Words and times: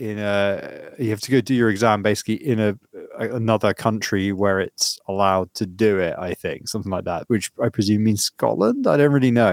in 0.00 0.18
a 0.18 0.90
you 0.98 1.10
have 1.10 1.20
to 1.20 1.30
go 1.30 1.40
do 1.40 1.54
your 1.54 1.70
exam 1.70 2.02
basically 2.02 2.34
in 2.34 2.58
a, 2.58 2.78
a 3.18 3.34
another 3.34 3.74
country 3.74 4.32
where 4.32 4.60
it's 4.60 4.98
allowed 5.08 5.52
to 5.54 5.66
do 5.66 5.98
it. 5.98 6.14
I 6.18 6.34
think 6.34 6.68
something 6.68 6.90
like 6.90 7.04
that, 7.04 7.24
which 7.28 7.52
I 7.62 7.68
presume 7.68 8.04
means 8.04 8.24
Scotland. 8.24 8.86
I 8.86 8.96
don't 8.96 9.12
really 9.12 9.30
know. 9.30 9.52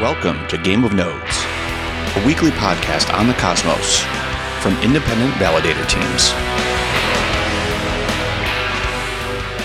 Welcome 0.00 0.46
to 0.48 0.58
Game 0.58 0.84
of 0.84 0.92
Nodes, 0.92 1.44
a 2.16 2.22
weekly 2.26 2.50
podcast 2.50 3.12
on 3.12 3.26
the 3.26 3.34
cosmos 3.34 4.00
from 4.62 4.80
independent 4.82 5.34
validator 5.34 5.88
teams. 5.88 6.30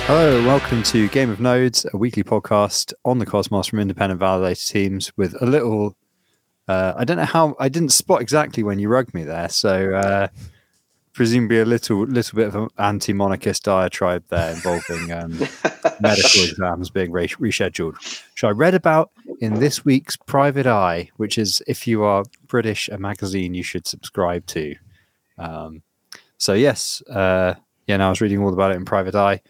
Hello, 0.06 0.44
welcome 0.44 0.82
to 0.84 1.08
Game 1.10 1.30
of 1.30 1.40
Nodes, 1.40 1.86
a 1.94 1.98
weekly 1.98 2.24
podcast 2.24 2.94
on 3.06 3.20
the 3.20 3.26
cosmos 3.26 3.68
from 3.68 3.80
independent 3.80 4.20
validator 4.20 4.68
teams 4.68 5.16
with 5.16 5.40
a 5.42 5.46
little. 5.46 5.96
Uh, 6.70 6.94
I 6.96 7.04
don't 7.04 7.18
know 7.18 7.26
how 7.26 7.56
I 7.60 7.68
didn't 7.68 7.90
spot 7.90 8.22
exactly 8.22 8.62
when 8.62 8.78
you 8.78 8.90
rugged 8.90 9.16
me 9.16 9.24
there, 9.24 9.50
so 9.50 9.96
uh, 9.96 10.28
presumably 11.14 11.60
a 11.60 11.66
little 11.66 12.04
little 12.04 12.36
bit 12.36 12.48
of 12.48 12.56
an 12.56 12.70
anti-monarchist 12.78 13.64
diatribe 13.64 14.24
there 14.30 14.52
involving 14.52 15.12
um, 15.12 15.32
medical 16.00 16.44
exams 16.44 16.92
being 16.92 17.12
re- 17.12 17.28
rescheduled, 17.28 17.96
which 17.96 18.44
I 18.44 18.52
read 18.52 18.76
about 18.76 19.10
in 19.42 19.56
this 19.56 19.84
week's 19.84 20.16
Private 20.16 20.68
Eye, 20.68 21.10
which 21.18 21.40
is 21.40 21.60
if 21.66 21.88
you 21.88 22.04
are 22.04 22.24
British, 22.46 22.88
a 22.90 23.00
magazine 23.00 23.56
you 23.56 23.64
should 23.64 23.88
subscribe 23.88 24.46
to. 24.48 24.76
Um, 25.40 25.82
so 26.38 26.54
yes, 26.54 27.02
uh, 27.10 27.56
yeah, 27.88 27.98
now 27.98 28.08
I 28.08 28.10
was 28.12 28.22
reading 28.22 28.44
all 28.44 28.54
about 28.54 28.74
it 28.74 28.76
in 28.76 28.86
Private 28.86 29.16
Eye 29.16 29.42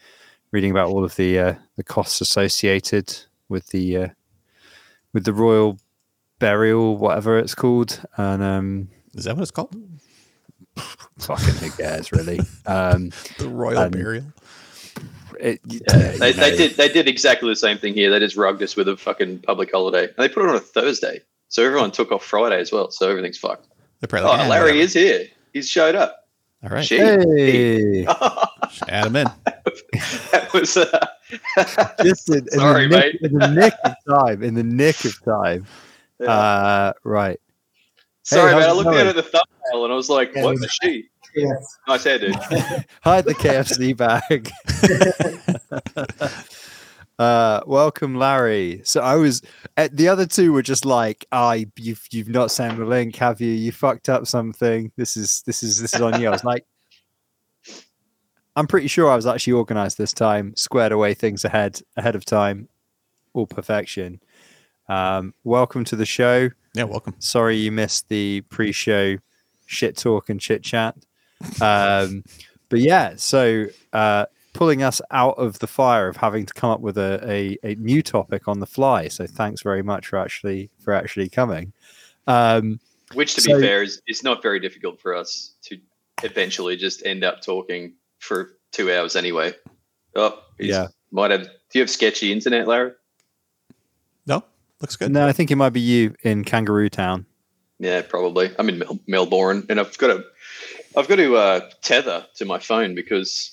reading 0.52 0.70
about 0.70 0.88
all 0.88 1.04
of 1.04 1.16
the 1.16 1.38
uh, 1.38 1.54
the 1.76 1.84
costs 1.84 2.22
associated 2.22 3.14
with 3.50 3.66
the 3.68 3.96
uh, 3.96 4.08
with 5.12 5.24
the 5.24 5.34
royal 5.34 5.78
burial, 6.40 6.96
whatever 6.96 7.38
it's 7.38 7.54
called, 7.54 8.00
and 8.16 8.42
um, 8.42 8.88
Is 9.14 9.24
that 9.24 9.36
what 9.36 9.42
it's 9.42 9.50
called? 9.52 9.74
fucking 11.18 11.54
who 11.54 11.70
cares, 11.70 12.10
really? 12.12 12.40
Um, 12.66 13.10
The 13.38 13.48
royal 13.48 13.88
burial. 13.90 14.24
it, 15.38 15.60
Yeah, 15.66 16.12
they, 16.18 16.32
they 16.32 16.56
did 16.56 16.76
they 16.76 16.88
did 16.88 17.06
exactly 17.08 17.48
the 17.48 17.56
same 17.56 17.78
thing 17.78 17.94
here. 17.94 18.10
They 18.10 18.18
just 18.18 18.36
rugged 18.36 18.62
us 18.62 18.74
with 18.76 18.88
a 18.88 18.96
fucking 18.96 19.40
public 19.40 19.70
holiday, 19.70 20.04
and 20.04 20.14
they 20.18 20.28
put 20.28 20.42
it 20.44 20.48
on 20.48 20.56
a 20.56 20.60
Thursday, 20.60 21.20
so 21.48 21.64
everyone 21.64 21.90
took 21.92 22.10
off 22.12 22.24
Friday 22.24 22.58
as 22.60 22.72
well. 22.72 22.90
So 22.90 23.08
everything's 23.08 23.38
fucked. 23.38 23.68
They're 24.00 24.08
probably 24.08 24.28
Oh, 24.28 24.32
like, 24.32 24.40
"Ah, 24.40 24.48
Larry 24.48 24.64
whatever." 24.72 24.82
is 24.84 24.92
here. 24.94 25.26
He's 25.52 25.68
showed 25.68 25.94
up. 25.94 26.16
All 26.62 26.68
right, 26.70 26.84
Shit. 26.84 27.26
Hey, 27.26 28.06
add 28.88 29.06
him 29.06 29.16
in. 29.16 29.26
that 30.32 30.50
was. 30.52 30.76
Uh, 30.76 31.06
just 32.02 32.28
in, 32.28 32.38
in 32.38 32.48
Sorry, 32.50 32.86
the 32.88 32.96
nick, 32.96 33.22
mate. 33.22 33.30
in 33.30 33.38
the 33.38 33.48
nick 33.48 33.74
of 33.84 33.94
time, 34.08 34.42
in 34.42 34.54
the 34.54 34.62
nick 34.62 35.04
of 35.04 35.22
time. 35.24 35.66
Yeah. 36.20 36.30
Uh, 36.30 36.92
right. 37.04 37.40
Sorry, 38.22 38.52
hey, 38.52 38.58
man. 38.58 38.62
I 38.62 38.66
how's 38.66 38.72
it 38.72 38.76
looked 38.76 38.90
going? 38.90 39.06
at 39.06 39.16
the 39.16 39.22
thumbnail 39.22 39.84
and 39.84 39.92
I 39.92 39.96
was 39.96 40.08
like, 40.08 40.34
Yeah, 40.34 40.44
"What 40.44 40.56
it 40.56 40.60
the 40.60 40.68
she?" 40.68 41.08
Nice 41.88 42.04
hair, 42.04 42.18
dude. 42.18 42.34
Hide 43.02 43.24
the 43.24 43.34
KFC 43.34 43.96
bag. 43.96 44.50
uh, 47.18 47.60
welcome, 47.66 48.16
Larry. 48.16 48.82
So 48.84 49.00
I 49.00 49.16
was 49.16 49.42
uh, 49.76 49.88
the 49.92 50.08
other 50.08 50.26
two 50.26 50.52
were 50.52 50.62
just 50.62 50.84
like, 50.84 51.26
"I 51.32 51.66
you've 51.76 52.06
you've 52.10 52.28
not 52.28 52.50
sent 52.50 52.78
the 52.78 52.84
link, 52.84 53.16
have 53.16 53.40
you? 53.40 53.50
You 53.50 53.72
fucked 53.72 54.08
up 54.08 54.26
something. 54.26 54.92
This 54.96 55.16
is 55.16 55.42
this 55.46 55.62
is 55.62 55.80
this 55.80 55.94
is 55.94 56.00
on 56.00 56.20
you." 56.20 56.28
I 56.28 56.30
was 56.30 56.44
like, 56.44 56.66
I'm 58.56 58.66
pretty 58.66 58.88
sure 58.88 59.10
I 59.10 59.16
was 59.16 59.26
actually 59.26 59.54
organized 59.54 59.98
this 59.98 60.12
time, 60.12 60.54
squared 60.56 60.92
away 60.92 61.14
things 61.14 61.44
ahead 61.44 61.80
ahead 61.96 62.16
of 62.16 62.24
time, 62.24 62.68
all 63.32 63.46
perfection. 63.46 64.20
Um, 64.90 65.34
welcome 65.44 65.84
to 65.84 65.94
the 65.94 66.04
show. 66.04 66.50
Yeah, 66.74 66.82
welcome. 66.84 67.14
Sorry 67.20 67.56
you 67.56 67.70
missed 67.70 68.08
the 68.08 68.40
pre-show 68.50 69.18
shit 69.66 69.96
talk 69.96 70.28
and 70.28 70.40
chit 70.40 70.64
chat. 70.64 70.96
Um, 71.60 72.24
but 72.68 72.80
yeah, 72.80 73.14
so 73.16 73.66
uh, 73.92 74.26
pulling 74.52 74.82
us 74.82 75.00
out 75.12 75.38
of 75.38 75.60
the 75.60 75.68
fire 75.68 76.08
of 76.08 76.16
having 76.16 76.44
to 76.44 76.52
come 76.52 76.70
up 76.70 76.80
with 76.80 76.98
a, 76.98 77.20
a, 77.24 77.56
a 77.62 77.74
new 77.76 78.02
topic 78.02 78.48
on 78.48 78.58
the 78.58 78.66
fly. 78.66 79.06
So 79.06 79.28
thanks 79.28 79.62
very 79.62 79.82
much 79.82 80.08
for 80.08 80.18
actually 80.18 80.70
for 80.80 80.92
actually 80.92 81.28
coming. 81.28 81.72
Um, 82.26 82.80
Which, 83.14 83.34
to 83.36 83.40
So- 83.42 83.56
be 83.60 83.62
fair, 83.66 83.84
is 83.84 84.02
it's 84.08 84.24
not 84.24 84.42
very 84.42 84.58
difficult 84.58 85.00
for 85.00 85.14
us 85.14 85.54
to 85.66 85.78
eventually 86.24 86.76
just 86.76 87.06
end 87.06 87.22
up 87.22 87.42
talking 87.42 87.94
for 88.18 88.56
two 88.72 88.92
hours 88.92 89.14
anyway. 89.14 89.54
Oh, 90.16 90.42
Yeah. 90.58 90.88
Might 91.12 91.30
have. 91.30 91.44
Do 91.44 91.78
you 91.78 91.80
have 91.82 91.90
sketchy 91.90 92.32
internet, 92.32 92.66
Larry? 92.66 92.90
No, 94.26 94.42
looks 94.80 94.96
good. 94.96 95.10
no, 95.10 95.26
I 95.26 95.32
think 95.32 95.50
it 95.50 95.56
might 95.56 95.70
be 95.70 95.80
you 95.80 96.14
in 96.22 96.44
Kangaroo 96.44 96.88
Town. 96.88 97.26
Yeah, 97.78 98.02
probably. 98.02 98.50
I'm 98.58 98.68
in 98.68 98.78
Mel- 98.78 98.98
Melbourne, 99.06 99.66
and 99.70 99.80
I've 99.80 99.96
got 99.98 100.08
to, 100.08 100.24
I've 100.96 101.08
got 101.08 101.16
to 101.16 101.36
uh, 101.36 101.60
tether 101.82 102.26
to 102.36 102.44
my 102.44 102.58
phone 102.58 102.94
because 102.94 103.52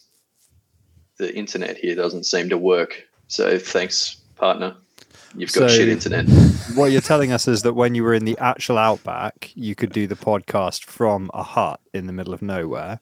the 1.17 1.33
internet 1.35 1.77
here 1.77 1.95
doesn't 1.95 2.25
seem 2.25 2.49
to 2.49 2.57
work. 2.57 3.03
So 3.27 3.57
thanks, 3.57 4.17
partner. 4.35 4.75
You've 5.35 5.51
got 5.53 5.69
So- 5.69 5.77
shit 5.77 5.87
internet. 5.89 6.25
What 6.75 6.91
you're 6.91 7.01
telling 7.01 7.31
us 7.31 7.47
is 7.47 7.61
that 7.63 7.73
when 7.73 7.95
you 7.95 8.03
were 8.03 8.13
in 8.13 8.25
the 8.25 8.37
actual 8.39 8.77
outback, 8.77 9.51
you 9.55 9.73
could 9.75 9.91
do 9.91 10.07
the 10.07 10.15
podcast 10.15 10.83
from 10.83 11.31
a 11.33 11.41
hut 11.43 11.79
in 11.93 12.05
the 12.07 12.13
middle 12.13 12.33
of 12.33 12.41
nowhere. 12.41 12.99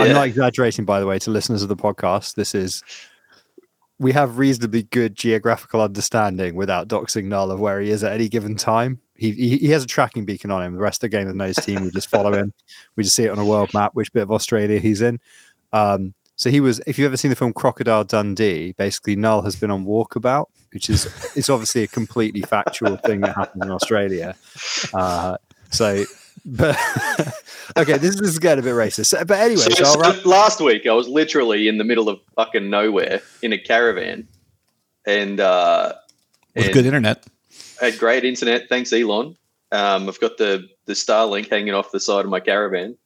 I'm 0.00 0.12
not 0.12 0.26
exaggerating, 0.28 0.86
by 0.86 0.98
the 0.98 1.06
way, 1.06 1.18
to 1.18 1.30
listeners 1.30 1.62
of 1.62 1.68
the 1.68 1.76
podcast. 1.76 2.34
This 2.34 2.54
is 2.54 2.82
we 4.00 4.12
have 4.12 4.38
reasonably 4.38 4.82
good 4.84 5.14
geographical 5.14 5.82
understanding 5.82 6.54
without 6.54 6.88
doxing 6.88 7.24
Null 7.24 7.50
of 7.50 7.60
where 7.60 7.80
he 7.80 7.90
is 7.90 8.02
at 8.02 8.12
any 8.12 8.30
given 8.30 8.56
time. 8.56 8.98
He, 9.14 9.32
he 9.32 9.58
he 9.58 9.68
has 9.68 9.84
a 9.84 9.86
tracking 9.86 10.24
beacon 10.24 10.50
on 10.50 10.62
him. 10.62 10.72
The 10.72 10.80
rest 10.80 11.04
of 11.04 11.10
the 11.10 11.16
game 11.16 11.28
of 11.28 11.36
Nose 11.36 11.56
team, 11.56 11.84
we 11.84 11.90
just 11.90 12.08
follow 12.08 12.32
him. 12.32 12.54
We 12.96 13.04
just 13.04 13.14
see 13.14 13.24
it 13.24 13.30
on 13.30 13.38
a 13.38 13.44
world 13.44 13.72
map, 13.74 13.92
which 13.94 14.12
bit 14.12 14.22
of 14.22 14.30
Australia 14.32 14.80
he's 14.80 15.02
in. 15.02 15.20
Um, 15.72 16.14
so 16.34 16.48
he 16.48 16.60
was. 16.60 16.80
If 16.86 16.98
you've 16.98 17.06
ever 17.06 17.18
seen 17.18 17.28
the 17.28 17.36
film 17.36 17.52
Crocodile 17.52 18.04
Dundee, 18.04 18.72
basically 18.72 19.16
Null 19.16 19.42
has 19.42 19.54
been 19.54 19.70
on 19.70 19.84
walkabout, 19.84 20.46
which 20.72 20.88
is 20.88 21.04
it's 21.36 21.50
obviously 21.50 21.82
a 21.82 21.86
completely 21.86 22.40
factual 22.40 22.96
thing 22.96 23.20
that 23.20 23.36
happened 23.36 23.64
in 23.64 23.70
Australia. 23.70 24.34
Uh, 24.94 25.36
so, 25.70 26.04
but 26.44 26.76
okay, 27.76 27.98
this 27.98 28.20
is 28.20 28.38
getting 28.38 28.64
a 28.64 28.66
bit 28.66 28.74
racist. 28.74 29.26
But 29.26 29.38
anyway, 29.38 29.62
So, 29.62 29.70
so 29.70 29.84
I'll 29.84 29.92
so 29.94 30.00
wrap- 30.00 30.24
last 30.26 30.60
week, 30.60 30.86
I 30.86 30.92
was 30.92 31.08
literally 31.08 31.68
in 31.68 31.78
the 31.78 31.84
middle 31.84 32.08
of 32.08 32.20
fucking 32.36 32.68
nowhere 32.70 33.20
in 33.42 33.52
a 33.52 33.58
caravan, 33.58 34.28
and 35.06 35.40
uh, 35.40 35.94
With 36.54 36.66
and 36.66 36.74
good 36.74 36.86
internet. 36.86 37.26
Had 37.80 37.98
great 37.98 38.24
internet. 38.24 38.68
Thanks, 38.68 38.92
Elon. 38.92 39.36
Um, 39.72 40.08
I've 40.08 40.20
got 40.20 40.36
the 40.38 40.68
the 40.86 40.94
Starlink 40.94 41.48
hanging 41.50 41.74
off 41.74 41.92
the 41.92 42.00
side 42.00 42.24
of 42.24 42.30
my 42.30 42.40
caravan, 42.40 42.96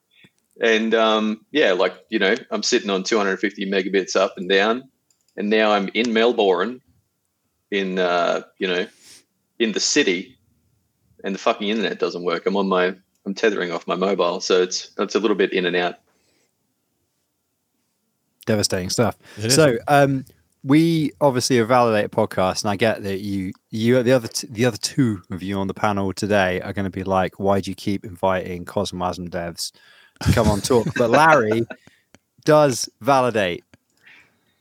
and 0.61 0.95
um, 0.95 1.45
yeah, 1.51 1.73
like 1.73 1.95
you 2.09 2.19
know, 2.19 2.35
I'm 2.51 2.62
sitting 2.62 2.91
on 2.91 3.03
250 3.03 3.71
megabits 3.71 4.17
up 4.17 4.35
and 4.37 4.49
down, 4.49 4.89
and 5.37 5.51
now 5.51 5.73
I'm 5.73 5.89
in 5.95 6.12
Melbourne, 6.12 6.81
in 7.71 7.99
uh, 7.99 8.43
you 8.59 8.69
know, 8.69 8.87
in 9.59 9.73
the 9.73 9.81
city, 9.81 10.37
and 11.23 11.35
the 11.35 11.39
fucking 11.39 11.69
internet 11.69 11.99
doesn't 11.99 12.25
work. 12.25 12.47
I'm 12.47 12.56
on 12.56 12.69
my 12.69 12.95
I'm 13.27 13.35
tethering 13.35 13.73
off 13.73 13.87
my 13.87 13.95
mobile, 13.95 14.41
so 14.41 14.62
it's 14.62 14.91
it's 14.99 15.15
a 15.15 15.21
little 15.21 15.37
bit 15.37 15.53
in 15.53 15.67
and 15.67 15.77
out. 15.77 15.97
devastating 18.45 18.91
stuff. 18.91 19.17
So, 19.49 19.79
um, 19.89 20.25
we 20.62 21.12
obviously 21.21 21.59
are 21.59 21.67
Validate 21.67 22.11
podcast, 22.11 22.62
and 22.62 22.71
I 22.71 22.77
get 22.77 23.03
that 23.03 23.21
you, 23.21 23.53
you, 23.71 24.03
the 24.03 24.12
other, 24.12 24.29
t- 24.29 24.47
the 24.51 24.65
other 24.65 24.79
two 24.79 25.23
of 25.31 25.43
you 25.43 25.59
on 25.59 25.67
the 25.67 25.75
panel 25.75 26.12
today 26.12 26.61
are 26.62 26.73
going 26.73 26.85
to 26.85 26.91
be 26.91 27.05
like, 27.05 27.39
"Why 27.39 27.61
do 27.61 27.71
you 27.71 27.75
keep 27.75 28.05
inviting 28.05 28.65
Cosmwasm 28.65 29.29
devs 29.29 29.73
to 30.23 30.33
come 30.33 30.49
on 30.49 30.62
talk?" 30.62 30.87
but 30.97 31.11
Larry 31.11 31.67
does 32.45 32.89
validate 33.03 33.62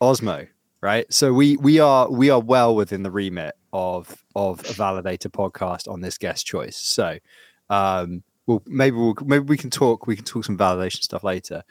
Osmo, 0.02 0.48
right? 0.82 1.12
So 1.12 1.32
we 1.32 1.56
we 1.58 1.80
are 1.80 2.12
we 2.12 2.30
are 2.30 2.42
well 2.42 2.76
within 2.76 3.04
the 3.04 3.12
remit 3.12 3.56
of 3.72 4.26
of 4.36 4.60
a 4.62 4.74
validator 4.74 5.30
podcast 5.30 5.90
on 5.90 6.02
this 6.02 6.18
guest 6.18 6.46
choice. 6.46 6.76
So, 6.76 7.18
um, 7.70 8.24
well, 8.48 8.62
maybe 8.66 8.98
we'll 8.98 9.16
maybe 9.26 9.46
we 9.46 9.58
can 9.58 9.70
talk 9.70 10.08
we 10.08 10.16
can 10.16 10.26
talk 10.26 10.46
some 10.46 10.58
validation 10.58 11.02
stuff 11.02 11.24
later. 11.24 11.64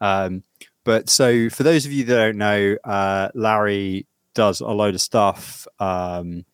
Um, 0.00 0.44
but 0.84 1.08
so 1.08 1.50
for 1.50 1.62
those 1.62 1.86
of 1.86 1.92
you 1.92 2.04
that 2.04 2.16
don't 2.16 2.38
know, 2.38 2.76
uh, 2.84 3.28
Larry 3.34 4.06
does 4.34 4.60
a 4.60 4.68
load 4.68 4.94
of 4.94 5.00
stuff. 5.00 5.66
Um, 5.78 6.44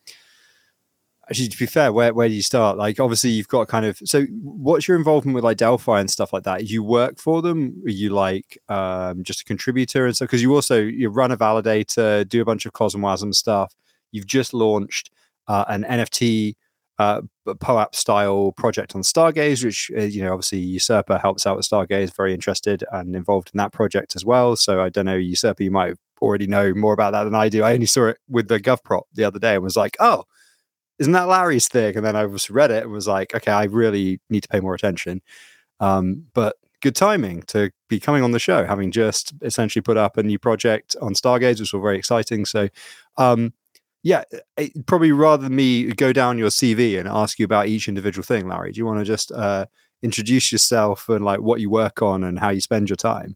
actually, 1.29 1.47
to 1.49 1.57
be 1.57 1.65
fair, 1.65 1.91
where 1.93 2.13
where 2.13 2.27
do 2.27 2.33
you 2.33 2.41
start? 2.41 2.77
Like, 2.77 2.99
obviously, 2.99 3.31
you've 3.31 3.47
got 3.47 3.67
kind 3.67 3.85
of. 3.85 3.97
So, 4.03 4.23
what's 4.41 4.87
your 4.87 4.97
involvement 4.97 5.35
with 5.35 5.43
like 5.43 5.57
Delphi 5.57 5.99
and 5.99 6.09
stuff 6.09 6.33
like 6.33 6.43
that? 6.43 6.69
You 6.69 6.83
work 6.83 7.19
for 7.19 7.41
them? 7.41 7.81
Are 7.85 7.91
you 7.91 8.09
like 8.09 8.57
um, 8.69 9.23
just 9.23 9.41
a 9.41 9.45
contributor 9.45 10.05
and 10.05 10.15
stuff? 10.15 10.27
Because 10.27 10.41
you 10.41 10.53
also 10.53 10.81
you 10.81 11.09
run 11.09 11.31
a 11.31 11.37
validator, 11.37 12.27
do 12.27 12.41
a 12.41 12.45
bunch 12.45 12.65
of 12.65 12.73
Cosmwasm 12.73 13.33
stuff. 13.33 13.73
You've 14.11 14.27
just 14.27 14.53
launched 14.53 15.11
uh, 15.47 15.65
an 15.67 15.83
NFT 15.83 16.55
uh, 16.99 17.21
POAP 17.45 17.95
style 17.95 18.51
project 18.53 18.95
on 18.95 19.01
Stargaze, 19.01 19.63
which 19.63 19.91
uh, 19.95 20.01
you 20.01 20.23
know 20.23 20.33
obviously 20.33 20.59
Usurper 20.59 21.17
helps 21.17 21.45
out 21.45 21.57
with 21.57 21.67
Stargaze. 21.67 22.15
Very 22.15 22.33
interested 22.33 22.83
and 22.91 23.15
involved 23.15 23.51
in 23.53 23.57
that 23.57 23.71
project 23.71 24.15
as 24.15 24.25
well. 24.25 24.55
So 24.55 24.81
I 24.81 24.89
don't 24.89 25.05
know 25.05 25.15
Usurper, 25.15 25.63
you 25.63 25.71
might 25.71 25.95
already 26.21 26.47
know 26.47 26.73
more 26.73 26.93
about 26.93 27.11
that 27.11 27.23
than 27.25 27.35
I 27.35 27.49
do. 27.49 27.63
I 27.63 27.73
only 27.73 27.85
saw 27.85 28.07
it 28.07 28.17
with 28.27 28.47
the 28.47 28.59
GovProp 28.59 29.03
the 29.13 29.23
other 29.23 29.39
day 29.39 29.55
and 29.55 29.63
was 29.63 29.75
like, 29.75 29.95
oh, 29.99 30.23
isn't 30.99 31.13
that 31.13 31.27
Larry's 31.27 31.67
thing? 31.67 31.95
And 31.95 32.05
then 32.05 32.15
I 32.15 32.25
was 32.25 32.49
read 32.49 32.71
it 32.71 32.83
and 32.83 32.91
was 32.91 33.07
like, 33.07 33.35
okay, 33.35 33.51
I 33.51 33.65
really 33.65 34.19
need 34.29 34.41
to 34.41 34.49
pay 34.49 34.59
more 34.59 34.73
attention. 34.73 35.21
Um, 35.79 36.25
but 36.33 36.55
good 36.81 36.95
timing 36.95 37.43
to 37.43 37.71
be 37.87 37.99
coming 37.99 38.23
on 38.23 38.31
the 38.31 38.39
show, 38.39 38.65
having 38.65 38.91
just 38.91 39.33
essentially 39.41 39.81
put 39.81 39.97
up 39.97 40.17
a 40.17 40.23
new 40.23 40.39
project 40.39 40.95
on 41.01 41.13
Stargaze, 41.13 41.59
which 41.59 41.73
was 41.73 41.81
very 41.81 41.97
exciting. 41.97 42.45
So, 42.45 42.69
um, 43.17 43.53
yeah, 44.07 44.23
it, 44.55 44.85
probably 44.85 45.11
rather 45.11 45.43
than 45.43 45.55
me 45.57 45.91
go 45.91 46.13
down 46.13 46.37
your 46.37 46.47
CV 46.47 46.97
and 46.97 47.09
ask 47.09 47.39
you 47.39 47.43
about 47.43 47.67
each 47.67 47.89
individual 47.89 48.23
thing, 48.23 48.47
Larry, 48.47 48.71
do 48.71 48.77
you 48.77 48.85
want 48.85 48.99
to 48.99 49.03
just 49.03 49.33
uh, 49.33 49.65
introduce 50.01 50.49
yourself 50.49 51.09
and 51.09 51.25
like 51.25 51.41
what 51.41 51.59
you 51.59 51.69
work 51.69 52.01
on 52.01 52.23
and 52.23 52.39
how 52.39 52.49
you 52.49 52.61
spend 52.61 52.89
your 52.89 52.95
time? 52.95 53.35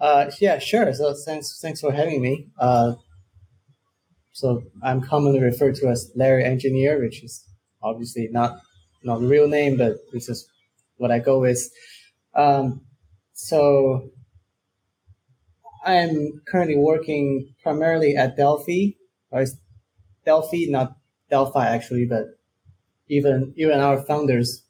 Uh, 0.00 0.30
yeah, 0.40 0.60
sure. 0.60 0.94
So 0.94 1.14
thanks, 1.14 1.58
thanks 1.60 1.80
for 1.80 1.90
having 1.90 2.22
me. 2.22 2.46
Uh, 2.60 2.92
so 4.30 4.62
I'm 4.84 5.00
commonly 5.00 5.40
referred 5.40 5.74
to 5.76 5.88
as 5.88 6.12
Larry 6.14 6.44
Engineer, 6.44 7.02
which 7.02 7.24
is 7.24 7.44
obviously 7.82 8.28
not 8.30 8.60
not 9.02 9.20
the 9.20 9.26
real 9.26 9.48
name, 9.48 9.78
but 9.78 9.96
this 10.12 10.28
is 10.28 10.48
what 10.96 11.10
I 11.10 11.18
go 11.18 11.40
with. 11.40 11.68
Um, 12.36 12.82
so 13.32 14.10
I'm 15.86 16.42
currently 16.48 16.76
working 16.76 17.54
primarily 17.62 18.16
at 18.16 18.36
Delphi. 18.36 18.96
Uh, 19.32 19.38
or 19.38 19.46
Delphi, 20.24 20.66
not 20.68 20.96
Delphi 21.30 21.66
actually, 21.66 22.06
but 22.06 22.24
even 23.08 23.54
even 23.56 23.80
our 23.80 24.02
founders 24.02 24.64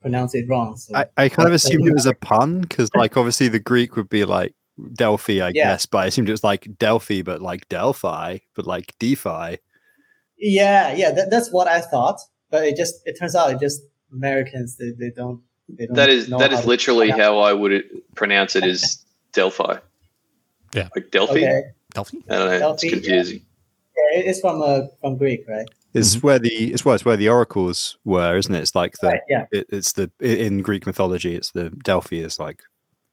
pronounce 0.00 0.34
it 0.34 0.48
wrong. 0.48 0.76
So 0.76 0.96
I, 0.96 1.06
I 1.16 1.28
kind 1.28 1.46
of 1.46 1.52
uh, 1.52 1.56
assumed 1.56 1.86
it 1.86 1.94
was 1.94 2.06
a 2.06 2.14
pun 2.14 2.60
because, 2.62 2.90
like, 2.94 3.16
obviously 3.16 3.48
the 3.48 3.60
Greek 3.60 3.96
would 3.96 4.08
be 4.08 4.24
like 4.24 4.54
Delphi, 4.94 5.40
I 5.40 5.52
yeah. 5.54 5.72
guess, 5.72 5.86
but 5.86 5.98
I 5.98 6.06
assumed 6.06 6.28
it 6.28 6.32
was 6.32 6.44
like 6.44 6.68
Delphi, 6.78 7.22
but 7.22 7.40
like 7.40 7.68
Delphi, 7.68 8.38
but 8.54 8.66
like 8.66 8.94
DeFi. 8.98 9.58
Yeah, 10.38 10.94
yeah, 10.94 11.12
that, 11.12 11.30
that's 11.30 11.52
what 11.52 11.68
I 11.68 11.80
thought, 11.80 12.18
but 12.50 12.64
it 12.64 12.76
just 12.76 12.96
it 13.06 13.16
turns 13.18 13.36
out 13.36 13.52
it 13.52 13.60
just 13.60 13.80
Americans 14.12 14.76
they, 14.76 14.90
they 14.98 15.10
don't 15.14 15.40
they 15.68 15.86
don't. 15.86 15.94
That 15.94 16.08
is 16.08 16.26
that 16.28 16.52
is 16.52 16.66
literally 16.66 17.10
how 17.10 17.38
I 17.38 17.52
would 17.52 17.84
pronounce 18.16 18.56
it 18.56 18.64
is 18.64 19.04
Delphi. 19.32 19.78
Yeah, 20.74 20.88
like 20.94 21.10
Delphi. 21.10 21.32
Okay. 21.32 21.62
Delphi. 21.94 22.18
I 22.28 22.34
don't 22.36 22.50
know. 22.50 22.58
Delphi, 22.58 22.86
it's 22.86 22.94
confusing. 22.94 23.42
Yeah. 23.96 24.18
yeah, 24.18 24.30
it's 24.30 24.40
from 24.40 24.62
uh, 24.62 24.82
from 25.00 25.16
Greek, 25.16 25.44
right? 25.48 25.68
It's 25.94 26.16
mm-hmm. 26.16 26.26
where 26.26 26.38
the 26.38 26.72
it's 26.72 26.84
where 26.84 26.94
it's 26.94 27.04
where 27.04 27.16
the 27.16 27.28
oracles 27.28 27.98
were, 28.04 28.36
isn't 28.36 28.54
it? 28.54 28.60
It's 28.60 28.74
like 28.74 28.94
the 29.00 29.08
right, 29.08 29.20
yeah. 29.28 29.46
It, 29.52 29.66
it's 29.70 29.92
the 29.92 30.10
in 30.20 30.62
Greek 30.62 30.86
mythology. 30.86 31.34
It's 31.34 31.50
the 31.50 31.70
Delphi 31.70 32.16
is 32.16 32.38
like 32.38 32.62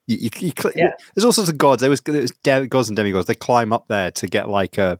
you, 0.10 0.18
you, 0.18 0.30
you 0.40 0.54
cl- 0.58 0.74
yeah. 0.76 0.94
There's 1.14 1.24
all 1.24 1.32
sorts 1.32 1.52
of 1.52 1.58
gods. 1.58 1.82
There 1.82 1.90
was, 1.90 2.02
there 2.02 2.22
was 2.22 2.32
de- 2.44 2.68
gods 2.68 2.90
and 2.90 2.96
demigods. 2.96 3.28
They 3.28 3.36
climb 3.36 3.72
up 3.72 3.88
there 3.90 4.10
to 4.10 4.28
get 4.28 4.50
like 4.50 4.80
a, 4.80 5.00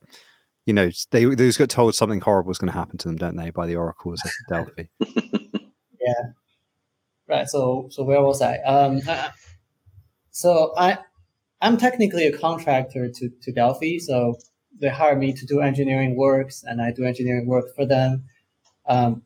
you 0.68 0.74
know, 0.74 0.92
they 1.10 1.26
they 1.26 1.48
just 1.48 1.58
got 1.58 1.70
told 1.70 1.96
something 1.96 2.22
horrible 2.22 2.52
is 2.52 2.60
going 2.60 2.72
to 2.72 2.78
happen 2.78 3.00
to 3.00 3.08
them, 3.08 3.18
don't 3.18 3.36
they, 3.36 3.50
by 3.50 3.66
the 3.66 3.76
oracles 3.76 4.22
of 4.24 4.32
Delphi? 4.50 4.84
yeah. 6.00 6.14
Right. 7.28 7.50
So 7.50 7.88
so 7.90 8.04
where 8.04 8.22
was 8.22 8.42
I? 8.42 8.58
Um. 8.58 9.02
Uh, 9.08 9.30
so 10.30 10.74
I 10.78 11.00
I'm 11.62 11.78
technically 11.78 12.26
a 12.28 12.38
contractor 12.38 13.10
to 13.10 13.30
to 13.42 13.52
Delphi. 13.52 13.98
So 14.00 14.38
they 14.80 14.90
hire 14.90 15.16
me 15.16 15.34
to 15.34 15.46
do 15.46 15.60
engineering 15.60 16.16
works, 16.16 16.64
and 16.64 16.82
I 16.82 16.92
do 16.92 17.04
engineering 17.04 17.48
work 17.48 17.66
for 17.76 17.86
them. 17.86 18.26
Um, 18.88 19.24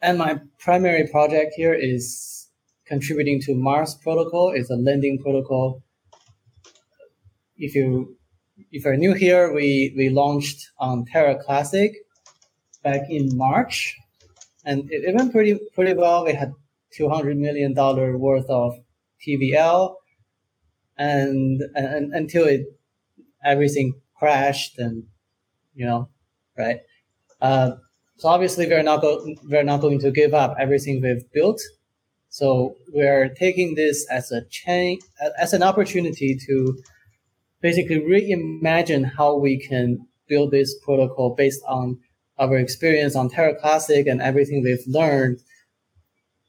and 0.00 0.18
my 0.18 0.40
primary 0.58 1.06
project 1.08 1.54
here 1.56 1.74
is 1.74 2.48
contributing 2.86 3.40
to 3.42 3.54
Mars 3.54 3.94
protocol. 3.94 4.50
It's 4.50 4.70
a 4.70 4.76
lending 4.76 5.18
protocol. 5.18 5.82
If 7.56 7.74
you 7.74 8.16
if 8.70 8.84
you're 8.84 8.96
new 8.96 9.14
here, 9.14 9.52
we 9.52 9.94
we 9.96 10.08
launched 10.10 10.70
on 10.78 11.04
Terra 11.06 11.36
Classic 11.42 11.92
back 12.84 13.02
in 13.10 13.36
March, 13.36 13.96
and 14.64 14.88
it, 14.90 15.08
it 15.08 15.14
went 15.14 15.32
pretty 15.32 15.58
pretty 15.74 15.94
well. 15.94 16.24
We 16.24 16.34
had 16.34 16.52
two 16.92 17.08
hundred 17.08 17.36
million 17.36 17.74
dollar 17.74 18.16
worth 18.16 18.48
of 18.48 18.74
TVL, 19.26 19.94
and, 20.98 21.62
and 21.74 22.12
until 22.12 22.46
it 22.46 22.62
everything 23.44 23.94
crashed 24.18 24.78
and 24.78 25.04
you 25.74 25.86
know 25.86 26.08
right? 26.58 26.80
Uh, 27.40 27.72
so 28.16 28.28
obviously 28.28 28.66
we're 28.66 28.82
not 28.82 29.00
go- 29.00 29.24
we're 29.44 29.62
not 29.62 29.80
going 29.80 30.00
to 30.00 30.10
give 30.10 30.34
up 30.34 30.56
everything 30.58 31.00
we've 31.00 31.30
built. 31.32 31.60
So 32.30 32.76
we're 32.92 33.28
taking 33.30 33.74
this 33.74 34.06
as 34.10 34.32
a 34.32 34.44
chain 34.50 34.98
as 35.38 35.52
an 35.54 35.62
opportunity 35.62 36.36
to 36.46 36.76
basically 37.60 38.00
reimagine 38.00 39.10
how 39.16 39.36
we 39.36 39.58
can 39.58 40.06
build 40.28 40.50
this 40.50 40.76
protocol 40.84 41.34
based 41.34 41.62
on 41.66 41.98
our 42.38 42.56
experience 42.58 43.16
on 43.16 43.30
Terra 43.30 43.54
Classic 43.54 44.06
and 44.06 44.20
everything 44.20 44.62
we've 44.62 44.86
learned 44.86 45.40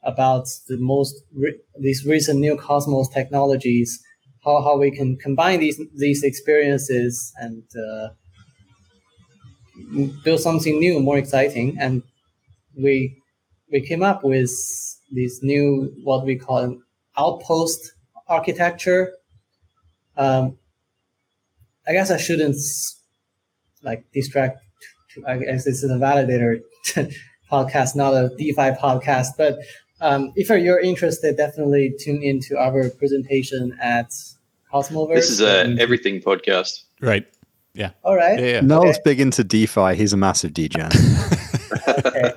about 0.03 0.47
the 0.67 0.77
most 0.77 1.23
re- 1.33 1.59
these 1.79 2.05
recent 2.05 2.39
new 2.39 2.55
Cosmos 2.57 3.09
technologies 3.09 4.01
how, 4.43 4.61
how 4.61 4.77
we 4.77 4.91
can 4.91 5.17
combine 5.17 5.59
these 5.59 5.79
these 5.95 6.23
experiences 6.23 7.33
and 7.37 7.63
uh, 7.75 8.09
build 10.23 10.39
something 10.39 10.79
new, 10.79 10.99
more 10.99 11.17
exciting. 11.17 11.77
And 11.79 12.03
we 12.75 13.21
we 13.71 13.81
came 13.81 14.03
up 14.03 14.23
with 14.23 14.51
this 15.11 15.43
new 15.43 15.93
what 16.03 16.25
we 16.25 16.35
call 16.37 16.57
an 16.57 16.81
outpost 17.17 17.93
architecture. 18.27 19.11
Um, 20.17 20.57
I 21.87 21.93
guess 21.93 22.11
I 22.11 22.17
shouldn't 22.17 22.57
like 23.81 24.05
distract. 24.13 24.59
I 25.27 25.37
guess 25.37 25.65
this 25.65 25.83
is 25.83 25.91
a 25.91 25.95
validator 25.95 26.61
podcast, 27.51 27.95
not 27.95 28.13
a 28.13 28.29
DeFi 28.37 28.71
podcast. 28.79 29.29
But 29.37 29.57
um, 30.01 30.31
if 30.35 30.49
you're 30.49 30.79
interested, 30.79 31.37
definitely 31.37 31.93
tune 31.99 32.23
into 32.23 32.57
our 32.57 32.89
presentation 32.89 33.77
at 33.81 34.11
Cosmoverse. 34.71 35.15
This 35.15 35.29
is 35.29 35.41
a 35.41 35.75
everything 35.79 36.21
podcast. 36.21 36.83
Right. 37.01 37.27
Yeah. 37.73 37.91
All 38.03 38.15
right. 38.15 38.39
Yeah, 38.39 38.45
yeah. 38.45 38.61
Noel's 38.61 38.95
okay. 38.95 39.01
big 39.05 39.19
into 39.19 39.43
DeFi. 39.43 39.95
He's 39.95 40.13
a 40.13 40.17
massive 40.17 40.53
degen. 40.53 40.87
okay. 41.87 42.33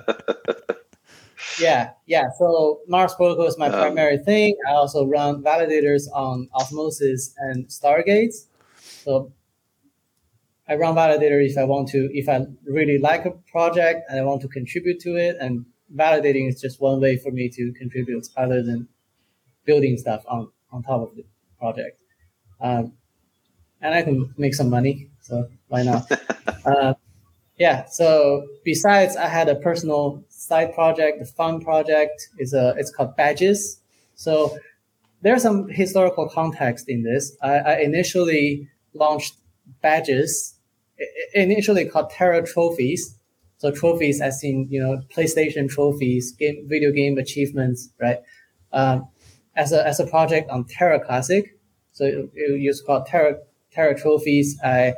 Yeah, 1.59 1.91
yeah. 2.05 2.29
So 2.37 2.81
Mars 2.87 3.13
Protocol 3.15 3.45
is 3.45 3.57
my 3.57 3.67
um, 3.67 3.73
primary 3.73 4.17
thing. 4.17 4.55
I 4.67 4.71
also 4.71 5.05
run 5.05 5.43
validators 5.43 6.03
on 6.13 6.49
Osmosis 6.53 7.33
and 7.37 7.67
Stargaze. 7.67 8.47
So 8.79 9.31
I 10.67 10.75
run 10.75 10.95
validator 10.95 11.45
if 11.45 11.57
I 11.57 11.63
want 11.65 11.89
to, 11.89 12.09
if 12.13 12.29
I 12.29 12.45
really 12.65 12.97
like 12.97 13.25
a 13.25 13.31
project 13.51 14.09
and 14.09 14.19
I 14.19 14.23
want 14.23 14.41
to 14.41 14.47
contribute 14.47 14.99
to 15.01 15.15
it. 15.15 15.37
And 15.39 15.65
validating 15.95 16.49
is 16.49 16.59
just 16.61 16.81
one 16.81 16.99
way 16.99 17.17
for 17.17 17.31
me 17.31 17.49
to 17.49 17.71
contribute 17.73 18.27
other 18.37 18.63
than 18.63 18.87
building 19.65 19.97
stuff 19.97 20.23
on, 20.27 20.49
on 20.71 20.83
top 20.83 21.01
of 21.01 21.15
the 21.15 21.23
project 21.59 21.99
um, 22.63 22.93
and 23.81 23.93
I 23.93 24.01
can 24.01 24.33
make 24.37 24.55
some 24.55 24.69
money. 24.69 25.09
So 25.21 25.49
why 25.67 25.83
not? 25.83 26.09
uh, 26.65 26.93
yeah. 27.57 27.85
So 27.85 28.47
besides, 28.63 29.15
I 29.17 29.27
had 29.27 29.49
a 29.49 29.55
personal 29.55 30.23
side 30.29 30.73
project, 30.73 31.21
a 31.21 31.25
fun 31.25 31.59
project. 31.59 32.29
is 32.39 32.53
a 32.53 32.73
it's 32.77 32.91
called 32.91 33.15
Badges. 33.15 33.81
So 34.15 34.57
there's 35.21 35.43
some 35.43 35.67
historical 35.69 36.29
context 36.29 36.87
in 36.87 37.03
this. 37.03 37.35
I, 37.41 37.55
I 37.55 37.77
initially 37.79 38.69
launched 38.93 39.35
Badges, 39.81 40.55
initially 41.33 41.85
called 41.85 42.09
Terra 42.09 42.45
Trophies. 42.45 43.19
So 43.63 43.71
trophies, 43.71 44.19
as 44.19 44.43
in 44.43 44.67
you 44.69 44.81
know 44.83 45.01
PlayStation 45.15 45.69
trophies, 45.69 46.33
game 46.33 46.65
video 46.67 46.91
game 46.91 47.17
achievements, 47.17 47.91
right? 47.97 48.19
Um, 48.73 49.07
as 49.55 49.71
a 49.71 49.87
as 49.87 50.01
a 50.01 50.05
project 50.05 50.49
on 50.49 50.65
Terra 50.65 50.99
Classic, 50.99 51.45
so 51.93 52.03
it, 52.03 52.29
it 52.33 52.59
used 52.59 52.85
called 52.85 53.05
Terra, 53.05 53.37
Terra 53.71 53.97
Trophies. 53.97 54.59
I, 54.61 54.95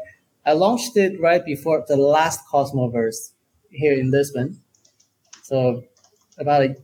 I 0.47 0.53
launched 0.53 0.97
it 0.97 1.21
right 1.21 1.45
before 1.45 1.85
the 1.87 1.95
last 1.95 2.39
Cosmoverse 2.51 3.33
here 3.69 3.93
in 3.93 4.09
Lisbon. 4.09 4.59
So 5.43 5.83
about 6.39 6.63
a, 6.63 6.75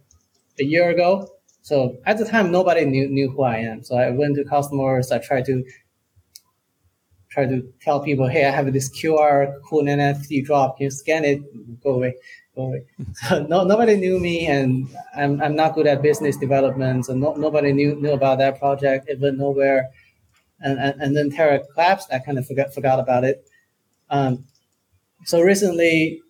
a 0.60 0.64
year 0.64 0.92
ago. 0.92 1.30
So 1.64 1.98
at 2.06 2.20
the 2.20 2.26
time, 2.26 2.52
nobody 2.52 2.86
knew, 2.86 3.08
knew 3.08 3.32
who 3.32 3.42
I 3.42 3.58
am. 3.58 3.84
So 3.84 3.96
I 3.96 4.12
went 4.12 4.36
to 4.36 4.44
Cosmoverse. 4.44 5.12
I 5.12 5.18
tried 5.18 5.46
to 5.46 5.64
try 7.32 7.46
to 7.46 7.74
tell 7.82 8.02
people, 8.02 8.28
hey, 8.28 8.46
I 8.46 8.52
have 8.52 8.72
this 8.74 8.90
QR 8.90 9.54
cool 9.68 9.84
NFT 9.84 10.46
drop. 10.46 10.80
You 10.80 10.92
scan 10.92 11.26
it? 11.26 11.42
Go 11.82 11.92
away. 11.92 12.16
Go 12.56 12.64
away. 12.64 12.84
So 13.14 13.44
no, 13.44 13.64
nobody 13.64 13.96
knew 13.96 14.20
me, 14.20 14.48
and 14.48 14.88
I'm, 15.16 15.42
I'm 15.42 15.56
not 15.56 15.74
good 15.74 15.88
at 15.88 16.02
business 16.02 16.38
development. 16.38 17.06
So 17.06 17.14
no, 17.14 17.34
nobody 17.34 17.72
knew 17.72 17.96
knew 17.96 18.12
about 18.12 18.40
that 18.40 18.60
project. 18.60 19.08
It 19.10 19.20
went 19.20 19.38
nowhere 19.38 19.90
and, 20.62 20.80
and, 20.80 21.02
and 21.02 21.18
then 21.18 21.30
Terra 21.32 21.60
collapsed. 21.74 22.10
I 22.14 22.20
kind 22.20 22.38
of 22.38 22.46
forgot 22.48 22.74
forgot 22.74 23.00
about 23.00 23.24
it. 23.24 23.46
Um, 24.10 24.46
so 25.26 25.42
recently, 25.42 26.22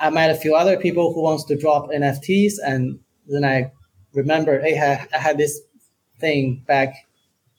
I 0.00 0.10
met 0.10 0.30
a 0.30 0.34
few 0.34 0.54
other 0.54 0.76
people 0.76 1.12
who 1.14 1.22
wants 1.22 1.44
to 1.44 1.56
drop 1.56 1.90
NFTs, 1.90 2.54
and 2.64 2.98
then 3.26 3.44
I 3.44 3.70
remembered, 4.12 4.62
hey, 4.64 4.78
I 5.12 5.18
had 5.18 5.38
this 5.38 5.60
thing 6.18 6.64
back 6.66 6.94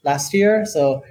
last 0.03 0.33
year, 0.33 0.65
so 0.65 1.03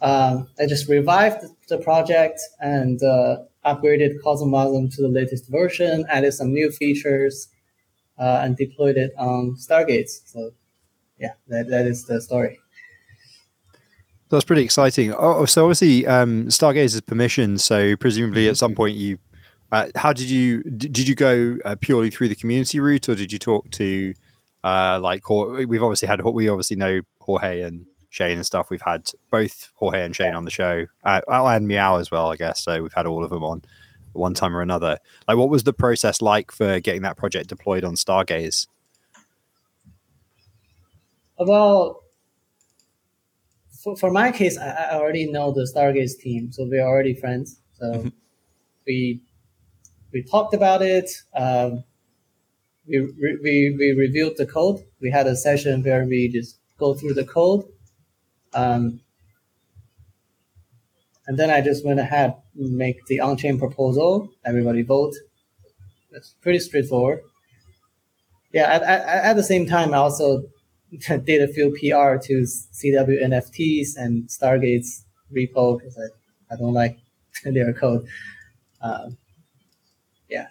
um, 0.00 0.48
I 0.58 0.66
just 0.66 0.88
revived 0.88 1.44
the 1.68 1.78
project, 1.78 2.40
and 2.60 3.02
uh, 3.02 3.38
upgraded 3.64 4.20
Cosmwasm 4.24 4.94
to 4.96 5.02
the 5.02 5.08
latest 5.08 5.48
version, 5.48 6.06
added 6.08 6.32
some 6.32 6.52
new 6.52 6.70
features, 6.70 7.48
uh, 8.18 8.40
and 8.42 8.56
deployed 8.56 8.96
it 8.96 9.12
on 9.18 9.56
Stargaze. 9.56 10.22
So, 10.24 10.52
yeah, 11.18 11.34
that, 11.48 11.68
that 11.68 11.86
is 11.86 12.04
the 12.04 12.20
story. 12.20 12.58
That's 14.30 14.44
pretty 14.44 14.62
exciting. 14.62 15.12
Oh, 15.12 15.44
so 15.44 15.64
obviously, 15.64 16.06
um, 16.06 16.46
Stargaze 16.46 16.94
is 16.94 17.00
permission. 17.00 17.58
So 17.58 17.96
presumably, 17.96 18.48
at 18.48 18.56
some 18.56 18.76
point, 18.76 18.96
you 18.96 19.18
uh, 19.72 19.88
how 19.96 20.12
did 20.12 20.30
you 20.30 20.62
did 20.62 21.08
you 21.08 21.14
go 21.14 21.58
uh, 21.64 21.76
purely 21.80 22.10
through 22.10 22.28
the 22.28 22.36
community 22.36 22.78
route, 22.78 23.08
or 23.08 23.16
did 23.16 23.32
you 23.32 23.40
talk 23.40 23.70
to 23.72 24.14
uh, 24.62 25.00
like 25.02 25.28
we've 25.28 25.82
obviously 25.82 26.06
had 26.06 26.22
we 26.22 26.48
obviously 26.48 26.76
know 26.76 27.00
Jorge 27.20 27.62
and 27.62 27.86
Shane 28.10 28.36
and 28.36 28.44
stuff. 28.46 28.70
We've 28.70 28.82
had 28.82 29.10
both 29.30 29.70
Jorge 29.76 30.04
and 30.04 30.14
Shane 30.14 30.34
on 30.34 30.44
the 30.44 30.50
show, 30.50 30.86
uh, 31.04 31.20
and 31.28 31.66
Meow 31.66 31.96
as 31.96 32.10
well, 32.10 32.30
I 32.30 32.36
guess. 32.36 32.62
So 32.62 32.82
we've 32.82 32.92
had 32.92 33.06
all 33.06 33.24
of 33.24 33.30
them 33.30 33.44
on 33.44 33.62
one 34.12 34.34
time 34.34 34.54
or 34.54 34.60
another. 34.60 34.98
Like, 35.28 35.36
what 35.36 35.48
was 35.48 35.62
the 35.62 35.72
process 35.72 36.20
like 36.20 36.50
for 36.50 36.80
getting 36.80 37.02
that 37.02 37.16
project 37.16 37.48
deployed 37.48 37.84
on 37.84 37.94
Stargaze? 37.94 38.66
Well, 41.38 42.02
for, 43.82 43.96
for 43.96 44.10
my 44.10 44.32
case, 44.32 44.58
I, 44.58 44.70
I 44.70 44.94
already 44.94 45.30
know 45.30 45.52
the 45.52 45.70
Stargaze 45.74 46.18
team, 46.18 46.52
so 46.52 46.66
we're 46.68 46.86
already 46.86 47.14
friends. 47.14 47.60
So 47.78 47.92
mm-hmm. 47.92 48.08
we 48.86 49.22
we 50.12 50.22
talked 50.24 50.52
about 50.52 50.82
it. 50.82 51.10
Um, 51.34 51.84
we, 52.86 53.00
we 53.42 53.76
we 53.78 53.94
reviewed 53.96 54.36
the 54.36 54.46
code. 54.46 54.84
We 55.00 55.10
had 55.10 55.28
a 55.28 55.36
session 55.36 55.82
where 55.82 56.04
we 56.04 56.28
just 56.28 56.58
go 56.76 56.94
through 56.94 57.14
the 57.14 57.24
code. 57.24 57.64
Um, 58.54 59.00
and 61.26 61.38
then 61.38 61.50
I 61.50 61.60
just 61.60 61.84
went 61.84 62.00
ahead 62.00 62.34
make 62.54 63.04
the 63.06 63.20
on-chain 63.20 63.58
proposal. 63.58 64.28
Everybody 64.44 64.82
vote. 64.82 65.14
It's 66.12 66.34
pretty 66.40 66.58
straightforward. 66.58 67.20
Yeah. 68.52 68.72
At, 68.72 68.82
at, 68.82 69.24
at 69.24 69.32
the 69.34 69.42
same 69.42 69.66
time, 69.66 69.94
I 69.94 69.98
also 69.98 70.44
did 70.90 71.42
a 71.42 71.52
few 71.52 71.70
PR 71.70 72.18
to 72.26 72.42
CW 72.42 73.22
NFTs 73.24 73.96
and 73.96 74.28
Stargaze 74.28 75.04
repo 75.32 75.78
because 75.78 75.96
I, 75.98 76.54
I 76.54 76.56
don't 76.56 76.74
like 76.74 76.98
their 77.44 77.72
code. 77.72 78.06
Um, 78.82 79.16
yeah. 80.28 80.48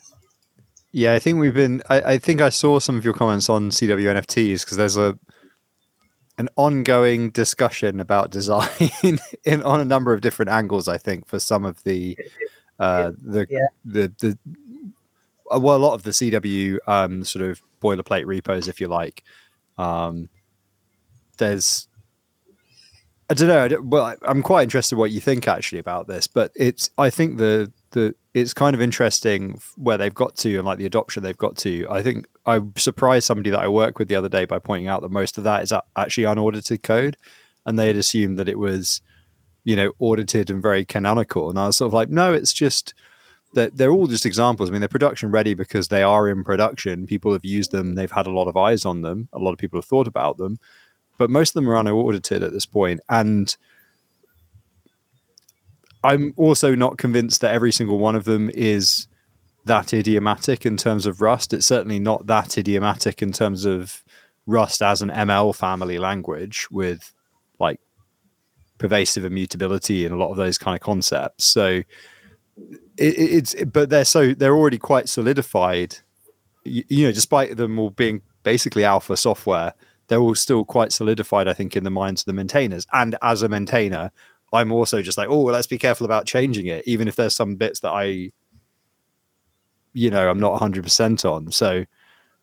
Yeah, 0.91 1.13
I 1.13 1.19
think 1.19 1.39
we've 1.39 1.53
been. 1.53 1.83
I, 1.89 2.13
I 2.13 2.17
think 2.17 2.41
I 2.41 2.49
saw 2.49 2.79
some 2.79 2.97
of 2.97 3.05
your 3.05 3.13
comments 3.13 3.47
on 3.47 3.69
CW 3.69 4.21
NFTs 4.21 4.61
because 4.61 4.77
there's 4.77 4.97
a 4.97 5.19
an 6.39 6.49
ongoing 6.55 7.29
discussion 7.29 7.99
about 7.99 8.31
design 8.31 8.69
in 9.43 9.61
on 9.63 9.79
a 9.79 9.85
number 9.85 10.13
of 10.13 10.21
different 10.21 10.49
angles. 10.49 10.87
I 10.87 10.97
think 10.97 11.27
for 11.27 11.37
some 11.37 11.65
of 11.65 11.83
the 11.83 12.17
uh, 12.79 13.11
the, 13.21 13.45
yeah. 13.49 13.67
the 13.85 14.11
the 14.19 14.37
well, 15.51 15.75
a 15.75 15.77
lot 15.77 15.93
of 15.93 16.03
the 16.03 16.11
CW 16.11 16.77
um, 16.87 17.23
sort 17.23 17.43
of 17.43 17.61
boilerplate 17.81 18.25
repos, 18.25 18.67
if 18.67 18.79
you 18.79 18.87
like, 18.87 19.23
um, 19.77 20.29
there's 21.37 21.87
I 23.29 23.33
don't 23.35 23.47
know. 23.47 23.63
I 23.63 23.67
don't, 23.67 23.89
well, 23.89 24.15
I'm 24.23 24.41
quite 24.41 24.63
interested 24.63 24.95
what 24.95 25.11
you 25.11 25.19
think 25.19 25.47
actually 25.47 25.79
about 25.79 26.07
this, 26.07 26.25
but 26.25 26.51
it's 26.55 26.89
I 26.97 27.09
think 27.09 27.37
the 27.37 27.71
the 27.91 28.15
it's 28.33 28.53
kind 28.53 28.75
of 28.75 28.81
interesting 28.81 29.59
where 29.75 29.97
they've 29.97 30.13
got 30.13 30.35
to 30.37 30.57
and 30.57 30.65
like 30.65 30.77
the 30.77 30.85
adoption 30.85 31.23
they've 31.23 31.37
got 31.37 31.57
to. 31.57 31.87
I 31.89 32.01
think 32.01 32.27
I 32.45 32.61
surprised 32.77 33.25
somebody 33.25 33.49
that 33.49 33.59
I 33.59 33.67
worked 33.67 33.99
with 33.99 34.07
the 34.07 34.15
other 34.15 34.29
day 34.29 34.45
by 34.45 34.59
pointing 34.59 34.87
out 34.87 35.01
that 35.01 35.11
most 35.11 35.37
of 35.37 35.43
that 35.43 35.63
is 35.63 35.73
actually 35.95 36.23
unaudited 36.25 36.83
code, 36.83 37.17
and 37.65 37.77
they 37.77 37.87
had 37.87 37.95
assumed 37.95 38.37
that 38.39 38.49
it 38.49 38.59
was, 38.59 39.01
you 39.63 39.75
know, 39.75 39.91
audited 39.99 40.49
and 40.49 40.61
very 40.61 40.85
canonical. 40.85 41.49
And 41.49 41.59
I 41.59 41.67
was 41.67 41.77
sort 41.77 41.87
of 41.87 41.93
like, 41.93 42.09
no, 42.09 42.33
it's 42.33 42.53
just 42.53 42.93
that 43.53 43.77
they're 43.77 43.91
all 43.91 44.07
just 44.07 44.25
examples. 44.25 44.69
I 44.69 44.71
mean, 44.71 44.81
they're 44.81 44.87
production 44.87 45.31
ready 45.31 45.55
because 45.55 45.87
they 45.87 46.03
are 46.03 46.29
in 46.29 46.43
production. 46.43 47.07
People 47.07 47.33
have 47.33 47.43
used 47.43 47.71
them. 47.71 47.95
They've 47.95 48.11
had 48.11 48.27
a 48.27 48.31
lot 48.31 48.47
of 48.47 48.55
eyes 48.55 48.85
on 48.85 49.01
them. 49.01 49.27
A 49.33 49.39
lot 49.39 49.51
of 49.51 49.57
people 49.57 49.77
have 49.77 49.85
thought 49.85 50.07
about 50.07 50.37
them, 50.37 50.59
but 51.17 51.29
most 51.29 51.49
of 51.49 51.53
them 51.55 51.69
are 51.69 51.75
unaudited 51.75 52.43
at 52.43 52.51
this 52.53 52.67
point. 52.67 52.99
And 53.09 53.55
I'm 56.03 56.33
also 56.37 56.75
not 56.75 56.97
convinced 56.97 57.41
that 57.41 57.53
every 57.53 57.71
single 57.71 57.99
one 57.99 58.15
of 58.15 58.23
them 58.23 58.49
is 58.53 59.07
that 59.65 59.93
idiomatic 59.93 60.65
in 60.65 60.77
terms 60.77 61.05
of 61.05 61.21
Rust. 61.21 61.53
It's 61.53 61.65
certainly 61.65 61.99
not 61.99 62.27
that 62.27 62.57
idiomatic 62.57 63.21
in 63.21 63.31
terms 63.31 63.65
of 63.65 64.03
Rust 64.45 64.81
as 64.81 65.01
an 65.01 65.09
ML 65.09 65.55
family 65.55 65.99
language 65.99 66.67
with 66.71 67.13
like 67.59 67.79
pervasive 68.77 69.25
immutability 69.25 70.05
and 70.05 70.13
a 70.13 70.17
lot 70.17 70.31
of 70.31 70.37
those 70.37 70.57
kind 70.57 70.75
of 70.75 70.81
concepts. 70.81 71.45
So 71.45 71.67
it, 71.67 71.85
it's 72.97 73.55
but 73.65 73.89
they're 73.89 74.05
so 74.05 74.33
they're 74.33 74.55
already 74.55 74.79
quite 74.79 75.09
solidified. 75.09 75.97
You, 76.63 76.83
you, 76.89 77.05
know, 77.05 77.11
despite 77.11 77.57
them 77.57 77.77
all 77.77 77.91
being 77.91 78.21
basically 78.43 78.83
alpha 78.83 79.17
software, 79.17 79.73
they're 80.07 80.19
all 80.19 80.35
still 80.35 80.65
quite 80.65 80.91
solidified. 80.91 81.47
I 81.47 81.53
think 81.53 81.75
in 81.75 81.83
the 81.83 81.91
minds 81.91 82.21
of 82.21 82.25
the 82.25 82.33
maintainers. 82.33 82.87
And 82.91 83.17
as 83.21 83.43
a 83.43 83.49
maintainer, 83.49 84.11
I'm 84.51 84.71
also 84.71 85.01
just 85.01 85.17
like, 85.17 85.29
oh, 85.29 85.41
well, 85.41 85.53
let's 85.53 85.67
be 85.67 85.77
careful 85.77 86.05
about 86.05 86.25
changing 86.25 86.67
it, 86.67 86.83
even 86.87 87.07
if 87.07 87.15
there's 87.15 87.35
some 87.35 87.55
bits 87.55 87.81
that 87.81 87.91
I, 87.91 88.31
you 89.93 90.09
know, 90.09 90.29
I'm 90.29 90.39
not 90.39 90.51
100 90.51 90.83
percent 90.83 91.25
on. 91.25 91.51
So 91.51 91.85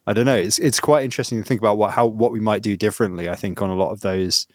I 0.07 0.13
don't 0.13 0.27
know. 0.27 0.37
It's 0.37 0.59
it's 0.59 0.81
quite 0.81 1.05
interesting 1.05 1.43
to 1.43 1.47
think 1.47 1.61
about 1.61 1.79
what 1.79 1.93
how 1.93 2.07
what 2.07 2.33
we 2.33 2.41
might 2.41 2.63
do 2.63 2.77
differently. 2.77 3.29
I 3.29 3.35
think 3.35 3.61
on 3.63 3.71
a 3.71 3.75
lot 3.77 3.91
of 3.91 4.01
those. 4.01 4.47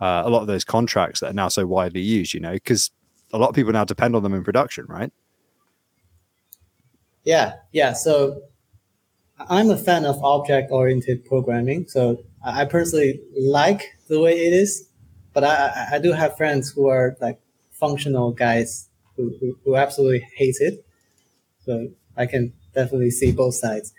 Uh, 0.00 0.24
a 0.26 0.28
lot 0.28 0.40
of 0.40 0.48
those 0.48 0.64
contracts 0.64 1.20
that 1.20 1.30
are 1.30 1.34
now 1.34 1.46
so 1.46 1.64
widely 1.64 2.00
used, 2.00 2.34
you 2.34 2.40
know, 2.40 2.52
because 2.52 2.90
a 3.32 3.38
lot 3.38 3.48
of 3.48 3.54
people 3.54 3.72
now 3.72 3.84
depend 3.84 4.16
on 4.16 4.24
them 4.24 4.34
in 4.34 4.42
production, 4.42 4.84
right? 4.88 5.12
Yeah, 7.24 7.54
yeah. 7.72 7.92
So 7.92 8.42
I'm 9.38 9.70
a 9.70 9.76
fan 9.76 10.04
of 10.04 10.22
object 10.22 10.70
oriented 10.70 11.24
programming. 11.24 11.86
So 11.88 12.22
I 12.44 12.64
personally 12.64 13.20
like 13.38 13.96
the 14.08 14.20
way 14.20 14.32
it 14.32 14.52
is, 14.52 14.88
but 15.34 15.44
I, 15.44 15.88
I 15.92 15.98
do 15.98 16.12
have 16.12 16.36
friends 16.36 16.70
who 16.70 16.88
are 16.88 17.16
like 17.20 17.40
functional 17.72 18.32
guys 18.32 18.88
who, 19.16 19.34
who, 19.40 19.58
who 19.64 19.76
absolutely 19.76 20.26
hate 20.34 20.56
it. 20.60 20.84
So 21.66 21.88
I 22.16 22.26
can 22.26 22.52
definitely 22.74 23.10
see 23.10 23.32
both 23.32 23.54
sides. 23.54 23.92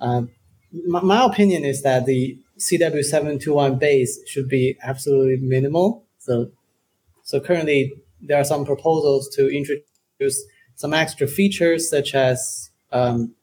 Um, 0.00 0.30
my, 0.86 1.00
my 1.00 1.24
opinion 1.24 1.64
is 1.64 1.82
that 1.82 2.06
the 2.06 2.36
CW721 2.58 3.78
base 3.78 4.18
should 4.26 4.48
be 4.48 4.76
absolutely 4.82 5.36
minimal. 5.36 6.04
So, 6.18 6.50
so 7.22 7.40
currently 7.40 7.92
there 8.20 8.38
are 8.38 8.44
some 8.44 8.64
proposals 8.64 9.28
to 9.36 9.48
introduce 9.48 10.44
some 10.76 10.92
extra 10.92 11.26
features 11.26 11.88
such 11.88 12.14
as 12.14 12.70
um, 12.92 13.34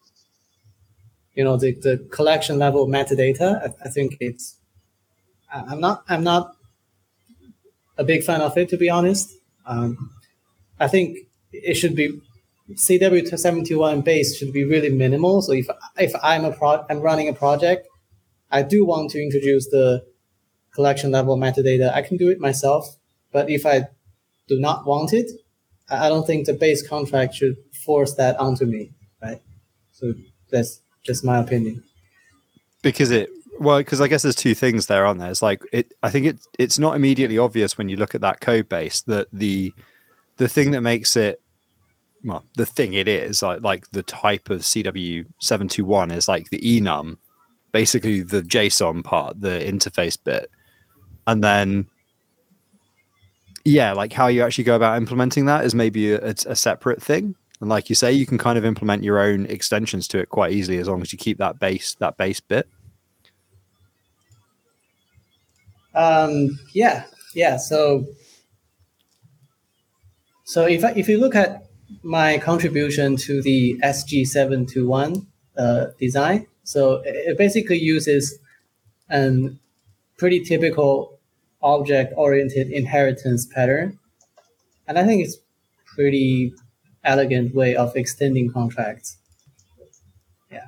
you 1.34 1.44
know 1.44 1.58
the, 1.58 1.74
the 1.74 2.06
collection 2.12 2.60
level 2.60 2.88
metadata. 2.88 3.62
I, 3.62 3.88
I, 3.88 3.90
think 3.90 4.18
it's 4.20 4.58
I'm 5.54 5.80
not 5.80 6.04
I'm 6.08 6.24
not 6.24 6.56
a 7.98 8.04
big 8.04 8.24
fan 8.24 8.42
of 8.42 8.58
it 8.58 8.70
to 8.70 8.78
be 8.78 8.90
honest. 8.90 9.32
Um, 9.66 10.12
I 10.80 10.88
think 10.88 11.18
it 11.52 11.76
should 11.76 11.96
be 11.96 12.20
CW721 12.70 14.04
base 14.04 14.38
should 14.38 14.54
be 14.54 14.64
really 14.64 14.90
minimal. 14.90 15.42
So 15.42 15.52
if 15.54 15.68
if 15.98 16.14
I'm 16.24 16.46
a 16.46 16.52
pro 16.52 16.86
I'm 16.90 17.02
running 17.02 17.28
a 17.28 17.34
project, 17.34 17.88
I 18.50 18.62
do 18.64 18.86
want 18.86 19.12
to 19.12 19.22
introduce 19.22 19.68
the 19.68 20.06
collection 20.74 21.12
level 21.12 21.38
metadata. 21.38 21.94
I 21.94 22.02
can 22.02 22.18
do 22.18 22.30
it 22.30 22.40
myself. 22.40 22.98
But 23.32 23.50
if 23.50 23.66
I 23.66 23.88
do 24.48 24.60
not 24.60 24.86
want 24.86 25.14
it, 25.14 25.32
I 25.90 26.10
don't 26.10 26.26
think 26.26 26.46
the 26.46 26.54
base 26.54 26.86
contract 26.86 27.36
should 27.36 27.58
force 27.86 28.14
that 28.16 28.38
onto 28.38 28.66
me, 28.66 28.92
right? 29.22 29.42
So 29.92 30.14
that's 30.50 30.82
just 31.04 31.24
my 31.24 31.40
opinion. 31.40 31.84
Because 32.82 33.12
it 33.12 33.30
well, 33.60 33.78
because 33.80 34.02
I 34.02 34.08
guess 34.08 34.24
there's 34.24 34.36
two 34.36 34.56
things 34.56 34.88
there, 34.88 35.06
aren't 35.06 35.20
there? 35.20 35.30
It's 35.30 35.42
like 35.42 35.62
it. 35.72 35.94
I 36.04 36.10
think 36.10 36.26
it 36.26 36.40
it's 36.58 36.80
not 36.80 36.96
immediately 36.96 37.38
obvious 37.38 37.78
when 37.78 37.90
you 37.90 37.98
look 37.98 38.16
at 38.16 38.22
that 38.22 38.42
code 38.42 38.70
base 38.70 39.02
that 39.04 39.28
the 39.32 39.74
the 40.38 40.48
thing 40.48 40.72
that 40.72 40.82
makes 40.82 41.16
it 41.16 41.42
well, 42.24 42.46
the 42.56 42.66
thing 42.66 42.94
it 42.94 43.08
is 43.08 43.42
like 43.42 43.62
like 43.62 43.90
the 43.92 44.04
type 44.04 44.50
of 44.50 44.62
CW 44.62 45.26
seven 45.40 45.68
two 45.68 45.86
one 45.86 46.12
is 46.12 46.28
like 46.28 46.50
the 46.50 46.60
enum, 46.60 47.18
basically 47.72 48.22
the 48.22 48.42
JSON 48.42 49.04
part, 49.04 49.42
the 49.42 49.60
interface 49.60 50.18
bit, 50.24 50.50
and 51.28 51.44
then 51.44 51.88
yeah, 53.64 53.94
like 53.94 54.14
how 54.14 54.28
you 54.28 54.44
actually 54.44 54.64
go 54.64 54.76
about 54.76 54.98
implementing 54.98 55.46
that 55.46 55.66
is 55.66 55.76
maybe 55.76 56.14
a, 56.14 56.34
a, 56.48 56.56
separate 56.56 57.02
thing. 57.02 57.36
And 57.60 57.70
like 57.70 57.90
you 57.90 57.96
say, 57.96 58.12
you 58.12 58.26
can 58.26 58.40
kind 58.40 58.58
of 58.58 58.66
implement 58.66 59.04
your 59.04 59.20
own 59.20 59.46
extensions 59.46 60.08
to 60.10 60.20
it 60.20 60.30
quite 60.30 60.52
easily 60.52 60.80
as 60.80 60.88
long 60.88 61.02
as 61.02 61.14
you 61.14 61.20
keep 61.20 61.38
that 61.38 61.60
base 61.60 61.96
that 61.96 62.18
base 62.18 62.40
bit. 62.40 62.68
Um, 65.94 66.60
yeah, 66.74 67.06
yeah. 67.34 67.58
So, 67.58 68.06
so 70.44 70.66
if 70.66 70.84
I, 70.84 70.92
if 70.92 71.08
you 71.08 71.20
look 71.20 71.36
at 71.36 71.68
my 72.04 72.38
contribution 72.38 73.18
to 73.18 73.42
the 73.42 73.80
SG721 73.84 75.26
uh, 75.58 75.86
design, 76.00 76.48
so 76.64 77.02
it 77.06 77.38
basically 77.38 77.80
uses 77.80 78.40
a 79.10 79.50
pretty 80.18 80.40
typical 80.44 81.20
object-oriented 81.62 82.72
inheritance 82.72 83.46
pattern, 83.46 84.00
and 84.88 84.98
I 84.98 85.06
think 85.06 85.24
it's 85.24 85.38
pretty 85.86 86.54
elegant 87.04 87.54
way 87.54 87.76
of 87.76 87.96
extending 87.96 88.52
contracts. 88.52 89.18
Yeah. 90.52 90.68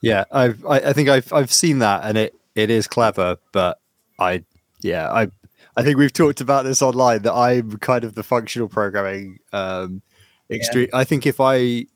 Yeah, 0.00 0.24
I've 0.30 0.64
I, 0.64 0.76
I 0.76 0.92
think 0.92 1.08
I've 1.08 1.32
I've 1.32 1.52
seen 1.52 1.80
that 1.80 2.04
and 2.04 2.16
it 2.16 2.34
it 2.56 2.70
is 2.70 2.88
clever, 2.88 3.36
but 3.52 3.78
I 4.18 4.42
yeah, 4.82 5.08
I 5.12 5.28
I 5.76 5.82
think 5.82 5.98
we've 5.98 6.12
talked 6.12 6.40
about 6.40 6.64
this 6.64 6.82
online 6.82 7.22
that 7.22 7.34
I'm 7.34 7.78
kind 7.78 8.02
of 8.02 8.14
the 8.14 8.24
functional 8.24 8.68
programming 8.68 9.38
um 9.52 10.02
extreme. 10.50 10.88
Yeah. 10.92 10.98
I 10.98 11.04
think 11.04 11.26
if 11.26 11.38
I 11.38 11.86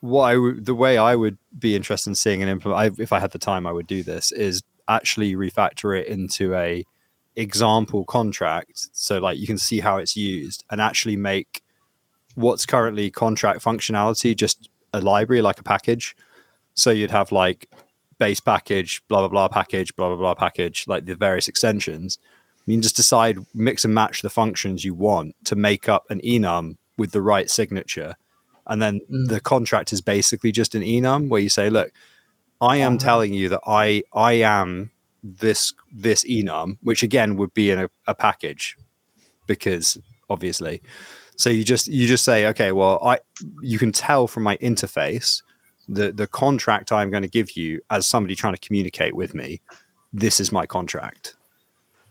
what 0.00 0.24
I 0.24 0.34
w- 0.34 0.60
the 0.60 0.74
way 0.74 0.98
I 0.98 1.14
would 1.14 1.38
be 1.56 1.76
interested 1.76 2.10
in 2.10 2.14
seeing 2.14 2.42
and 2.42 2.50
implement 2.50 2.98
I, 2.98 3.02
if 3.02 3.12
I 3.12 3.20
had 3.20 3.32
the 3.32 3.38
time 3.38 3.66
I 3.66 3.72
would 3.72 3.86
do 3.86 4.02
this 4.02 4.32
is 4.32 4.62
actually 4.88 5.34
refactor 5.34 5.98
it 5.98 6.08
into 6.08 6.54
a 6.54 6.84
example 7.36 8.04
contract. 8.04 8.88
So 8.92 9.18
like 9.18 9.38
you 9.38 9.46
can 9.46 9.58
see 9.58 9.80
how 9.80 9.98
it's 9.98 10.16
used 10.16 10.64
and 10.70 10.80
actually 10.80 11.16
make 11.16 11.62
what's 12.34 12.64
currently 12.64 13.10
contract 13.10 13.62
functionality 13.62 14.34
just 14.34 14.70
a 14.92 15.00
library 15.00 15.42
like 15.42 15.60
a 15.60 15.62
package. 15.62 16.16
So 16.74 16.90
you'd 16.90 17.10
have 17.10 17.30
like 17.32 17.68
base 18.20 18.38
package 18.38 19.02
blah 19.08 19.20
blah 19.20 19.28
blah 19.28 19.48
package 19.48 19.94
blah 19.96 20.08
blah 20.08 20.16
blah 20.16 20.34
package 20.34 20.84
like 20.86 21.04
the 21.06 21.16
various 21.16 21.48
extensions 21.48 22.18
you 22.66 22.74
can 22.74 22.82
just 22.82 22.94
decide 22.94 23.38
mix 23.54 23.84
and 23.84 23.94
match 23.94 24.22
the 24.22 24.30
functions 24.30 24.84
you 24.84 24.94
want 24.94 25.34
to 25.44 25.56
make 25.56 25.88
up 25.88 26.04
an 26.10 26.20
enum 26.20 26.76
with 26.96 27.10
the 27.10 27.22
right 27.22 27.50
signature 27.50 28.14
and 28.68 28.80
then 28.80 29.00
mm. 29.10 29.28
the 29.28 29.40
contract 29.40 29.92
is 29.92 30.00
basically 30.00 30.52
just 30.52 30.76
an 30.76 30.82
enum 30.82 31.28
where 31.28 31.40
you 31.40 31.48
say 31.48 31.68
look 31.68 31.90
i 32.60 32.76
am 32.76 32.92
uh-huh. 32.92 33.04
telling 33.04 33.34
you 33.34 33.48
that 33.48 33.60
i 33.66 34.02
i 34.12 34.34
am 34.34 34.92
this 35.22 35.74
this 35.92 36.24
enum, 36.24 36.78
which 36.82 37.02
again 37.02 37.36
would 37.36 37.52
be 37.54 37.70
in 37.70 37.78
a, 37.78 37.90
a 38.06 38.14
package, 38.14 38.76
because 39.46 39.98
obviously. 40.28 40.82
So 41.36 41.48
you 41.50 41.64
just 41.64 41.88
you 41.88 42.06
just 42.06 42.24
say, 42.24 42.46
okay, 42.48 42.72
well, 42.72 42.98
I 43.04 43.18
you 43.62 43.78
can 43.78 43.92
tell 43.92 44.26
from 44.26 44.42
my 44.42 44.56
interface 44.58 45.42
the 45.88 46.12
the 46.12 46.26
contract 46.26 46.92
I'm 46.92 47.10
going 47.10 47.22
to 47.22 47.28
give 47.28 47.56
you 47.56 47.80
as 47.90 48.06
somebody 48.06 48.34
trying 48.34 48.54
to 48.54 48.60
communicate 48.60 49.14
with 49.14 49.34
me. 49.34 49.60
This 50.12 50.40
is 50.40 50.52
my 50.52 50.66
contract. 50.66 51.34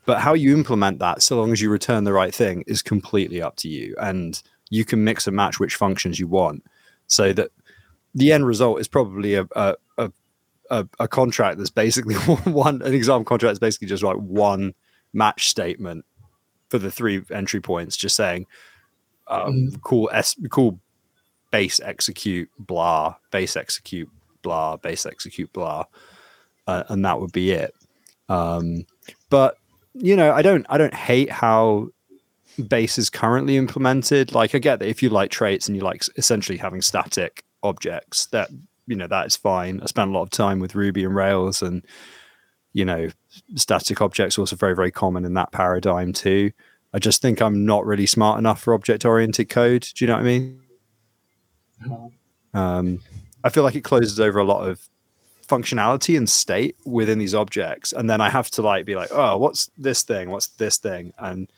But 0.06 0.20
how 0.20 0.34
you 0.34 0.56
implement 0.56 1.00
that, 1.00 1.22
so 1.22 1.38
long 1.38 1.52
as 1.52 1.62
you 1.62 1.70
return 1.70 2.04
the 2.04 2.14
right 2.14 2.34
thing, 2.34 2.64
is 2.66 2.82
completely 2.82 3.42
up 3.42 3.58
to 3.58 3.70
you, 3.70 3.96
and 4.00 4.42
you 4.70 4.86
can 4.86 5.04
mix 5.04 5.28
and 5.28 5.36
match 5.36 5.60
which 5.60 5.76
functions 5.76 6.20
you 6.20 6.28
want, 6.28 6.64
so 7.08 7.34
that 7.34 7.52
the 8.16 8.32
end 8.32 8.46
result 8.48 8.80
is 8.80 8.88
probably 8.88 9.36
a, 9.36 9.48
a, 9.56 9.76
a 9.98 10.12
a, 11.00 11.08
contract 11.08 11.58
that's 11.58 11.70
basically 11.70 12.16
one 12.46 12.82
an 12.82 12.94
example 12.94 13.26
contract 13.26 13.54
is 13.54 13.60
basically 13.60 13.88
just 13.88 14.04
like 14.04 14.18
one 14.18 14.74
match 15.14 15.50
statement 15.50 16.06
for 16.70 16.78
the 16.78 16.92
three 16.92 17.24
entry 17.32 17.60
points, 17.60 17.98
just 17.98 18.16
saying 18.16 18.46
um, 19.28 19.54
mm. 19.54 19.82
cool 19.82 20.10
s 20.14 20.36
cool 20.50 20.80
base 21.52 21.80
execute 21.80 22.50
blah 22.60 23.16
base 23.32 23.56
execute 23.56 24.10
blah 24.42 24.78
base 24.78 25.06
execute 25.06 25.52
blah, 25.54 25.84
uh, 26.68 26.84
and 26.90 27.06
that 27.06 27.20
would 27.20 27.32
be 27.32 27.52
it. 27.52 27.74
Um, 28.28 28.86
but 29.30 29.58
you 29.94 30.16
know, 30.16 30.32
I 30.34 30.42
don't 30.42 30.66
I 30.70 30.78
don't 30.78 30.94
hate 30.94 31.32
how 31.32 31.90
base 32.68 32.98
is 32.98 33.10
currently 33.10 33.58
implemented. 33.58 34.34
Like 34.34 34.56
I 34.56 34.60
get 34.60 34.80
that 34.80 34.88
if 34.88 35.02
you 35.02 35.10
like 35.10 35.32
traits 35.32 35.68
and 35.68 35.76
you 35.76 35.84
like 35.84 36.04
essentially 36.18 36.58
having 36.58 36.82
static 36.82 37.44
objects, 37.64 38.28
that 38.28 38.50
you 38.88 38.96
know 38.96 39.08
that 39.08 39.28
is 39.28 39.36
fine. 39.36 39.82
I 39.82 39.86
spent 39.86 40.10
a 40.10 40.14
lot 40.14 40.24
of 40.24 40.30
time 40.30 40.60
with 40.60 40.76
Ruby 40.76 41.04
and 41.04 41.16
Rails, 41.16 41.62
and 41.62 41.86
you 42.74 42.86
know, 42.86 43.10
static 43.56 44.02
objects 44.02 44.38
also 44.38 44.56
very 44.56 44.76
very 44.76 44.92
common 44.92 45.26
in 45.26 45.34
that 45.34 45.52
paradigm 45.52 46.14
too. 46.14 46.52
I 46.94 47.00
just 47.00 47.22
think 47.22 47.40
I'm 47.42 47.66
not 47.66 47.86
really 47.86 48.08
smart 48.08 48.40
enough 48.40 48.62
for 48.62 48.74
object 48.74 49.06
oriented 49.06 49.50
code. 49.50 49.88
Do 49.96 50.04
you 50.04 50.08
know 50.08 50.16
what 50.16 50.22
I 50.22 50.26
mean? 50.26 50.62
Um, 52.54 53.02
I 53.44 53.50
feel 53.50 53.64
like 53.64 53.76
it 53.76 53.84
closes 53.84 54.20
over 54.20 54.40
a 54.40 54.44
lot 54.44 54.68
of 54.68 54.88
functionality 55.48 56.18
and 56.18 56.30
state 56.30 56.76
within 56.86 57.20
these 57.20 57.34
objects, 57.34 57.94
and 57.94 58.10
then 58.10 58.22
I 58.22 58.30
have 58.30 58.50
to 58.52 58.62
like 58.62 58.86
be 58.86 58.96
like, 58.96 59.10
oh, 59.12 59.38
what's 59.38 59.70
this 59.78 60.04
thing? 60.04 60.30
What's 60.30 60.48
this 60.48 60.78
thing? 60.78 61.14
And 61.18 61.52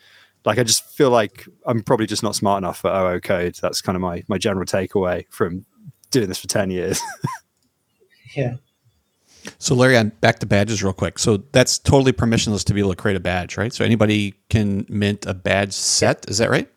like 0.46 0.58
I 0.58 0.64
just 0.64 0.86
feel 0.86 1.10
like 1.10 1.48
I'm 1.66 1.82
probably 1.82 2.08
just 2.08 2.24
not 2.24 2.36
smart 2.36 2.60
enough 2.60 2.80
for 2.80 2.90
OO 2.90 3.20
code. 3.22 3.56
That's 3.62 3.82
kind 3.82 3.96
of 3.96 4.02
my 4.02 4.24
my 4.28 4.38
general 4.38 4.66
takeaway 4.66 5.26
from 5.30 5.66
doing 6.12 6.28
this 6.28 6.38
for 6.38 6.48
10 6.48 6.70
years. 6.70 7.02
yeah. 8.36 8.56
So 9.58 9.74
Larry, 9.74 9.98
on 9.98 10.10
back 10.22 10.40
to 10.40 10.46
badges 10.46 10.84
real 10.84 10.94
quick. 10.94 11.18
So 11.18 11.38
that's 11.52 11.80
totally 11.80 12.14
permissionless 12.14 12.64
to 12.66 12.74
be 12.74 12.80
able 12.80 12.92
to 12.92 12.96
create 12.96 13.18
a 13.18 13.22
badge, 13.22 13.58
right? 13.58 13.74
So 13.74 13.84
anybody 13.84 14.36
can 14.50 14.86
mint 14.88 15.26
a 15.26 15.34
badge 15.34 15.74
set. 15.74 16.30
Is 16.30 16.38
that 16.38 16.50
right? 16.50 16.70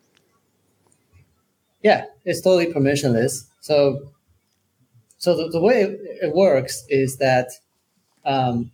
Yeah, 1.84 2.06
it's 2.24 2.40
totally 2.40 2.72
permissionless. 2.72 3.44
So, 3.60 4.10
so 5.18 5.36
the, 5.36 5.48
the 5.50 5.60
way 5.60 5.82
it 5.82 6.34
works 6.34 6.84
is 6.88 7.18
that, 7.18 7.50
um, 8.24 8.72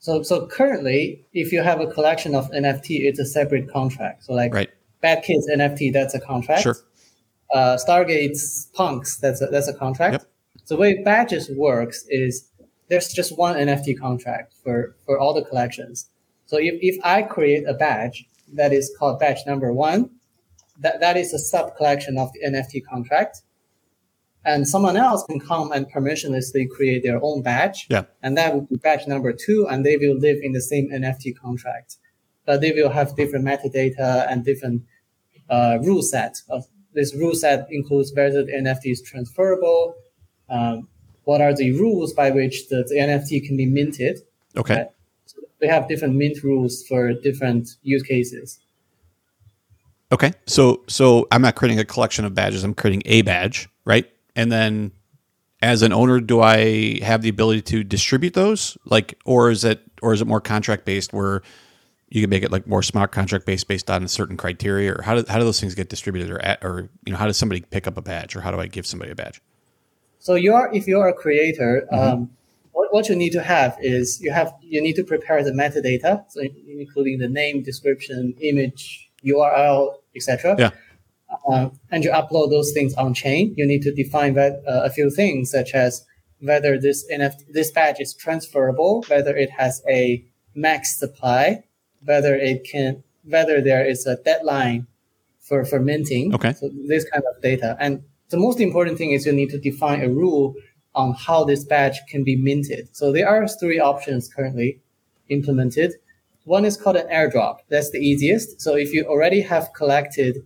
so 0.00 0.24
so 0.24 0.48
currently, 0.48 1.24
if 1.32 1.52
you 1.52 1.62
have 1.62 1.80
a 1.80 1.86
collection 1.86 2.34
of 2.34 2.50
NFT, 2.50 3.02
it's 3.02 3.20
a 3.20 3.24
separate 3.24 3.70
contract. 3.70 4.24
So 4.24 4.32
like, 4.32 4.52
right. 4.52 4.70
Bad 5.00 5.22
Kids 5.22 5.48
NFT, 5.48 5.92
that's 5.92 6.14
a 6.14 6.20
contract. 6.20 6.62
Sure 6.62 6.76
uh, 7.52 7.76
Stargaze 7.76 8.72
Punks, 8.72 9.16
that's 9.16 9.40
a, 9.40 9.46
that's 9.46 9.68
a 9.68 9.74
contract. 9.74 10.12
Yep. 10.12 10.22
So 10.64 10.74
the 10.74 10.80
way 10.80 11.02
badges 11.02 11.50
works 11.50 12.04
is 12.08 12.48
there's 12.88 13.12
just 13.12 13.36
one 13.36 13.56
NFT 13.56 13.98
contract 13.98 14.54
for, 14.62 14.96
for 15.04 15.18
all 15.18 15.34
the 15.34 15.44
collections. 15.44 16.08
So 16.46 16.58
if, 16.58 16.74
if 16.80 17.04
I 17.04 17.22
create 17.22 17.64
a 17.66 17.74
badge 17.74 18.26
that 18.54 18.72
is 18.72 18.94
called 18.98 19.18
badge 19.18 19.40
number 19.46 19.72
one, 19.72 20.10
that, 20.82 21.00
that 21.00 21.16
is 21.16 21.32
a 21.32 21.38
sub 21.38 21.76
collection 21.76 22.18
of 22.18 22.32
the 22.32 22.40
NFT 22.46 22.84
contract. 22.84 23.42
And 24.44 24.66
someone 24.66 24.96
else 24.96 25.24
can 25.24 25.38
come 25.38 25.70
and 25.70 25.90
permissionlessly 25.90 26.68
create 26.68 27.04
their 27.04 27.20
own 27.22 27.42
batch. 27.42 27.86
Yeah. 27.88 28.04
And 28.22 28.36
that 28.36 28.54
would 28.54 28.68
be 28.68 28.76
batch 28.76 29.06
number 29.06 29.32
two, 29.32 29.68
and 29.70 29.86
they 29.86 29.96
will 29.96 30.16
live 30.16 30.38
in 30.42 30.52
the 30.52 30.60
same 30.60 30.90
NFT 30.90 31.36
contract. 31.36 31.96
But 32.44 32.60
they 32.60 32.72
will 32.72 32.90
have 32.90 33.14
different 33.14 33.44
metadata 33.44 34.26
and 34.28 34.44
different 34.44 34.82
uh, 35.48 35.78
rule 35.82 36.02
set 36.02 36.42
of 36.48 36.64
this 36.94 37.14
rule 37.14 37.34
set 37.34 37.68
includes 37.70 38.12
whether 38.14 38.44
the 38.44 38.52
NFT 38.52 38.92
is 38.92 39.02
transferable, 39.02 39.94
um, 40.48 40.88
what 41.24 41.40
are 41.40 41.54
the 41.54 41.72
rules 41.72 42.12
by 42.12 42.30
which 42.30 42.68
the, 42.68 42.84
the 42.88 42.96
NFT 42.96 43.46
can 43.46 43.56
be 43.56 43.66
minted. 43.66 44.20
Okay. 44.56 44.76
Right? 44.76 44.86
So 45.26 45.38
we 45.60 45.68
have 45.68 45.88
different 45.88 46.16
mint 46.16 46.42
rules 46.42 46.84
for 46.86 47.12
different 47.14 47.76
use 47.82 48.02
cases. 48.02 48.58
Okay. 50.12 50.32
So 50.46 50.82
so 50.88 51.26
I'm 51.32 51.42
not 51.42 51.56
creating 51.56 51.78
a 51.78 51.84
collection 51.84 52.24
of 52.24 52.34
badges, 52.34 52.62
I'm 52.64 52.74
creating 52.74 53.02
a 53.06 53.22
badge, 53.22 53.68
right? 53.84 54.08
And 54.36 54.52
then 54.52 54.92
as 55.62 55.82
an 55.82 55.92
owner, 55.92 56.20
do 56.20 56.40
I 56.40 57.00
have 57.02 57.22
the 57.22 57.28
ability 57.28 57.62
to 57.62 57.82
distribute 57.82 58.34
those? 58.34 58.76
Like 58.84 59.18
or 59.24 59.50
is 59.50 59.64
it 59.64 59.80
or 60.02 60.12
is 60.12 60.20
it 60.20 60.26
more 60.26 60.40
contract 60.40 60.84
based 60.84 61.12
where 61.12 61.42
you 62.12 62.20
can 62.20 62.28
make 62.28 62.42
it 62.42 62.52
like 62.52 62.66
more 62.66 62.82
smart 62.82 63.10
contract 63.10 63.46
based 63.46 63.66
based 63.66 63.90
on 63.90 64.04
a 64.04 64.08
certain 64.08 64.36
criteria 64.36 64.92
or 64.92 65.02
how 65.02 65.14
do, 65.14 65.24
how 65.28 65.38
do 65.38 65.44
those 65.44 65.58
things 65.58 65.74
get 65.74 65.88
distributed 65.88 66.30
or 66.30 66.38
at, 66.44 66.62
or 66.62 66.90
you 67.06 67.12
know 67.12 67.18
how 67.18 67.26
does 67.26 67.38
somebody 67.38 67.62
pick 67.62 67.86
up 67.86 67.96
a 67.96 68.02
badge 68.02 68.36
or 68.36 68.42
how 68.42 68.50
do 68.50 68.60
i 68.60 68.66
give 68.66 68.86
somebody 68.86 69.10
a 69.10 69.14
badge 69.14 69.40
so 70.18 70.34
you're 70.34 70.70
if 70.74 70.86
you're 70.86 71.08
a 71.08 71.14
creator 71.14 71.88
mm-hmm. 71.90 72.12
um, 72.14 72.30
what, 72.72 72.92
what 72.92 73.08
you 73.08 73.16
need 73.16 73.32
to 73.32 73.42
have 73.42 73.76
is 73.80 74.20
you 74.20 74.30
have 74.30 74.52
you 74.60 74.82
need 74.82 74.94
to 74.94 75.04
prepare 75.04 75.42
the 75.42 75.52
metadata 75.52 76.22
so 76.28 76.42
including 76.68 77.18
the 77.18 77.28
name 77.28 77.62
description 77.62 78.34
image 78.42 79.10
url 79.24 79.94
etc 80.16 80.54
yeah 80.58 80.70
uh, 81.48 81.70
and 81.90 82.04
you 82.04 82.10
upload 82.10 82.50
those 82.50 82.72
things 82.72 82.94
on 82.94 83.14
chain 83.14 83.54
you 83.56 83.66
need 83.66 83.82
to 83.82 83.92
define 83.92 84.34
that, 84.34 84.62
uh, 84.66 84.82
a 84.84 84.90
few 84.90 85.10
things 85.10 85.50
such 85.50 85.72
as 85.72 86.04
whether 86.40 86.78
this 86.78 87.08
NFT, 87.10 87.52
this 87.52 87.70
badge 87.70 88.00
is 88.00 88.14
transferable 88.14 89.04
whether 89.08 89.36
it 89.36 89.50
has 89.50 89.82
a 89.88 90.24
max 90.54 90.98
supply 90.98 91.64
whether 92.04 92.34
it 92.34 92.64
can 92.64 93.02
whether 93.24 93.60
there 93.60 93.84
is 93.84 94.06
a 94.06 94.16
deadline 94.16 94.86
for 95.40 95.64
for 95.64 95.80
minting. 95.80 96.34
Okay. 96.34 96.52
So 96.52 96.70
this 96.88 97.08
kind 97.10 97.24
of 97.34 97.42
data, 97.42 97.76
and 97.80 98.02
the 98.30 98.38
most 98.38 98.60
important 98.60 98.98
thing 98.98 99.12
is 99.12 99.26
you 99.26 99.32
need 99.32 99.50
to 99.50 99.58
define 99.58 100.02
a 100.02 100.08
rule 100.08 100.54
on 100.94 101.14
how 101.14 101.44
this 101.44 101.64
badge 101.64 102.00
can 102.08 102.22
be 102.22 102.36
minted. 102.36 102.94
So 102.96 103.12
there 103.12 103.28
are 103.28 103.46
three 103.48 103.80
options 103.80 104.32
currently 104.32 104.80
implemented. 105.28 105.94
One 106.44 106.64
is 106.64 106.76
called 106.76 106.96
an 106.96 107.08
airdrop. 107.08 107.58
That's 107.68 107.90
the 107.90 107.98
easiest. 107.98 108.60
So 108.60 108.76
if 108.76 108.92
you 108.92 109.04
already 109.04 109.40
have 109.42 109.72
collected 109.74 110.38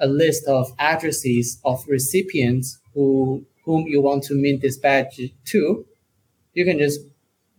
a 0.00 0.06
list 0.06 0.46
of 0.46 0.72
addresses 0.78 1.60
of 1.64 1.84
recipients 1.88 2.78
who 2.94 3.44
whom 3.64 3.86
you 3.86 4.00
want 4.00 4.22
to 4.24 4.34
mint 4.34 4.60
this 4.60 4.76
badge 4.76 5.20
to, 5.46 5.86
you 6.52 6.64
can 6.64 6.78
just 6.78 7.00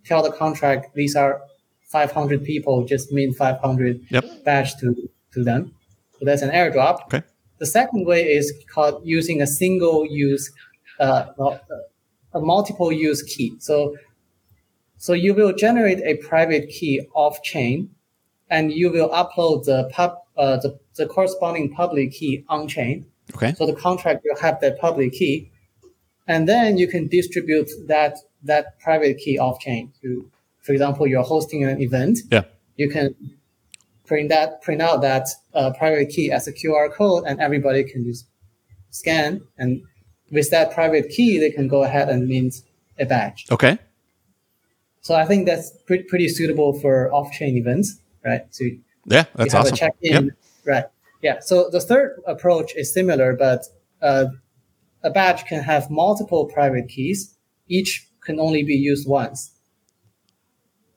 tell 0.05 0.21
the 0.21 0.31
contract 0.31 0.93
these 0.93 1.15
are 1.15 1.41
500 1.87 2.43
people 2.43 2.85
just 2.85 3.11
mint 3.11 3.35
500 3.35 4.01
yep. 4.09 4.25
badge 4.43 4.75
to, 4.77 5.09
to 5.33 5.43
them. 5.43 5.73
So 6.19 6.25
that's 6.25 6.41
an 6.41 6.51
airdrop. 6.51 7.05
Okay. 7.05 7.23
The 7.57 7.65
second 7.65 8.05
way 8.05 8.23
is 8.23 8.53
called 8.73 9.01
using 9.05 9.41
a 9.41 9.47
single 9.47 10.05
use, 10.05 10.51
uh, 10.99 11.27
a 12.33 12.39
multiple 12.39 12.91
use 12.91 13.23
key. 13.23 13.55
So, 13.59 13.95
so 15.05 15.13
you 15.13 15.35
will 15.35 15.53
generate 15.53 15.99
a 15.99 16.15
private 16.15 16.67
key 16.67 17.07
off 17.13 17.43
chain 17.43 17.91
and 18.49 18.71
you 18.71 18.91
will 18.91 19.09
upload 19.09 19.65
the 19.65 19.87
pub, 19.93 20.17
uh, 20.35 20.57
the, 20.57 20.79
the 20.95 21.05
corresponding 21.05 21.71
public 21.71 22.11
key 22.11 22.43
on 22.49 22.67
chain. 22.67 23.05
Okay. 23.35 23.53
So 23.53 23.67
the 23.67 23.75
contract 23.75 24.25
will 24.25 24.41
have 24.41 24.59
that 24.61 24.79
public 24.79 25.13
key, 25.13 25.51
and 26.27 26.49
then 26.49 26.79
you 26.79 26.87
can 26.87 27.07
distribute 27.07 27.69
that 27.85 28.17
that 28.43 28.79
private 28.79 29.19
key 29.19 29.37
off 29.37 29.59
chain. 29.59 29.93
To, 30.01 30.31
for 30.63 30.73
example, 30.73 31.05
you're 31.05 31.21
hosting 31.35 31.63
an 31.63 31.79
event. 31.79 32.17
Yeah. 32.31 32.45
You 32.75 32.89
can 32.89 33.13
print 34.07 34.29
that 34.29 34.63
print 34.63 34.81
out 34.81 35.01
that 35.01 35.27
uh, 35.53 35.71
private 35.77 36.09
key 36.09 36.31
as 36.31 36.47
a 36.47 36.53
QR 36.53 36.91
code, 36.91 37.25
and 37.27 37.39
everybody 37.39 37.83
can 37.83 38.03
just 38.03 38.25
scan. 38.89 39.41
And 39.59 39.83
with 40.31 40.49
that 40.49 40.73
private 40.73 41.09
key, 41.09 41.37
they 41.37 41.51
can 41.51 41.67
go 41.67 41.83
ahead 41.83 42.09
and 42.09 42.27
mint 42.27 42.55
a 42.97 43.05
badge. 43.05 43.45
Okay. 43.51 43.77
So 45.05 45.13
I 45.13 45.23
think 45.23 45.45
that's 45.45 45.69
pretty, 45.85 46.03
pretty 46.05 46.27
suitable 46.27 46.73
for 46.79 47.13
off-chain 47.13 47.57
events, 47.57 47.99
right? 48.25 48.41
So 48.49 48.63
Yeah, 49.05 49.25
that's 49.35 49.53
you 49.53 49.57
have 49.57 49.65
awesome. 49.67 49.73
a 49.75 49.77
check-in, 49.77 50.23
Yep. 50.25 50.33
right? 50.65 50.85
Yeah. 51.21 51.37
So 51.41 51.69
the 51.69 51.79
third 51.79 52.19
approach 52.25 52.73
is 52.75 52.91
similar, 52.91 53.35
but 53.35 53.61
uh, 54.01 54.25
a 55.03 55.11
badge 55.11 55.45
can 55.45 55.61
have 55.61 55.91
multiple 55.91 56.47
private 56.47 56.87
keys. 56.89 57.37
Each 57.67 58.07
can 58.25 58.39
only 58.39 58.63
be 58.63 58.73
used 58.73 59.07
once. 59.07 59.51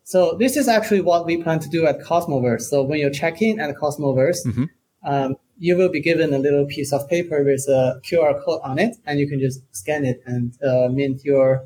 So 0.05 0.37
this 0.39 0.57
is 0.57 0.69
actually 0.69 1.03
what 1.03 1.27
we 1.27 1.43
plan 1.43 1.59
to 1.61 1.69
do 1.69 1.85
at 1.87 2.01
Cosmoverse. 2.01 2.63
So 2.63 2.83
when 2.83 3.01
you 3.01 3.11
check 3.11 3.43
in 3.43 3.61
at 3.61 3.77
Cosmoverse, 3.77 4.39
Mhm. 4.47 4.69
um, 5.05 5.37
you 5.59 5.77
will 5.77 5.91
be 5.91 6.01
given 6.01 6.33
a 6.33 6.39
little 6.39 6.65
piece 6.65 6.95
of 6.95 7.07
paper 7.11 7.45
with 7.45 7.69
a 7.69 8.01
QR 8.07 8.41
code 8.43 8.61
on 8.65 8.79
it, 8.79 8.97
and 9.05 9.21
you 9.21 9.29
can 9.29 9.39
just 9.39 9.61
scan 9.77 10.07
it 10.07 10.23
and 10.25 10.55
uh, 10.63 10.89
mint 10.89 11.25
your 11.25 11.65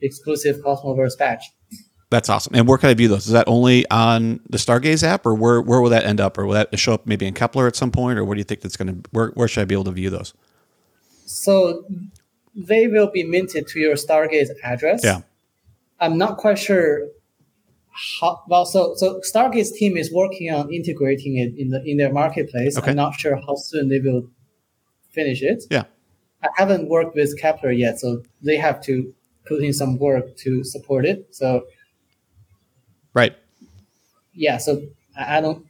exclusive 0.00 0.56
Cosmoverse 0.64 1.18
badge. 1.18 1.44
That's 2.10 2.28
awesome. 2.28 2.54
And 2.54 2.68
where 2.68 2.78
can 2.78 2.90
I 2.90 2.94
view 2.94 3.08
those? 3.08 3.26
Is 3.26 3.32
that 3.32 3.48
only 3.48 3.88
on 3.90 4.40
the 4.48 4.58
Stargaze 4.58 5.02
app, 5.02 5.26
or 5.26 5.34
where 5.34 5.60
where 5.60 5.80
will 5.80 5.90
that 5.90 6.04
end 6.04 6.20
up, 6.20 6.38
or 6.38 6.46
will 6.46 6.54
that 6.54 6.78
show 6.78 6.94
up 6.94 7.06
maybe 7.06 7.26
in 7.26 7.34
Keplr 7.34 7.66
at 7.66 7.76
some 7.76 7.90
point, 7.90 8.18
or 8.18 8.24
what 8.24 8.34
do 8.34 8.38
you 8.38 8.44
think 8.44 8.60
that's 8.60 8.76
going 8.76 9.02
to? 9.02 9.10
Where 9.10 9.28
where 9.30 9.48
should 9.48 9.62
I 9.62 9.64
be 9.64 9.74
able 9.74 9.84
to 9.84 9.90
view 9.90 10.10
those? 10.10 10.34
So 11.26 11.84
they 12.54 12.86
will 12.86 13.10
be 13.10 13.24
minted 13.24 13.66
to 13.68 13.80
your 13.80 13.94
Stargaze 13.94 14.50
address. 14.62 15.02
Yeah. 15.02 15.22
I'm 15.98 16.18
not 16.18 16.36
quite 16.36 16.58
sure 16.58 17.08
how 18.20 18.42
well 18.48 18.66
so 18.66 18.94
so 18.96 19.20
Stargaze 19.20 19.72
team 19.72 19.96
is 19.96 20.12
working 20.12 20.52
on 20.52 20.72
integrating 20.72 21.38
it 21.38 21.54
in 21.56 21.70
the 21.70 21.82
in 21.84 21.96
their 21.96 22.12
marketplace. 22.12 22.76
Okay. 22.76 22.90
I'm 22.90 22.96
not 22.96 23.14
sure 23.14 23.36
how 23.36 23.54
soon 23.56 23.88
they 23.88 24.00
will 24.00 24.28
finish 25.10 25.42
it. 25.42 25.64
Yeah. 25.70 25.84
I 26.42 26.48
haven't 26.56 26.88
worked 26.88 27.16
with 27.16 27.40
Keplr 27.40 27.76
yet, 27.76 27.98
so 27.98 28.22
they 28.42 28.56
have 28.56 28.82
to 28.82 29.14
put 29.46 29.62
in 29.62 29.72
some 29.72 29.98
work 29.98 30.36
to 30.38 30.62
support 30.64 31.06
it. 31.06 31.34
So 31.34 31.64
Right. 33.14 33.36
yeah, 34.34 34.58
so 34.58 34.82
I, 35.16 35.38
I 35.38 35.40
don't 35.40 35.64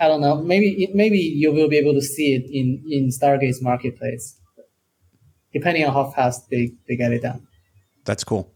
I 0.00 0.08
don't 0.08 0.22
know. 0.22 0.36
Maybe 0.36 0.84
it, 0.84 0.94
maybe 0.94 1.18
you 1.18 1.52
will 1.52 1.68
be 1.68 1.76
able 1.76 1.92
to 1.92 2.00
see 2.00 2.34
it 2.34 2.44
in 2.50 2.82
in 2.90 3.08
Stargaze 3.10 3.60
marketplace, 3.60 4.38
depending 5.52 5.84
on 5.84 5.92
how 5.92 6.10
fast 6.10 6.48
they, 6.50 6.72
they 6.88 6.96
get 6.96 7.12
it 7.12 7.22
done. 7.22 7.46
That's 8.06 8.24
cool. 8.24 8.50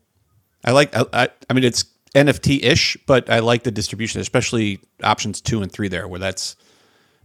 I 0.64 0.72
like. 0.72 0.96
I, 0.96 1.04
I, 1.12 1.28
I 1.50 1.52
mean, 1.52 1.64
it's 1.64 1.85
NFT 2.14 2.64
ish, 2.64 2.96
but 3.07 3.28
I 3.28 3.40
like 3.40 3.64
the 3.64 3.70
distribution, 3.70 4.22
especially 4.22 4.80
options 5.02 5.42
two 5.42 5.61
and 5.61 5.70
three 5.70 5.88
there, 5.88 6.09
where 6.09 6.18
that's 6.18 6.57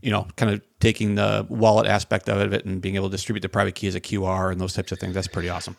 you 0.02 0.12
know 0.12 0.28
kind 0.36 0.52
of 0.52 0.62
taking 0.82 1.16
the 1.16 1.48
wallet 1.50 1.88
aspect 1.88 2.28
of 2.28 2.52
it 2.52 2.66
and 2.66 2.82
being 2.82 2.96
able 2.96 3.10
to 3.10 3.16
distribute 3.16 3.42
the 3.42 3.50
private 3.50 3.76
key 3.76 3.88
as 3.88 3.96
a 3.96 4.02
QR 4.02 4.52
and 4.52 4.60
those 4.60 4.74
types 4.74 4.92
of 4.92 5.00
things. 5.00 5.16
That's 5.16 5.28
pretty 5.28 5.48
awesome. 5.48 5.78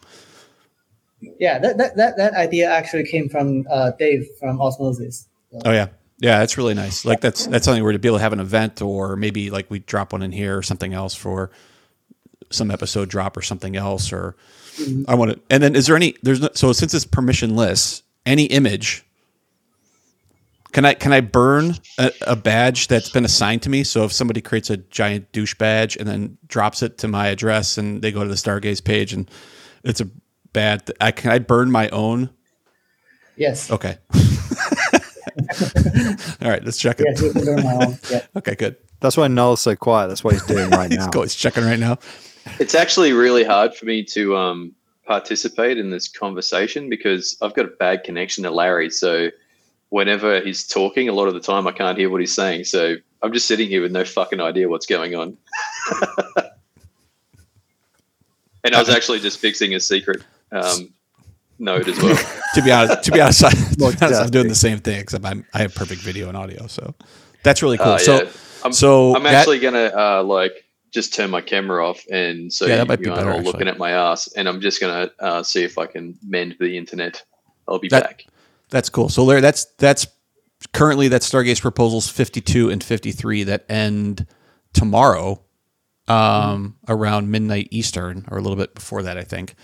Yeah, 1.38 1.58
that 1.58 1.78
that, 1.78 1.96
that, 1.96 2.16
that 2.16 2.34
idea 2.34 2.70
actually 2.70 3.04
came 3.04 3.28
from 3.28 3.66
uh, 3.70 3.92
Dave 3.98 4.26
from 4.38 4.60
Osmosis. 4.60 5.28
Oh 5.64 5.72
yeah, 5.72 5.88
yeah, 6.18 6.38
that's 6.38 6.56
really 6.56 6.74
nice. 6.74 7.04
Like 7.04 7.20
that's 7.20 7.46
that's 7.46 7.64
something 7.64 7.82
where 7.82 7.92
to 7.92 7.98
be 7.98 8.08
able 8.08 8.18
to 8.18 8.22
have 8.22 8.32
an 8.32 8.40
event, 8.40 8.80
or 8.80 9.16
maybe 9.16 9.50
like 9.50 9.70
we 9.70 9.80
drop 9.80 10.12
one 10.12 10.22
in 10.22 10.32
here 10.32 10.56
or 10.56 10.62
something 10.62 10.94
else 10.94 11.14
for 11.14 11.50
some 12.50 12.70
episode 12.70 13.08
drop 13.08 13.36
or 13.36 13.42
something 13.42 13.76
else. 13.76 14.12
Or 14.12 14.36
I 15.08 15.14
want 15.14 15.32
to. 15.32 15.40
And 15.50 15.62
then 15.62 15.76
is 15.76 15.86
there 15.86 15.96
any? 15.96 16.14
There's 16.22 16.40
no, 16.40 16.48
so 16.54 16.72
since 16.72 16.94
it's 16.94 17.06
permissionless, 17.06 18.02
any 18.24 18.44
image. 18.44 19.04
Can 20.72 20.84
I 20.84 20.94
can 20.94 21.12
I 21.12 21.20
burn 21.20 21.74
a, 21.98 22.12
a 22.28 22.36
badge 22.36 22.86
that's 22.86 23.10
been 23.10 23.24
assigned 23.24 23.62
to 23.62 23.70
me? 23.70 23.82
So 23.82 24.04
if 24.04 24.12
somebody 24.12 24.40
creates 24.40 24.70
a 24.70 24.76
giant 24.76 25.32
douche 25.32 25.56
badge 25.56 25.96
and 25.96 26.06
then 26.06 26.38
drops 26.46 26.82
it 26.82 26.96
to 26.98 27.08
my 27.08 27.26
address 27.26 27.76
and 27.76 28.00
they 28.02 28.12
go 28.12 28.22
to 28.22 28.28
the 28.28 28.36
Stargaze 28.36 28.82
page 28.82 29.12
and 29.12 29.28
it's 29.82 30.00
a 30.00 30.08
bad, 30.52 30.90
I 31.00 31.10
can 31.10 31.30
I 31.30 31.38
burn 31.38 31.70
my 31.70 31.88
own? 31.90 32.30
Yes. 33.36 33.70
Okay. 33.70 33.96
All 36.42 36.50
right, 36.50 36.64
let's 36.64 36.78
check 36.78 37.00
it. 37.00 37.06
Yes, 37.08 37.22
you 37.22 37.56
my 37.56 37.86
own. 37.86 37.98
Yeah. 38.10 38.26
Okay, 38.36 38.54
good. 38.54 38.76
That's 39.00 39.16
why 39.16 39.28
Noel's 39.28 39.60
so 39.60 39.74
quiet. 39.74 40.08
That's 40.08 40.22
what 40.22 40.34
he's 40.34 40.44
doing 40.44 40.70
right 40.70 40.90
He's, 40.90 40.98
now. 40.98 41.08
go, 41.08 41.22
he's 41.22 41.34
checking 41.34 41.64
right 41.64 41.78
now. 41.78 41.98
It's 42.58 42.74
actually 42.74 43.12
really 43.12 43.44
hard 43.44 43.74
for 43.74 43.86
me 43.86 44.02
to 44.04 44.36
um, 44.36 44.74
participate 45.06 45.78
in 45.78 45.90
this 45.90 46.08
conversation 46.08 46.88
because 46.90 47.36
I've 47.40 47.54
got 47.54 47.64
a 47.64 47.68
bad 47.68 48.04
connection 48.04 48.44
to 48.44 48.50
Larry. 48.50 48.90
So 48.90 49.30
whenever 49.88 50.40
he's 50.40 50.66
talking, 50.66 51.08
a 51.08 51.12
lot 51.12 51.28
of 51.28 51.34
the 51.34 51.40
time 51.40 51.66
I 51.66 51.72
can't 51.72 51.96
hear 51.96 52.10
what 52.10 52.20
he's 52.20 52.34
saying. 52.34 52.64
So 52.64 52.96
I'm 53.22 53.32
just 53.32 53.46
sitting 53.46 53.68
here 53.68 53.82
with 53.82 53.92
no 53.92 54.04
fucking 54.04 54.40
idea 54.40 54.68
what's 54.68 54.86
going 54.86 55.14
on. 55.14 55.36
and 58.64 58.74
I 58.74 58.78
was 58.78 58.88
actually 58.88 59.20
just 59.20 59.38
fixing 59.38 59.74
a 59.74 59.80
secret 59.80 60.22
um, 60.52 60.92
node 61.58 61.88
as 61.88 62.00
well. 62.02 62.16
To 62.54 62.62
be 62.62 62.72
honest, 62.72 63.04
to 63.04 63.12
be 63.12 63.20
honest, 63.20 63.44
I, 63.44 63.50
to 63.50 63.76
be 63.76 63.84
honest, 63.84 64.02
I'm 64.02 64.30
doing 64.30 64.48
the 64.48 64.56
same 64.56 64.80
thing 64.80 64.98
except 64.98 65.24
I'm, 65.24 65.46
I 65.54 65.58
have 65.60 65.72
perfect 65.72 66.00
video 66.00 66.26
and 66.26 66.36
audio, 66.36 66.66
so 66.66 66.96
that's 67.44 67.62
really 67.62 67.78
cool. 67.78 67.92
Uh, 67.92 67.98
so. 67.98 68.28
I'm, 68.64 68.72
so 68.72 69.14
I'm 69.14 69.22
that- 69.22 69.34
actually 69.34 69.60
gonna 69.60 69.92
uh, 69.96 70.22
like 70.24 70.52
just 70.90 71.14
turn 71.14 71.30
my 71.30 71.40
camera 71.40 71.86
off, 71.88 72.04
and 72.10 72.52
so 72.52 72.66
Yeah, 72.66 72.76
that 72.76 72.82
you, 72.82 72.88
might 72.88 73.00
you 73.00 73.12
aren't 73.12 73.20
better, 73.20 73.32
all 73.32 73.42
looking 73.42 73.68
at 73.68 73.78
my 73.78 73.92
ass, 73.92 74.26
and 74.32 74.48
I'm 74.48 74.60
just 74.60 74.80
gonna 74.80 75.10
uh, 75.20 75.42
see 75.44 75.62
if 75.62 75.78
I 75.78 75.86
can 75.86 76.18
mend 76.26 76.56
the 76.58 76.76
internet. 76.76 77.22
I'll 77.68 77.78
be 77.78 77.88
That- 77.88 78.02
back. 78.02 78.26
That's 78.70 78.88
cool. 78.88 79.08
So 79.08 79.24
Larry, 79.24 79.40
that's 79.40 79.66
that's 79.78 80.06
currently 80.72 81.08
that's 81.08 81.30
Stargaze 81.30 81.60
proposals 81.60 82.08
52 82.08 82.70
and 82.70 82.82
53 82.82 83.44
that 83.44 83.64
end 83.68 84.26
tomorrow 84.72 85.42
um, 86.08 86.76
around 86.88 87.30
midnight 87.30 87.68
Eastern 87.70 88.24
or 88.28 88.38
a 88.38 88.40
little 88.40 88.56
bit 88.56 88.74
before 88.74 89.02
that, 89.04 89.16
I 89.16 89.22
think. 89.22 89.54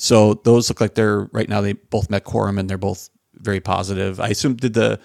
So 0.00 0.34
those 0.44 0.68
look 0.70 0.80
like 0.80 0.94
they're 0.94 1.24
right 1.32 1.48
now 1.48 1.60
they 1.60 1.72
both 1.72 2.08
met 2.08 2.22
quorum 2.22 2.56
and 2.56 2.70
they're 2.70 2.78
both 2.78 3.10
very 3.34 3.60
positive. 3.60 4.20
I 4.20 4.28
assume 4.28 4.54
did 4.54 4.74
the 4.74 5.00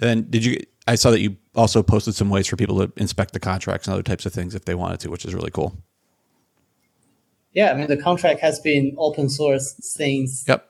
and 0.00 0.28
did 0.30 0.44
you 0.44 0.58
I 0.88 0.96
saw 0.96 1.12
that 1.12 1.20
you 1.20 1.36
also 1.54 1.80
posted 1.80 2.16
some 2.16 2.28
ways 2.28 2.48
for 2.48 2.56
people 2.56 2.84
to 2.84 2.92
inspect 2.96 3.34
the 3.34 3.40
contracts 3.40 3.86
and 3.86 3.94
other 3.94 4.02
types 4.02 4.26
of 4.26 4.32
things 4.32 4.56
if 4.56 4.64
they 4.64 4.74
wanted 4.74 4.98
to, 5.00 5.10
which 5.10 5.24
is 5.24 5.32
really 5.32 5.52
cool. 5.52 5.78
Yeah, 7.52 7.70
I 7.70 7.74
mean 7.74 7.86
the 7.86 7.96
contract 7.96 8.40
has 8.40 8.58
been 8.58 8.96
open 8.98 9.28
source 9.28 9.76
since 9.78 10.44
Yep. 10.48 10.68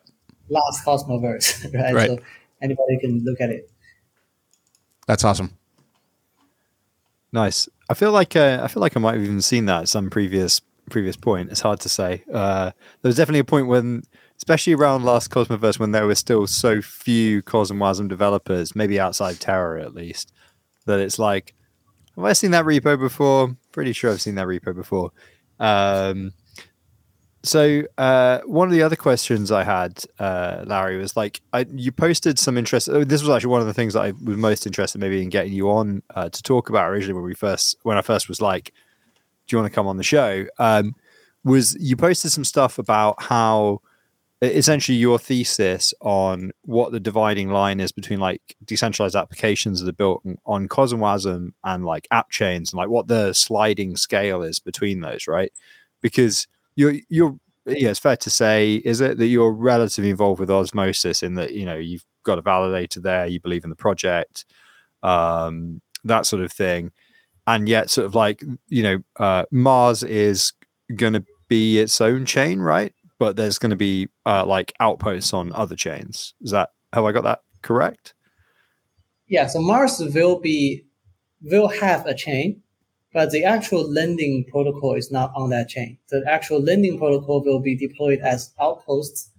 last 0.51 0.85
Cosmoverse, 0.85 1.73
right? 1.75 1.95
Right. 1.95 2.09
So 2.11 2.19
anybody 2.61 2.99
can 3.01 3.25
look 3.25 3.41
at 3.41 3.49
it. 3.49 3.71
That's 5.07 5.25
awesome. 5.25 5.57
Nice. 7.33 7.71
I 7.89 7.95
feel 7.95 8.13
like 8.13 8.37
uh, 8.37 8.61
I 8.63 8.69
feel 8.69 8.83
like 8.83 8.99
I 8.99 9.01
might 9.01 9.15
have 9.15 9.23
even 9.23 9.41
seen 9.41 9.65
that 9.65 9.83
at 9.83 9.89
some 9.89 10.11
previous 10.11 10.61
previous 10.91 11.17
point. 11.17 11.51
It's 11.51 11.61
hard 11.61 11.81
to 11.81 11.89
say. 11.89 12.25
Uh, 12.33 12.73
there 13.03 13.09
was 13.09 13.17
definitely 13.17 13.41
a 13.41 13.45
point 13.45 13.67
when, 13.67 14.03
especially 14.37 14.75
around 14.75 15.05
last 15.05 15.31
Cosmoverse, 15.31 15.79
when 15.79 15.93
there 15.93 16.07
were 16.07 16.15
still 16.15 16.47
so 16.47 16.81
few 16.83 17.43
Cosmwasm 17.43 18.09
developers, 18.09 18.77
maybe 18.77 19.01
outside 19.01 19.41
Terra 19.41 19.83
at 19.83 19.95
least, 19.95 20.33
that 20.87 20.99
it's 20.99 21.19
like, 21.19 21.55
have 22.17 22.25
I 22.25 22.33
seen 22.35 22.51
that 22.51 22.65
repo 22.65 22.99
before? 22.99 23.57
Pretty 23.73 23.93
sure 23.93 24.11
I've 24.11 24.21
seen 24.21 24.35
that 24.35 24.47
repo 24.47 24.75
before. 24.75 25.13
Um, 25.59 26.33
so 27.45 27.83
uh, 27.99 28.39
one 28.45 28.69
of 28.69 28.73
the 28.73 28.83
other 28.83 28.97
questions 28.97 29.51
I 29.51 29.65
had, 29.65 30.05
uh, 30.19 30.65
Larry, 30.67 30.99
was 30.99 31.17
like, 31.17 31.41
I, 31.53 31.67
you 31.75 31.91
posted 31.91 32.39
some 32.39 32.57
interest. 32.57 32.89
oh, 32.89 33.03
This 33.03 33.21
was 33.23 33.31
actually 33.31 33.51
one 33.51 33.61
of 33.61 33.67
the 33.67 33.75
things 33.75 33.95
that 33.95 34.03
I 34.03 34.13
was 34.23 34.37
most 34.37 34.67
interested, 34.67 34.99
maybe, 34.99 35.23
in 35.23 35.29
getting 35.29 35.53
you 35.53 35.71
on 35.71 36.03
uh, 36.15 36.29
to 36.29 36.43
talk 36.43 36.69
about 36.69 36.91
originally 36.91 37.15
when 37.15 37.25
we 37.25 37.35
first, 37.35 37.77
when 37.83 37.99
I 37.99 38.03
first 38.03 38.29
was 38.29 38.41
like, 38.41 38.67
"Do 38.67 38.73
you 39.57 39.61
want 39.61 39.73
to 39.73 39.75
come 39.75 39.87
on 39.87 39.97
the 39.97 40.03
show?" 40.03 40.47
Um, 40.59 40.95
was 41.45 41.77
you 41.81 41.97
posted 41.97 42.31
some 42.33 42.45
stuff 42.45 42.79
about 42.79 43.21
how 43.23 43.81
essentially 44.43 44.99
your 44.99 45.19
thesis 45.19 45.95
on 46.01 46.51
what 46.63 46.91
the 46.91 46.99
dividing 46.99 47.51
line 47.51 47.79
is 47.79 47.93
between 47.93 48.19
like 48.19 48.57
decentralized 48.65 49.15
applications 49.15 49.81
that 49.81 49.89
are 49.89 49.93
built 49.93 50.21
on- 50.27 50.39
on 50.45 50.69
Cosmwasm 50.69 51.53
and 51.63 51.85
like 51.85 52.09
app 52.11 52.29
chains 52.31 52.73
and 52.73 52.79
like 52.79 52.89
what 52.89 53.07
the 53.07 53.33
sliding 53.33 53.97
scale 53.97 54.43
is 54.43 54.59
between 54.59 55.01
those, 55.01 55.29
right? 55.29 55.53
Because 56.01 56.49
you're 56.75 56.95
you're 57.09 57.39
yeah, 57.67 57.91
it's 57.91 58.01
fair 58.01 58.17
to 58.17 58.31
say, 58.31 58.75
is 58.85 59.01
it 59.01 59.19
that 59.19 59.27
you're 59.27 59.53
relatively 59.53 60.11
involved 60.11 60.41
with 60.41 60.51
osmosis 60.51 61.23
in 61.23 61.35
that 61.35 61.53
you 61.53 61.65
know 61.65 61.77
you've 61.77 62.05
got 62.25 62.39
a 62.39 62.43
validator 62.43 63.01
there, 63.01 63.27
you 63.27 63.41
believe 63.41 63.65
in 63.65 63.71
the 63.71 63.77
project, 63.77 64.45
um, 65.05 65.81
that 66.05 66.27
sort 66.27 66.43
of 66.43 66.53
thing, 66.53 66.91
and 67.47 67.69
yet 67.69 67.91
sort 67.91 68.07
of 68.07 68.15
like 68.15 68.43
you 68.69 68.83
know 68.83 68.99
uh, 69.19 69.45
Mars 69.51 70.03
is 70.03 70.53
going 70.97 71.15
to 71.15 71.25
be 71.49 71.79
its 71.79 72.01
own 72.01 72.25
chain, 72.25 72.61
right? 72.61 72.95
But 73.19 73.37
there's 73.37 73.59
going 73.59 73.71
to 73.71 73.77
be 73.77 74.09
uh, 74.27 74.45
like 74.47 74.73
outposts 74.81 75.33
on 75.33 75.53
other 75.53 75.77
chains. 75.77 76.35
Is 76.41 76.51
that 76.51 76.71
have 76.93 77.05
I 77.05 77.13
got 77.13 77.25
that 77.25 77.41
correct? 77.63 78.15
Yeah, 79.27 79.47
so 79.47 79.61
Mars 79.61 79.99
will 79.99 80.41
be 80.41 80.85
will 81.43 81.69
have 81.69 82.07
a 82.07 82.15
chain, 82.15 82.63
but 83.13 83.31
the 83.31 83.45
actual 83.45 83.91
lending 83.91 84.45
protocol 84.51 84.95
is 84.95 85.11
not 85.11 85.33
on 85.35 85.51
that 85.51 85.69
chain. 85.69 85.99
The 86.11 86.23
actual 86.27 86.61
lending 86.61 86.99
protocol 86.99 87.43
will 87.45 87.61
be 87.61 87.77
deployed 87.77 88.21
as 88.21 88.53
outposts, 88.61 89.32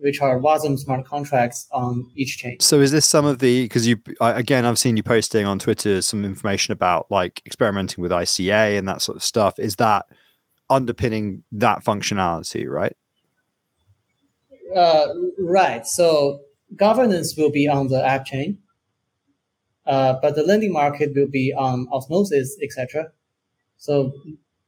which 0.00 0.20
are 0.20 0.38
WASM 0.38 0.78
smart 0.78 1.06
contracts 1.06 1.66
on 1.72 2.10
each 2.14 2.38
chain. 2.38 2.58
So 2.60 2.80
is 2.80 2.92
this 2.92 3.06
some 3.06 3.24
of 3.24 3.38
the 3.38 3.64
because 3.64 3.86
you 3.86 3.98
again 4.20 4.64
I've 4.64 4.78
seen 4.78 4.96
you 4.96 5.02
posting 5.02 5.46
on 5.46 5.58
Twitter 5.58 6.02
some 6.02 6.24
information 6.24 6.72
about 6.72 7.10
like 7.10 7.42
experimenting 7.46 8.02
with 8.02 8.10
ICA 8.10 8.78
and 8.78 8.88
that 8.88 9.02
sort 9.02 9.16
of 9.16 9.22
stuff. 9.22 9.58
Is 9.58 9.76
that 9.76 10.06
underpinning 10.68 11.44
that 11.52 11.84
functionality, 11.84 12.68
right? 12.68 12.96
Uh, 14.74 15.06
right. 15.38 15.86
So 15.86 16.40
governance 16.74 17.36
will 17.36 17.50
be 17.50 17.68
on 17.68 17.88
the 17.88 18.04
app 18.04 18.24
chain, 18.24 18.58
uh, 19.86 20.14
but 20.20 20.34
the 20.34 20.42
lending 20.42 20.72
market 20.72 21.14
will 21.14 21.28
be 21.28 21.52
on 21.52 21.86
Osmosis, 21.92 22.56
etc. 22.62 23.12
So 23.76 24.12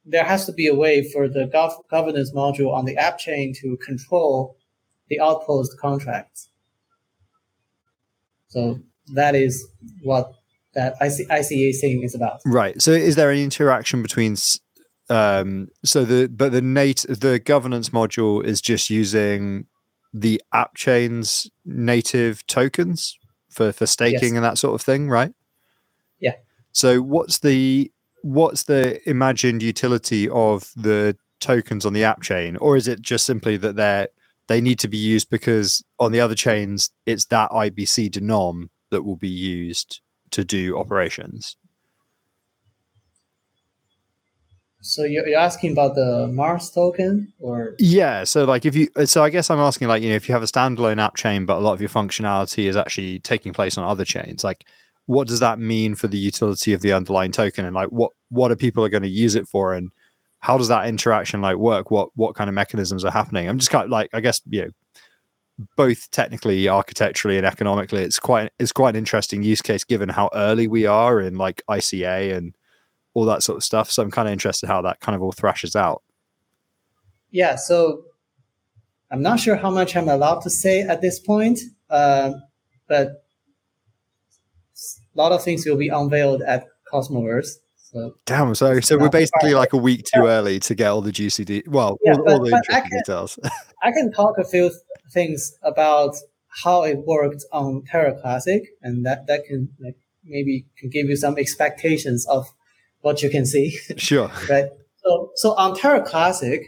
there 0.04 0.24
has 0.24 0.46
to 0.46 0.52
be 0.52 0.66
a 0.66 0.74
way 0.74 1.02
for 1.02 1.28
the 1.28 1.46
gov- 1.46 1.87
governance 1.90 2.33
module 2.33 2.72
on 2.72 2.85
the 2.85 2.96
app 2.96 3.18
chain 3.18 3.52
to 3.61 3.76
control 3.78 4.57
the 5.11 5.21
outpost 5.21 5.79
contracts. 5.79 6.49
So 8.49 8.81
that 9.14 9.35
is 9.35 9.66
what 10.03 10.33
that 10.75 10.94
IC- 11.01 11.29
ICA 11.29 11.79
thing 11.81 12.03
is 12.03 12.14
about. 12.14 12.40
Right. 12.44 12.81
So 12.81 12.92
is 12.92 13.16
there 13.16 13.31
any 13.31 13.42
interaction 13.44 14.03
between 14.03 14.37
um 15.11 15.68
so 15.85 16.05
the 16.05 16.29
but 16.29 16.53
the 16.53 16.61
nat 16.61 17.05
the 17.09 17.38
governance 17.38 17.88
module 17.90 18.44
is 18.44 18.61
just 18.61 18.90
using 18.90 19.64
the 20.12 20.42
app 20.53 20.75
chain's 20.75 21.51
native 21.64 22.47
tokens 22.47 23.18
for 23.49 23.73
for 23.73 23.87
staking 23.87 24.21
Yes. 24.21 24.33
and 24.33 24.44
that 24.44 24.59
sort 24.59 24.75
of 24.75 24.83
thing, 24.83 25.09
right? 25.09 25.33
Yeah. 26.21 26.35
So 26.73 27.01
what's 27.01 27.38
the 27.38 27.90
what's 28.23 28.64
the 28.64 29.01
imagined 29.09 29.62
utility 29.62 30.29
of 30.29 30.71
the 30.77 31.16
tokens 31.40 31.87
on 31.87 31.92
the 31.92 32.05
app 32.05 32.21
chain, 32.23 32.57
or 32.57 32.77
is 32.77 32.88
it 32.88 33.01
just 33.01 33.25
simply 33.25 33.57
that 33.59 33.77
they're 33.77 34.09
they 34.48 34.61
need 34.61 34.78
to 34.80 34.88
be 34.88 34.98
used 34.98 35.30
because 35.30 35.84
on 35.98 36.12
the 36.12 36.20
other 36.20 36.34
chains 36.34 36.90
it's 37.06 37.26
that 37.26 37.50
IBC 37.50 38.11
denom 38.11 38.68
that 38.90 39.04
will 39.04 39.16
be 39.16 39.28
used 39.28 40.00
to 40.30 40.44
do 40.44 40.78
operations? 40.78 41.56
So 44.80 45.04
you're, 45.04 45.37
asking 45.37 45.72
about 45.72 45.96
the 45.96 46.28
Mars 46.32 46.70
token 46.70 47.32
or 47.40 47.74
Yeah, 47.78 48.24
so 48.24 48.44
like 48.44 48.64
if 48.64 48.76
you, 48.76 48.88
so 49.04 49.24
I 49.24 49.30
guess 49.30 49.50
I'm 49.50 49.58
asking 49.58 49.88
like 49.88 50.02
you 50.02 50.08
know 50.08 50.14
if 50.14 50.28
you 50.28 50.32
have 50.32 50.42
a 50.42 50.46
standalone 50.46 51.00
app 51.00 51.16
chain, 51.16 51.46
but 51.46 51.56
a 51.56 51.61
lot 51.61 51.72
of 51.72 51.80
your 51.80 51.90
functionality 51.90 52.66
is 52.66 52.76
actually 52.76 53.18
taking 53.20 53.52
place 53.52 53.76
on 53.76 53.84
other 53.84 54.04
chains, 54.04 54.44
like 54.44 54.64
what 55.06 55.26
does 55.26 55.40
that 55.40 55.58
mean 55.58 55.94
for 55.94 56.06
the 56.06 56.18
utility 56.18 56.72
of 56.72 56.80
the 56.80 56.92
underlying 56.92 57.32
token, 57.32 57.64
and 57.64 57.74
like 57.74 57.88
what 57.88 58.12
what 58.30 58.52
are 58.52 58.56
people 58.56 58.84
are 58.84 58.88
going 58.88 59.02
to 59.02 59.08
use 59.08 59.34
it 59.34 59.48
for, 59.48 59.74
and 59.74 59.90
how 60.40 60.57
does 60.57 60.68
that 60.68 60.87
interaction 60.87 61.40
like 61.40 61.57
work? 61.57 61.90
What 61.90 62.11
what 62.14 62.35
kind 62.35 62.48
of 62.48 62.55
mechanisms 62.55 63.05
are 63.05 63.11
happening? 63.11 63.48
I'm 63.48 63.59
just 63.59 63.70
kind 63.70 63.85
of 63.85 63.90
like 63.90 64.11
I 64.12 64.20
guess 64.20 64.40
you 64.48 64.62
know 64.62 64.70
both 65.77 66.11
technically, 66.11 66.68
architecturally, 66.68 67.37
and 67.37 67.46
economically, 67.46 68.03
it's 68.03 68.18
quite 68.18 68.53
it's 68.59 68.72
quite 68.72 68.90
an 68.90 68.96
interesting 68.96 69.42
use 69.42 69.62
case 69.62 69.85
given 69.85 70.09
how 70.09 70.31
early 70.35 70.68
we 70.68 70.87
are 70.87 71.20
in 71.20 71.35
like 71.37 71.62
ICA 71.68 72.37
and 72.37 72.55
all 73.14 73.24
that 73.24 73.42
sort 73.42 73.57
of 73.57 73.64
stuff. 73.64 73.90
So 73.90 74.03
I'm 74.03 74.11
kind 74.11 74.29
of 74.29 74.33
interested 74.33 74.68
how 74.68 74.83
that 74.83 75.01
kind 75.01 75.16
of 75.16 75.22
all 75.22 75.33
thrashes 75.33 75.74
out. 75.74 76.03
yeah. 77.31 77.57
So 77.57 78.05
I'm 79.11 79.22
not 79.22 79.40
sure 79.40 79.57
how 79.57 79.70
much 79.70 79.96
I'm 79.96 80.09
allowed 80.09 80.42
to 80.42 80.51
say 80.51 80.83
at 80.83 81.01
this 81.01 81.18
point, 81.18 81.61
uh, 81.90 82.33
but 82.87 83.24
a 84.79 85.16
lot 85.16 85.33
of 85.33 85.42
things 85.42 85.66
will 85.66 85.77
be 85.77 85.88
unveiled 85.88 86.42
at 86.42 86.66
Cosmoverse. 86.92 87.57
So 87.92 88.14
Damn. 88.27 88.55
So, 88.55 88.81
so 88.81 88.98
we're 88.98 89.09
basically 89.09 89.55
like 89.55 89.72
a 89.72 89.77
week 89.79 90.05
too 90.12 90.27
early 90.27 90.59
to 90.61 90.74
get 90.74 90.88
all 90.88 91.01
the 91.01 91.12
juicy, 91.12 91.44
de- 91.44 91.62
well, 91.66 91.96
Yeah, 92.05 92.12
all, 92.12 92.24
but- 92.24 92.33
all 92.35 92.44
the 92.44 92.51
but 92.51 92.74
I 92.74 92.81
can- 92.81 92.90
details. 92.98 93.38
I 93.83 93.92
can 93.92 94.12
talk 94.12 94.37
a 94.38 94.44
few 94.44 94.70
things 95.12 95.57
about 95.62 96.16
how 96.64 96.83
it 96.83 96.98
worked 97.07 97.44
on 97.53 97.83
Terra 97.90 98.18
Classic, 98.20 98.62
and 98.83 99.07
that 99.07 99.27
that 99.27 99.44
can 99.46 99.68
like 99.81 99.96
maybe 100.24 100.66
can 100.79 100.90
give 100.90 101.07
you 101.09 101.16
some 101.16 101.38
expectations 101.38 102.27
of 102.29 102.46
what 103.01 103.22
you 103.22 103.31
can 103.31 103.46
see. 103.46 103.79
sure. 103.96 104.31
right? 104.51 104.66
So, 105.05 105.31
so 105.37 105.55
on 105.55 105.77
Terra 105.77 106.03
Classic, 106.03 106.66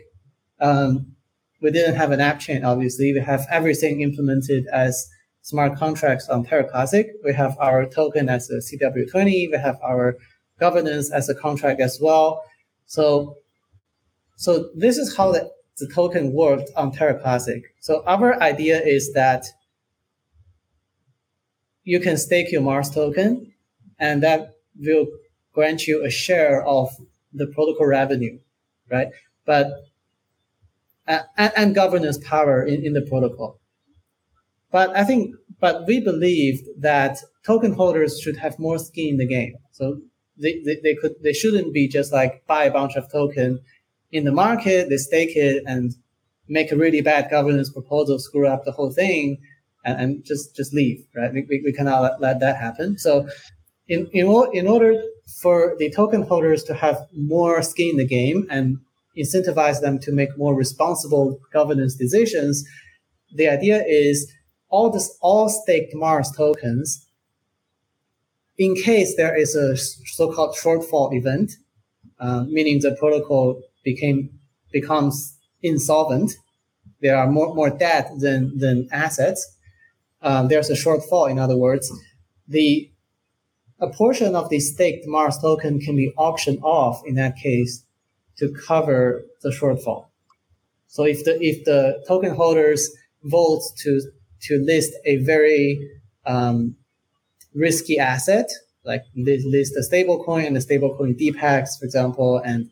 um, 0.61 1.17
we 1.61 1.71
didn't 1.71 1.97
have 1.97 2.13
an 2.13 2.21
app 2.21 2.41
chain. 2.41 2.65
Obviously, 2.65 3.13
we 3.13 3.21
have 3.21 3.47
everything 3.51 4.01
implemented 4.01 4.67
as 4.73 5.07
smart 5.43 5.77
contracts 5.77 6.29
on 6.29 6.45
Terra 6.45 6.65
Classic. 6.69 7.09
We 7.25 7.35
have 7.35 7.57
our 7.59 7.85
token 7.87 8.29
as 8.29 8.49
a 8.51 8.59
CW20. 8.63 9.51
We 9.51 9.59
have 9.61 9.79
our 9.83 10.17
governance 10.61 11.11
as 11.11 11.29
a 11.29 11.35
contract 11.35 11.81
as 11.81 11.99
well. 12.01 12.43
So, 12.87 13.39
so 14.37 14.71
this 14.75 14.97
is 14.99 15.17
how 15.17 15.33
the, 15.33 15.51
the 15.79 15.89
token 15.89 16.33
worked 16.33 16.71
on 16.77 16.93
Terra 16.93 17.19
Classic. 17.19 17.63
So 17.81 18.03
our 18.07 18.41
idea 18.41 18.81
is 18.81 19.13
that 19.15 19.47
you 21.85 21.99
can 22.01 22.17
stake 22.17 22.53
your 22.53 22.61
Mars 22.63 22.91
token, 22.91 23.53
and 23.99 24.23
that 24.23 24.55
will 24.79 25.07
grant 25.53 25.87
you 25.87 26.05
a 26.05 26.11
share 26.11 26.65
of 26.65 26.91
the 27.33 27.47
protocol 27.47 27.87
revenue, 27.87 28.39
right? 28.91 29.09
But 29.45 29.67
uh, 31.09 31.23
and, 31.37 31.53
and 31.57 31.75
governance 31.75 32.19
power 32.19 32.63
in, 32.65 32.85
in 32.85 32.93
the 32.93 33.03
protocol. 33.03 33.59
But 34.71 34.97
I 34.97 35.05
think, 35.05 35.35
but 35.59 35.87
we 35.87 36.01
believe 36.01 36.61
that 36.79 37.19
token 37.45 37.73
holders 37.73 38.21
should 38.21 38.37
have 38.37 38.59
more 38.59 38.79
skin 38.79 39.09
in 39.09 39.17
the 39.17 39.27
game. 39.27 39.55
So 39.73 40.01
they, 40.41 40.61
they, 40.65 40.77
they 40.83 40.95
could 41.01 41.15
they 41.23 41.33
shouldn't 41.33 41.73
be 41.73 41.89
just 41.89 42.13
like 42.13 42.47
buy 42.47 42.65
a 42.65 42.71
bunch 42.71 42.97
of 42.97 43.11
token 43.11 43.61
in 44.13 44.25
the 44.25 44.33
market, 44.33 44.89
they 44.89 44.97
stake 44.97 45.37
it 45.37 45.63
and 45.67 45.95
make 46.49 46.73
a 46.73 46.77
really 46.77 47.01
bad 47.01 47.31
governance 47.31 47.71
proposal, 47.71 48.19
screw 48.19 48.47
up 48.47 48.65
the 48.65 48.73
whole 48.73 48.91
thing, 48.91 49.39
and, 49.85 50.01
and 50.01 50.25
just 50.25 50.57
just 50.57 50.75
leave, 50.75 51.05
right? 51.15 51.33
We, 51.33 51.47
we, 51.49 51.63
we 51.65 51.73
cannot 51.73 52.03
let, 52.03 52.21
let 52.21 52.41
that 52.41 52.57
happen. 52.57 52.99
So 52.99 53.29
in 53.89 54.09
in, 54.13 54.27
in 54.53 54.67
order 54.67 55.01
for 55.43 55.77
the 55.79 55.91
token 55.91 56.23
holders 56.23 56.65
to 56.65 56.75
have 56.75 57.07
more 57.13 57.63
skin 57.63 57.91
in 57.91 57.97
the 57.97 58.07
game 58.07 58.47
and 58.51 58.79
incentivize 59.17 59.81
them 59.81 59.99
to 60.01 60.13
make 60.13 60.37
more 60.37 60.55
responsible 60.55 61.39
governance 61.53 61.95
decisions, 61.95 62.65
the 63.35 63.49
idea 63.49 63.85
is 63.87 64.31
all 64.69 64.91
this 64.91 65.17
all 65.21 65.49
staked 65.49 65.95
Mars 65.95 66.33
tokens, 66.37 67.07
in 68.61 68.75
case 68.75 69.17
there 69.17 69.35
is 69.35 69.57
a 69.57 69.75
so-called 69.75 70.55
shortfall 70.55 71.15
event, 71.15 71.53
uh, 72.21 72.45
meaning 72.45 72.79
the 72.81 72.95
protocol 72.95 73.63
became 73.83 74.29
becomes 74.71 75.39
insolvent, 75.63 76.33
there 77.01 77.17
are 77.17 77.27
more 77.27 77.55
more 77.55 77.71
debt 77.71 78.11
than 78.19 78.59
than 78.59 78.87
assets. 78.93 79.41
Um, 80.21 80.49
there's 80.49 80.69
a 80.69 80.75
shortfall. 80.75 81.31
In 81.31 81.39
other 81.39 81.57
words, 81.57 81.91
the 82.47 82.91
a 83.81 83.89
portion 83.89 84.37
of 84.37 84.51
the 84.51 84.61
staked 84.61 85.07
Mars 85.07 85.39
token 85.39 85.81
can 85.81 85.97
be 85.97 86.13
auctioned 86.19 86.59
off 86.63 87.01
in 87.07 87.15
that 87.15 87.37
case 87.37 87.83
to 88.37 88.53
cover 88.69 89.25
the 89.43 89.49
shortfall. 89.49 90.09
So 90.87 91.05
if 91.05 91.25
the 91.25 91.39
if 91.41 91.65
the 91.65 92.05
token 92.07 92.35
holders 92.35 92.91
vote 93.23 93.63
to 93.79 94.03
to 94.43 94.63
list 94.73 94.93
a 95.07 95.17
very 95.17 95.65
um, 96.27 96.77
risky 97.55 97.99
asset, 97.99 98.49
like 98.85 99.05
list, 99.17 99.77
a 99.77 99.83
stable 99.83 100.23
coin 100.25 100.45
and 100.45 100.57
the 100.57 100.61
stable 100.61 100.97
coin 100.97 101.15
depegs, 101.15 101.79
for 101.79 101.85
example, 101.85 102.39
and 102.39 102.71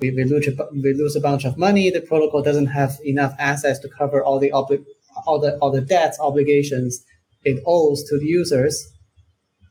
we, 0.00 0.10
we, 0.10 0.24
lose 0.24 0.48
a, 0.48 0.68
we 0.72 0.94
lose 0.94 1.14
a 1.14 1.20
bunch 1.20 1.44
of 1.44 1.56
money, 1.56 1.90
the 1.90 2.00
protocol 2.00 2.42
doesn't 2.42 2.66
have 2.66 2.98
enough 3.04 3.34
assets 3.38 3.78
to 3.80 3.88
cover 3.88 4.22
all 4.24 4.38
the 4.38 4.50
obli- 4.50 4.84
all 5.26 5.38
the 5.38 5.56
all 5.58 5.70
the 5.70 5.80
debts 5.80 6.18
obligations 6.18 7.04
it 7.44 7.62
owes 7.66 8.02
to 8.04 8.18
the 8.18 8.26
users. 8.26 8.92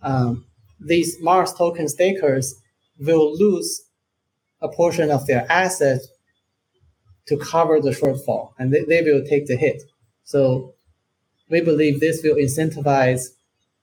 Um, 0.01 0.45
these 0.79 1.17
Mars 1.21 1.53
token 1.53 1.87
stakers 1.87 2.55
will 2.99 3.35
lose 3.37 3.83
a 4.61 4.69
portion 4.69 5.09
of 5.11 5.25
their 5.27 5.45
assets 5.51 6.07
to 7.27 7.37
cover 7.37 7.79
the 7.79 7.91
shortfall, 7.91 8.51
and 8.57 8.73
they, 8.73 8.83
they 8.85 9.01
will 9.01 9.23
take 9.25 9.47
the 9.47 9.55
hit. 9.55 9.83
So 10.23 10.75
we 11.49 11.61
believe 11.61 11.99
this 11.99 12.21
will 12.23 12.35
incentivize 12.35 13.29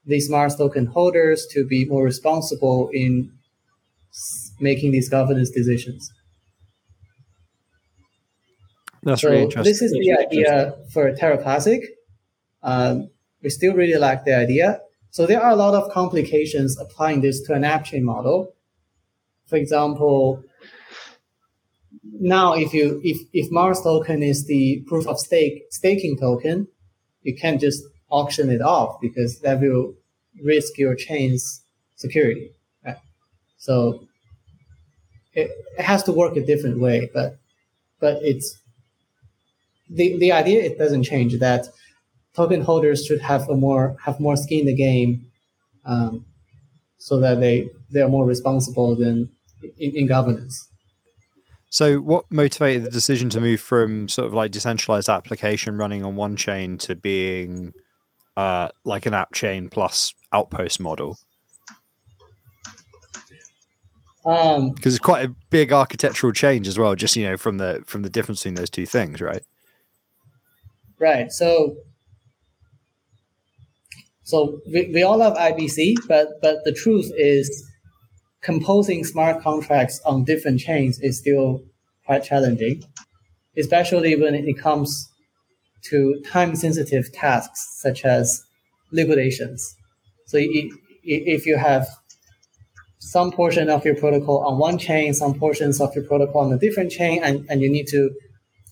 these 0.05 0.29
Mars 0.29 0.55
token 0.55 0.87
holders 0.87 1.47
to 1.51 1.65
be 1.65 1.85
more 1.85 2.03
responsible 2.03 2.89
in 2.93 3.31
making 4.59 4.91
these 4.91 5.09
governance 5.09 5.49
decisions. 5.49 6.11
That's 9.03 9.21
so 9.21 9.29
really 9.29 9.43
interesting. 9.43 9.71
this 9.71 9.81
is 9.81 9.91
the 9.91 10.17
idea 10.19 10.75
for 10.91 11.13
Terra 11.15 11.37
Classic. 11.41 11.81
Um, 12.63 13.09
we 13.41 13.49
still 13.49 13.73
really 13.73 13.97
like 13.97 14.25
the 14.25 14.35
idea. 14.35 14.81
So 15.11 15.25
there 15.25 15.41
are 15.41 15.51
a 15.51 15.55
lot 15.55 15.73
of 15.73 15.91
complications 15.91 16.77
applying 16.79 17.21
this 17.21 17.41
to 17.43 17.53
an 17.53 17.63
app 17.63 17.85
chain 17.85 18.03
model. 18.03 18.53
For 19.47 19.55
example, 19.55 20.43
now 22.03 22.53
if 22.53 22.73
you 22.73 22.99
if 23.03 23.17
if 23.33 23.51
Mars 23.51 23.81
token 23.81 24.21
is 24.21 24.45
the 24.45 24.83
proof 24.87 25.07
of 25.07 25.19
stake 25.19 25.63
staking 25.71 26.17
token, 26.17 26.67
you 27.23 27.35
can't 27.35 27.59
just 27.59 27.83
auction 28.09 28.49
it 28.49 28.61
off 28.61 28.99
because 29.01 29.39
that 29.39 29.59
will 29.61 29.93
risk 30.43 30.77
your 30.77 30.95
chain's 30.95 31.61
security. 31.95 32.51
Right? 32.85 32.97
So 33.57 34.07
it, 35.33 35.51
it 35.77 35.85
has 35.85 36.03
to 36.03 36.11
work 36.11 36.35
a 36.35 36.45
different 36.45 36.79
way, 36.79 37.09
but 37.13 37.37
but 37.99 38.19
it's 38.21 38.57
the 39.89 40.17
the 40.17 40.31
idea 40.31 40.63
it 40.63 40.77
doesn't 40.77 41.03
change 41.03 41.37
that 41.39 41.67
token 42.35 42.61
holders 42.61 43.05
should 43.05 43.21
have 43.21 43.49
a 43.49 43.55
more 43.55 43.95
have 44.03 44.19
more 44.19 44.35
skin 44.35 44.61
in 44.61 44.65
the 44.65 44.75
game, 44.75 45.25
um, 45.85 46.25
so 46.97 47.19
that 47.19 47.39
they 47.39 47.69
they 47.91 48.01
are 48.01 48.09
more 48.09 48.25
responsible 48.25 48.95
than 48.95 49.29
in, 49.77 49.95
in 49.95 50.07
governance. 50.07 50.67
So, 51.71 51.99
what 51.99 52.25
motivated 52.31 52.83
the 52.83 52.89
decision 52.89 53.29
to 53.31 53.41
move 53.41 53.61
from 53.61 54.09
sort 54.09 54.27
of 54.27 54.33
like 54.33 54.51
decentralized 54.51 55.09
application 55.09 55.77
running 55.77 56.03
on 56.03 56.15
one 56.15 56.35
chain 56.35 56.77
to 56.79 56.95
being 56.95 57.73
uh, 58.39 58.69
like 58.85 59.05
an 59.05 59.13
app 59.13 59.33
chain 59.33 59.67
plus 59.67 60.13
outpost 60.31 60.79
model? 60.79 61.17
Because 64.23 64.57
um, 64.57 64.75
it's 64.85 64.97
quite 64.97 65.25
a 65.25 65.35
big 65.49 65.73
architectural 65.73 66.31
change 66.31 66.65
as 66.65 66.79
well, 66.79 66.95
just 66.95 67.17
you 67.17 67.25
know 67.25 67.35
from 67.35 67.57
the 67.57 67.83
from 67.85 68.01
the 68.03 68.09
difference 68.09 68.39
between 68.39 68.55
those 68.55 68.69
two 68.69 68.85
things, 68.85 69.19
right? 69.19 69.43
Right. 70.99 71.31
So, 71.33 71.75
so 74.23 74.61
we, 74.71 74.89
we 74.93 75.03
all 75.03 75.17
love 75.17 75.35
IBC, 75.35 75.95
but 76.07 76.29
but 76.41 76.59
the 76.63 76.71
truth 76.71 77.11
is 77.17 77.69
composing 78.41 79.03
smart 79.03 79.41
contracts 79.41 79.99
on 80.05 80.23
different 80.23 80.61
chains 80.61 80.97
is 81.01 81.19
still 81.19 81.61
quite 82.05 82.23
challenging, 82.23 82.83
especially 83.57 84.15
when 84.15 84.33
it 84.33 84.57
comes 84.57 85.09
to 85.83 86.21
time 86.25 86.55
sensitive 86.55 87.11
tasks 87.11 87.79
such 87.81 88.05
as 88.05 88.43
liquidations. 88.91 89.75
So 90.25 90.37
if 91.03 91.45
you 91.45 91.57
have 91.57 91.87
some 92.99 93.31
portion 93.31 93.69
of 93.69 93.85
your 93.85 93.95
protocol 93.95 94.45
on 94.45 94.59
one 94.59 94.77
chain, 94.77 95.13
some 95.13 95.33
portions 95.39 95.79
of 95.79 95.95
your 95.95 96.03
protocol 96.03 96.41
on 96.41 96.53
a 96.53 96.57
different 96.57 96.91
chain, 96.91 97.23
and, 97.23 97.45
and 97.49 97.61
you 97.61 97.69
need 97.69 97.87
to 97.87 98.11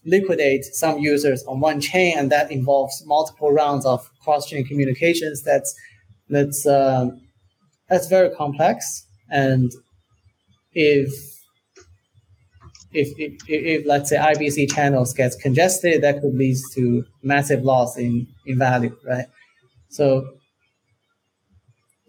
liquidate 0.06 0.64
some 0.66 1.00
users 1.00 1.44
on 1.46 1.60
one 1.60 1.82
chain, 1.82 2.18
and 2.18 2.32
that 2.32 2.52
involves 2.52 3.04
multiple 3.06 3.52
rounds 3.52 3.86
of 3.86 4.10
cross-chain 4.24 4.66
communications. 4.66 5.44
That's 5.44 5.76
that's 6.30 6.66
um, 6.66 7.22
that's 7.90 8.08
very 8.08 8.30
complex. 8.36 9.06
And 9.30 9.72
if, 10.74 11.10
if, 12.92 13.10
if, 13.18 13.34
if, 13.48 13.86
let's 13.86 14.10
say 14.10 14.18
IBC 14.18 14.74
channels 14.74 15.14
gets 15.14 15.36
congested, 15.36 16.02
that 16.04 16.22
could 16.22 16.36
lead 16.36 16.58
to 16.76 17.04
massive 17.22 17.64
loss 17.64 17.98
in, 17.98 18.28
in 18.46 18.58
value, 18.58 18.96
right? 19.06 19.26
So, 19.90 20.34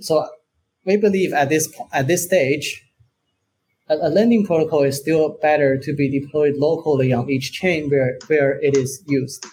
so 0.00 0.28
we 0.84 0.96
believe 0.96 1.32
at 1.32 1.48
this 1.48 1.68
at 1.92 2.06
this 2.06 2.24
stage, 2.24 2.84
a, 3.88 3.94
a 3.96 4.08
lending 4.08 4.46
protocol 4.46 4.82
is 4.82 4.98
still 4.98 5.38
better 5.42 5.78
to 5.78 5.92
be 5.94 6.08
deployed 6.20 6.54
locally 6.56 7.12
on 7.12 7.28
each 7.28 7.52
chain 7.52 7.90
where, 7.90 8.18
where 8.26 8.58
it 8.60 8.76
is 8.76 9.02
used. 9.06 9.44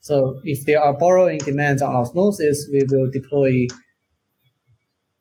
So 0.00 0.40
if 0.44 0.64
there 0.66 0.80
are 0.80 0.92
borrowing 0.92 1.38
demands 1.38 1.82
on 1.82 1.94
osmosis, 1.94 2.68
we 2.70 2.84
will 2.88 3.10
deploy 3.10 3.66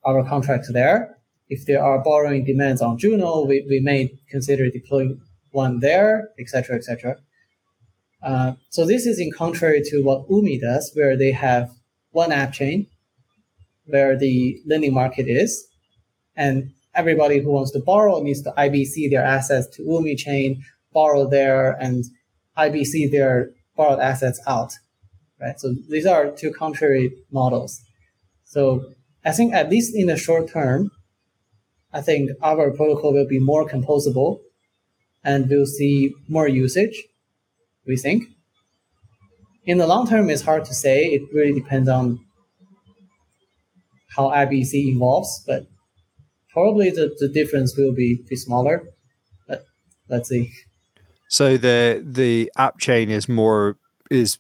our 0.04 0.24
contract 0.24 0.68
there. 0.72 1.15
If 1.50 1.66
there 1.66 1.84
are 1.84 2.04
borrowing 2.04 2.44
demands 2.46 2.82
on 2.82 2.98
Juno, 2.98 3.46
we, 3.46 3.66
we 3.70 3.80
may 3.80 4.12
consider 4.30 4.70
deploying 4.70 5.22
one 5.52 5.80
there, 5.80 6.30
etc., 6.40 6.78
etc. 6.78 7.18
Uh, 8.24 8.54
so 8.70 8.86
this 8.86 9.06
is 9.06 9.20
in 9.20 9.32
contrary 9.32 9.82
to 9.84 10.02
what 10.02 10.28
Umee 10.28 10.60
does, 10.60 10.92
where 10.96 11.16
they 11.16 11.32
have 11.32 11.70
one 12.12 12.32
app 12.32 12.54
chain 12.54 12.88
where 13.86 14.18
the 14.18 14.60
lending 14.66 14.94
market 14.94 15.28
is, 15.28 15.68
and 16.36 16.72
everybody 16.94 17.40
who 17.40 17.52
wants 17.52 17.72
to 17.72 17.80
borrow 17.80 18.22
needs 18.22 18.42
to 18.42 18.52
IBC 18.58 19.10
their 19.10 19.24
assets 19.24 19.68
to 19.76 19.84
Umee 19.84 20.18
chain, 20.18 20.64
borrow 20.94 21.28
there, 21.30 21.72
and 21.74 22.06
IBC 22.58 23.12
their 23.12 23.52
borrowed 23.76 24.00
assets 24.00 24.42
out. 24.48 24.74
Right. 25.40 25.60
So 25.60 25.76
these 25.90 26.06
are 26.06 26.32
two 26.32 26.52
contrary 26.52 27.12
models. 27.32 27.82
So 28.46 28.86
I 29.26 29.32
think 29.34 29.54
at 29.54 29.70
least 29.70 29.94
in 29.94 30.08
the 30.08 30.16
short 30.16 30.50
term, 30.50 30.92
I 31.96 32.02
think 32.02 32.32
our 32.44 32.72
protocol 32.72 33.14
will 33.14 33.28
be 33.28 33.40
more 33.40 33.68
composable 33.68 34.42
and 35.24 35.50
we'll 35.50 35.66
see 35.66 36.14
more 36.28 36.46
usage, 36.46 37.06
we 37.88 37.96
think. 37.96 38.26
In 39.66 39.78
the 39.78 39.88
long 39.88 40.06
term, 40.06 40.30
it's 40.30 40.42
hard 40.42 40.66
to 40.66 40.74
say. 40.74 41.06
It 41.06 41.22
really 41.34 41.54
depends 41.54 41.88
on 41.88 42.20
how 44.14 44.30
IBC 44.30 44.74
evolves, 44.74 45.42
but 45.48 45.68
probably 46.50 46.90
the, 46.90 47.16
the 47.18 47.30
difference 47.30 47.78
will 47.78 47.94
be, 47.94 48.20
be 48.30 48.36
smaller. 48.36 48.84
But 49.48 49.64
let's 50.10 50.28
see. 50.28 50.52
So 51.30 51.56
the 51.58 52.04
the 52.06 52.52
app 52.58 52.78
chain 52.78 53.10
is 53.10 53.30
more 53.30 53.78
is 54.12 54.38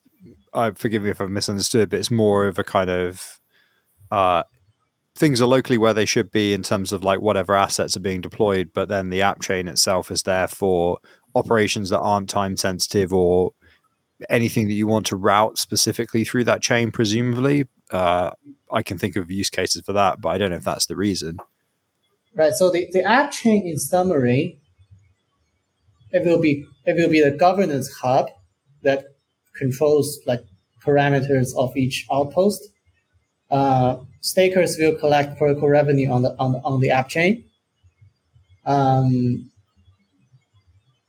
I 0.53 0.71
forgive 0.71 1.03
me 1.03 1.09
if 1.09 1.21
I've 1.21 1.29
misunderstood, 1.29 1.89
but 1.89 1.99
it's 1.99 2.11
more 2.11 2.47
of 2.47 2.59
a 2.59 2.63
kind 2.63 2.89
of 2.89 3.39
uh, 4.11 4.43
things 5.15 5.41
are 5.41 5.47
locally 5.47 5.77
where 5.77 5.93
they 5.93 6.05
should 6.05 6.31
be 6.31 6.53
in 6.53 6.61
terms 6.61 6.91
of 6.91 7.03
like 7.03 7.21
whatever 7.21 7.55
assets 7.55 7.95
are 7.95 8.01
being 8.01 8.21
deployed, 8.21 8.71
but 8.73 8.89
then 8.89 9.09
the 9.09 9.21
app 9.21 9.41
chain 9.41 9.67
itself 9.67 10.11
is 10.11 10.23
there 10.23 10.47
for 10.47 10.99
operations 11.35 11.89
that 11.89 11.99
aren't 11.99 12.29
time 12.29 12.57
sensitive 12.57 13.13
or 13.13 13.53
anything 14.29 14.67
that 14.67 14.73
you 14.73 14.87
want 14.87 15.05
to 15.07 15.15
route 15.15 15.57
specifically 15.57 16.25
through 16.25 16.43
that 16.43 16.61
chain, 16.61 16.91
presumably. 16.91 17.65
Uh, 17.91 18.31
I 18.71 18.83
can 18.83 18.97
think 18.97 19.15
of 19.15 19.31
use 19.31 19.49
cases 19.49 19.83
for 19.85 19.93
that, 19.93 20.19
but 20.19 20.29
I 20.29 20.37
don't 20.37 20.49
know 20.49 20.57
if 20.57 20.63
that's 20.63 20.87
the 20.87 20.95
reason. 20.95 21.37
Right. 22.33 22.53
So 22.53 22.69
the, 22.69 22.87
the 22.91 23.03
app 23.03 23.31
chain 23.31 23.65
in 23.65 23.77
summary, 23.77 24.59
it 26.11 26.25
will 26.25 26.39
be 26.39 26.65
it 26.85 26.95
will 26.95 27.09
be 27.09 27.21
the 27.21 27.31
governance 27.31 27.91
hub 27.91 28.29
that 28.83 29.05
controls 29.55 30.19
like 30.25 30.41
parameters 30.85 31.49
of 31.57 31.75
each 31.77 32.05
outpost 32.11 32.69
uh, 33.51 33.97
stakers 34.21 34.77
will 34.77 34.95
collect 34.95 35.37
protocol 35.37 35.69
revenue 35.69 36.09
on 36.09 36.21
the 36.23 36.35
on 36.39 36.53
the, 36.53 36.59
on 36.59 36.79
the 36.79 36.91
app 36.91 37.09
chain. 37.09 37.43
Um, 38.65 39.51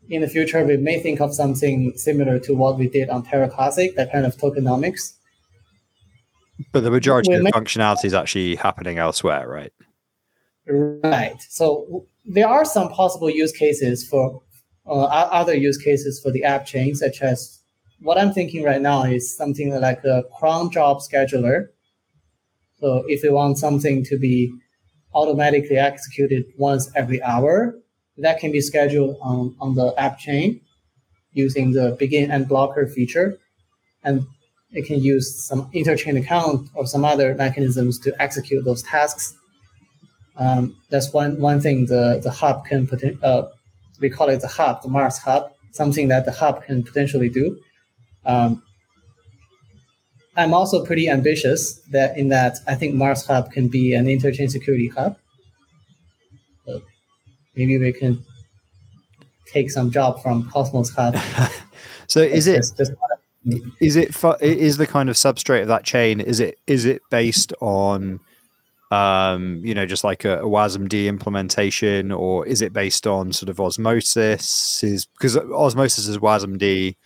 in 0.08 0.20
the 0.20 0.28
future, 0.28 0.64
we 0.64 0.76
may 0.76 1.00
think 1.00 1.20
of 1.20 1.34
something 1.34 1.92
similar 1.96 2.38
to 2.40 2.54
what 2.54 2.78
we 2.78 2.88
did 2.88 3.08
on 3.08 3.24
Terra 3.24 3.48
Classic, 3.48 3.96
that 3.96 4.12
kind 4.12 4.24
of 4.24 4.36
tokenomics. 4.36 5.14
But 6.72 6.84
the 6.84 6.90
majority 6.90 7.30
we 7.30 7.36
of 7.36 7.44
the 7.44 7.52
functionality 7.52 8.04
is 8.04 8.14
actually 8.14 8.54
happening 8.56 8.98
elsewhere, 8.98 9.48
right? 9.48 9.72
Right. 10.68 11.40
So 11.48 12.06
there 12.24 12.48
are 12.48 12.64
some 12.64 12.88
possible 12.90 13.30
use 13.30 13.52
cases 13.52 14.06
for 14.08 14.42
uh, 14.86 15.04
other 15.04 15.54
use 15.54 15.78
cases 15.78 16.20
for 16.22 16.30
the 16.30 16.44
app 16.44 16.66
chain, 16.66 16.94
such 16.94 17.20
as 17.20 17.60
what 18.00 18.18
I'm 18.18 18.32
thinking 18.32 18.62
right 18.62 18.80
now 18.80 19.04
is 19.04 19.36
something 19.36 19.74
like 19.80 20.04
a 20.04 20.24
cron 20.38 20.70
job 20.70 21.00
scheduler 21.00 21.68
so 22.80 23.04
if 23.08 23.22
you 23.22 23.32
want 23.32 23.58
something 23.58 24.04
to 24.04 24.18
be 24.18 24.52
automatically 25.14 25.78
executed 25.78 26.44
once 26.58 26.90
every 26.94 27.22
hour, 27.22 27.74
that 28.18 28.38
can 28.38 28.52
be 28.52 28.60
scheduled 28.60 29.16
on, 29.20 29.54
on 29.60 29.74
the 29.74 29.94
app 29.98 30.18
chain 30.18 30.60
using 31.32 31.72
the 31.72 31.96
begin 31.98 32.30
and 32.30 32.48
blocker 32.48 32.86
feature. 32.86 33.38
And 34.04 34.26
it 34.70 34.86
can 34.86 35.00
use 35.00 35.46
some 35.46 35.70
interchain 35.72 36.18
account 36.18 36.68
or 36.74 36.86
some 36.86 37.04
other 37.04 37.34
mechanisms 37.34 37.98
to 38.00 38.14
execute 38.20 38.64
those 38.64 38.82
tasks. 38.82 39.34
Um, 40.36 40.76
that's 40.90 41.12
one, 41.12 41.40
one 41.40 41.60
thing 41.60 41.86
the, 41.86 42.20
the 42.22 42.30
hub 42.30 42.66
can, 42.66 42.88
uh, 43.22 43.42
we 44.00 44.10
call 44.10 44.28
it 44.28 44.40
the 44.40 44.48
hub, 44.48 44.82
the 44.82 44.88
Mars 44.88 45.18
hub, 45.18 45.50
something 45.72 46.08
that 46.08 46.26
the 46.26 46.32
hub 46.32 46.64
can 46.64 46.82
potentially 46.82 47.30
do. 47.30 47.58
Um, 48.26 48.62
I'm 50.36 50.52
also 50.52 50.84
pretty 50.84 51.08
ambitious 51.08 51.80
that 51.90 52.18
in 52.18 52.28
that 52.28 52.58
I 52.66 52.74
think 52.74 52.94
Mars 52.94 53.26
Hub 53.26 53.50
can 53.50 53.68
be 53.68 53.94
an 53.94 54.06
interchain 54.06 54.50
security 54.50 54.88
hub. 54.88 55.16
So 56.66 56.82
maybe 57.54 57.78
we 57.78 57.92
can 57.92 58.24
take 59.46 59.70
some 59.70 59.90
job 59.90 60.22
from 60.22 60.50
Cosmos 60.50 60.90
Hub. 60.90 61.16
so 62.06 62.20
is 62.20 62.46
it 62.46 62.56
just, 62.56 62.76
just 62.76 62.92
is 63.80 63.96
it 63.96 64.14
is 64.40 64.76
the 64.76 64.86
kind 64.86 65.08
of 65.08 65.16
substrate 65.16 65.62
of 65.62 65.68
that 65.68 65.84
chain 65.84 66.20
is 66.20 66.40
it 66.40 66.58
is 66.66 66.84
it 66.84 67.00
based 67.10 67.52
on 67.60 68.18
um 68.90 69.60
you 69.64 69.74
know 69.74 69.86
just 69.86 70.04
like 70.04 70.24
a, 70.24 70.40
a 70.40 70.44
wasmd 70.44 71.06
implementation 71.06 72.10
or 72.10 72.46
is 72.46 72.60
it 72.60 72.72
based 72.72 73.06
on 73.06 73.32
sort 73.32 73.48
of 73.48 73.60
osmosis 73.60 74.82
is 74.82 75.06
because 75.06 75.36
osmosis 75.36 76.08
is 76.08 76.18
wasmd 76.18 76.96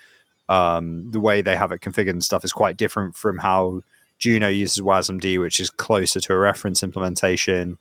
um, 0.51 1.11
the 1.13 1.21
way 1.21 1.41
they 1.41 1.57
have 1.57 1.73
it 1.73 1.81
configured 1.81 2.11
and 2.11 2.25
stuff 2.25 2.45
is 2.45 2.53
quite 2.53 2.77
different 2.77 3.17
from 3.17 3.39
how 3.39 3.83
Juno 4.19 4.49
uses 4.49 4.85
WASMD, 4.85 5.41
which 5.41 5.61
is 5.61 5.71
closer 5.71 6.21
to 6.21 6.35
a 6.35 6.39
reference 6.39 6.83
implementation. 6.83 7.79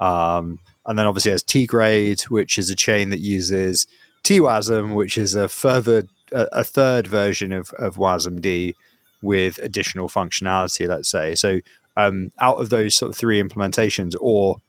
Um, 0.00 0.60
and 0.86 0.98
then 0.98 1.06
obviously 1.06 1.32
has 1.32 1.42
Tgrade, 1.42 2.22
which 2.24 2.58
is 2.58 2.70
a 2.70 2.76
chain 2.76 3.10
that 3.10 3.20
uses 3.20 3.86
TWASM, 4.22 4.94
which 4.94 5.16
is 5.18 5.34
a 5.34 5.48
further 5.48 6.04
a, 6.32 6.46
a 6.52 6.64
third 6.64 7.06
version 7.06 7.52
of, 7.52 7.70
of 7.78 7.96
WASMD 7.96 8.74
with 9.22 9.58
additional 9.58 10.08
functionality, 10.08 10.86
let's 10.86 11.10
say. 11.10 11.34
So 11.34 11.60
um, 11.96 12.32
out 12.38 12.60
of 12.60 12.70
those 12.70 12.96
sort 12.96 13.10
of 13.10 13.16
three 13.16 13.42
implementations, 13.42 14.14
or 14.20 14.60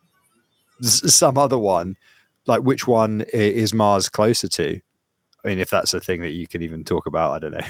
s- 0.82 1.14
some 1.14 1.38
other 1.38 1.58
one, 1.58 1.98
like 2.48 2.62
which 2.62 2.88
one 2.88 3.22
is 3.34 3.74
Mars 3.74 4.10
closer 4.10 4.48
to? 4.48 4.82
I 5.44 5.48
mean, 5.48 5.60
if 5.60 5.70
that's 5.70 5.94
a 5.94 6.00
thing 6.00 6.22
that 6.22 6.32
you 6.32 6.48
can 6.48 6.62
even 6.62 6.84
talk 6.84 7.06
about, 7.08 7.32
I 7.32 7.40
don't 7.40 7.52
know. 7.52 7.68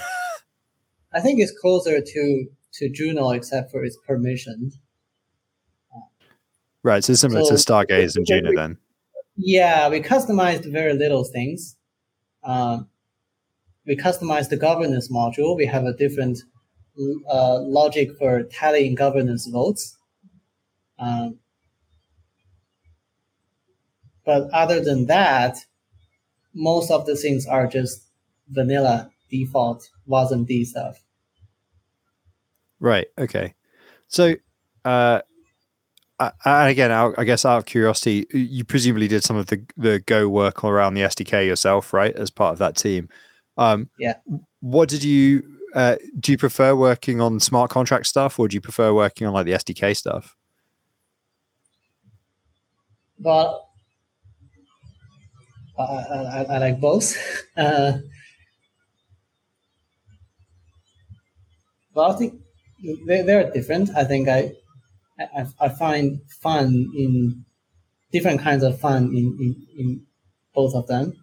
I 1.14 1.20
think 1.22 1.40
it's 1.40 1.58
closer 1.60 2.02
to 2.02 2.46
to 2.74 2.90
Juno, 2.90 3.32
except 3.32 3.70
for 3.72 3.84
its 3.84 3.98
permission. 4.08 4.72
right, 6.84 7.04
so 7.04 7.14
similar 7.14 7.42
to 7.42 7.58
So- 7.58 7.74
Stargaze 7.74 8.16
and 8.16 8.26
Juno, 8.26 8.52
then. 8.56 8.78
Yeah, 9.36 9.90
we 9.90 10.02
customized 10.02 10.72
very 10.72 10.94
little 10.94 11.24
things. 11.24 11.76
Um, 12.44 12.88
we 13.86 13.96
customized 13.96 14.50
the 14.50 14.58
governance 14.58 15.10
module. 15.12 15.56
We 15.58 15.66
have 15.66 15.86
a 15.86 15.94
different 15.94 16.40
uh, 17.30 17.60
logic 17.62 18.12
for 18.18 18.44
tallying 18.44 18.96
governance 18.96 19.48
votes. 19.48 19.98
Um, 21.00 21.40
but 24.26 24.50
other 24.52 24.80
than 24.84 25.08
that, 25.08 25.58
most 26.54 26.92
of 26.92 27.06
the 27.06 27.16
things 27.16 27.46
are 27.46 27.68
just 27.68 28.08
vanilla 28.50 29.10
default 29.30 29.90
WASM-D 30.08 30.66
stuff. 30.66 31.04
Right. 32.80 33.08
Okay. 33.18 33.54
So, 34.08 34.36
uh, 34.86 35.22
I- 36.20 36.32
and 36.46 36.70
again, 36.70 36.92
out- 36.92 37.16
I 37.18 37.24
guess 37.24 37.46
out 37.46 37.58
of 37.58 37.66
curiosity, 37.66 38.28
you 38.32 38.64
presumably 38.64 39.08
did 39.08 39.24
some 39.24 39.38
of 39.38 39.48
the 39.48 39.66
the 39.78 40.00
Go 40.00 40.28
work 40.30 40.64
around 40.64 40.94
the 40.94 41.02
SDK 41.04 41.48
yourself, 41.48 41.94
right? 41.94 42.16
As 42.16 42.30
part 42.30 42.54
of 42.54 42.60
that 42.60 42.76
team. 42.76 43.10
Um, 43.58 43.90
Yeah. 43.98 44.16
What 44.60 44.90
did 44.90 45.04
you 45.04 45.44
uh, 45.74 45.96
do? 46.20 46.34
You 46.34 46.38
prefer 46.38 46.76
working 46.76 47.22
on 47.22 47.40
smart 47.40 47.72
contract 47.72 48.06
stuff, 48.08 48.38
or 48.40 48.48
do 48.48 48.56
you 48.56 48.62
prefer 48.62 48.94
working 48.94 49.26
on 49.26 49.34
like 49.34 49.46
the 49.46 49.54
SDK 49.54 49.94
stuff? 49.96 50.36
But 53.20 53.64
I, 55.84 56.44
I, 56.44 56.44
I- 56.56 56.58
like 56.60 56.80
both. 56.80 57.16
Uh, 57.58 58.00
but 61.94 62.12
I 62.12 62.18
think 62.18 62.42
they, 63.08 63.22
they're 63.22 63.52
different. 63.52 63.90
I 63.96 64.04
think 64.04 64.28
I, 64.28 64.54
I, 65.20 65.46
I 65.60 65.70
find 65.70 66.22
fun 66.42 66.92
in 66.98 67.46
different 68.12 68.42
kinds 68.42 68.64
of 68.64 68.80
fun 68.80 69.06
in, 69.16 69.38
in, 69.42 69.68
in 69.78 70.08
both 70.56 70.76
of 70.76 70.88
them. 70.88 71.14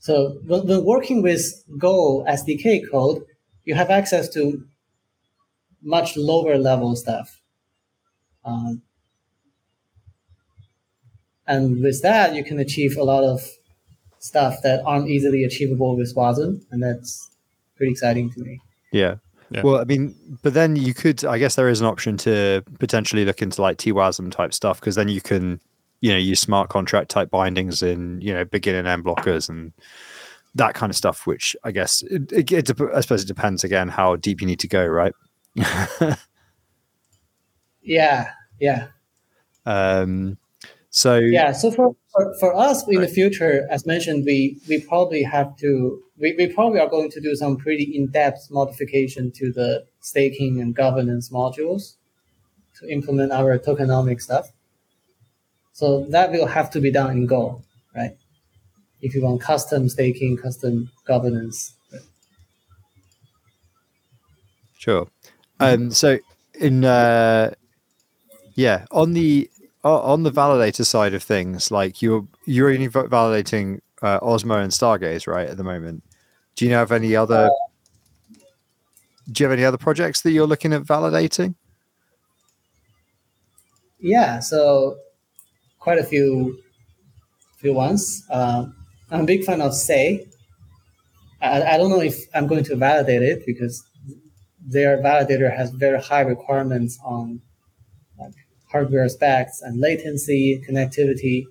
So 0.00 0.40
when, 0.44 0.66
when 0.66 0.84
working 0.84 1.22
with 1.22 1.62
Go 1.78 2.24
SDK 2.26 2.82
code, 2.90 3.24
you 3.64 3.76
have 3.76 3.90
access 3.90 4.28
to 4.30 4.66
much 5.82 6.16
lower 6.16 6.56
level 6.56 6.94
stuff. 6.94 7.37
Um, 8.48 8.82
and 11.46 11.82
with 11.82 12.02
that, 12.02 12.34
you 12.34 12.44
can 12.44 12.58
achieve 12.58 12.96
a 12.96 13.02
lot 13.02 13.24
of 13.24 13.40
stuff 14.18 14.56
that 14.62 14.82
aren't 14.84 15.08
easily 15.08 15.44
achievable 15.44 15.96
with 15.96 16.14
WASM, 16.14 16.62
and 16.70 16.82
that's 16.82 17.30
pretty 17.76 17.92
exciting 17.92 18.30
to 18.32 18.40
me. 18.40 18.60
Yeah. 18.92 19.16
Yeah. 19.50 19.62
Well, 19.62 19.80
I 19.80 19.84
mean, 19.84 20.14
but 20.42 20.52
then 20.52 20.76
you 20.76 20.92
could, 20.92 21.24
I 21.24 21.38
guess 21.38 21.54
there 21.54 21.70
is 21.70 21.80
an 21.80 21.86
option 21.86 22.18
to 22.18 22.62
potentially 22.78 23.24
look 23.24 23.40
into 23.40 23.62
like 23.62 23.78
TWASM 23.78 24.30
type 24.30 24.52
stuff 24.52 24.78
because 24.78 24.94
then 24.94 25.08
you 25.08 25.22
can, 25.22 25.58
you 26.02 26.12
know, 26.12 26.18
use 26.18 26.38
smart 26.38 26.68
contract 26.68 27.10
type 27.10 27.30
bindings 27.30 27.82
in, 27.82 28.20
you 28.20 28.34
know, 28.34 28.44
begin 28.44 28.74
and 28.74 28.86
end 28.86 29.04
blockers 29.04 29.48
and 29.48 29.72
that 30.54 30.74
kind 30.74 30.90
of 30.90 30.96
stuff, 30.96 31.26
which 31.26 31.56
I 31.64 31.70
guess, 31.70 32.02
it, 32.02 32.30
it, 32.30 32.52
it, 32.52 32.80
I 32.94 33.00
suppose 33.00 33.22
it 33.22 33.26
depends 33.26 33.64
again 33.64 33.88
how 33.88 34.16
deep 34.16 34.42
you 34.42 34.46
need 34.46 34.60
to 34.60 34.68
go, 34.68 34.84
right? 34.86 35.14
Yeah, 37.88 38.32
yeah, 38.60 38.88
um, 39.68 40.38
so, 40.90 41.18
yeah. 41.18 41.52
So 41.52 41.70
for, 41.70 41.94
for, 42.12 42.34
for 42.40 42.56
us 42.56 42.86
in 42.88 43.02
the 43.02 43.08
future, 43.08 43.66
as 43.70 43.84
mentioned, 43.86 44.24
we, 44.24 44.58
we 44.68 44.80
probably 44.80 45.22
have 45.22 45.56
to, 45.58 46.02
we, 46.16 46.34
we 46.38 46.46
probably 46.48 46.80
are 46.80 46.88
going 46.88 47.10
to 47.10 47.20
do 47.20 47.36
some 47.36 47.56
pretty 47.58 47.84
in-depth 47.94 48.48
modification 48.50 49.30
to 49.32 49.52
the 49.52 49.84
staking 50.00 50.60
and 50.60 50.74
governance 50.74 51.28
modules 51.28 51.96
to 52.78 52.90
implement 52.90 53.30
our 53.30 53.58
tokenomic 53.58 54.22
stuff. 54.22 54.50
So 55.72 56.06
that 56.06 56.32
will 56.32 56.46
have 56.46 56.70
to 56.70 56.80
be 56.80 56.90
done 56.90 57.10
in 57.10 57.26
Go, 57.26 57.62
right? 57.94 58.16
If 59.00 59.14
you 59.14 59.22
want 59.22 59.42
custom 59.42 59.88
staking, 59.88 60.38
custom 60.38 60.90
governance. 61.04 61.74
Sure. 64.78 65.08
Um, 65.60 65.90
so 65.90 66.18
in 66.54 66.84
uh, 66.84 67.54
yeah, 68.58 68.86
on 68.90 69.12
the 69.12 69.48
on 69.84 70.24
the 70.24 70.32
validator 70.32 70.84
side 70.84 71.14
of 71.14 71.22
things, 71.22 71.70
like 71.70 72.02
you're 72.02 72.26
you're 72.44 72.70
only 72.70 72.88
validating 72.88 73.78
uh, 74.02 74.18
Osmo 74.18 74.60
and 74.60 74.72
Stargaze, 74.72 75.28
right? 75.28 75.48
At 75.48 75.56
the 75.56 75.62
moment, 75.62 76.02
do 76.56 76.64
you 76.64 76.72
know 76.72 76.82
of 76.82 76.90
any 76.90 77.14
other? 77.14 77.48
do 79.30 79.44
you 79.44 79.48
have 79.48 79.56
any 79.56 79.64
other 79.64 79.76
projects 79.76 80.22
that 80.22 80.32
you're 80.32 80.48
looking 80.48 80.72
at 80.72 80.82
validating? 80.82 81.54
Yeah, 84.00 84.40
so 84.40 84.96
quite 85.78 85.98
a 85.98 86.04
few 86.04 86.58
few 87.58 87.74
ones. 87.74 88.26
Um, 88.28 88.74
I'm 89.12 89.20
a 89.20 89.24
big 89.24 89.44
fan 89.44 89.60
of 89.60 89.72
Sei. 89.72 90.26
I, 91.40 91.62
I 91.62 91.76
don't 91.76 91.90
know 91.90 92.00
if 92.00 92.16
I'm 92.34 92.48
going 92.48 92.64
to 92.64 92.74
validate 92.74 93.22
it 93.22 93.46
because 93.46 93.84
their 94.60 94.98
validator 94.98 95.56
has 95.56 95.70
very 95.70 96.02
high 96.02 96.22
requirements 96.22 96.98
on 97.04 97.40
hardware 98.70 99.08
specs 99.08 99.62
and 99.62 99.80
latency, 99.80 100.62
connectivity. 100.68 101.44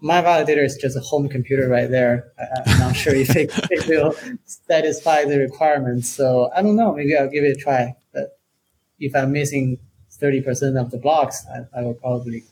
My 0.00 0.22
validator 0.22 0.64
is 0.64 0.76
just 0.76 0.96
a 0.96 1.00
home 1.00 1.28
computer 1.28 1.68
right 1.68 1.90
there. 1.90 2.32
I, 2.38 2.70
I'm 2.70 2.78
not 2.78 2.96
sure 2.96 3.14
if 3.14 3.34
it, 3.34 3.50
it 3.70 3.88
will 3.88 4.14
satisfy 4.44 5.24
the 5.24 5.38
requirements. 5.38 6.08
So 6.08 6.50
I 6.54 6.62
don't 6.62 6.76
know. 6.76 6.94
Maybe 6.94 7.16
I'll 7.16 7.28
give 7.28 7.44
it 7.44 7.56
a 7.56 7.60
try. 7.60 7.96
But 8.12 8.38
if 9.00 9.14
I'm 9.16 9.32
missing 9.32 9.78
30% 10.20 10.80
of 10.80 10.90
the 10.90 10.98
blocks, 10.98 11.44
I, 11.46 11.80
I 11.80 11.82
will 11.82 11.94
probably 11.94 12.44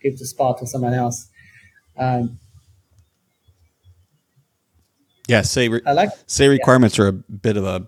give 0.00 0.18
the 0.18 0.26
spot 0.26 0.58
to 0.58 0.66
someone 0.66 0.94
else. 0.94 1.28
Um, 1.96 2.38
Yeah, 5.28 5.42
Sei 5.42 5.68
re- 5.68 5.80
I 5.86 5.92
like 5.92 6.10
Sei 6.26 6.48
requirements 6.48 6.98
are 6.98 7.08
a 7.08 7.12
bit 7.12 7.56
of 7.56 7.64
a. 7.64 7.86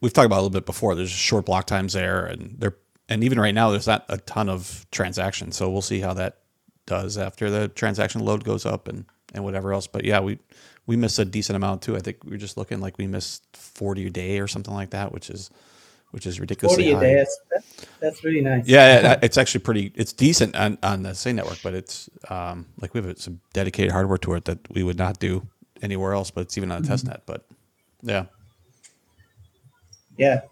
We've 0.00 0.12
talked 0.12 0.26
about 0.26 0.36
a 0.36 0.42
little 0.42 0.50
bit 0.50 0.66
before. 0.66 0.94
There's 0.94 1.10
short 1.10 1.46
block 1.46 1.66
times 1.66 1.92
there, 1.92 2.24
and 2.24 2.54
they're 2.58 2.76
and 3.08 3.24
even 3.24 3.40
right 3.40 3.54
now 3.54 3.70
there's 3.70 3.86
not 3.86 4.04
a 4.08 4.18
ton 4.18 4.48
of 4.48 4.86
transactions. 4.90 5.56
So 5.56 5.70
we'll 5.70 5.82
see 5.82 6.00
how 6.00 6.14
that 6.14 6.38
does 6.86 7.18
after 7.18 7.50
the 7.50 7.68
transaction 7.68 8.22
load 8.24 8.44
goes 8.44 8.66
up 8.66 8.88
and 8.88 9.04
and 9.34 9.44
whatever 9.44 9.72
else. 9.72 9.86
But 9.86 10.04
yeah, 10.04 10.20
we 10.20 10.38
we 10.86 10.96
miss 10.96 11.18
a 11.18 11.24
decent 11.24 11.56
amount 11.56 11.82
too. 11.82 11.96
I 11.96 12.00
think 12.00 12.24
we 12.24 12.34
are 12.34 12.38
just 12.38 12.56
looking 12.56 12.80
like 12.80 12.98
we 12.98 13.06
missed 13.06 13.44
40 13.56 14.06
a 14.06 14.10
day 14.10 14.40
or 14.40 14.48
something 14.48 14.74
like 14.74 14.90
that, 14.90 15.12
which 15.12 15.30
is 15.30 15.50
which 16.10 16.26
is 16.26 16.40
ridiculously 16.40 16.92
40 16.92 16.92
a 16.92 16.96
high. 16.96 17.02
day. 17.02 17.14
That's, 17.16 17.40
that's, 17.50 17.86
that's 18.00 18.24
really 18.24 18.42
nice. 18.42 18.66
Yeah, 18.68 19.00
yeah, 19.00 19.18
it's 19.22 19.38
actually 19.38 19.62
pretty. 19.62 19.92
It's 19.94 20.12
decent 20.12 20.56
on, 20.56 20.78
on 20.82 21.02
the 21.02 21.14
same 21.14 21.36
network, 21.36 21.58
but 21.62 21.74
it's 21.74 22.10
um, 22.30 22.66
like 22.80 22.94
we 22.94 23.02
have 23.02 23.18
some 23.18 23.40
dedicated 23.54 23.92
hardware 23.92 24.18
to 24.18 24.34
it 24.34 24.44
that 24.46 24.58
we 24.72 24.82
would 24.82 24.98
not 24.98 25.20
do 25.20 25.46
anywhere 25.82 26.12
else. 26.12 26.30
But 26.30 26.42
it's 26.42 26.58
even 26.58 26.70
on 26.70 26.82
a 26.82 26.86
test 26.86 27.06
net. 27.06 27.22
But 27.26 27.46
yeah, 28.02 28.26
Yeah. 30.18 30.42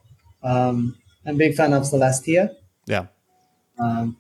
Um, 0.43 0.97
I'm 1.27 1.35
a 1.35 1.39
big 1.39 1.55
fan 1.55 1.73
of 1.73 1.83
Celestia. 1.85 2.57
yeah, 2.87 3.07
Um, 3.79 4.17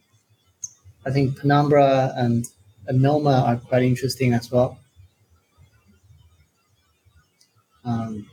I 1.04 1.10
think 1.10 1.38
Penumbra 1.38 2.12
and 2.16 2.46
Anoma 2.90 3.42
are 3.42 3.56
quite 3.56 3.82
interesting 3.82 4.32
as 4.34 4.50
well. 4.50 4.78
Um, 7.84 8.26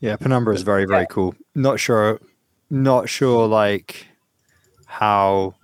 Yeah, 0.00 0.16
Penumbra 0.16 0.54
is 0.54 0.62
very 0.62 0.84
very 0.84 1.06
cool. 1.10 1.34
Not 1.54 1.80
sure, 1.80 2.20
not 2.70 3.08
sure 3.08 3.48
like 3.48 4.06
how. 4.86 5.54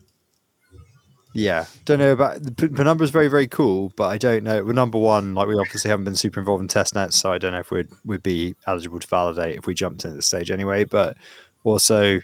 Yeah, 1.37 1.67
don't 1.85 1.99
know 1.99 2.13
about 2.13 2.45
the 2.45 2.53
P- 2.53 2.69
Penumbra 2.69 3.05
is 3.05 3.11
very 3.11 3.27
very 3.27 3.49
cool, 3.49 3.93
but 3.97 4.05
I 4.05 4.19
don't 4.19 4.45
know. 4.45 4.63
Well, 4.63 4.73
number 4.73 4.99
one, 4.99 5.35
like 5.35 5.49
we 5.49 5.59
obviously 5.59 5.91
haven't 5.91 6.05
been 6.05 6.15
super 6.15 6.39
involved 6.39 6.63
in 6.63 6.69
test 6.69 6.95
nets, 6.95 7.17
so 7.17 7.33
I 7.33 7.39
don't 7.39 7.53
know 7.53 7.59
if 7.59 7.73
we'd 7.73 7.89
would 8.05 8.23
be 8.23 8.55
eligible 8.69 9.01
to 9.01 9.07
validate 9.09 9.57
if 9.57 9.67
we 9.67 9.75
jumped 9.75 10.05
into 10.05 10.17
the 10.17 10.23
stage 10.23 10.53
anyway. 10.53 10.85
But 10.85 11.17
also, 11.65 12.21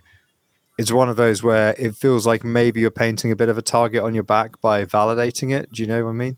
it's 0.79 0.93
one 0.93 1.09
of 1.09 1.17
those 1.17 1.43
where 1.43 1.75
it 1.77 1.97
feels 1.97 2.25
like 2.25 2.45
maybe 2.45 2.81
you're 2.81 2.93
painting 2.93 3.33
a 3.33 3.37
bit 3.37 3.49
of 3.49 3.59
a 3.59 3.63
target 3.63 4.05
on 4.05 4.15
your 4.15 4.23
back 4.23 4.61
by 4.61 4.85
validating 4.85 5.53
it. 5.53 5.73
Do 5.73 5.83
you 5.83 5.89
know 5.89 6.05
what 6.05 6.11
I 6.11 6.15
mean? 6.15 6.37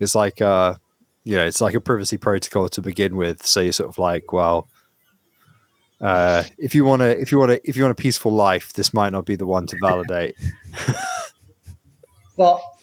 It's 0.00 0.14
like 0.14 0.40
uh, 0.40 0.76
you 1.24 1.36
know, 1.36 1.44
it's 1.44 1.60
like 1.60 1.74
a 1.74 1.80
privacy 1.80 2.16
protocol 2.16 2.70
to 2.70 2.80
begin 2.80 3.16
with. 3.16 3.44
So 3.46 3.60
you're 3.60 3.72
sort 3.72 3.90
of 3.90 3.98
like, 3.98 4.32
well, 4.32 4.68
uh, 6.00 6.44
if 6.58 6.74
you 6.74 6.84
want 6.84 7.00
to, 7.00 7.20
if 7.20 7.30
you 7.30 7.38
want 7.38 7.50
to, 7.50 7.68
if 7.68 7.76
you 7.76 7.82
want 7.84 7.98
a 7.98 8.02
peaceful 8.02 8.32
life, 8.32 8.72
this 8.72 8.92
might 8.92 9.12
not 9.12 9.24
be 9.24 9.36
the 9.36 9.46
one 9.46 9.66
to 9.66 9.76
validate. 9.80 10.36
well, 12.36 12.78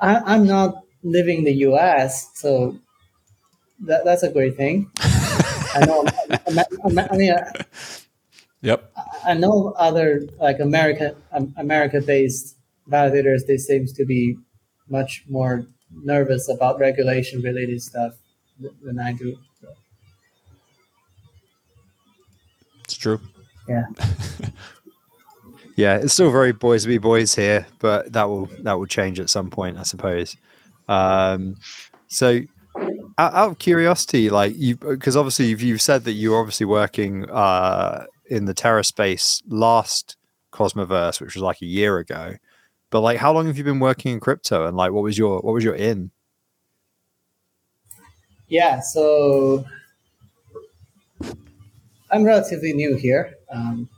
I, 0.00 0.16
I'm 0.26 0.46
not 0.46 0.82
living 1.02 1.38
in 1.38 1.44
the 1.44 1.54
U.S., 1.68 2.30
so 2.34 2.78
that, 3.80 4.04
that's 4.04 4.22
a 4.22 4.30
great 4.30 4.56
thing. 4.56 4.90
I 5.00 5.84
know. 5.86 6.06
I 7.10 7.16
mean, 7.16 7.32
uh, 7.32 7.52
yep. 8.60 8.92
I 9.24 9.34
know 9.34 9.74
other 9.76 10.22
like 10.40 10.60
America 10.60 11.16
um, 11.32 11.52
America-based 11.56 12.56
validators. 12.90 13.46
They 13.46 13.56
seems 13.56 13.92
to 13.94 14.04
be 14.04 14.36
much 14.88 15.24
more 15.28 15.66
nervous 15.90 16.48
about 16.48 16.78
regulation-related 16.78 17.82
stuff 17.82 18.14
than 18.82 19.00
I 19.00 19.12
do. 19.12 19.36
It's 22.84 22.96
true. 22.96 23.20
Yeah. 23.68 23.86
yeah, 25.76 25.96
it's 25.96 26.12
still 26.12 26.30
very 26.30 26.52
boys 26.52 26.86
be 26.86 26.98
boys 26.98 27.34
here, 27.34 27.66
but 27.80 28.12
that 28.12 28.28
will 28.28 28.46
that 28.60 28.74
will 28.74 28.86
change 28.86 29.18
at 29.18 29.30
some 29.30 29.50
point, 29.50 29.78
I 29.78 29.82
suppose. 29.82 30.36
Um, 30.88 31.56
so, 32.06 32.40
out, 33.18 33.34
out 33.34 33.50
of 33.50 33.58
curiosity, 33.58 34.30
like 34.30 34.54
you, 34.56 34.76
because 34.76 35.16
obviously 35.16 35.46
you've, 35.46 35.62
you've 35.62 35.82
said 35.82 36.04
that 36.04 36.12
you're 36.12 36.38
obviously 36.38 36.66
working 36.66 37.28
uh, 37.30 38.06
in 38.26 38.44
the 38.44 38.54
Terra 38.54 38.84
space 38.84 39.42
last 39.48 40.16
Cosmoverse, 40.52 41.20
which 41.20 41.34
was 41.34 41.42
like 41.42 41.60
a 41.60 41.66
year 41.66 41.98
ago. 41.98 42.36
But 42.90 43.00
like, 43.00 43.18
how 43.18 43.32
long 43.32 43.46
have 43.46 43.58
you 43.58 43.64
been 43.64 43.80
working 43.80 44.12
in 44.12 44.20
crypto, 44.20 44.66
and 44.66 44.76
like, 44.76 44.92
what 44.92 45.02
was 45.02 45.18
your 45.18 45.40
what 45.40 45.54
was 45.54 45.64
your 45.64 45.74
in? 45.74 46.12
Yeah, 48.46 48.78
so 48.80 49.64
I'm 52.12 52.22
relatively 52.22 52.72
new 52.72 52.94
here. 52.94 53.34
Um, 53.50 53.88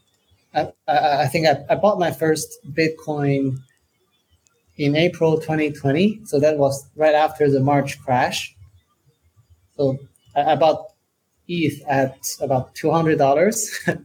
I, 0.57 0.73
I, 0.89 1.23
I, 1.23 1.27
think 1.27 1.47
I, 1.47 1.65
I 1.69 1.75
bought 1.75 1.99
my 1.99 2.11
first 2.11 2.59
Bitcoin 2.73 3.59
in 4.77 4.97
April 4.97 5.39
2020. 5.39 6.23
So 6.25 6.41
that 6.41 6.59
was 6.59 6.89
right 6.97 7.15
after 7.15 7.51
the 7.51 7.61
March 7.61 8.01
crash. 8.01 8.57
So 9.77 9.99
I, 10.35 10.53
I 10.53 10.57
bought 10.57 10.87
ETH 11.47 11.83
at 11.87 12.19
about 12.41 12.75
$200. 12.75 14.05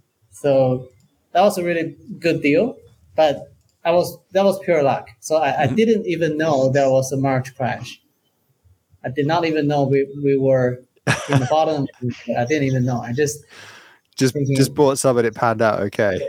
so 0.30 0.88
that 1.32 1.42
was 1.42 1.58
a 1.58 1.64
really 1.64 1.96
good 2.18 2.42
deal. 2.42 2.76
But 3.14 3.52
I 3.84 3.92
was 3.92 4.18
that 4.32 4.44
was 4.44 4.58
pure 4.60 4.82
luck. 4.82 5.08
So 5.20 5.38
I, 5.38 5.50
mm-hmm. 5.50 5.62
I 5.62 5.66
didn't 5.68 6.06
even 6.06 6.36
know 6.36 6.70
there 6.70 6.90
was 6.90 7.12
a 7.12 7.16
March 7.16 7.54
crash. 7.56 8.00
I 9.04 9.08
did 9.08 9.26
not 9.26 9.46
even 9.46 9.66
know 9.66 9.84
we, 9.84 10.06
we 10.22 10.36
were 10.36 10.82
in 11.28 11.40
the 11.40 11.46
bottom. 11.50 11.86
I 12.36 12.44
didn't 12.44 12.64
even 12.64 12.84
know. 12.84 13.00
I 13.00 13.12
just 13.12 13.44
just 14.16 14.34
thinking, 14.34 14.56
just 14.56 14.74
bought 14.74 14.98
some 14.98 15.16
and 15.18 15.26
it 15.26 15.34
panned 15.34 15.62
out 15.62 15.80
okay. 15.80 16.28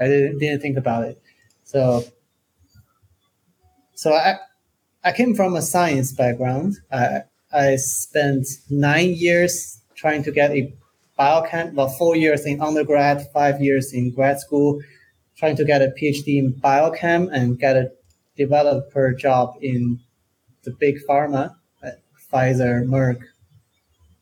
I, 0.00 0.04
I 0.04 0.08
didn't, 0.08 0.38
didn't 0.38 0.60
think 0.60 0.76
about 0.76 1.04
it. 1.04 1.20
So 1.64 2.04
so 3.94 4.12
I 4.14 4.36
I 5.04 5.12
came 5.12 5.34
from 5.34 5.56
a 5.56 5.62
science 5.62 6.12
background. 6.12 6.76
I 6.92 7.22
I 7.52 7.76
spent 7.76 8.46
nine 8.68 9.14
years 9.14 9.80
trying 9.94 10.22
to 10.22 10.32
get 10.32 10.50
a 10.50 10.72
biochem, 11.18 11.74
well, 11.74 11.88
four 11.88 12.16
years 12.16 12.46
in 12.46 12.62
undergrad, 12.62 13.26
five 13.32 13.60
years 13.60 13.92
in 13.92 14.10
grad 14.10 14.40
school, 14.40 14.80
trying 15.36 15.56
to 15.56 15.64
get 15.64 15.82
a 15.82 15.92
PhD 16.00 16.38
in 16.38 16.54
biochem 16.54 17.28
and 17.30 17.58
get 17.58 17.76
a 17.76 17.90
developer 18.36 19.12
job 19.12 19.54
in 19.60 20.00
the 20.62 20.70
big 20.70 20.96
pharma, 21.06 21.54
Pfizer, 22.32 22.84
Merck, 22.84 23.20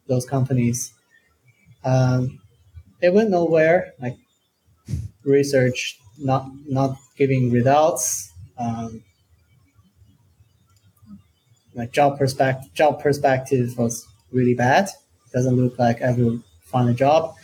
those 0.06 0.24
companies. 0.24 0.92
Um, 1.84 2.40
it 3.00 3.12
went 3.12 3.30
nowhere. 3.30 3.94
Like 4.00 4.16
research 5.24 5.98
not 6.18 6.46
not 6.66 6.96
giving 7.16 7.50
results. 7.50 8.32
Um, 8.58 9.04
like 11.74 11.92
job 11.92 12.18
perspective 12.18 12.72
job 12.74 13.00
perspective 13.00 13.76
was 13.78 14.06
really 14.32 14.54
bad. 14.54 14.88
Doesn't 15.32 15.56
look 15.56 15.78
like 15.78 16.02
I 16.02 16.12
will 16.12 16.40
find 16.64 16.88
a 16.88 16.94
job. 16.94 17.34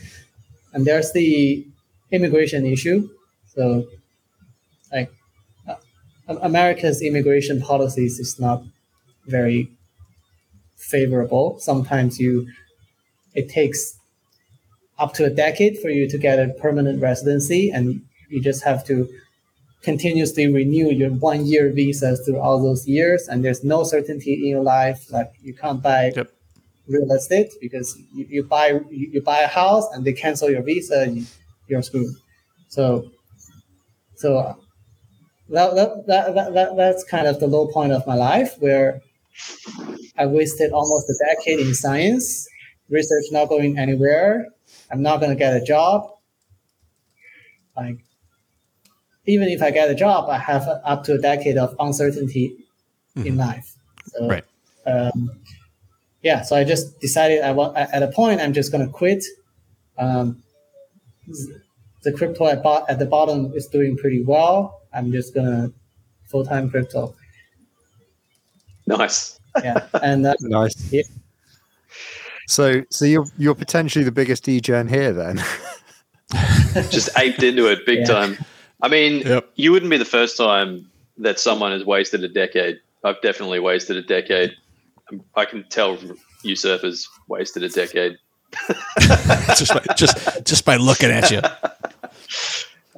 And 0.72 0.84
there's 0.84 1.12
the 1.12 1.66
immigration 2.10 2.66
issue. 2.66 3.08
So 3.54 3.86
like 4.92 5.12
uh, 5.68 5.76
America's 6.28 7.02
immigration 7.02 7.60
policies 7.60 8.18
is 8.18 8.40
not 8.40 8.62
very 9.26 9.70
favorable. 10.76 11.58
Sometimes 11.60 12.18
you 12.18 12.48
it 13.34 13.48
takes 13.48 13.98
up 14.98 15.14
to 15.14 15.24
a 15.24 15.30
decade 15.30 15.78
for 15.78 15.90
you 15.90 16.08
to 16.08 16.18
get 16.18 16.38
a 16.38 16.48
permanent 16.60 17.00
residency, 17.00 17.70
and 17.70 18.02
you 18.28 18.40
just 18.40 18.64
have 18.64 18.84
to 18.86 19.08
continuously 19.82 20.52
renew 20.52 20.90
your 20.90 21.10
one 21.10 21.46
year 21.46 21.70
visas 21.72 22.24
through 22.24 22.40
all 22.40 22.62
those 22.62 22.86
years. 22.88 23.28
And 23.28 23.44
there's 23.44 23.62
no 23.62 23.84
certainty 23.84 24.34
in 24.34 24.46
your 24.46 24.62
life. 24.62 25.12
Like 25.12 25.32
you 25.42 25.54
can't 25.54 25.82
buy 25.82 26.12
yep. 26.16 26.30
real 26.88 27.10
estate 27.12 27.52
because 27.60 27.96
you, 28.14 28.26
you 28.28 28.42
buy 28.44 28.68
you, 28.90 29.10
you, 29.12 29.22
buy 29.22 29.40
a 29.40 29.46
house 29.46 29.86
and 29.92 30.04
they 30.04 30.12
cancel 30.12 30.50
your 30.50 30.62
visa, 30.62 31.02
and 31.02 31.26
you're 31.68 31.82
screwed. 31.82 32.14
So, 32.68 33.10
so 34.16 34.58
that, 35.50 35.74
that, 35.74 36.06
that, 36.06 36.54
that, 36.54 36.76
that's 36.76 37.04
kind 37.04 37.26
of 37.26 37.40
the 37.40 37.46
low 37.46 37.66
point 37.68 37.92
of 37.92 38.06
my 38.06 38.14
life 38.14 38.54
where 38.58 39.00
I 40.16 40.26
wasted 40.26 40.72
almost 40.72 41.08
a 41.10 41.14
decade 41.24 41.60
in 41.60 41.74
science, 41.74 42.48
research 42.88 43.24
not 43.32 43.48
going 43.48 43.78
anywhere. 43.78 44.46
I'm 44.94 45.02
not 45.02 45.18
going 45.18 45.30
to 45.30 45.36
get 45.36 45.56
a 45.56 45.60
job. 45.60 46.08
Like, 47.76 47.98
even 49.26 49.48
if 49.48 49.60
I 49.60 49.72
get 49.72 49.90
a 49.90 49.94
job, 49.96 50.30
I 50.30 50.38
have 50.38 50.68
up 50.84 51.02
to 51.04 51.14
a 51.14 51.18
decade 51.18 51.58
of 51.58 51.74
uncertainty 51.80 52.54
mm-hmm. 53.16 53.26
in 53.26 53.36
life. 53.36 53.74
So, 54.06 54.28
right. 54.28 54.44
Um, 54.86 55.32
yeah, 56.22 56.42
so 56.42 56.54
I 56.54 56.62
just 56.62 57.00
decided 57.00 57.42
I 57.42 57.50
want 57.50 57.76
at 57.76 58.04
a 58.04 58.06
point 58.12 58.40
I'm 58.40 58.52
just 58.52 58.70
going 58.70 58.86
to 58.86 58.92
quit. 58.92 59.24
Um, 59.98 60.44
the 62.04 62.12
crypto 62.12 62.44
I 62.44 62.54
bought 62.54 62.88
at 62.88 63.00
the 63.00 63.06
bottom 63.06 63.52
is 63.56 63.66
doing 63.66 63.96
pretty 63.96 64.22
well. 64.22 64.82
I'm 64.92 65.10
just 65.10 65.34
gonna 65.34 65.72
full 66.28 66.44
time 66.44 66.70
crypto. 66.70 67.16
Nice. 68.86 69.40
Yeah, 69.62 69.88
and 70.02 70.26
uh, 70.26 70.34
nice. 70.40 70.92
Yeah. 70.92 71.02
So, 72.46 72.82
so 72.90 73.04
you're 73.04 73.26
you're 73.38 73.54
potentially 73.54 74.04
the 74.04 74.12
biggest 74.12 74.44
degen 74.44 74.88
here 74.88 75.12
then. 75.12 75.42
Just 76.90 77.10
aped 77.16 77.42
into 77.42 77.70
it 77.70 77.86
big 77.86 78.00
yeah. 78.00 78.04
time. 78.04 78.38
I 78.82 78.88
mean, 78.88 79.26
yep. 79.26 79.50
you 79.54 79.72
wouldn't 79.72 79.90
be 79.90 79.96
the 79.96 80.04
first 80.04 80.36
time 80.36 80.90
that 81.18 81.38
someone 81.38 81.72
has 81.72 81.84
wasted 81.84 82.24
a 82.24 82.28
decade. 82.28 82.80
I've 83.04 83.20
definitely 83.22 83.60
wasted 83.60 83.96
a 83.96 84.02
decade. 84.02 84.56
I 85.34 85.44
can 85.44 85.64
tell 85.68 85.98
usurpers 86.42 87.08
wasted 87.28 87.62
a 87.62 87.68
decade. 87.68 88.18
just 89.56 89.74
by, 89.74 89.94
just 89.96 90.44
just 90.44 90.64
by 90.64 90.76
looking 90.76 91.10
at 91.10 91.30
you. 91.30 91.40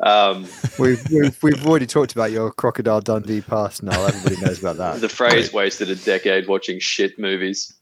Um, 0.03 0.47
we've, 0.79 1.03
we've, 1.11 1.43
we've 1.43 1.67
already 1.67 1.87
talked 1.87 2.13
about 2.13 2.31
your 2.31 2.53
crocodile 2.53 3.01
Dundee 3.01 3.41
past 3.41 3.83
now. 3.83 4.05
Everybody 4.05 4.45
knows 4.45 4.61
about 4.61 4.77
that. 4.77 5.01
The 5.01 5.09
phrase 5.09 5.53
"wasted 5.53 5.89
a 5.89 5.97
decade 5.97 6.49
watching 6.49 6.79
shit 6.79 7.19
movies." 7.19 7.73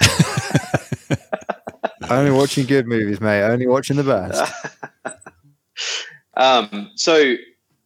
Only 2.10 2.32
watching 2.32 2.66
good 2.66 2.86
movies, 2.86 3.20
mate. 3.20 3.42
Only 3.42 3.66
watching 3.66 3.96
the 3.96 4.04
best. 4.04 4.52
um, 6.36 6.90
so, 6.96 7.34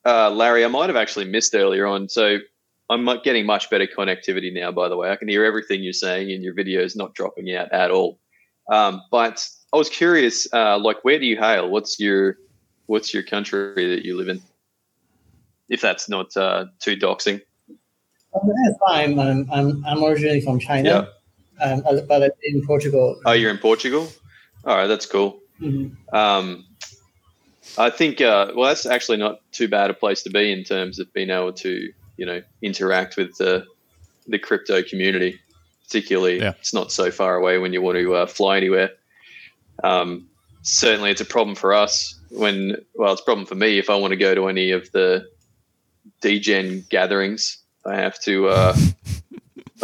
uh, 0.07 0.31
Larry, 0.31 0.65
I 0.65 0.69
might 0.69 0.89
have 0.89 0.97
actually 0.97 1.27
missed 1.27 1.55
earlier 1.55 1.87
on. 1.87 2.09
So, 2.09 2.39
I'm 2.91 3.07
getting 3.23 3.47
much 3.47 3.71
better 3.71 3.87
connectivity 3.87 4.53
now. 4.53 4.71
By 4.71 4.89
the 4.89 4.97
way, 4.97 5.11
I 5.11 5.17
can 5.17 5.29
hear 5.29 5.45
everything 5.45 5.83
you're 5.83 5.93
saying, 5.93 6.31
and 6.33 6.43
your 6.43 6.55
video 6.55 6.83
is 6.83 6.97
not 6.97 7.15
dropping 7.15 7.55
out 7.55 7.73
at 7.73 7.91
all. 7.91 8.19
Um, 8.71 9.03
but 9.11 9.47
I 9.73 9.77
was 9.77 9.89
curious, 9.89 10.47
uh, 10.53 10.79
like, 10.79 11.05
where 11.05 11.19
do 11.19 11.27
you 11.27 11.37
hail? 11.37 11.69
What's 11.69 11.99
your 11.99 12.39
what's 12.87 13.15
your 13.15 13.23
country 13.23 13.89
that 13.89 14.05
you 14.05 14.17
live 14.17 14.29
in? 14.29 14.43
If 15.69 15.81
that's 15.81 16.09
not 16.09 16.37
uh, 16.37 16.67
too 16.81 16.97
doxing. 16.97 17.41
Um, 17.69 18.51
that's 18.65 18.79
fine. 18.87 19.19
I'm, 19.19 19.51
I'm, 19.51 19.85
I'm 19.87 20.05
originally 20.05 20.41
from 20.41 20.59
China. 20.59 21.09
Yeah 21.61 21.65
um, 21.65 21.83
but 22.09 22.37
in 22.43 22.65
Portugal. 22.67 23.21
Oh, 23.27 23.33
you're 23.33 23.51
in 23.51 23.59
Portugal. 23.59 24.09
All 24.65 24.77
right, 24.77 24.87
that's 24.87 25.07
cool. 25.07 25.41
Mm-hmm. 25.61 26.15
Um, 26.15 26.65
I 27.79 27.91
think 27.91 28.21
uh, 28.21 28.53
well, 28.55 28.69
that's 28.69 28.87
actually 28.87 29.19
not 29.19 29.41
too 29.53 29.69
bad 29.69 29.91
a 29.91 29.95
place 29.95 30.23
to 30.25 30.31
be 30.31 30.53
in 30.53 30.65
terms 30.65 30.99
of 30.99 31.13
being 31.13 31.31
able 31.31 31.53
to 31.55 31.93
you 32.17 32.27
know 32.27 32.43
interact 32.63 33.17
with 33.17 33.37
the 33.39 33.67
the 34.27 34.39
crypto 34.39 34.83
community. 34.83 35.41
Particularly, 35.87 36.39
yeah. 36.39 36.55
it's 36.59 36.73
not 36.73 36.91
so 36.91 37.11
far 37.11 37.37
away 37.37 37.59
when 37.59 37.73
you 37.73 37.83
want 37.83 37.99
to 37.99 38.15
uh, 38.15 38.27
fly 38.27 38.57
anywhere. 38.57 38.91
Um, 39.83 40.29
certainly, 40.63 41.11
it's 41.11 41.21
a 41.21 41.27
problem 41.27 41.55
for 41.55 41.75
us 41.75 42.19
when 42.31 42.77
well, 42.95 43.13
it's 43.13 43.21
a 43.21 43.25
problem 43.25 43.47
for 43.47 43.55
me 43.55 43.79
if 43.79 43.91
I 43.91 43.97
want 43.97 44.13
to 44.13 44.17
go 44.17 44.35
to 44.35 44.49
any 44.49 44.71
of 44.71 44.91
the 44.93 45.27
degen 46.21 46.85
gatherings. 46.89 47.59
I 47.87 47.97
have 47.97 48.19
to 48.23 48.49
uh, 48.49 48.77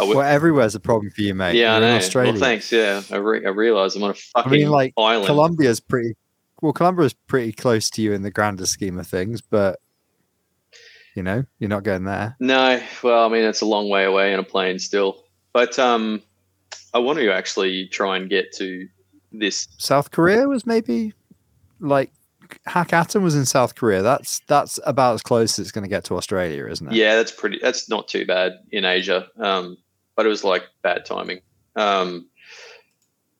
Well, 0.05 0.21
everywhere's 0.21 0.75
a 0.75 0.79
problem 0.79 1.11
for 1.11 1.21
you, 1.21 1.33
mate. 1.35 1.55
Yeah, 1.55 1.77
You're 1.77 1.87
I 1.87 1.89
know. 1.91 1.97
Australia. 1.97 2.31
Well, 2.31 2.39
thanks. 2.39 2.71
Yeah, 2.71 3.01
I, 3.11 3.17
re- 3.17 3.45
I 3.45 3.49
realize 3.49 3.95
I'm 3.95 4.03
on 4.03 4.11
a 4.11 4.13
fucking 4.13 4.51
I 4.51 4.55
mean, 4.55 4.69
like, 4.69 4.93
island. 4.97 5.27
Colombia's 5.27 5.79
pretty. 5.79 6.15
Well, 6.61 6.73
Colombia's 6.73 7.13
pretty 7.13 7.51
close 7.53 7.89
to 7.91 8.01
you 8.01 8.13
in 8.13 8.21
the 8.21 8.31
grander 8.31 8.65
scheme 8.65 8.99
of 8.99 9.07
things, 9.07 9.41
but 9.41 9.79
You 11.15 11.23
know, 11.23 11.43
you're 11.59 11.69
not 11.69 11.83
going 11.83 12.05
there. 12.05 12.35
No, 12.39 12.81
well, 13.03 13.25
I 13.25 13.29
mean, 13.29 13.43
it's 13.43 13.61
a 13.61 13.65
long 13.65 13.89
way 13.89 14.05
away 14.05 14.33
in 14.33 14.39
a 14.39 14.43
plane 14.43 14.79
still. 14.79 15.23
But 15.53 15.77
um, 15.77 16.21
I 16.93 16.99
want 16.99 17.19
to 17.19 17.31
actually 17.31 17.87
try 17.87 18.15
and 18.17 18.29
get 18.29 18.53
to 18.53 18.87
this. 19.33 19.67
South 19.77 20.11
Korea 20.11 20.47
was 20.47 20.65
maybe 20.65 21.13
like 21.81 22.11
HackAtom 22.67 23.21
was 23.23 23.35
in 23.35 23.45
South 23.45 23.75
Korea. 23.75 24.01
That's 24.01 24.39
that's 24.47 24.79
about 24.85 25.15
as 25.15 25.21
close 25.21 25.59
as 25.59 25.63
it's 25.65 25.71
going 25.71 25.83
to 25.83 25.89
get 25.89 26.05
to 26.05 26.15
Australia, 26.15 26.67
isn't 26.67 26.87
it? 26.87 26.93
Yeah, 26.93 27.15
that's 27.15 27.31
pretty. 27.31 27.59
That's 27.61 27.89
not 27.89 28.07
too 28.07 28.25
bad 28.25 28.53
in 28.71 28.85
Asia. 28.85 29.27
Um, 29.37 29.77
but 30.15 30.25
it 30.25 30.29
was 30.29 30.43
like 30.43 30.63
bad 30.81 31.05
timing. 31.05 31.41
Um, 31.75 32.27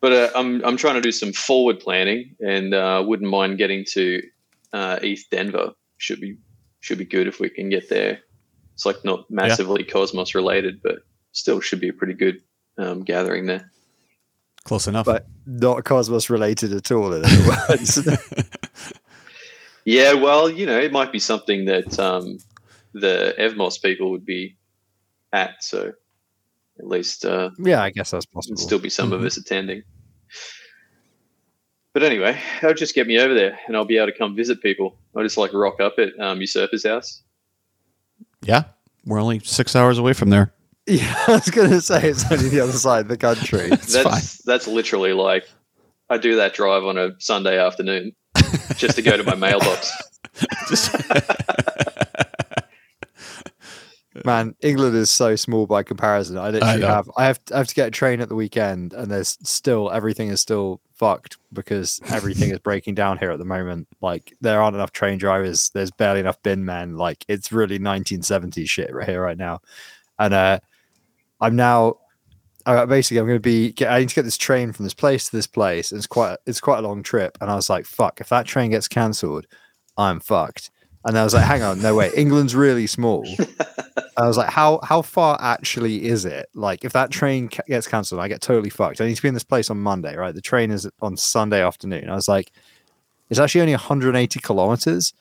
but 0.02 0.12
uh, 0.12 0.30
I'm 0.36 0.64
I'm 0.66 0.78
trying 0.78 0.96
to 0.96 1.02
do 1.02 1.12
some 1.12 1.32
forward 1.32 1.80
planning, 1.80 2.36
and 2.40 2.74
uh, 2.74 3.04
wouldn't 3.06 3.30
mind 3.30 3.58
getting 3.58 3.86
to 3.92 4.22
uh, 4.74 4.98
ETHDenver. 4.98 5.74
Should 5.98 6.20
be 6.20 6.38
should 6.80 6.98
be 6.98 7.06
good 7.06 7.28
if 7.28 7.40
we 7.40 7.50
can 7.50 7.70
get 7.70 7.90
there. 7.90 8.20
It's 8.74 8.86
like 8.86 9.06
not 9.06 9.30
massively 9.30 9.84
yeah. 9.84 9.92
Cosmos 9.92 10.34
related, 10.34 10.82
but 10.82 11.00
still 11.34 11.60
should 11.60 11.80
be 11.80 11.90
a 11.90 11.94
pretty 11.94 12.16
good 12.16 12.42
um, 12.80 13.04
gathering 13.04 13.46
there. 13.46 13.72
Close 14.64 14.88
enough, 14.88 15.06
but 15.06 15.28
not 15.46 15.84
Cosmos 15.86 16.30
related 16.30 16.74
at 16.74 16.92
all. 16.92 17.14
In 17.14 17.24
other 17.24 17.50
words. 17.70 18.08
yeah, 19.86 20.14
well, 20.14 20.50
you 20.50 20.66
know, 20.66 20.80
it 20.80 20.92
might 20.92 21.12
be 21.12 21.20
something 21.20 21.66
that 21.66 22.00
um, 22.00 22.40
the 22.94 23.36
Evmos 23.38 23.82
people 23.82 24.10
would 24.12 24.26
be 24.26 24.58
at. 25.32 25.64
So 25.64 25.94
at 26.80 26.88
least, 26.88 27.26
uh, 27.26 27.50
yeah, 27.60 27.82
I 27.82 27.90
guess 27.90 28.12
that's 28.12 28.26
possible. 28.26 28.58
Still 28.58 28.80
be 28.80 28.90
some 28.90 29.08
mm-hmm. 29.08 29.16
of 29.16 29.24
us 29.24 29.38
attending. 29.38 29.84
But 31.94 32.04
anyway, 32.04 32.40
that'll 32.62 32.76
just 32.76 32.96
get 32.96 33.08
me 33.08 33.20
over 33.20 33.34
there, 33.34 33.60
and 33.68 33.76
I'll 33.76 33.86
be 33.86 33.98
able 33.98 34.12
to 34.12 34.18
come 34.18 34.36
visit 34.36 34.62
people. 34.62 34.98
I'll 35.16 35.24
just 35.24 35.38
like 35.38 35.54
rock 35.54 35.82
up 35.82 35.96
at 36.00 36.18
um, 36.20 36.40
Usurper's 36.40 36.86
house. 36.86 37.22
Yeah, 38.42 38.64
we're 39.06 39.20
only 39.20 39.40
six 39.40 39.76
hours 39.76 39.98
away 39.98 40.14
from 40.14 40.30
there. 40.30 40.54
Yeah, 40.88 41.14
I 41.28 41.34
was 41.34 41.52
going 41.52 41.70
to 41.70 41.80
say 41.80 42.10
it's 42.10 42.30
only 42.32 42.50
the 42.50 42.60
other 42.60 42.74
side 42.74 43.02
of 43.02 43.08
the 43.08 43.16
country. 43.16 43.70
that's 43.70 44.02
fine. 44.02 44.24
that's 44.46 44.68
literally 44.68 45.14
like 45.14 45.48
I 46.10 46.18
do 46.18 46.36
that 46.38 46.56
drive 46.56 46.84
on 46.84 46.98
a 46.98 47.12
Sunday 47.20 47.60
afternoon 47.60 48.14
just 48.78 48.96
to 48.96 49.04
go 49.04 49.16
to 49.16 49.24
my 49.24 49.36
mailbox. 49.36 49.96
just 50.70 50.92
Man, 54.26 54.56
England 54.62 54.96
is 54.96 55.10
so 55.10 55.38
small 55.38 55.66
by 55.66 55.84
comparison. 55.84 56.38
I 56.38 56.50
literally 56.50 56.84
I 56.84 56.96
have 56.96 57.10
I 57.16 57.26
have 57.26 57.40
I 57.54 57.58
have 57.58 57.68
to 57.68 57.76
get 57.76 57.88
a 57.88 57.92
train 57.92 58.20
at 58.20 58.28
the 58.28 58.36
weekend, 58.36 58.94
and 58.94 59.10
there's 59.10 59.38
still 59.44 59.90
everything 59.90 60.28
is 60.28 60.42
still 60.42 60.82
fucked 60.96 61.38
because 61.54 62.02
everything 62.10 62.52
is 62.52 62.60
breaking 62.60 62.96
down 62.96 63.18
here 63.18 63.32
at 63.32 63.40
the 63.40 63.46
moment. 63.46 63.88
Like 64.02 64.34
there 64.42 64.62
aren't 64.62 64.76
enough 64.76 64.92
train 64.92 65.18
drivers. 65.18 65.70
There's 65.74 65.92
barely 65.92 66.20
enough 66.20 66.42
bin 66.44 66.66
men. 66.66 66.98
Like 66.98 67.24
it's 67.30 67.54
really 67.54 67.80
1970s 67.80 68.68
shit 68.70 68.94
right 68.94 69.08
here 69.08 69.24
right 69.24 69.38
now. 69.38 69.62
And 70.20 70.34
uh, 70.34 70.60
I'm 71.40 71.56
now 71.56 71.96
uh, 72.66 72.86
basically 72.86 73.18
I'm 73.18 73.26
going 73.26 73.38
to 73.38 73.40
be. 73.40 73.72
Get, 73.72 73.92
I 73.92 74.00
need 74.00 74.10
to 74.10 74.16
get 74.16 74.26
this 74.26 74.38
train 74.38 74.72
from 74.72 74.84
this 74.84 74.94
place 74.94 75.30
to 75.30 75.36
this 75.36 75.48
place. 75.48 75.92
It's 75.92 76.08
quite 76.08 76.38
it's 76.46 76.62
quite 76.62 76.80
a 76.80 76.88
long 76.88 77.04
trip, 77.04 77.38
and 77.42 77.50
I 77.50 77.56
was 77.56 77.70
like, 77.70 77.86
fuck, 77.86 78.22
if 78.22 78.30
that 78.30 78.46
train 78.46 78.72
gets 78.72 78.88
cancelled, 78.88 79.48
I'm 79.98 80.20
fucked. 80.20 80.70
And 81.06 81.18
I 81.18 81.24
was 81.24 81.34
like, 81.34 81.46
hang 81.46 81.64
on, 81.64 81.82
no 81.82 81.96
way, 81.96 82.12
England's 82.16 82.56
really 82.56 82.88
small. 82.88 83.26
I 84.18 84.28
was 84.28 84.38
like, 84.38 84.50
how 84.50 84.80
how 84.84 85.02
far 85.02 85.38
actually 85.42 86.06
is 86.06 86.26
it? 86.26 86.48
Like, 86.54 86.84
if 86.86 86.94
that 86.94 87.10
train 87.10 87.50
ca- 87.50 87.64
gets 87.68 87.88
cancelled, 87.88 88.22
I 88.22 88.28
get 88.28 88.42
totally 88.42 88.70
fucked. 88.70 89.02
I 89.02 89.08
need 89.08 89.16
to 89.16 89.22
be 89.22 89.28
in 89.28 89.34
this 89.34 89.44
place 89.44 89.70
on 89.70 89.80
Monday, 89.80 90.16
right? 90.16 90.36
The 90.36 90.42
train 90.42 90.70
is 90.70 90.88
on 91.02 91.18
Sunday 91.18 91.64
afternoon. 91.64 92.10
I 92.10 92.16
was 92.16 92.28
like, 92.28 92.52
it's 93.30 93.40
actually 93.40 93.62
only 93.62 93.74
180 93.74 94.40
kilometers. 94.42 95.14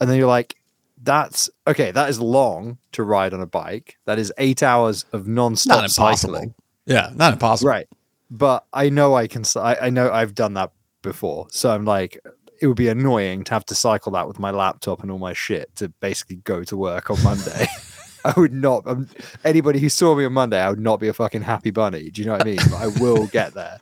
And 0.00 0.10
then 0.10 0.18
you're 0.18 0.28
like, 0.28 0.56
that's 1.02 1.48
okay. 1.66 1.90
That 1.90 2.10
is 2.10 2.20
long 2.20 2.78
to 2.92 3.02
ride 3.02 3.32
on 3.32 3.40
a 3.40 3.46
bike. 3.46 3.96
That 4.06 4.18
is 4.18 4.32
eight 4.38 4.62
hours 4.62 5.04
of 5.12 5.28
non-stop 5.28 5.88
cycling. 5.88 6.54
Yeah, 6.86 7.10
not 7.14 7.34
impossible. 7.34 7.70
Right. 7.70 7.86
But 8.30 8.64
I 8.72 8.88
know 8.88 9.14
I 9.14 9.26
can. 9.26 9.44
I, 9.56 9.76
I 9.82 9.90
know 9.90 10.10
I've 10.10 10.34
done 10.34 10.54
that 10.54 10.72
before. 11.02 11.46
So 11.50 11.70
I'm 11.70 11.84
like, 11.84 12.18
it 12.60 12.66
would 12.66 12.76
be 12.76 12.88
annoying 12.88 13.44
to 13.44 13.54
have 13.54 13.64
to 13.66 13.74
cycle 13.74 14.12
that 14.12 14.28
with 14.28 14.38
my 14.38 14.50
laptop 14.50 15.02
and 15.02 15.10
all 15.10 15.18
my 15.18 15.32
shit 15.32 15.74
to 15.76 15.88
basically 16.00 16.36
go 16.36 16.64
to 16.64 16.76
work 16.76 17.10
on 17.10 17.22
Monday. 17.22 17.66
I 18.24 18.32
would 18.38 18.54
not. 18.54 18.86
Um, 18.86 19.08
anybody 19.44 19.78
who 19.78 19.88
saw 19.88 20.14
me 20.14 20.24
on 20.24 20.32
Monday, 20.32 20.58
I 20.58 20.70
would 20.70 20.80
not 20.80 20.98
be 20.98 21.08
a 21.08 21.12
fucking 21.12 21.42
happy 21.42 21.70
bunny. 21.70 22.10
Do 22.10 22.22
you 22.22 22.26
know 22.26 22.32
what 22.32 22.42
I 22.42 22.44
mean? 22.44 22.58
But 22.70 22.74
I 22.74 22.86
will 22.86 23.26
get 23.32 23.54
there. 23.54 23.80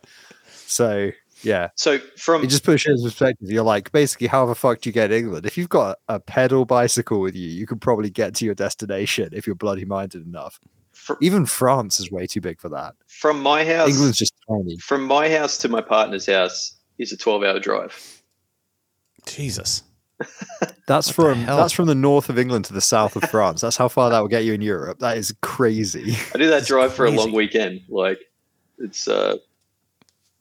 So 0.66 1.12
yeah. 1.42 1.68
So 1.76 1.98
from 2.16 2.42
it 2.42 2.48
just 2.48 2.64
pushes 2.64 3.02
perspective. 3.02 3.50
You're 3.50 3.62
like 3.62 3.92
basically 3.92 4.26
how 4.26 4.46
the 4.46 4.54
fuck 4.54 4.80
do 4.80 4.88
you 4.88 4.92
get 4.92 5.12
England? 5.12 5.46
If 5.46 5.56
you've 5.56 5.68
got 5.68 5.98
a 6.08 6.18
pedal 6.18 6.64
bicycle 6.64 7.20
with 7.20 7.36
you, 7.36 7.48
you 7.48 7.66
could 7.66 7.80
probably 7.80 8.10
get 8.10 8.34
to 8.36 8.44
your 8.44 8.54
destination 8.54 9.30
if 9.32 9.46
you're 9.46 9.56
bloody 9.56 9.84
minded 9.84 10.26
enough. 10.26 10.58
For, 10.92 11.16
Even 11.20 11.46
France 11.46 11.98
is 11.98 12.10
way 12.12 12.26
too 12.26 12.40
big 12.40 12.60
for 12.60 12.68
that. 12.68 12.94
From 13.06 13.42
my 13.42 13.64
house, 13.64 13.88
England's 13.88 14.18
just 14.18 14.34
tiny. 14.48 14.76
From 14.78 15.04
my 15.04 15.28
house 15.28 15.58
to 15.58 15.68
my 15.68 15.80
partner's 15.80 16.26
house 16.26 16.76
is 16.98 17.12
a 17.12 17.16
12 17.16 17.42
hour 17.42 17.58
drive. 17.58 18.21
Jesus. 19.26 19.82
That's 20.86 21.06
what 21.08 21.14
from 21.14 21.46
that's 21.46 21.72
from 21.72 21.86
the 21.86 21.94
north 21.94 22.28
of 22.28 22.38
England 22.38 22.64
to 22.66 22.72
the 22.72 22.80
south 22.80 23.16
of 23.16 23.24
France. 23.30 23.60
That's 23.60 23.76
how 23.76 23.88
far 23.88 24.10
that 24.10 24.20
will 24.20 24.28
get 24.28 24.44
you 24.44 24.52
in 24.52 24.60
Europe. 24.60 24.98
That 24.98 25.16
is 25.16 25.34
crazy. 25.40 26.16
I 26.34 26.38
do 26.38 26.48
that 26.48 26.66
drive 26.66 26.92
for 26.92 27.06
a 27.06 27.10
long 27.10 27.32
weekend. 27.32 27.82
Like 27.88 28.20
it's 28.78 29.08
uh 29.08 29.36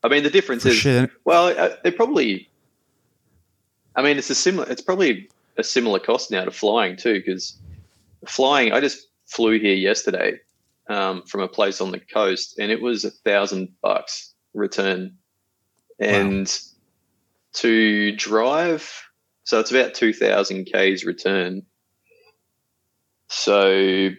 I 0.04 0.10
mean 0.10 0.24
the 0.24 0.30
difference 0.30 0.64
for 0.64 0.70
is 0.70 0.76
shit. 0.76 1.10
well 1.26 1.48
uh, 1.48 1.76
they 1.84 1.92
probably 1.92 2.50
I 3.96 4.02
mean 4.02 4.18
it's 4.18 4.30
a 4.30 4.36
similar 4.36 4.68
it's 4.70 4.82
probably 4.82 5.30
a 5.58 5.64
similar 5.64 6.00
cost 6.00 6.32
now 6.32 6.44
to 6.46 6.52
flying 6.52 6.96
too 6.98 7.16
because 7.16 7.58
flying 8.28 8.72
I 8.72 8.80
just 8.80 9.08
flew 9.28 9.60
here 9.60 9.76
yesterday 9.76 10.40
um, 10.90 11.22
from 11.24 11.42
a 11.42 11.48
place 11.48 11.82
on 11.82 11.92
the 11.92 12.00
coast 12.00 12.58
and 12.60 12.72
it 12.72 12.82
was 12.82 13.06
a 13.06 13.12
thousand 13.12 13.70
bucks 13.82 14.34
return 14.54 15.16
and 16.00 16.48
wow 16.48 16.71
to 17.54 18.16
drive. 18.16 19.04
So 19.44 19.60
it's 19.60 19.72
about 19.72 19.94
2,000 19.94 20.66
Ks 20.66 21.04
return. 21.04 21.64
So 23.28 24.12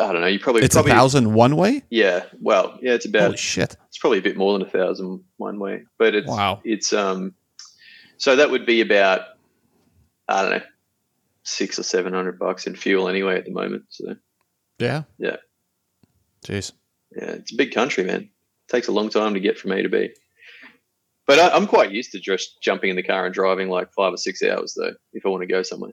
I 0.00 0.12
don't 0.12 0.20
know. 0.22 0.26
You 0.26 0.38
probably 0.38 0.62
it's 0.62 0.74
probably, 0.74 0.92
a 0.92 0.94
thousand 0.94 1.34
one 1.34 1.56
way. 1.56 1.82
Yeah. 1.90 2.24
Well, 2.40 2.78
yeah. 2.80 2.94
It's 2.94 3.06
about 3.06 3.22
Holy 3.22 3.36
shit. 3.36 3.76
It's 3.88 3.98
probably 3.98 4.18
a 4.18 4.22
bit 4.22 4.36
more 4.36 4.52
than 4.58 4.66
a 4.66 4.70
thousand 4.70 5.24
one 5.36 5.58
way, 5.58 5.84
but 5.98 6.14
it's 6.14 6.28
wow. 6.28 6.60
It's 6.64 6.92
um. 6.92 7.34
So 8.16 8.36
that 8.36 8.50
would 8.50 8.66
be 8.66 8.80
about 8.80 9.22
I 10.28 10.42
don't 10.42 10.50
know 10.52 10.62
six 11.42 11.78
or 11.78 11.82
seven 11.82 12.14
hundred 12.14 12.38
bucks 12.38 12.66
in 12.66 12.76
fuel 12.76 13.08
anyway 13.08 13.36
at 13.36 13.44
the 13.44 13.50
moment. 13.50 13.84
So 13.90 14.16
yeah. 14.78 15.02
Yeah. 15.18 15.36
Jeez. 16.44 16.72
Yeah, 17.14 17.32
it's 17.32 17.52
a 17.52 17.56
big 17.56 17.74
country, 17.74 18.04
man. 18.04 18.22
It 18.22 18.72
takes 18.72 18.88
a 18.88 18.92
long 18.92 19.10
time 19.10 19.34
to 19.34 19.40
get 19.40 19.58
from 19.58 19.72
A 19.72 19.82
to 19.82 19.88
B. 19.88 20.10
But 21.30 21.38
I, 21.38 21.56
am 21.56 21.68
quite 21.68 21.92
used 21.92 22.10
to 22.10 22.18
just 22.18 22.60
jumping 22.60 22.90
in 22.90 22.96
the 22.96 23.04
car 23.04 23.24
and 23.24 23.32
driving 23.32 23.68
like 23.68 23.92
five 23.92 24.12
or 24.12 24.16
six 24.16 24.42
hours 24.42 24.74
though, 24.74 24.94
if 25.12 25.24
I 25.24 25.28
want 25.28 25.42
to 25.42 25.46
go 25.46 25.62
somewhere. 25.62 25.92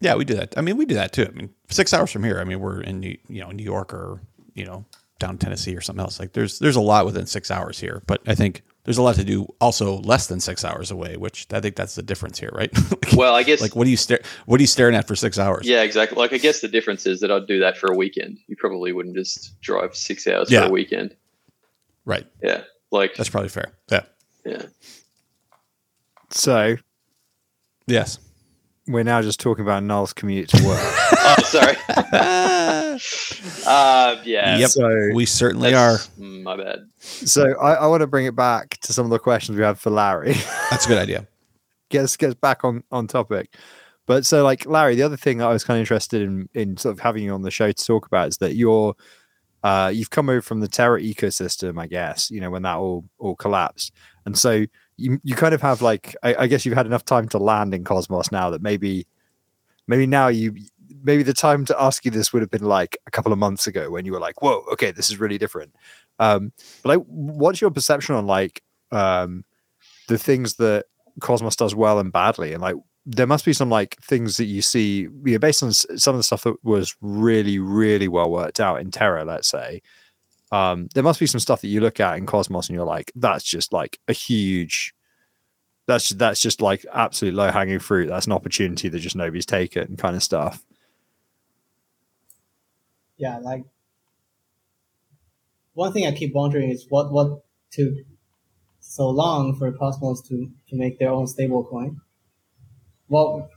Yeah, 0.00 0.16
we 0.16 0.24
do 0.24 0.34
that. 0.34 0.58
I 0.58 0.60
mean, 0.60 0.76
we 0.76 0.84
do 0.86 0.96
that 0.96 1.12
too. 1.12 1.24
I 1.24 1.30
mean, 1.30 1.50
six 1.70 1.94
hours 1.94 2.10
from 2.10 2.24
here. 2.24 2.40
I 2.40 2.44
mean, 2.44 2.58
we're 2.58 2.80
in 2.80 2.98
New, 2.98 3.16
you 3.28 3.42
know 3.42 3.52
New 3.52 3.62
York 3.62 3.94
or 3.94 4.20
you 4.54 4.64
know 4.64 4.84
down 5.20 5.38
Tennessee 5.38 5.76
or 5.76 5.80
something 5.80 6.02
else. 6.02 6.18
Like 6.18 6.32
there's 6.32 6.58
there's 6.58 6.74
a 6.74 6.80
lot 6.80 7.06
within 7.06 7.26
six 7.26 7.48
hours 7.48 7.78
here, 7.78 8.02
but 8.08 8.22
I 8.26 8.34
think 8.34 8.62
there's 8.82 8.98
a 8.98 9.02
lot 9.02 9.14
to 9.14 9.24
do 9.24 9.46
also 9.60 9.98
less 10.00 10.26
than 10.26 10.40
six 10.40 10.64
hours 10.64 10.90
away, 10.90 11.16
which 11.16 11.46
I 11.52 11.60
think 11.60 11.76
that's 11.76 11.94
the 11.94 12.02
difference 12.02 12.40
here, 12.40 12.50
right? 12.52 12.76
like, 12.90 13.12
well, 13.12 13.36
I 13.36 13.44
guess 13.44 13.60
like 13.60 13.76
what 13.76 13.84
do 13.84 13.90
you 13.92 13.96
stare 13.96 14.18
what 14.46 14.58
are 14.58 14.64
you 14.64 14.66
staring 14.66 14.96
at 14.96 15.06
for 15.06 15.14
six 15.14 15.38
hours? 15.38 15.64
Yeah, 15.64 15.82
exactly. 15.82 16.18
Like 16.18 16.32
I 16.32 16.38
guess 16.38 16.60
the 16.60 16.66
difference 16.66 17.06
is 17.06 17.20
that 17.20 17.30
I'd 17.30 17.46
do 17.46 17.60
that 17.60 17.78
for 17.78 17.92
a 17.92 17.96
weekend. 17.96 18.40
You 18.48 18.56
probably 18.56 18.90
wouldn't 18.90 19.14
just 19.14 19.60
drive 19.60 19.94
six 19.94 20.26
hours 20.26 20.50
yeah. 20.50 20.62
for 20.62 20.70
a 20.70 20.72
weekend. 20.72 21.14
Right. 22.04 22.26
Yeah. 22.42 22.64
Like 22.94 23.16
that's 23.16 23.28
probably 23.28 23.48
fair. 23.48 23.72
Yeah. 23.90 24.02
Yeah. 24.46 24.62
So, 26.30 26.76
yes, 27.88 28.20
we're 28.86 29.02
now 29.02 29.20
just 29.20 29.40
talking 29.40 29.64
about 29.64 29.82
Null's 29.82 30.12
commute 30.12 30.48
to 30.50 30.64
work. 30.64 30.78
oh, 30.82 31.36
sorry. 31.44 31.76
uh, 33.66 34.16
yeah. 34.24 34.58
Yep. 34.58 34.70
So 34.70 35.10
we 35.12 35.26
certainly 35.26 35.74
are. 35.74 35.98
My 36.18 36.56
bad. 36.56 36.88
So 37.00 37.58
I, 37.58 37.74
I 37.74 37.86
want 37.88 38.02
to 38.02 38.06
bring 38.06 38.26
it 38.26 38.36
back 38.36 38.78
to 38.82 38.92
some 38.92 39.04
of 39.04 39.10
the 39.10 39.18
questions 39.18 39.58
we 39.58 39.64
had 39.64 39.78
for 39.78 39.90
Larry. 39.90 40.32
That's 40.70 40.86
a 40.86 40.88
good 40.88 40.98
idea. 40.98 41.26
get 41.90 42.04
us 42.04 42.16
get 42.16 42.28
us 42.28 42.34
back 42.36 42.64
on 42.64 42.84
on 42.92 43.08
topic. 43.08 43.56
But 44.06 44.24
so, 44.24 44.44
like 44.44 44.66
Larry, 44.66 44.94
the 44.94 45.02
other 45.02 45.16
thing 45.16 45.38
that 45.38 45.48
I 45.48 45.52
was 45.52 45.64
kind 45.64 45.78
of 45.78 45.80
interested 45.80 46.22
in 46.22 46.48
in 46.54 46.76
sort 46.76 46.92
of 46.92 47.00
having 47.00 47.24
you 47.24 47.34
on 47.34 47.42
the 47.42 47.50
show 47.50 47.72
to 47.72 47.84
talk 47.84 48.06
about 48.06 48.28
is 48.28 48.36
that 48.38 48.54
you're 48.54 48.94
uh, 49.64 49.88
you've 49.88 50.10
come 50.10 50.28
over 50.28 50.42
from 50.42 50.60
the 50.60 50.68
Terra 50.68 51.00
ecosystem, 51.00 51.80
I 51.80 51.86
guess, 51.86 52.30
you 52.30 52.38
know, 52.38 52.50
when 52.50 52.62
that 52.62 52.76
all 52.76 53.02
all 53.18 53.34
collapsed. 53.34 53.92
And 54.26 54.38
so 54.38 54.66
you 54.98 55.18
you 55.24 55.34
kind 55.34 55.54
of 55.54 55.62
have 55.62 55.80
like 55.80 56.14
I, 56.22 56.34
I, 56.40 56.46
guess 56.46 56.66
you've 56.66 56.76
had 56.76 56.84
enough 56.84 57.06
time 57.06 57.28
to 57.30 57.38
land 57.38 57.72
in 57.74 57.82
Cosmos 57.82 58.30
now 58.30 58.50
that 58.50 58.60
maybe 58.60 59.06
maybe 59.86 60.06
now 60.06 60.28
you 60.28 60.54
maybe 61.02 61.22
the 61.22 61.32
time 61.32 61.64
to 61.64 61.82
ask 61.82 62.04
you 62.04 62.10
this 62.10 62.30
would 62.30 62.42
have 62.42 62.50
been 62.50 62.64
like 62.64 62.98
a 63.06 63.10
couple 63.10 63.32
of 63.32 63.38
months 63.38 63.66
ago 63.66 63.90
when 63.90 64.04
you 64.04 64.12
were 64.12 64.20
like, 64.20 64.42
whoa, 64.42 64.64
okay, 64.70 64.90
this 64.90 65.08
is 65.08 65.18
really 65.18 65.38
different. 65.38 65.74
Um, 66.18 66.52
but 66.82 66.98
like 66.98 67.06
what's 67.06 67.62
your 67.62 67.70
perception 67.70 68.14
on 68.14 68.26
like 68.26 68.62
um 68.92 69.46
the 70.08 70.18
things 70.18 70.56
that 70.56 70.84
Cosmos 71.20 71.56
does 71.56 71.74
well 71.74 71.98
and 71.98 72.12
badly 72.12 72.52
and 72.52 72.60
like 72.60 72.76
there 73.06 73.26
must 73.26 73.44
be 73.44 73.52
some 73.52 73.68
like 73.70 73.96
things 74.02 74.36
that 74.36 74.46
you 74.46 74.62
see 74.62 75.08
yeah, 75.24 75.38
based 75.38 75.62
on 75.62 75.72
some 75.72 76.14
of 76.14 76.18
the 76.18 76.22
stuff 76.22 76.44
that 76.44 76.56
was 76.64 76.96
really 77.00 77.58
really 77.58 78.08
well 78.08 78.30
worked 78.30 78.60
out 78.60 78.80
in 78.80 78.90
terra 78.90 79.24
let's 79.24 79.48
say 79.48 79.82
um 80.52 80.88
there 80.94 81.02
must 81.02 81.20
be 81.20 81.26
some 81.26 81.40
stuff 81.40 81.60
that 81.60 81.68
you 81.68 81.80
look 81.80 82.00
at 82.00 82.16
in 82.16 82.26
cosmos 82.26 82.68
and 82.68 82.76
you're 82.76 82.86
like 82.86 83.12
that's 83.14 83.44
just 83.44 83.72
like 83.72 83.98
a 84.08 84.12
huge 84.12 84.94
that's 85.86 86.08
that's 86.10 86.40
just 86.40 86.62
like 86.62 86.86
absolute 86.94 87.34
low 87.34 87.50
hanging 87.50 87.78
fruit 87.78 88.08
that's 88.08 88.26
an 88.26 88.32
opportunity 88.32 88.88
that 88.88 89.00
just 89.00 89.16
nobody's 89.16 89.46
taken 89.46 89.96
kind 89.96 90.16
of 90.16 90.22
stuff 90.22 90.64
yeah, 93.16 93.38
like 93.38 93.64
one 95.74 95.92
thing 95.92 96.06
I 96.06 96.12
keep 96.12 96.34
wondering 96.34 96.70
is 96.70 96.86
what 96.88 97.12
what 97.12 97.44
took 97.70 97.94
so 98.80 99.08
long 99.08 99.56
for 99.56 99.72
Cosmos 99.72 100.20
to, 100.28 100.50
to 100.68 100.76
make 100.76 100.98
their 100.98 101.10
own 101.10 101.26
stablecoin. 101.26 101.96
Well, 103.14 103.48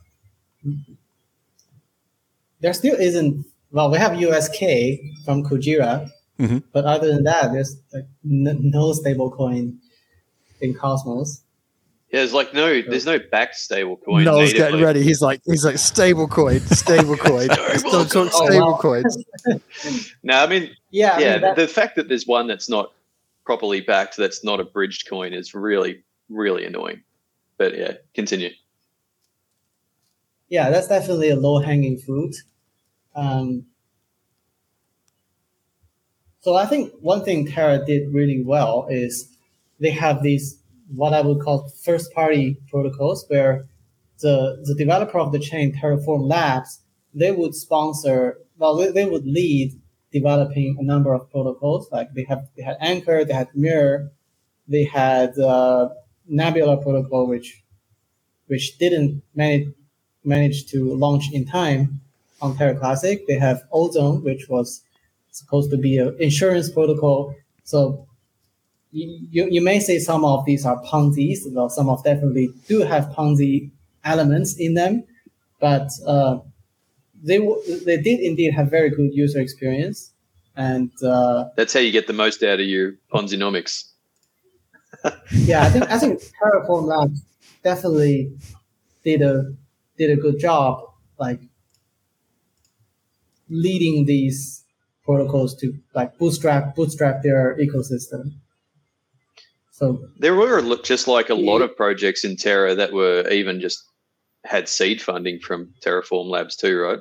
there 2.60 2.72
still 2.72 2.94
isn't. 2.94 3.44
Well, 3.72 3.90
we 3.90 3.98
have 3.98 4.14
USK 4.20 5.00
from 5.24 5.42
Kujira, 5.42 6.08
Mhm. 6.38 6.62
but 6.72 6.84
other 6.84 7.08
than 7.12 7.24
that, 7.24 7.52
there's 7.52 7.76
like 7.92 8.06
n- 8.24 8.60
no 8.76 8.92
stablecoin 8.92 9.76
in 10.60 10.74
Cosmos. 10.74 11.42
Yeah, 12.12 12.20
there's 12.20 12.32
like 12.32 12.54
no, 12.54 12.80
there's 12.82 13.04
no 13.04 13.18
back 13.18 13.54
stable 13.54 13.96
coin. 13.96 14.22
Noel's 14.24 14.52
natively. 14.52 14.58
getting 14.58 14.84
ready. 14.84 15.02
He's 15.02 15.20
like, 15.20 15.40
he's 15.44 15.64
like 15.64 15.76
stable 15.78 16.28
coin, 16.28 16.60
stable 16.60 17.16
coin. 17.28 17.48
Stable 17.50 17.90
Don't 17.90 18.10
talk 18.12 18.32
stable 18.32 18.68
Oh, 18.68 18.70
wow. 18.72 18.78
coins. 18.78 19.24
No, 20.22 20.34
I 20.36 20.46
mean, 20.46 20.70
Yeah, 20.90 21.14
I 21.16 21.18
yeah, 21.20 21.38
mean, 21.38 21.54
the 21.56 21.66
fact 21.68 21.96
that 21.96 22.08
there's 22.08 22.26
one 22.28 22.46
that's 22.46 22.68
not 22.68 22.92
properly 23.44 23.80
backed, 23.80 24.16
that's 24.16 24.42
not 24.44 24.60
a 24.60 24.64
bridged 24.64 25.08
coin, 25.08 25.32
is 25.32 25.52
really, 25.52 26.04
really 26.28 26.64
annoying. 26.64 27.02
But 27.58 27.76
yeah, 27.76 27.94
continue. 28.14 28.50
Yeah, 30.48 30.70
that's 30.70 30.88
definitely 30.88 31.30
a 31.30 31.36
low 31.36 31.60
hanging 31.60 31.98
fruit. 31.98 32.36
Um, 33.14 33.66
so 36.40 36.54
I 36.54 36.66
think 36.66 36.92
one 37.00 37.24
thing 37.24 37.46
Terra 37.46 37.84
did 37.84 38.12
really 38.12 38.42
well 38.44 38.86
is 38.88 39.36
they 39.80 39.90
have 39.90 40.22
these 40.22 40.62
what 40.94 41.12
I 41.12 41.20
would 41.20 41.40
call 41.40 41.68
first 41.68 42.12
party 42.14 42.56
protocols 42.70 43.26
where 43.28 43.66
the 44.20 44.62
the 44.64 44.74
developer 44.74 45.18
of 45.18 45.32
the 45.32 45.38
chain 45.38 45.74
Terraform 45.74 46.28
Labs 46.28 46.80
they 47.12 47.32
would 47.32 47.54
sponsor 47.54 48.38
well 48.56 48.76
they, 48.76 48.90
they 48.90 49.04
would 49.04 49.26
lead 49.26 49.78
developing 50.12 50.76
a 50.78 50.82
number 50.82 51.12
of 51.12 51.30
protocols 51.30 51.88
like 51.92 52.14
they 52.14 52.24
have 52.24 52.48
they 52.56 52.62
had 52.62 52.76
Anchor 52.80 53.24
they 53.24 53.34
had 53.34 53.48
Mirror 53.54 54.10
they 54.66 54.84
had 54.84 55.38
uh, 55.38 55.90
Nebula 56.26 56.82
protocol 56.82 57.26
which 57.26 57.62
which 58.46 58.78
didn't 58.78 59.22
manage 59.34 59.68
manage 60.28 60.66
to 60.66 60.94
launch 60.94 61.32
in 61.32 61.46
time 61.46 62.00
on 62.40 62.56
Terra 62.56 62.76
Classic. 62.78 63.26
They 63.26 63.38
have 63.38 63.62
Ozone, 63.72 64.22
which 64.22 64.48
was 64.48 64.82
supposed 65.32 65.70
to 65.70 65.76
be 65.76 65.98
an 65.98 66.16
insurance 66.20 66.70
protocol. 66.70 67.34
So 67.64 68.06
you, 68.92 69.48
you, 69.50 69.60
may 69.60 69.80
say 69.80 69.98
some 69.98 70.24
of 70.24 70.44
these 70.44 70.64
are 70.64 70.80
Ponzi's, 70.82 71.46
well, 71.50 71.68
some 71.68 71.88
of 71.88 72.02
definitely 72.04 72.50
do 72.66 72.80
have 72.80 73.06
Ponzi 73.06 73.70
elements 74.04 74.56
in 74.56 74.74
them, 74.74 75.04
but 75.60 75.90
uh, 76.06 76.38
they 77.22 77.38
w- 77.38 77.84
they 77.84 77.98
did 78.00 78.20
indeed 78.20 78.54
have 78.54 78.70
very 78.70 78.90
good 78.90 79.12
user 79.12 79.40
experience, 79.40 80.12
and 80.56 80.90
uh, 81.02 81.46
That's 81.56 81.74
how 81.74 81.80
you 81.80 81.92
get 81.92 82.06
the 82.06 82.12
most 82.12 82.42
out 82.42 82.60
of 82.60 82.66
your 82.66 82.94
Ponzinomics. 83.12 83.90
yeah, 85.32 85.64
I 85.64 85.70
think 85.70 85.90
I 85.90 85.98
think 85.98 86.22
Terraform 86.42 86.84
Labs 86.84 87.22
definitely 87.62 88.32
did 89.04 89.20
a 89.22 89.52
did 89.98 90.10
a 90.10 90.16
good 90.16 90.38
job, 90.38 90.84
like 91.18 91.40
leading 93.48 94.04
these 94.06 94.64
protocols 95.04 95.54
to 95.56 95.74
like 95.94 96.16
bootstrap 96.18 96.76
bootstrap 96.76 97.22
their 97.22 97.56
ecosystem. 97.58 98.32
So 99.72 100.08
There 100.18 100.34
were 100.34 100.60
look 100.60 100.84
just 100.84 101.06
like 101.06 101.28
a 101.30 101.34
lot 101.34 101.62
of 101.62 101.76
projects 101.76 102.24
in 102.24 102.36
Terra 102.36 102.74
that 102.74 102.92
were 102.92 103.28
even 103.30 103.60
just 103.60 103.82
had 104.44 104.68
seed 104.68 105.00
funding 105.00 105.38
from 105.40 105.74
Terraform 105.84 106.26
Labs 106.26 106.56
too, 106.56 106.78
right? 106.78 106.98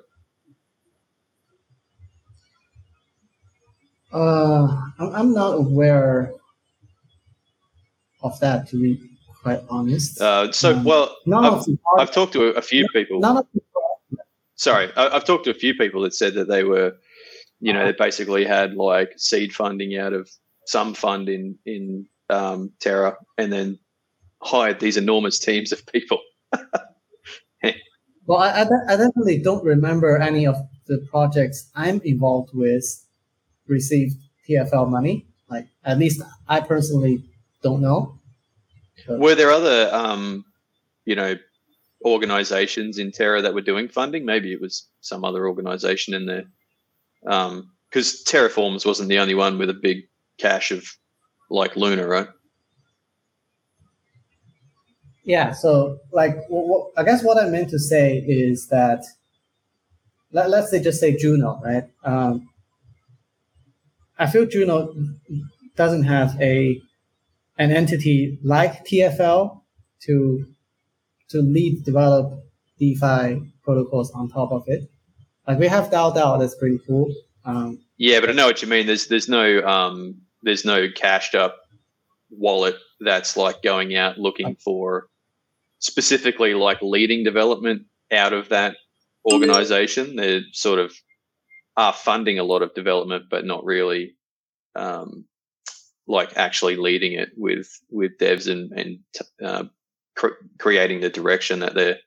uh, 4.14 4.68
I'm, 5.00 5.16
I'm 5.16 5.34
not 5.34 5.56
aware 5.58 6.34
of 8.22 8.40
that 8.40 8.68
to 8.70 8.82
be 8.82 9.00
quite 9.48 9.64
honest. 9.70 10.20
Uh, 10.20 10.52
so, 10.52 10.76
Um, 10.76 10.84
well, 10.84 11.16
I've, 11.34 11.66
I've 12.00 12.12
talked 12.12 12.34
to 12.34 12.48
a, 12.48 12.62
few 12.62 12.86
people. 12.92 13.20
none 13.20 13.38
of 13.38 13.48
Sorry, 14.56 14.92
I, 14.96 15.10
I've 15.10 15.26
talked 15.26 15.46
to 15.46 15.52
a 15.52 15.60
few 15.66 15.74
people 15.74 16.02
that 16.02 16.14
said 16.14 16.34
that 16.34 16.48
they 16.48 16.64
were, 16.64 16.94
you 17.60 17.72
know, 17.72 17.86
they 17.86 17.94
basically 17.94 18.44
had 18.44 18.74
like 18.74 19.14
seed 19.18 19.54
funding 19.54 19.98
out 19.98 20.14
of 20.14 20.30
some 20.66 20.94
fund 20.94 21.30
in 21.30 21.58
in 21.66 22.08
um, 22.30 22.72
Terra, 22.80 23.16
and 23.38 23.54
then 23.54 23.80
hired 24.42 24.80
these 24.80 24.98
enormous 24.98 25.40
teams 25.40 25.72
of 25.72 25.86
people. 25.86 26.20
Well, 28.28 28.40
I, 28.40 28.64
I 28.90 28.98
definitely 28.98 29.38
don't 29.38 29.64
remember 29.64 30.18
any 30.18 30.46
of 30.46 30.58
the 30.88 30.98
projects 31.10 31.72
I'm 31.76 32.02
involved 32.04 32.50
with 32.54 32.84
received 33.68 34.18
TFL 34.46 34.90
money. 34.90 35.26
Like, 35.50 35.70
at 35.86 35.98
least 35.98 36.22
I 36.46 36.60
personally 36.60 37.24
don't 37.64 37.82
know. 37.82 38.17
Were 39.08 39.36
there 39.36 39.52
other, 39.52 39.90
um, 39.94 40.46
you 41.06 41.16
know, 41.16 41.36
organizations 42.06 42.98
in 42.98 43.12
Terra 43.12 43.42
that 43.42 43.54
were 43.54 43.62
doing 43.62 43.88
funding? 43.88 44.26
Maybe 44.26 44.52
it 44.54 44.62
was 44.62 44.88
some 45.02 45.24
other 45.24 45.48
organization 45.48 46.14
in 46.14 46.26
there. 46.26 46.46
Because 47.90 48.24
Terraforms 48.24 48.86
wasn't 48.86 49.10
the 49.10 49.20
only 49.20 49.36
one 49.36 49.58
with 49.58 49.70
a 49.70 49.74
big 49.74 50.08
cache 50.38 50.72
of 50.72 50.86
like 51.50 51.76
Luna, 51.76 52.08
right? 52.08 52.28
Yeah, 55.24 55.52
so 55.52 56.00
like, 56.14 56.36
w- 56.44 56.68
w- 56.68 56.92
I 56.96 57.04
guess 57.04 57.24
what 57.24 57.38
I 57.38 57.50
meant 57.50 57.70
to 57.72 57.80
say 57.80 58.18
is 58.20 58.68
that 58.68 59.04
let, 60.32 60.50
let's 60.50 60.72
say 60.72 60.82
just 60.82 61.00
say 61.00 61.18
Juno, 61.18 61.60
right? 61.64 61.84
Um, 62.04 62.50
I 64.20 64.28
feel 64.28 64.46
Juno 64.46 64.94
doesn't 65.76 66.04
have 66.04 66.40
a 66.42 66.82
an 67.58 67.72
entity 67.72 68.40
like 68.44 68.86
TFL 68.86 69.62
to 70.04 70.46
to 71.30 71.42
lead 71.42 71.84
develop 71.84 72.44
DeFi 72.80 73.52
protocols 73.64 74.12
on 74.12 74.30
top 74.30 74.52
of 74.52 74.64
it. 74.68 74.90
Like 75.48 75.60
we 75.60 75.68
have 75.68 75.90
DAO 75.90 76.16
DAO, 76.16 76.40
that's 76.40 76.56
pretty 76.56 76.80
cool. 76.86 77.14
Um, 77.46 77.80
Yeah, 77.98 78.20
but 78.20 78.30
I 78.30 78.34
know 78.34 78.46
what 78.46 78.62
you 78.62 78.68
mean. 78.68 78.86
There's 78.86 79.08
there's 79.08 79.30
no 79.30 79.62
um, 79.66 80.22
there's 80.44 80.66
no 80.66 80.88
cashed 80.94 81.36
up 81.36 81.58
wallet 82.30 82.76
that's 83.00 83.38
like 83.38 83.62
going 83.62 83.96
out 83.96 84.18
looking 84.18 84.56
for 84.56 85.08
specifically 85.80 86.54
like 86.54 86.82
leading 86.82 87.24
development 87.24 87.84
out 88.12 88.34
of 88.34 88.50
that 88.50 88.76
organization. 89.26 90.16
They're 90.16 90.42
sort 90.52 90.80
of 90.80 90.94
are 91.78 91.94
funding 91.94 92.40
a 92.40 92.44
lot 92.44 92.64
of 92.64 92.74
development, 92.74 93.26
but 93.30 93.46
not 93.46 93.64
really 93.64 94.16
um, 94.76 95.26
like 96.08 96.38
actually 96.38 96.76
leading 96.76 97.14
it 97.14 97.30
with 97.36 97.80
with 97.90 98.18
devs 98.18 98.50
and 98.50 98.72
and 98.72 99.00
uh, 99.44 99.64
cr- 100.16 100.40
creating 100.58 101.02
the 101.02 101.10
direction 101.10 101.60
that 101.60 101.74
they're 101.76 101.98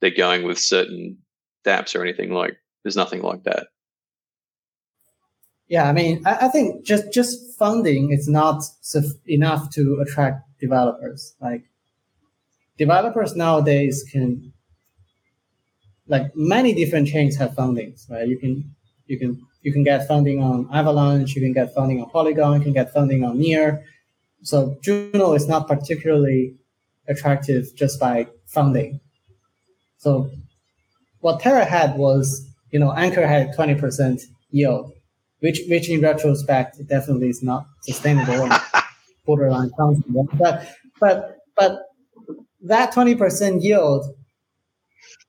they're 0.00 0.10
going 0.10 0.44
with 0.44 0.58
certain 0.58 1.18
dApps 1.64 1.94
or 1.94 2.02
anything 2.02 2.32
like. 2.32 2.56
There's 2.82 2.96
nothing 2.96 3.22
like 3.22 3.44
that. 3.44 3.68
Yeah, 5.68 5.88
I 5.88 5.92
mean, 5.92 6.22
I, 6.26 6.46
I 6.46 6.48
think 6.48 6.84
just 6.84 7.12
just 7.12 7.56
funding 7.58 8.12
is 8.12 8.28
not 8.28 8.62
suf- 8.80 9.26
enough 9.26 9.70
to 9.70 10.04
attract 10.04 10.42
developers. 10.58 11.34
Like 11.40 11.64
developers 12.76 13.34
nowadays 13.36 14.04
can, 14.10 14.52
like 16.08 16.32
many 16.34 16.74
different 16.74 17.08
chains 17.08 17.36
have 17.36 17.52
fundings, 17.52 18.10
right? 18.10 18.26
You 18.26 18.38
can 18.38 18.74
you 19.06 19.18
can 19.18 19.46
you 19.62 19.72
can 19.72 19.84
get 19.84 20.06
funding 20.08 20.42
on 20.42 20.68
Avalanche, 20.72 21.34
you 21.34 21.40
can 21.40 21.52
get 21.52 21.74
funding 21.74 22.00
on 22.00 22.10
Polygon, 22.10 22.58
you 22.58 22.64
can 22.64 22.72
get 22.72 22.92
funding 22.92 23.24
on 23.24 23.38
Near. 23.38 23.84
So 24.42 24.76
Juno 24.82 25.34
is 25.34 25.46
not 25.46 25.68
particularly 25.68 26.54
attractive 27.08 27.74
just 27.76 28.00
by 28.00 28.26
funding. 28.46 29.00
So 29.98 30.30
what 31.20 31.40
Terra 31.40 31.64
had 31.64 31.96
was, 31.96 32.48
you 32.70 32.78
know, 32.78 32.92
Anchor 32.92 33.26
had 33.26 33.54
twenty 33.54 33.74
percent 33.74 34.20
yield 34.50 34.92
which 35.42 35.60
which 35.68 35.90
in 35.90 36.00
retrospect 36.00 36.78
definitely 36.86 37.28
is 37.28 37.42
not 37.42 37.66
sustainable 37.82 38.44
and 38.44 38.52
borderline 39.26 39.70
counterable. 39.78 40.26
But 40.38 40.68
but 41.00 41.38
but 41.56 41.82
that 42.62 42.92
twenty 42.92 43.16
percent 43.16 43.62
yield 43.62 44.06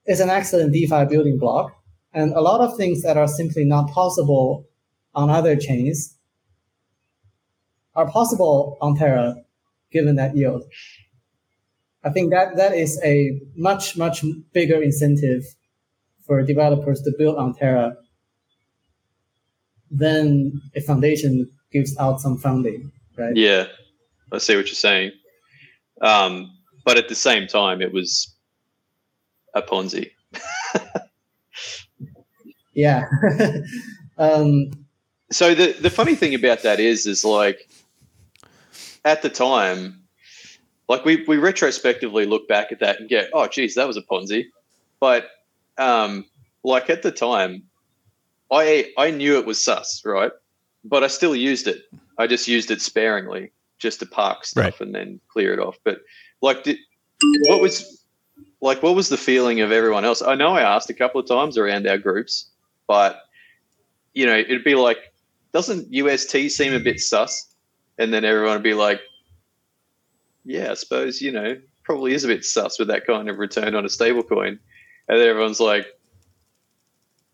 is 0.05 0.19
an 0.19 0.29
excellent 0.29 0.71
DeFi 0.71 1.05
building 1.05 1.39
block, 1.39 1.73
and 2.13 2.33
a 2.33 2.41
lot 2.41 2.61
of 2.61 2.77
things 2.77 3.01
that 3.01 3.17
are 3.17 3.27
simply 3.27 3.65
not 3.65 3.89
possible 3.89 4.67
on 5.15 5.29
other 5.29 5.55
chains 5.55 6.17
are 7.95 8.09
possible 8.09 8.77
on 8.81 8.95
Terra, 8.95 9.35
given 9.91 10.15
that 10.15 10.35
yield. 10.35 10.63
I 12.03 12.09
think 12.09 12.31
that 12.31 12.57
that 12.57 12.73
is 12.73 12.99
a 13.03 13.39
much 13.55 13.97
much 13.97 14.23
bigger 14.53 14.81
incentive 14.81 15.43
for 16.25 16.41
developers 16.43 17.01
to 17.01 17.13
build 17.17 17.37
on 17.37 17.53
Terra 17.53 17.95
than 19.89 20.61
a 20.75 20.81
foundation 20.81 21.49
gives 21.71 21.97
out 21.97 22.19
some 22.19 22.37
funding, 22.37 22.91
right? 23.17 23.35
Yeah, 23.35 23.67
I 24.31 24.39
see 24.39 24.55
what 24.55 24.65
you're 24.65 24.75
saying. 24.75 25.11
Um, 26.01 26.51
but 26.83 26.97
at 26.97 27.07
the 27.07 27.15
same 27.15 27.47
time, 27.47 27.81
it 27.81 27.93
was 27.93 28.35
a 29.55 29.61
Ponzi. 29.61 30.09
yeah. 32.73 33.07
um, 34.17 34.71
so 35.31 35.55
the 35.55 35.73
the 35.73 35.89
funny 35.89 36.15
thing 36.15 36.35
about 36.35 36.63
that 36.63 36.79
is, 36.79 37.05
is 37.05 37.25
like 37.25 37.69
at 39.05 39.21
the 39.21 39.29
time, 39.29 40.01
like 40.89 41.05
we 41.05 41.23
we 41.27 41.37
retrospectively 41.37 42.25
look 42.25 42.47
back 42.47 42.71
at 42.71 42.79
that 42.79 42.99
and 42.99 43.09
go, 43.09 43.25
oh, 43.33 43.47
geez, 43.47 43.75
that 43.75 43.87
was 43.87 43.97
a 43.97 44.01
Ponzi. 44.01 44.45
But 44.99 45.29
um, 45.77 46.25
like 46.63 46.89
at 46.89 47.01
the 47.01 47.11
time, 47.11 47.63
I 48.51 48.91
I 48.97 49.11
knew 49.11 49.37
it 49.39 49.45
was 49.45 49.63
sus, 49.63 50.03
right? 50.05 50.31
But 50.83 51.03
I 51.03 51.07
still 51.07 51.35
used 51.35 51.67
it. 51.67 51.83
I 52.17 52.27
just 52.27 52.47
used 52.47 52.69
it 52.69 52.81
sparingly, 52.81 53.51
just 53.79 53.99
to 54.01 54.05
park 54.05 54.45
stuff 54.45 54.63
Right. 54.63 54.81
and 54.81 54.93
then 54.93 55.19
clear 55.29 55.53
it 55.53 55.59
off. 55.59 55.77
But 55.83 55.99
like, 56.41 56.63
did, 56.63 56.77
what 57.47 57.61
was 57.61 58.05
like 58.61 58.83
what 58.83 58.95
was 58.95 59.09
the 59.09 59.17
feeling 59.17 59.61
of 59.61 59.71
everyone 59.71 60.05
else? 60.05 60.21
I 60.21 60.35
know 60.35 60.49
I 60.49 60.61
asked 60.61 60.89
a 60.89 60.93
couple 60.93 61.19
of 61.19 61.27
times 61.27 61.57
around 61.57 61.87
our 61.87 61.97
groups, 61.97 62.49
but 62.87 63.21
you 64.13 64.25
know, 64.25 64.37
it'd 64.37 64.63
be 64.63 64.75
like, 64.75 64.97
doesn't 65.53 65.91
UST 65.91 66.51
seem 66.51 66.73
a 66.73 66.79
bit 66.79 66.99
sus? 66.99 67.53
And 67.97 68.13
then 68.13 68.25
everyone 68.25 68.53
would 68.53 68.63
be 68.63 68.73
like, 68.73 69.01
yeah, 70.45 70.71
I 70.71 70.73
suppose 70.75 71.21
you 71.21 71.31
know 71.31 71.57
probably 71.83 72.13
is 72.13 72.23
a 72.23 72.27
bit 72.27 72.45
sus 72.45 72.79
with 72.79 72.87
that 72.87 73.05
kind 73.05 73.29
of 73.29 73.37
return 73.37 73.75
on 73.75 73.85
a 73.85 73.89
stable 73.89 74.23
coin. 74.23 74.59
And 75.07 75.19
then 75.19 75.27
everyone's 75.27 75.59
like, 75.59 75.85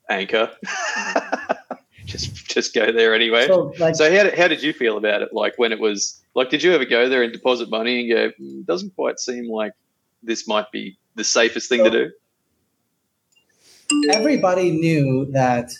anchor. 0.09 0.51
just 2.05 2.47
just 2.47 2.73
go 2.73 2.91
there 2.91 3.13
anyway. 3.13 3.47
So, 3.47 3.71
so 3.93 4.11
how, 4.11 4.23
did, 4.23 4.37
how 4.37 4.47
did 4.47 4.63
you 4.63 4.73
feel 4.73 4.97
about 4.97 5.21
it? 5.21 5.29
Like 5.31 5.53
when 5.57 5.71
it 5.71 5.79
was 5.79 6.21
like, 6.33 6.49
did 6.49 6.63
you 6.63 6.73
ever 6.73 6.85
go 6.85 7.07
there 7.07 7.21
and 7.21 7.31
deposit 7.31 7.69
money 7.69 8.01
and 8.01 8.11
go, 8.11 8.31
"Hmm, 8.37 8.61
doesn't 8.63 8.95
quite 8.95 9.19
seem 9.19 9.49
like 9.49 9.73
this 10.23 10.47
might 10.47 10.71
be 10.71 10.97
the 11.15 11.23
safest 11.23 11.69
thing 11.69 11.83
to 11.83 11.91
do? 11.91 12.11
Everybody 14.11 14.71
knew 14.71 15.27
that 15.31 15.71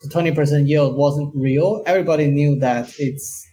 the 0.00 0.08
20% 0.08 0.68
yield 0.68 0.96
wasn't 0.96 1.34
real. 1.34 1.82
Everybody 1.86 2.26
knew 2.26 2.58
that 2.60 2.92
it's 2.98 3.46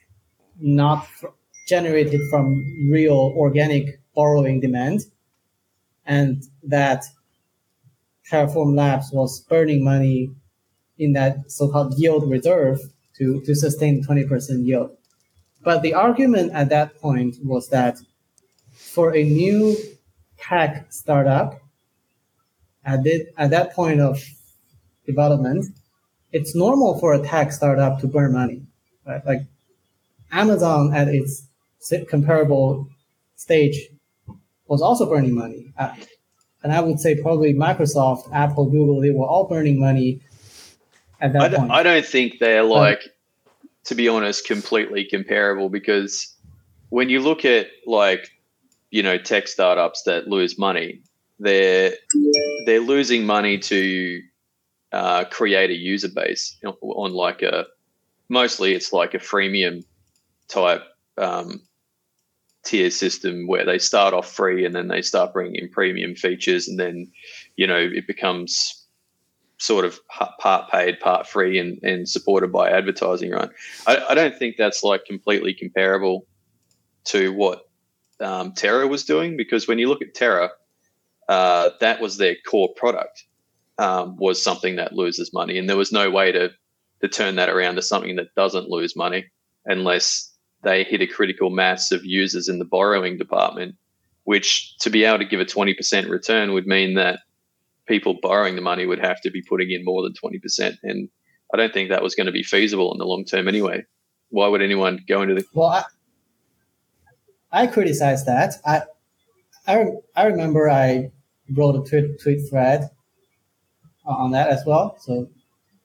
not 0.60 1.08
fr- 1.08 1.28
generated 1.68 2.22
from 2.30 2.66
real 2.90 3.34
organic 3.38 4.02
borrowing 4.14 4.60
demand 4.60 5.02
and 6.06 6.44
that 6.64 7.06
Terraform 8.30 8.76
Labs 8.76 9.12
was 9.12 9.42
burning 9.42 9.84
money 9.84 10.32
in 10.98 11.14
that 11.14 11.50
so-called 11.50 11.96
yield 11.98 12.30
reserve 12.30 12.80
to, 13.18 13.42
to 13.42 13.56
sustain 13.56 14.04
20% 14.04 14.66
yield. 14.66 14.92
But 15.64 15.82
the 15.82 15.94
argument 15.94 16.52
at 16.54 16.70
that 16.70 16.96
point 17.00 17.38
was 17.44 17.70
that 17.70 17.98
for 18.74 19.16
a 19.16 19.24
new 19.24 19.78
tech 20.38 20.92
startup, 20.92 21.61
at, 22.86 23.06
it, 23.06 23.34
at 23.38 23.50
that 23.52 23.74
point 23.74 24.00
of 24.02 24.24
development, 25.06 25.66
it's 26.32 26.56
normal 26.56 27.00
for 27.00 27.14
a 27.14 27.22
tech 27.22 27.52
startup 27.52 28.00
to 28.00 28.08
burn 28.08 28.34
money. 28.34 28.62
Right? 29.06 29.26
Like 29.26 29.42
Amazon 30.32 30.94
at 30.94 31.08
its 31.08 31.48
comparable 32.08 32.88
stage 33.36 33.90
was 34.68 34.82
also 34.82 35.06
burning 35.06 35.36
money. 35.36 35.74
Uh, 35.78 35.94
and 36.64 36.72
I 36.72 36.80
would 36.80 37.00
say 37.00 37.20
probably 37.22 37.54
Microsoft, 37.54 38.32
Apple, 38.32 38.70
Google, 38.70 39.02
they 39.02 39.10
were 39.10 39.26
all 39.26 39.48
burning 39.48 39.80
money 39.80 40.22
at 41.20 41.34
that 41.34 41.54
I 41.54 41.58
point. 41.58 41.72
I 41.72 41.84
don't 41.84 42.06
think 42.06 42.40
they're 42.40 42.64
like, 42.64 43.02
to 43.86 43.96
be 43.96 44.08
honest, 44.08 44.46
completely 44.46 45.06
comparable 45.06 45.70
because 45.70 46.36
when 46.90 47.10
you 47.10 47.20
look 47.20 47.46
at 47.46 47.68
like, 47.86 48.30
you 48.92 49.02
know, 49.04 49.18
tech 49.18 49.48
startups 49.48 50.04
that 50.04 50.28
lose 50.28 50.58
money, 50.58 51.02
they're 51.40 51.94
they're 52.66 52.80
losing 52.80 53.26
money 53.26 53.58
to 53.58 54.22
uh, 54.92 55.26
create 55.26 55.70
a 55.70 55.78
user 55.78 56.10
base 56.14 56.58
on- 56.64 57.14
like 57.14 57.42
a 57.42 57.66
mostly 58.30 58.74
it's 58.74 58.94
like 58.94 59.14
a 59.14 59.20
freemium 59.20 59.84
type 60.48 60.84
um, 61.18 61.62
tier 62.64 62.90
system 62.90 63.48
where 63.48 63.66
they 63.66 63.78
start 63.78 64.14
off 64.14 64.32
free 64.32 64.66
and 64.66 64.76
then 64.76 64.88
they 64.88 65.02
start 65.02 65.34
bringing 65.34 65.56
in 65.56 65.70
premium 65.70 66.16
features 66.16 66.68
and 66.68 66.80
then 66.80 67.12
you 67.56 67.66
know 67.68 67.78
it 67.78 68.08
becomes 68.08 68.86
sort 69.58 69.86
of 69.86 70.00
part 70.40 70.70
paid 70.72 71.00
part 71.00 71.28
free 71.28 71.60
and, 71.60 71.80
and 71.84 72.10
supported 72.10 72.52
by 72.52 72.70
advertising 72.70 73.32
right? 73.32 73.50
I, 73.86 73.98
I 74.10 74.16
don't 74.16 74.38
think 74.38 74.58
that's 74.58 74.84
like 74.84 75.06
completely 75.06 75.54
comparable 75.54 76.26
to 77.06 77.32
what 77.32 77.70
um, 78.20 78.54
terra 78.54 78.88
was 78.88 79.06
doing 79.06 79.38
because 79.38 79.68
when 79.68 79.80
you 79.80 79.88
look 79.88 80.02
at 80.02 80.14
terra 80.14 80.50
uh, 81.32 81.70
that 81.80 82.02
was 82.02 82.18
their 82.18 82.36
core 82.46 82.74
product 82.76 83.24
um, 83.78 84.18
was 84.18 84.42
something 84.42 84.76
that 84.76 84.94
loses 84.94 85.34
money 85.34 85.58
and 85.58 85.70
there 85.70 85.78
was 85.78 85.92
no 85.92 86.10
way 86.10 86.32
to 86.32 86.50
to 87.02 87.08
turn 87.08 87.36
that 87.36 87.50
around 87.50 87.76
to 87.76 87.82
something 87.82 88.16
that 88.16 88.34
doesn't 88.36 88.70
lose 88.70 88.96
money 88.96 89.26
unless 89.66 90.32
they 90.64 90.84
hit 90.84 91.02
a 91.02 91.08
critical 91.08 91.50
mass 91.50 91.92
of 91.92 92.06
users 92.06 92.48
in 92.48 92.60
the 92.60 92.66
borrowing 92.66 93.18
department, 93.18 93.76
which 94.24 94.78
to 94.80 94.90
be 94.90 95.04
able 95.04 95.18
to 95.18 95.26
give 95.26 95.40
a 95.40 95.46
20% 95.46 96.10
return 96.10 96.54
would 96.54 96.68
mean 96.68 96.96
that 96.96 97.20
people 97.88 98.20
borrowing 98.22 98.56
the 98.56 98.62
money 98.62 98.86
would 98.86 99.00
have 99.00 99.20
to 99.22 99.32
be 99.32 99.42
putting 99.42 99.72
in 99.72 99.84
more 99.84 100.04
than 100.04 100.14
20%. 100.14 100.78
And 100.84 101.10
I 101.54 101.58
don't 101.58 101.74
think 101.74 101.90
that 101.90 102.04
was 102.04 102.16
going 102.16 102.28
to 102.28 102.32
be 102.32 102.44
feasible 102.44 102.92
in 102.92 103.00
the 103.00 103.06
long 103.06 103.26
term 103.26 103.48
anyway. 103.48 103.84
Why 104.30 104.48
would 104.48 104.62
anyone 104.62 105.00
go 105.08 105.22
into 105.22 105.36
the. 105.36 105.44
Well, 105.54 105.68
I, 105.68 105.84
I 107.52 107.68
criticize 107.68 108.26
that. 108.26 108.54
I, 108.66 108.84
I, 109.68 109.88
I 110.16 110.26
remember 110.28 110.70
I 110.70 111.12
wrote 111.56 111.76
a 111.76 111.90
tweet, 111.90 112.20
tweet 112.22 112.50
thread 112.50 112.90
uh, 114.08 114.12
on 114.12 114.32
that 114.32 114.50
as 114.50 114.64
well. 114.66 114.96
So 115.00 115.30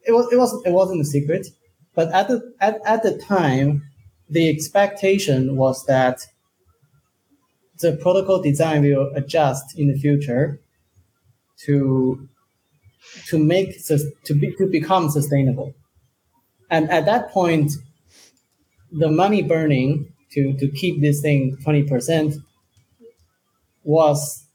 it 0.06 0.12
was 0.12 0.32
it 0.32 0.36
wasn't 0.36 0.66
it 0.66 0.72
wasn't 0.72 1.00
a 1.00 1.04
secret, 1.04 1.48
but 1.94 2.12
at 2.12 2.28
the 2.28 2.54
at, 2.60 2.80
at 2.84 3.02
the 3.02 3.16
time, 3.18 3.82
the 4.30 4.48
expectation 4.48 5.56
was 5.56 5.84
that 5.86 6.20
the 7.80 7.96
protocol 7.96 8.40
design 8.40 8.82
will 8.82 9.10
adjust 9.14 9.78
in 9.78 9.88
the 9.88 9.98
future 9.98 10.60
to 11.64 12.28
to 13.28 13.38
make 13.38 13.84
to 13.86 14.34
be 14.34 14.54
to 14.56 14.66
become 14.66 15.10
sustainable, 15.10 15.74
and 16.70 16.90
at 16.90 17.04
that 17.06 17.30
point, 17.30 17.72
the 18.90 19.10
money 19.10 19.42
burning 19.42 20.12
to 20.32 20.56
to 20.58 20.68
keep 20.68 21.00
this 21.00 21.20
thing 21.20 21.56
twenty 21.62 21.82
percent 21.82 22.36
was 23.84 24.45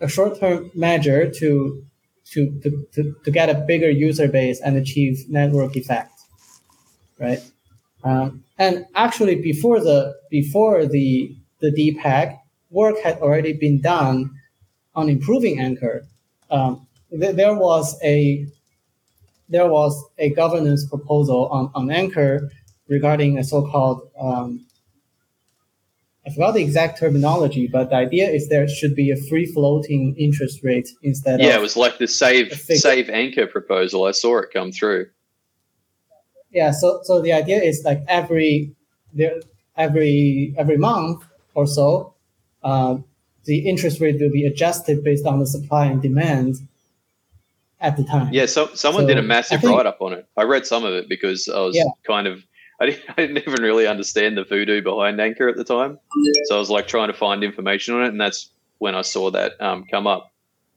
a 0.00 0.08
short 0.08 0.38
term 0.38 0.70
measure 0.74 1.30
to 1.30 1.84
to, 2.32 2.60
to, 2.62 2.86
to, 2.94 3.16
to 3.24 3.30
get 3.30 3.48
a 3.48 3.54
bigger 3.54 3.90
user 3.90 4.28
base 4.28 4.60
and 4.60 4.76
achieve 4.76 5.24
network 5.28 5.74
effect, 5.74 6.12
right? 7.18 7.40
Um, 8.04 8.44
and 8.58 8.86
actually, 8.94 9.36
before 9.36 9.80
the 9.80 10.14
before 10.30 10.86
the 10.86 11.34
the 11.60 11.70
depeg, 11.72 12.38
work 12.70 12.98
had 13.02 13.18
already 13.18 13.52
been 13.52 13.80
done 13.80 14.30
on 14.94 15.08
improving 15.08 15.60
Anchor. 15.60 16.06
Um, 16.50 16.86
th- 17.10 17.36
there 17.36 17.54
was 17.54 17.98
a 18.02 18.46
there 19.48 19.68
was 19.68 20.02
a 20.18 20.30
governance 20.30 20.86
proposal 20.86 21.48
on, 21.48 21.70
on 21.74 21.90
Anchor 21.90 22.50
regarding 22.88 23.38
a 23.38 23.44
so-called 23.44 24.08
um, 24.18 24.64
I 26.30 26.32
forgot 26.34 26.54
the 26.54 26.62
exact 26.62 26.98
terminology, 27.00 27.66
but 27.66 27.90
the 27.90 27.96
idea 27.96 28.28
is 28.30 28.48
there 28.48 28.68
should 28.68 28.94
be 28.94 29.10
a 29.10 29.16
free 29.16 29.46
floating 29.46 30.14
interest 30.16 30.62
rate 30.62 30.88
instead 31.02 31.40
Yeah, 31.40 31.56
it 31.56 31.60
was 31.60 31.76
like 31.76 31.98
the 31.98 32.06
save 32.06 32.52
save 32.54 33.10
anchor 33.10 33.46
proposal. 33.46 34.04
I 34.04 34.12
saw 34.12 34.38
it 34.38 34.50
come 34.52 34.70
through. 34.70 35.06
yeah 36.52 36.70
so 36.72 37.00
so 37.04 37.20
the 37.20 37.32
idea 37.32 37.58
is 37.70 37.82
like 37.84 38.00
every 38.08 38.72
there 39.18 39.36
every 39.76 40.54
every 40.58 40.76
month 40.76 41.22
or 41.54 41.66
so 41.66 42.14
uh, 42.62 42.96
the 43.44 43.58
interest 43.70 44.00
rate 44.00 44.16
will 44.20 44.30
be 44.40 44.44
adjusted 44.46 45.02
based 45.02 45.26
on 45.26 45.38
the 45.38 45.46
supply 45.46 45.86
and 45.86 46.02
demand 46.02 46.56
at 47.80 47.96
the 47.96 48.04
time 48.04 48.28
Yeah, 48.32 48.46
so 48.46 48.68
someone 48.74 49.04
So, 49.04 49.08
did 49.08 49.18
a 49.18 49.22
massive 49.22 49.60
think- 49.62 49.72
write 49.76 49.86
up 49.86 50.00
on 50.02 50.12
it. 50.12 50.26
I 50.36 50.42
read 50.42 50.66
some 50.66 50.84
of 50.84 50.92
it 50.92 51.08
because 51.08 51.48
I 51.48 51.60
was 51.60 51.74
Yeah. 51.76 51.84
kind 52.06 52.26
of 52.26 52.44
I 52.80 52.86
didn't, 52.86 53.02
I 53.10 53.14
didn't 53.26 53.38
even 53.38 53.62
really 53.62 53.86
understand 53.86 54.36
the 54.36 54.44
voodoo 54.44 54.82
behind 54.82 55.20
Anchor 55.20 55.48
at 55.48 55.56
the 55.56 55.64
time, 55.64 55.98
so 56.44 56.56
I 56.56 56.58
was 56.58 56.70
like 56.70 56.88
trying 56.88 57.08
to 57.08 57.14
find 57.16 57.44
information 57.44 57.94
on 57.94 58.04
it, 58.04 58.08
and 58.08 58.20
that's 58.20 58.50
when 58.78 58.94
I 58.94 59.02
saw 59.02 59.30
that 59.30 59.60
um, 59.60 59.84
come 59.90 60.06
up. 60.06 60.32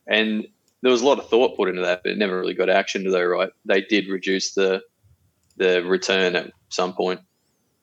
And 0.07 0.45
there 0.81 0.91
was 0.91 1.01
a 1.01 1.05
lot 1.05 1.19
of 1.19 1.29
thought 1.29 1.55
put 1.55 1.69
into 1.69 1.81
that, 1.81 2.01
but 2.03 2.11
it 2.11 2.17
never 2.17 2.37
really 2.37 2.53
got 2.53 2.69
action 2.69 3.05
to 3.05 3.11
though. 3.11 3.23
Right? 3.23 3.49
They 3.65 3.81
did 3.81 4.07
reduce 4.09 4.53
the 4.53 4.81
the 5.55 5.83
return 5.83 6.35
at 6.35 6.51
some 6.69 6.93
point 6.93 7.21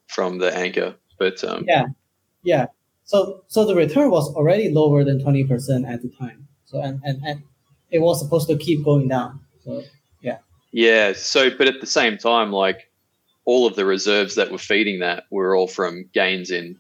from 0.08 0.38
the 0.38 0.54
Anchor, 0.54 0.96
but 1.18 1.42
um, 1.44 1.64
Yeah. 1.66 1.86
yeah. 2.42 2.66
So 3.04 3.42
so 3.48 3.64
the 3.64 3.74
return 3.74 4.10
was 4.10 4.32
already 4.34 4.70
lower 4.70 5.02
than 5.02 5.22
twenty 5.22 5.44
percent 5.44 5.86
at 5.86 6.02
the 6.02 6.10
time. 6.10 6.46
So 6.66 6.80
and, 6.80 7.00
and 7.04 7.22
and 7.24 7.42
it 7.90 8.00
was 8.00 8.20
supposed 8.20 8.48
to 8.48 8.56
keep 8.56 8.84
going 8.84 9.08
down. 9.08 9.40
So 9.64 9.82
yeah. 10.20 10.38
Yeah. 10.72 11.14
So, 11.14 11.50
but 11.56 11.66
at 11.68 11.80
the 11.80 11.86
same 11.86 12.18
time, 12.18 12.52
like 12.52 12.89
all 13.51 13.66
of 13.66 13.74
the 13.74 13.84
reserves 13.84 14.36
that 14.36 14.53
were 14.53 14.59
feeding 14.59 15.01
that 15.01 15.24
were 15.28 15.57
all 15.57 15.66
from 15.66 16.09
gains 16.14 16.53
in 16.53 16.78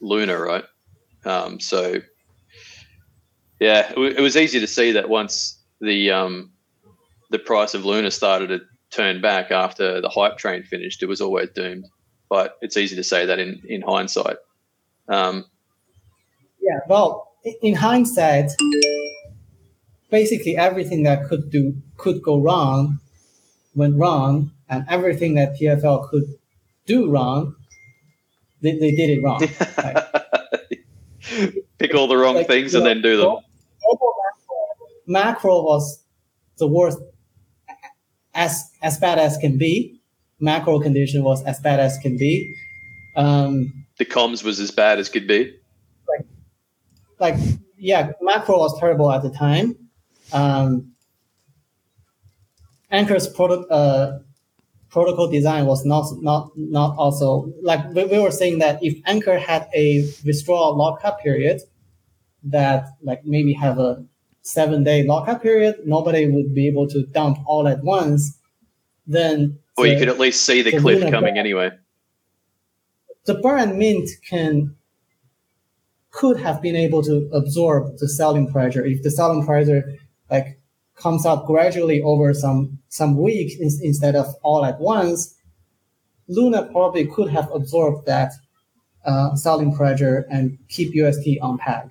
Luna, 0.00 0.36
right? 0.36 0.64
Um, 1.24 1.60
so 1.60 2.00
yeah, 3.60 3.90
it, 3.90 3.94
w- 3.94 4.14
it 4.18 4.20
was 4.20 4.36
easy 4.36 4.58
to 4.58 4.66
see 4.66 4.90
that 4.90 5.08
once 5.08 5.62
the 5.80 6.10
um, 6.10 6.50
the 7.30 7.38
price 7.38 7.74
of 7.74 7.84
Luna 7.84 8.10
started 8.10 8.48
to 8.48 8.58
turn 8.90 9.20
back 9.20 9.52
after 9.52 10.00
the 10.00 10.08
hype 10.08 10.36
train 10.36 10.64
finished, 10.64 11.00
it 11.04 11.06
was 11.06 11.20
always 11.20 11.50
doomed. 11.50 11.86
But 12.28 12.56
it's 12.60 12.76
easy 12.76 12.96
to 12.96 13.04
say 13.04 13.26
that 13.26 13.38
in 13.38 13.62
in 13.68 13.80
hindsight. 13.82 14.38
Um, 15.08 15.44
Yeah, 16.60 16.80
well, 16.88 17.28
in 17.62 17.76
hindsight, 17.76 18.50
basically 20.10 20.56
everything 20.56 21.04
that 21.04 21.28
could 21.28 21.50
do 21.50 21.74
could 21.96 22.20
go 22.20 22.36
wrong 22.40 22.98
went 23.76 23.96
wrong, 23.96 24.50
and 24.70 24.86
everything 24.88 25.34
that 25.34 25.56
TFL 25.60 26.08
could 26.08 26.24
do 26.86 27.10
wrong, 27.10 27.54
they, 28.62 28.78
they 28.78 28.92
did 28.92 29.10
it 29.10 29.22
wrong. 29.22 29.40
pick 31.78 31.94
all 31.94 32.06
the 32.08 32.16
wrong 32.16 32.36
Like, 32.36 32.46
things 32.46 32.74
and 32.74 32.84
know, 32.84 32.90
then 32.90 33.02
do 33.02 33.16
them. 33.16 33.36
macro, 35.06 35.62
was 35.62 36.02
the 36.58 36.66
worst, 36.66 36.98
as 38.34 38.70
as 38.82 38.98
bad 38.98 39.18
as 39.18 39.36
can 39.36 39.58
be. 39.58 39.96
Macro 40.42 40.80
condition 40.80 41.22
was 41.22 41.42
as 41.44 41.60
bad 41.60 41.80
as 41.80 41.98
can 41.98 42.16
be. 42.16 42.54
Um, 43.16 43.84
The 43.98 44.06
comms 44.06 44.42
was 44.42 44.58
as 44.60 44.70
bad 44.70 44.98
as 44.98 45.08
could 45.10 45.26
be. 45.26 45.54
like 47.18 47.34
yeah, 47.76 48.12
macro 48.22 48.58
was 48.58 48.78
terrible 48.78 49.10
at 49.12 49.22
the 49.22 49.30
time. 49.30 49.76
Um, 50.32 50.92
Anchor's 52.90 53.28
proto- 53.28 53.66
uh, 53.68 54.20
protocol 54.90 55.28
design 55.28 55.66
was 55.66 55.84
not 55.84 56.06
not 56.20 56.50
not 56.56 56.96
also 56.96 57.52
like 57.62 57.88
we, 57.94 58.04
we 58.04 58.18
were 58.18 58.30
saying 58.30 58.58
that 58.58 58.82
if 58.82 58.98
Anchor 59.06 59.38
had 59.38 59.68
a 59.74 60.08
withdrawal 60.24 60.76
lockup 60.76 61.20
period, 61.20 61.62
that 62.44 62.88
like 63.02 63.24
maybe 63.24 63.52
have 63.54 63.78
a 63.78 64.04
seven 64.42 64.84
day 64.84 65.04
lockup 65.04 65.42
period, 65.42 65.80
nobody 65.84 66.26
would 66.26 66.54
be 66.54 66.66
able 66.68 66.88
to 66.88 67.04
dump 67.06 67.38
all 67.46 67.68
at 67.68 67.82
once. 67.82 68.38
Then 69.06 69.58
Or 69.76 69.86
you 69.86 69.98
could 69.98 70.08
at 70.08 70.18
least 70.18 70.44
see 70.44 70.62
the 70.62 70.72
the 70.72 70.78
cliff 70.78 71.10
coming 71.10 71.38
anyway. 71.38 71.70
the 73.24 73.34
burn 73.34 73.60
and 73.60 73.78
mint 73.78 74.10
can 74.28 74.76
could 76.10 76.38
have 76.38 76.60
been 76.60 76.76
able 76.76 77.02
to 77.02 77.30
absorb 77.32 77.98
the 77.98 78.08
selling 78.08 78.50
pressure 78.50 78.84
if 78.84 79.02
the 79.02 79.10
selling 79.10 79.44
pressure 79.46 79.96
like 80.30 80.59
comes 81.00 81.24
up 81.26 81.46
gradually 81.46 82.02
over 82.02 82.32
some 82.34 82.78
some 82.88 83.16
weeks 83.16 83.54
in- 83.54 83.86
instead 83.86 84.14
of 84.14 84.26
all 84.42 84.64
at 84.64 84.78
once 84.80 85.34
luna 86.28 86.62
probably 86.72 87.06
could 87.06 87.30
have 87.30 87.50
absorbed 87.52 88.06
that 88.06 88.32
uh, 89.04 89.34
selling 89.34 89.74
pressure 89.74 90.26
and 90.30 90.58
keep 90.68 90.92
ust 91.02 91.26
on 91.40 91.58
peg 91.58 91.90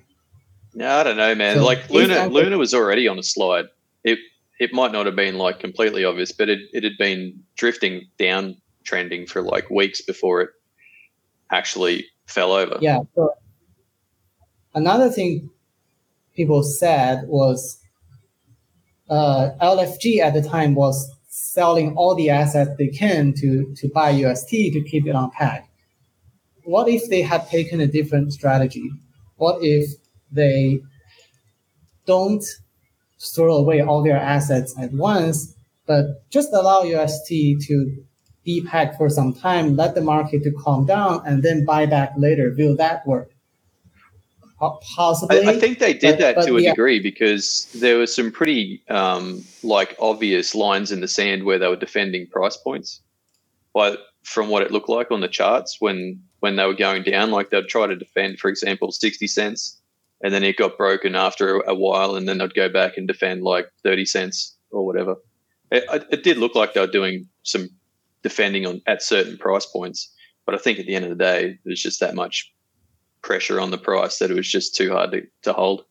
No, 0.74 0.88
I 0.88 1.02
don't 1.02 1.16
know, 1.16 1.34
man. 1.34 1.56
So 1.56 1.64
like 1.64 1.90
Luna, 1.90 2.28
Luna 2.28 2.56
was 2.56 2.72
already 2.72 3.08
on 3.08 3.18
a 3.18 3.22
slide. 3.24 3.66
It 4.04 4.20
it 4.60 4.72
might 4.72 4.92
not 4.92 5.06
have 5.06 5.16
been 5.16 5.36
like 5.36 5.58
completely 5.58 6.04
obvious, 6.04 6.30
but 6.30 6.48
it, 6.48 6.60
it 6.72 6.84
had 6.84 6.96
been 6.98 7.42
drifting 7.56 8.06
down 8.18 8.56
trending 8.84 9.26
for 9.26 9.42
like 9.42 9.68
weeks 9.70 10.00
before 10.00 10.42
it 10.42 10.50
actually 11.50 12.06
fell 12.26 12.52
over. 12.52 12.78
Yeah. 12.80 13.00
So 13.14 13.34
another 14.74 15.10
thing 15.10 15.50
people 16.36 16.62
said 16.62 17.24
was 17.26 17.79
uh, 19.10 19.50
LFG 19.60 20.20
at 20.20 20.34
the 20.34 20.42
time 20.42 20.74
was 20.74 21.10
selling 21.28 21.96
all 21.96 22.14
the 22.14 22.30
assets 22.30 22.70
they 22.78 22.88
can 22.88 23.34
to 23.34 23.74
to 23.76 23.88
buy 23.88 24.10
UST 24.10 24.50
to 24.50 24.82
keep 24.82 25.06
it 25.06 25.14
on 25.14 25.30
peg. 25.32 25.62
What 26.64 26.88
if 26.88 27.08
they 27.10 27.22
had 27.22 27.48
taken 27.48 27.80
a 27.80 27.86
different 27.86 28.32
strategy? 28.32 28.88
What 29.36 29.58
if 29.62 29.90
they 30.30 30.80
don't 32.06 32.44
throw 33.34 33.56
away 33.56 33.80
all 33.80 34.02
their 34.02 34.16
assets 34.16 34.74
at 34.78 34.92
once, 34.92 35.54
but 35.86 36.28
just 36.30 36.52
allow 36.52 36.82
UST 36.82 37.28
to 37.28 38.04
be 38.44 38.62
pegged 38.62 38.96
for 38.96 39.08
some 39.08 39.34
time, 39.34 39.76
let 39.76 39.94
the 39.94 40.00
market 40.00 40.42
to 40.44 40.52
calm 40.52 40.86
down, 40.86 41.22
and 41.26 41.42
then 41.42 41.64
buy 41.64 41.84
back 41.86 42.12
later. 42.16 42.54
Will 42.56 42.76
that 42.76 43.06
work? 43.06 43.30
Po- 44.60 44.78
Possibly. 44.94 45.44
I, 45.46 45.52
I 45.52 45.58
think 45.58 45.78
they 45.78 45.94
did 45.94 46.12
but- 46.12 46.18
that 46.18 46.34
but 46.36 46.46
to 46.46 46.56
a 46.58 46.60
yeah. 46.60 46.70
degree 46.70 47.00
because 47.00 47.64
there 47.74 47.96
were 47.98 48.06
some 48.06 48.30
pretty 48.30 48.82
um, 48.90 49.42
like 49.62 49.96
obvious 49.98 50.54
lines 50.54 50.92
in 50.92 51.00
the 51.00 51.08
sand 51.08 51.44
where 51.44 51.58
they 51.58 51.66
were 51.66 51.76
defending 51.76 52.26
price 52.26 52.56
points. 52.58 53.00
But 53.72 54.00
from 54.22 54.48
what 54.50 54.62
it 54.62 54.70
looked 54.70 54.88
like 54.90 55.10
on 55.10 55.20
the 55.22 55.28
charts 55.28 55.76
when 55.80 56.22
when 56.40 56.56
they 56.56 56.66
were 56.66 56.74
going 56.74 57.02
down, 57.04 57.30
like 57.30 57.50
they'd 57.50 57.68
try 57.68 57.86
to 57.86 57.96
defend, 57.96 58.38
for 58.38 58.48
example, 58.48 58.92
sixty 58.92 59.26
cents, 59.26 59.80
and 60.22 60.32
then 60.34 60.44
it 60.44 60.56
got 60.56 60.76
broken 60.76 61.14
after 61.14 61.60
a, 61.60 61.70
a 61.70 61.74
while, 61.74 62.14
and 62.16 62.28
then 62.28 62.38
they'd 62.38 62.54
go 62.54 62.68
back 62.68 62.96
and 62.98 63.08
defend 63.08 63.42
like 63.42 63.70
thirty 63.82 64.04
cents 64.04 64.56
or 64.70 64.84
whatever. 64.84 65.16
It, 65.70 65.84
it- 65.92 66.06
it 66.10 66.22
did 66.22 66.36
look 66.36 66.54
like 66.54 66.74
they 66.74 66.80
were 66.80 66.86
doing 66.86 67.26
some 67.44 67.70
defending 68.22 68.66
on 68.66 68.82
at 68.86 69.02
certain 69.02 69.38
price 69.38 69.64
points, 69.64 70.12
but 70.44 70.54
I 70.54 70.58
think 70.58 70.78
at 70.78 70.84
the 70.86 70.94
end 70.94 71.04
of 71.06 71.10
the 71.16 71.24
day, 71.24 71.58
there's 71.64 71.80
just 71.82 72.00
that 72.00 72.14
much 72.14 72.52
pressure 73.22 73.60
on 73.60 73.70
the 73.70 73.78
price 73.78 74.18
that 74.18 74.30
it 74.30 74.34
was 74.34 74.48
just 74.48 74.74
too 74.74 74.90
hard 74.90 75.12
to, 75.12 75.26
to 75.42 75.52
hold. 75.52 75.84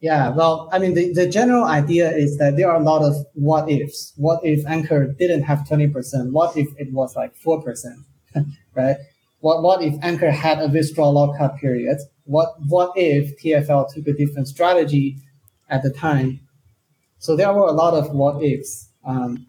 Yeah, 0.00 0.28
well, 0.28 0.68
I 0.72 0.78
mean, 0.78 0.94
the, 0.94 1.12
the 1.12 1.28
general 1.28 1.64
idea 1.64 2.10
is 2.10 2.38
that 2.38 2.56
there 2.56 2.70
are 2.70 2.80
a 2.80 2.82
lot 2.82 3.02
of 3.02 3.16
what 3.34 3.68
ifs. 3.68 4.12
What 4.16 4.40
if 4.44 4.64
Anchor 4.66 5.12
didn't 5.18 5.42
have 5.42 5.60
20%? 5.60 6.30
What 6.30 6.56
if 6.56 6.68
it 6.78 6.92
was 6.92 7.16
like 7.16 7.34
4%? 7.36 8.04
right? 8.74 8.96
What, 9.40 9.62
what 9.62 9.82
if 9.82 9.94
Anchor 10.02 10.30
had 10.30 10.60
a 10.60 10.68
withdrawal 10.68 11.14
lockup 11.14 11.58
period? 11.58 11.98
What, 12.24 12.54
what 12.68 12.92
if 12.94 13.40
TFL 13.42 13.92
took 13.92 14.06
a 14.06 14.12
different 14.12 14.46
strategy 14.46 15.18
at 15.68 15.82
the 15.82 15.90
time? 15.90 16.40
So 17.18 17.34
there 17.34 17.52
were 17.52 17.66
a 17.66 17.72
lot 17.72 17.94
of 17.94 18.12
what 18.12 18.42
ifs. 18.42 18.90
Um, 19.04 19.46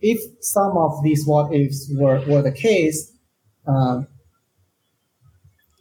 if 0.00 0.20
some 0.40 0.76
of 0.76 1.02
these 1.02 1.26
what 1.26 1.54
ifs 1.54 1.90
were, 1.94 2.22
were 2.26 2.42
the 2.42 2.52
case, 2.52 3.11
um, 3.66 4.06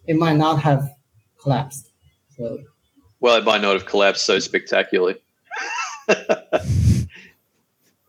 it 0.07 0.15
might 0.15 0.37
not 0.37 0.59
have 0.61 0.89
collapsed. 1.41 1.89
So 2.37 2.59
Well, 3.19 3.35
it 3.37 3.43
might 3.43 3.61
not 3.61 3.73
have 3.73 3.85
collapsed 3.85 4.25
so 4.25 4.39
spectacularly. 4.39 5.15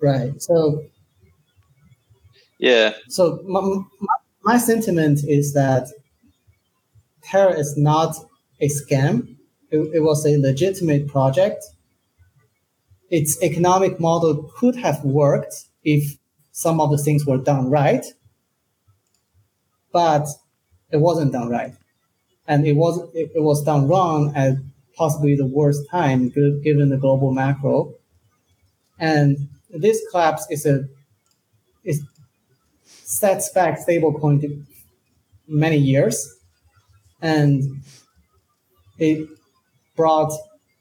Right. 0.01 0.41
So, 0.43 0.85
Yeah, 2.59 2.95
so 3.09 3.41
my, 3.47 3.61
my- 3.61 3.85
my 4.45 4.59
sentiment 4.59 5.20
is 5.23 5.53
that 5.55 5.87
Terra 7.23 7.57
is 7.57 7.77
not 7.77 8.16
a 8.61 8.68
scam. 8.68 9.37
It, 9.70 9.79
it 9.95 10.01
was 10.01 10.27
a 10.27 10.37
legitimate 10.37 11.07
project. 11.07 11.62
Its 13.09 13.41
economic 13.41 14.01
model 14.01 14.51
could 14.57 14.75
have 14.75 15.05
worked 15.05 15.55
if 15.85 16.18
some 16.51 16.81
of 16.81 16.91
the 16.91 16.99
things 16.99 17.25
were 17.25 17.39
done 17.39 17.70
right, 17.70 18.05
but 19.93 20.26
it 20.90 20.99
wasn't 20.99 21.32
done 21.32 21.49
right, 21.49 21.74
and 22.47 22.66
it 22.66 22.74
was 22.74 22.99
it, 23.14 23.30
it 23.34 23.43
was 23.43 23.62
done 23.64 23.88
wrong 23.88 24.32
at 24.34 24.55
possibly 24.97 25.36
the 25.36 25.47
worst 25.47 25.88
time 25.90 26.28
given 26.62 26.90
the 26.90 26.99
global 26.99 27.32
macro. 27.32 27.95
And 28.99 29.49
this 29.70 30.01
collapse 30.11 30.47
is 30.51 30.66
a 30.66 30.84
is 31.84 32.03
sets 32.84 33.51
back 33.53 33.78
stablecoin 33.78 34.64
many 35.49 35.78
years, 35.78 36.28
and 37.20 37.62
it 38.99 39.28
brought 39.97 40.32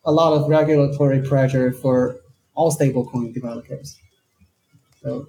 a 0.06 0.12
lot 0.12 0.34
of 0.34 0.50
regulatory 0.50 1.22
pressure 1.22 1.72
for 1.72 2.18
all 2.54 2.72
stablecoin 2.72 3.34
developers. 3.34 3.98
So, 5.02 5.28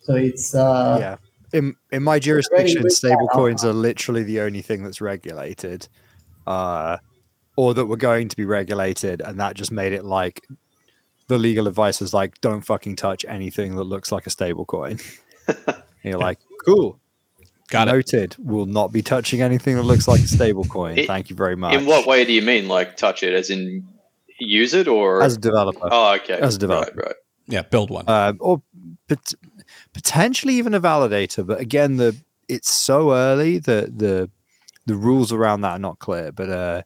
so 0.00 0.14
it's 0.14 0.54
uh, 0.54 0.96
yeah. 1.00 1.16
In 1.52 1.76
in 1.90 2.02
my 2.02 2.18
jurisdiction, 2.18 2.82
stablecoins 2.84 3.64
are 3.64 3.72
literally 3.72 4.22
the 4.22 4.40
only 4.40 4.62
thing 4.62 4.82
that's 4.84 5.00
regulated, 5.00 5.88
uh, 6.46 6.98
or 7.56 7.74
that 7.74 7.86
were 7.86 7.96
going 7.96 8.28
to 8.28 8.36
be 8.36 8.44
regulated, 8.44 9.20
and 9.20 9.38
that 9.40 9.54
just 9.54 9.70
made 9.70 9.92
it 9.92 10.04
like 10.04 10.46
the 11.28 11.38
legal 11.38 11.66
advice 11.68 12.00
was 12.00 12.12
like, 12.12 12.40
don't 12.40 12.62
fucking 12.62 12.96
touch 12.96 13.24
anything 13.28 13.76
that 13.76 13.84
looks 13.84 14.10
like 14.12 14.26
a 14.26 14.30
stablecoin. 14.30 15.00
You're 16.02 16.18
like, 16.18 16.38
cool, 16.64 16.98
Got 17.70 17.88
it. 17.88 17.92
noted. 17.92 18.36
Will 18.38 18.66
not 18.66 18.92
be 18.92 19.02
touching 19.02 19.40
anything 19.40 19.76
that 19.76 19.82
looks 19.82 20.08
like 20.08 20.20
a 20.20 20.24
stablecoin. 20.24 21.06
Thank 21.06 21.30
you 21.30 21.36
very 21.36 21.56
much. 21.56 21.74
in 21.74 21.86
what 21.86 22.06
way 22.06 22.24
do 22.24 22.32
you 22.32 22.42
mean, 22.42 22.66
like 22.68 22.96
touch 22.96 23.22
it, 23.22 23.32
as 23.34 23.50
in 23.50 23.86
use 24.38 24.74
it, 24.74 24.88
or 24.88 25.22
As 25.22 25.36
a 25.36 25.38
developer, 25.38 25.88
oh, 25.90 26.14
okay, 26.14 26.34
as 26.34 26.56
a 26.56 26.58
developer. 26.58 26.92
right, 26.96 27.06
right. 27.06 27.16
Yeah, 27.46 27.62
build 27.62 27.90
one. 27.90 28.08
um, 28.08 28.38
or 28.40 28.62
pot- 29.08 29.34
potentially 29.92 30.54
even 30.54 30.74
a 30.74 30.80
validator. 30.80 31.46
But 31.46 31.60
again, 31.60 31.96
the 31.96 32.16
it's 32.48 32.70
so 32.70 33.12
early 33.12 33.58
that 33.58 33.98
the 33.98 34.30
the 34.86 34.96
rules 34.96 35.32
around 35.32 35.60
that 35.62 35.72
are 35.72 35.78
not 35.78 35.98
clear. 35.98 36.32
But 36.32 36.50
uh, 36.50 36.82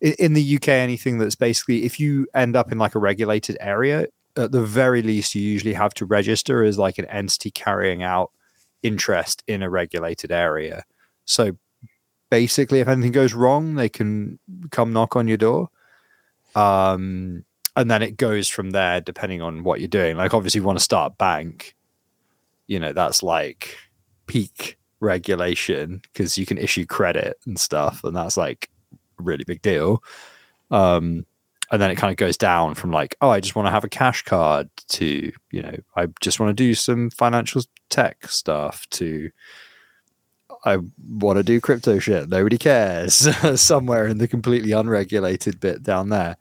in, 0.00 0.14
in 0.18 0.32
the 0.32 0.56
UK, 0.56 0.68
anything 0.68 1.18
that's 1.18 1.36
basically 1.36 1.84
if 1.84 2.00
you 2.00 2.26
end 2.34 2.56
up 2.56 2.72
in 2.72 2.78
like 2.78 2.94
a 2.94 3.00
regulated 3.00 3.56
area, 3.60 4.06
at 4.36 4.52
the 4.52 4.62
very 4.62 5.02
least, 5.02 5.34
you 5.34 5.42
usually 5.42 5.74
have 5.74 5.94
to 5.94 6.06
register 6.06 6.62
as 6.62 6.78
like 6.78 6.98
an 6.98 7.06
entity 7.06 7.50
carrying 7.50 8.02
out 8.02 8.30
interest 8.82 9.42
in 9.46 9.62
a 9.62 9.70
regulated 9.70 10.30
area. 10.30 10.84
So 11.24 11.56
basically, 12.30 12.80
if 12.80 12.88
anything 12.88 13.12
goes 13.12 13.34
wrong, 13.34 13.74
they 13.74 13.88
can 13.88 14.38
come 14.70 14.92
knock 14.92 15.16
on 15.16 15.28
your 15.28 15.36
door. 15.36 15.68
Um, 16.54 17.44
and 17.76 17.90
then 17.90 18.02
it 18.02 18.16
goes 18.16 18.48
from 18.48 18.70
there, 18.70 19.00
depending 19.00 19.42
on 19.42 19.62
what 19.62 19.80
you're 19.80 19.88
doing. 19.88 20.16
Like, 20.16 20.34
obviously, 20.34 20.60
you 20.60 20.66
want 20.66 20.78
to 20.78 20.84
start 20.84 21.18
bank, 21.18 21.76
you 22.68 22.78
know, 22.78 22.92
that's 22.92 23.22
like 23.22 23.76
peak 24.26 24.78
regulation 25.00 26.00
because 26.12 26.38
you 26.38 26.46
can 26.46 26.58
issue 26.58 26.86
credit 26.86 27.38
and 27.46 27.58
stuff, 27.58 28.04
and 28.04 28.14
that's 28.14 28.36
like 28.36 28.70
a 28.92 29.22
really 29.22 29.44
big 29.44 29.62
deal. 29.62 30.02
Um, 30.70 31.26
and 31.70 31.82
then 31.82 31.90
it 31.90 31.96
kind 31.96 32.10
of 32.10 32.16
goes 32.16 32.36
down 32.36 32.74
from 32.74 32.92
like, 32.92 33.16
oh, 33.20 33.30
I 33.30 33.40
just 33.40 33.54
want 33.54 33.66
to 33.66 33.70
have 33.72 33.84
a 33.84 33.90
cash 33.90 34.22
card 34.22 34.70
to, 34.88 35.32
you 35.50 35.62
know, 35.62 35.76
I 35.96 36.06
just 36.20 36.40
want 36.40 36.50
to 36.50 36.54
do 36.54 36.74
some 36.74 37.10
financial 37.10 37.62
tech 37.90 38.28
stuff 38.28 38.88
to 38.90 39.30
I 40.64 40.78
want 41.08 41.36
to 41.36 41.42
do 41.42 41.60
crypto 41.60 41.98
shit. 41.98 42.28
Nobody 42.28 42.58
cares. 42.58 43.14
Somewhere 43.60 44.06
in 44.06 44.18
the 44.18 44.28
completely 44.28 44.72
unregulated 44.72 45.60
bit 45.60 45.82
down 45.82 46.08
there. 46.08 46.36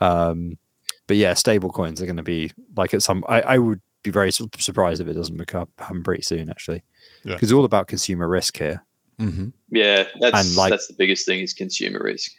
Um, 0.00 0.58
but 1.06 1.16
yeah, 1.16 1.34
stable 1.34 1.70
coins 1.70 2.00
are 2.00 2.06
going 2.06 2.16
to 2.16 2.22
be 2.22 2.52
like 2.76 2.94
at 2.94 3.02
some. 3.02 3.24
I, 3.28 3.42
I 3.42 3.58
would 3.58 3.80
be 4.02 4.10
very 4.10 4.32
su- 4.32 4.48
surprised 4.58 5.00
if 5.00 5.08
it 5.08 5.14
doesn't 5.14 5.36
become 5.36 5.68
happen 5.78 6.02
pretty 6.02 6.22
soon, 6.22 6.50
actually, 6.50 6.82
Yeah. 7.24 7.34
because 7.34 7.50
it's 7.50 7.56
all 7.56 7.64
about 7.64 7.86
consumer 7.88 8.28
risk 8.28 8.56
here. 8.58 8.84
Mm-hmm. 9.20 9.48
Yeah, 9.70 10.04
that's 10.20 10.48
And, 10.48 10.56
like- 10.56 10.70
that's 10.70 10.88
the 10.88 10.94
biggest 10.94 11.26
thing 11.26 11.40
is 11.40 11.52
consumer 11.52 12.00
risk. 12.02 12.32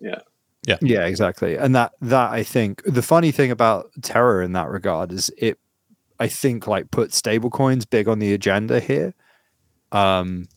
Yeah, 0.00 0.20
Yeah. 0.66 0.78
Yeah, 0.80 1.06
exactly. 1.06 1.56
And 1.56 1.74
that 1.74 1.92
that 2.00 2.30
I 2.32 2.42
think 2.42 2.82
the 2.84 3.02
funny 3.02 3.30
thing 3.32 3.50
about 3.50 3.90
Terra 4.02 4.44
in 4.44 4.52
that 4.52 4.68
regard 4.68 5.12
is 5.12 5.30
it 5.36 5.58
I 6.18 6.28
think 6.28 6.66
like 6.66 6.90
put 6.90 7.10
stablecoins 7.10 7.88
big 7.88 8.08
on 8.08 8.18
the 8.18 8.32
agenda 8.32 8.80
here. 8.80 9.14
Um 9.92 10.48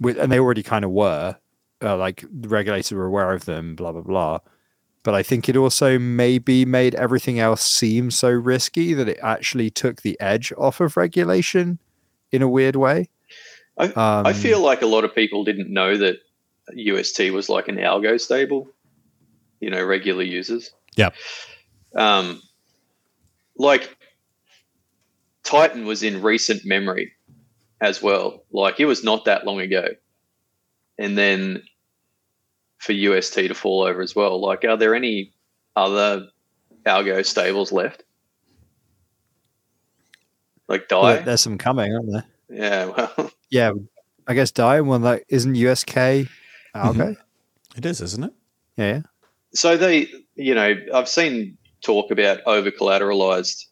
with 0.00 0.18
and 0.18 0.30
they 0.32 0.38
already 0.38 0.62
kind 0.62 0.84
of 0.84 0.90
were. 0.90 1.36
Uh, 1.82 1.96
like 1.96 2.24
the 2.32 2.48
regulators 2.48 2.90
were 2.92 3.04
aware 3.04 3.32
of 3.34 3.44
them, 3.44 3.76
blah 3.76 3.92
blah 3.92 4.00
blah. 4.00 4.38
But 5.06 5.14
I 5.14 5.22
think 5.22 5.48
it 5.48 5.56
also 5.56 6.00
maybe 6.00 6.64
made 6.64 6.96
everything 6.96 7.38
else 7.38 7.62
seem 7.62 8.10
so 8.10 8.28
risky 8.28 8.92
that 8.92 9.08
it 9.08 9.20
actually 9.22 9.70
took 9.70 10.02
the 10.02 10.20
edge 10.20 10.52
off 10.58 10.80
of 10.80 10.96
regulation 10.96 11.78
in 12.32 12.42
a 12.42 12.48
weird 12.48 12.74
way. 12.74 13.08
I- 13.78 13.92
um, 13.92 14.26
I 14.26 14.32
feel 14.32 14.60
like 14.60 14.82
a 14.82 14.86
lot 14.86 15.04
of 15.04 15.14
people 15.14 15.44
didn't 15.44 15.72
know 15.72 15.96
that 15.96 16.16
UST 16.74 17.30
was 17.30 17.48
like 17.48 17.68
an 17.68 17.76
algo 17.76 18.20
stable. 18.20 18.68
You 19.60 19.70
know, 19.70 19.84
regular 19.84 20.24
users. 20.24 20.72
Yeah. 20.96 21.10
Um, 21.94 22.42
like 23.56 23.96
Titan 25.44 25.86
was 25.86 26.02
in 26.02 26.20
recent 26.20 26.64
memory 26.64 27.12
as 27.80 28.02
well. 28.02 28.42
Like 28.50 28.80
it 28.80 28.86
was 28.86 29.04
not 29.04 29.26
that 29.26 29.46
long 29.46 29.60
ago, 29.60 29.86
and 30.98 31.16
then 31.16 31.62
for 32.86 32.92
UST 32.92 33.34
to 33.34 33.54
fall 33.54 33.82
over 33.82 34.00
as 34.00 34.14
well. 34.14 34.40
Like, 34.40 34.64
are 34.64 34.76
there 34.76 34.94
any 34.94 35.32
other 35.74 36.28
algo 36.86 37.26
stables 37.26 37.72
left? 37.72 38.04
Like 40.68 40.86
well, 40.90 41.02
DAI? 41.02 41.22
there's 41.22 41.40
some 41.40 41.58
coming, 41.58 41.92
aren't 41.92 42.12
there? 42.12 42.24
yeah. 42.48 42.84
Well, 42.86 43.30
Yeah, 43.50 43.72
I 44.26 44.34
guess 44.34 44.50
DAI 44.50 44.80
one 44.80 45.02
that 45.02 45.22
isn't 45.28 45.54
USK 45.54 45.94
algo. 46.74 47.16
It 47.76 47.86
is, 47.86 48.00
isn't 48.00 48.24
it? 48.24 48.32
Yeah, 48.76 48.88
yeah. 48.94 49.02
so 49.54 49.76
they, 49.76 50.08
you 50.34 50.54
know, 50.54 50.74
I've 50.92 51.08
seen 51.08 51.56
talk 51.82 52.10
about 52.10 52.40
over 52.46 52.70
collateralized, 52.70 53.66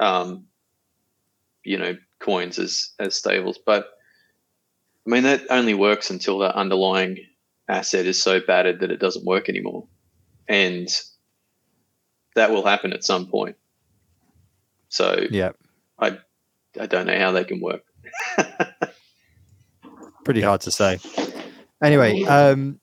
um, 0.00 0.44
you 1.64 1.78
know, 1.78 1.96
coins 2.18 2.58
as 2.58 2.90
as 2.98 3.14
stables, 3.14 3.58
but 3.64 3.88
I 5.06 5.10
mean 5.10 5.22
that 5.22 5.42
only 5.50 5.74
works 5.74 6.10
until 6.10 6.38
the 6.38 6.54
underlying 6.54 7.18
asset 7.68 8.06
is 8.06 8.22
so 8.22 8.40
battered 8.40 8.80
that 8.80 8.90
it 8.90 9.00
doesn't 9.00 9.24
work 9.24 9.48
anymore, 9.48 9.86
and 10.48 10.88
that 12.34 12.50
will 12.50 12.64
happen 12.64 12.92
at 12.92 13.04
some 13.04 13.26
point. 13.26 13.56
So 14.88 15.26
yeah. 15.30 15.52
I 15.98 16.18
I 16.80 16.86
don't 16.86 17.06
know 17.06 17.18
how 17.18 17.32
they 17.32 17.44
can 17.44 17.60
work. 17.60 17.82
pretty 20.24 20.40
hard 20.40 20.60
to 20.62 20.70
say. 20.70 20.98
Anyway, 21.82 22.22
um, 22.24 22.80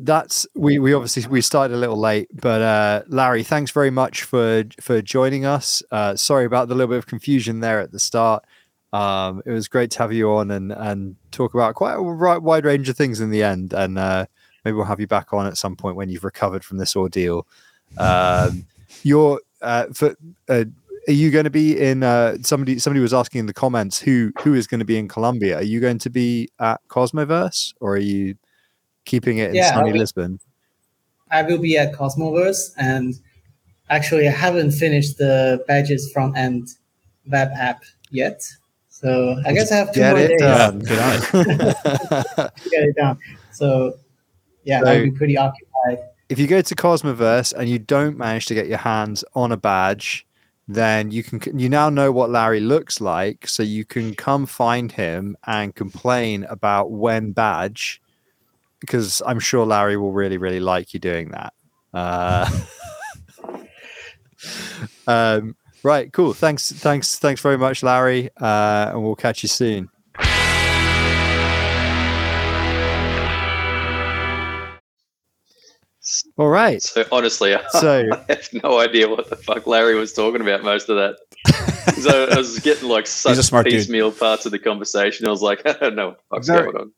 that's 0.00 0.46
we 0.54 0.78
we 0.78 0.92
obviously 0.92 1.26
we 1.28 1.40
started 1.40 1.74
a 1.74 1.78
little 1.78 1.98
late, 1.98 2.28
but 2.32 2.60
uh, 2.60 3.02
Larry, 3.08 3.42
thanks 3.42 3.70
very 3.70 3.90
much 3.90 4.22
for 4.22 4.64
for 4.80 5.00
joining 5.00 5.44
us. 5.44 5.82
Uh, 5.90 6.14
sorry 6.16 6.44
about 6.44 6.68
the 6.68 6.74
little 6.74 6.90
bit 6.90 6.98
of 6.98 7.06
confusion 7.06 7.60
there 7.60 7.80
at 7.80 7.92
the 7.92 8.00
start. 8.00 8.44
Um, 8.92 9.42
it 9.46 9.50
was 9.50 9.68
great 9.68 9.90
to 9.92 9.98
have 10.00 10.12
you 10.12 10.30
on 10.32 10.50
and 10.50 10.72
and 10.72 11.16
talk 11.30 11.54
about 11.54 11.74
quite 11.74 11.94
a 11.94 12.02
wide 12.02 12.64
range 12.64 12.88
of 12.88 12.96
things 12.96 13.20
in 13.20 13.30
the 13.30 13.42
end, 13.42 13.72
and 13.72 13.98
uh, 13.98 14.26
maybe 14.64 14.76
we'll 14.76 14.84
have 14.84 15.00
you 15.00 15.06
back 15.06 15.32
on 15.32 15.46
at 15.46 15.56
some 15.56 15.76
point 15.76 15.96
when 15.96 16.08
you've 16.08 16.24
recovered 16.24 16.64
from 16.64 16.78
this 16.78 16.94
ordeal. 16.94 17.46
Um, 17.98 18.66
you're 19.02 19.40
uh, 19.60 19.86
for. 19.92 20.16
Uh, 20.48 20.64
are 21.08 21.12
you 21.12 21.32
going 21.32 21.42
to 21.42 21.50
be 21.50 21.76
in 21.76 22.04
uh, 22.04 22.36
somebody 22.42 22.78
somebody 22.78 23.00
was 23.00 23.12
asking 23.12 23.40
in 23.40 23.46
the 23.46 23.52
comments 23.52 23.98
who 23.98 24.30
who 24.42 24.54
is 24.54 24.68
going 24.68 24.78
to 24.78 24.86
be 24.86 24.96
in 24.96 25.08
Colombia 25.08 25.56
are 25.56 25.64
you 25.64 25.80
going 25.80 25.98
to 25.98 26.08
be 26.08 26.48
at 26.60 26.80
cosmoverse 26.86 27.74
or 27.80 27.94
are 27.94 27.98
you 27.98 28.36
keeping 29.04 29.38
it 29.38 29.48
in 29.50 29.56
Yeah, 29.56 29.74
sunny 29.74 29.92
lisbon 29.92 30.38
I 31.32 31.42
will 31.42 31.58
be 31.58 31.78
at 31.78 31.94
Cosmoverse, 31.94 32.72
and 32.76 33.14
actually, 33.88 34.28
I 34.28 34.32
haven't 34.32 34.72
finished 34.72 35.16
the 35.16 35.64
badges 35.66 36.12
front 36.12 36.36
end 36.36 36.68
web 37.26 37.48
app 37.56 37.82
yet. 38.10 38.42
So 39.02 39.36
I 39.44 39.52
guess 39.52 39.72
I 39.72 39.76
have 39.76 39.92
two 39.92 40.00
Get 40.00 40.10
more 40.14 40.24
it 40.24 40.28
days 40.28 40.40
done. 40.40 40.78
Get 40.80 40.98
on 40.98 41.46
it. 41.46 42.52
get 42.70 42.82
it 42.84 42.96
done. 42.96 43.18
So 43.50 43.94
yeah, 44.64 44.80
So- 44.80 44.86
I'll 44.90 45.02
be 45.04 45.10
pretty 45.10 45.36
occupied. 45.36 45.98
if 46.28 46.38
you 46.38 46.46
go 46.46 46.62
to 46.62 46.74
cosmoverse 46.74 47.52
and 47.52 47.68
you 47.68 47.78
don't 47.78 48.16
manage 48.16 48.46
to 48.46 48.54
get 48.54 48.68
your 48.68 48.78
hands 48.78 49.24
on 49.34 49.52
a 49.52 49.56
badge 49.56 50.26
then 50.68 51.10
you 51.10 51.24
can 51.24 51.40
you 51.58 51.68
now 51.68 51.90
know 51.90 52.12
what 52.12 52.30
larry 52.30 52.60
looks 52.60 53.00
like 53.00 53.48
so 53.48 53.64
you 53.64 53.84
can 53.84 54.14
come 54.14 54.46
find 54.46 54.92
him 54.92 55.36
and 55.48 55.74
complain 55.74 56.44
about 56.44 56.92
when 56.92 57.32
badge 57.32 58.00
because 58.78 59.20
i'm 59.26 59.40
sure 59.40 59.66
larry 59.66 59.96
will 59.96 60.12
really 60.12 60.38
really 60.38 60.60
like 60.60 60.94
you 60.94 61.00
doing 61.00 61.30
that 61.30 61.52
uh, 61.92 62.48
um, 65.08 65.56
right 65.84 66.12
cool 66.12 66.32
thanks 66.32 66.70
thanks 66.72 67.18
thanks 67.18 67.40
very 67.40 67.58
much 67.58 67.82
larry 67.82 68.30
uh, 68.40 68.90
and 68.92 69.02
we'll 69.02 69.16
catch 69.16 69.42
you 69.42 69.48
soon 69.48 69.88
all 76.36 76.48
right 76.48 76.82
So 76.82 77.04
honestly, 77.12 77.54
I, 77.54 77.62
so 77.80 78.08
I 78.28 78.32
have 78.32 78.48
no 78.62 78.80
idea 78.80 79.08
what 79.08 79.30
the 79.30 79.36
fuck 79.36 79.66
Larry 79.66 79.94
was 79.94 80.12
talking 80.12 80.40
about 80.40 80.64
most 80.64 80.88
of 80.88 80.96
that. 80.96 81.94
so 82.00 82.26
I 82.30 82.36
was 82.36 82.58
getting 82.58 82.88
like 82.88 83.06
such 83.06 83.38
a 83.38 83.42
smart 83.42 83.66
dude. 83.66 83.74
piecemeal 83.74 84.10
parts 84.10 84.44
of 84.44 84.50
the 84.52 84.58
conversation. 84.58 85.26
I 85.26 85.30
was 85.30 85.42
like, 85.42 85.62
I 85.66 85.72
don't 85.74 85.94
know 85.94 86.08
what 86.08 86.16
the 86.18 86.24
fuck's 86.36 86.48
Very- 86.48 86.72
going 86.72 86.76
on. 86.76 86.92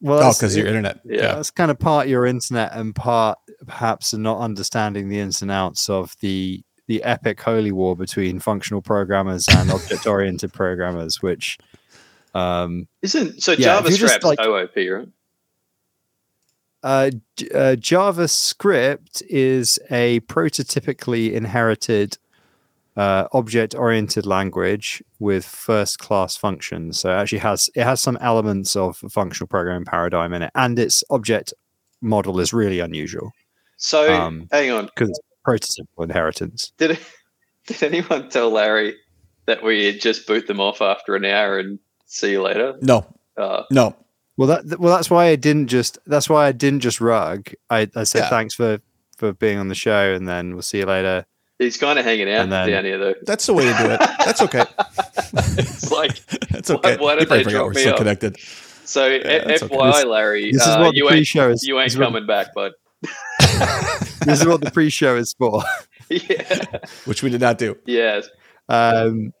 well 0.00 0.18
Oh, 0.30 0.32
because 0.32 0.56
your 0.56 0.66
internet. 0.66 1.00
Yeah. 1.04 1.34
that's 1.36 1.52
kind 1.52 1.70
of 1.70 1.78
part 1.78 2.08
your 2.08 2.26
internet 2.26 2.72
and 2.74 2.92
part 2.94 3.38
perhaps 3.66 4.12
not 4.12 4.40
understanding 4.40 5.08
the 5.08 5.20
ins 5.20 5.40
and 5.40 5.50
outs 5.50 5.88
of 5.88 6.14
the 6.20 6.62
the 6.88 7.02
epic 7.04 7.40
holy 7.40 7.70
war 7.72 7.94
between 7.94 8.40
functional 8.40 8.82
programmers 8.82 9.46
and 9.48 9.70
object 9.78 10.06
oriented 10.06 10.52
programmers 10.52 11.22
which 11.22 11.58
um 12.34 12.88
Isn't 13.02 13.42
so 13.42 13.52
Yeah, 13.52 13.78
if 13.78 13.90
you 13.90 13.96
just, 13.96 14.24
like- 14.24 14.40
OOP, 14.40 14.76
right? 14.76 15.08
uh, 16.82 17.10
uh 17.54 17.76
javascript 17.76 19.22
is 19.28 19.78
a 19.90 20.20
prototypically 20.20 21.32
inherited 21.32 22.18
uh, 22.98 23.28
object 23.32 23.76
oriented 23.76 24.26
language 24.26 25.00
with 25.20 25.44
first 25.44 26.00
class 26.00 26.36
functions. 26.36 26.98
So 26.98 27.10
it 27.10 27.14
actually 27.14 27.38
has 27.38 27.70
it 27.76 27.84
has 27.84 28.00
some 28.00 28.18
elements 28.20 28.74
of 28.74 29.00
a 29.04 29.08
functional 29.08 29.46
programming 29.46 29.84
paradigm 29.84 30.32
in 30.32 30.42
it 30.42 30.50
and 30.56 30.76
its 30.78 31.04
object 31.08 31.54
model 32.00 32.40
is 32.40 32.52
really 32.52 32.80
unusual. 32.80 33.30
So 33.76 34.12
Um, 34.12 34.48
hang 34.50 34.72
on, 34.72 34.86
because 34.86 35.10
it's 35.10 35.20
prototypical 35.48 36.04
inheritance. 36.04 36.72
did 36.78 36.98
did 37.66 37.82
anyone 37.82 38.28
tell 38.28 38.50
Larry 38.50 38.96
that 39.46 39.62
we 39.62 39.98
just 39.98 40.26
boot 40.26 40.46
them 40.46 40.60
off 40.60 40.80
after 40.82 41.14
an 41.16 41.24
hour 41.24 41.58
and 41.58 41.78
see 42.06 42.32
you 42.32 42.42
later? 42.42 42.74
No, 42.82 43.06
Uh, 43.36 43.62
no. 43.70 43.96
Well, 44.36 44.48
that 44.62 44.78
well, 44.78 44.94
that's 44.94 45.10
why 45.10 45.26
I 45.26 45.36
didn't 45.36 45.66
just 45.68 45.98
that's 46.06 46.28
why 46.28 46.46
I 46.46 46.52
didn't 46.52 46.80
just 46.80 47.00
rug. 47.00 47.48
I, 47.70 47.88
I 47.96 48.04
said 48.04 48.20
Yeah. 48.20 48.28
thanks 48.30 48.54
for 48.54 48.78
for 49.16 49.32
being 49.32 49.58
on 49.58 49.66
the 49.68 49.74
show, 49.74 50.14
and 50.14 50.28
then 50.28 50.52
we'll 50.52 50.62
see 50.62 50.78
you 50.78 50.86
later. 50.86 51.26
He's 51.58 51.76
kind 51.76 51.98
of 51.98 52.04
hanging 52.04 52.30
out 52.30 52.42
And 52.42 52.52
then- 52.52 52.68
down 52.70 52.84
here, 52.84 52.98
though. 52.98 53.14
That's 53.26 53.46
the 53.46 53.52
way 53.54 53.64
to 53.64 53.76
do 53.76 53.90
it. 53.90 53.98
That's 54.24 54.40
okay. 54.42 54.64
It's 55.58 55.90
like 55.90 56.24
That's 56.50 56.70
okay. 56.70 56.96
why 56.98 57.16
did 57.16 57.22
You 57.22 57.26
probably 57.26 57.38
they 57.38 57.44
forgot 57.44 57.50
drop 57.50 57.66
we're 57.66 57.72
me 57.72 57.80
still 57.80 57.92
off? 57.94 57.98
connected. 57.98 58.36
so. 58.84 59.18
that's 59.18 59.62
okay. 59.64 59.74
FYI, 59.76 59.92
This- 59.92 60.04
Larry, 60.04 60.52
This 60.52 60.62
is 60.62 60.68
uh, 60.68 60.78
what 60.78 60.90
the 60.92 60.96
you 60.98 61.04
ain't 61.06 61.12
pre-show 61.14 61.50
is. 61.50 61.64
you 61.64 61.78
ain't 61.80 61.86
this 61.86 61.94
is 61.94 61.98
what- 61.98 62.06
coming 62.06 62.26
back, 62.26 62.54
bud. 62.54 62.72
This 64.24 64.40
is 64.42 64.46
what 64.46 64.60
the 64.60 64.70
pre-show 64.70 65.16
is 65.16 65.34
for. 65.38 65.62
yeah, 66.10 66.64
Which 67.06 67.22
we 67.22 67.30
did 67.30 67.40
not 67.40 67.56
do. 67.56 67.76
Yes. 67.86 68.28
Um, 68.68 69.32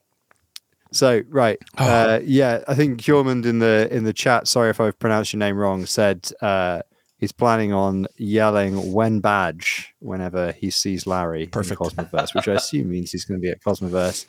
so 0.92 1.20
right, 1.28 1.58
Oh. 1.78 1.84
uh, 1.86 2.20
yeah, 2.24 2.62
I 2.66 2.74
think 2.74 3.00
Hjormund 3.00 3.44
in 3.44 3.58
the 3.58 3.88
in 3.90 4.04
the 4.04 4.12
chat. 4.14 4.48
Sorry 4.48 4.70
if 4.70 4.80
I've 4.80 4.98
pronounced 4.98 5.32
your 5.34 5.38
name 5.40 5.56
wrong. 5.58 5.84
Said 5.84 6.30
uh, 6.40 6.80
he's 7.18 7.32
planning 7.32 7.72
on 7.74 8.06
yelling 8.16 8.92
"when 8.92 9.20
badge" 9.20 9.92
whenever 9.98 10.52
he 10.52 10.70
sees 10.70 11.06
Larry 11.06 11.46
Perfect. 11.48 11.80
in 11.80 11.86
Cosmoverse, 11.88 12.34
which 12.34 12.48
I 12.48 12.54
assume 12.54 12.88
means 12.88 13.10
he's 13.12 13.26
going 13.26 13.40
to 13.40 13.42
be 13.42 13.50
at 13.50 13.60
Cosmoverse. 13.60 14.24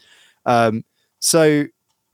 Um, 0.45 0.83
so 1.19 1.65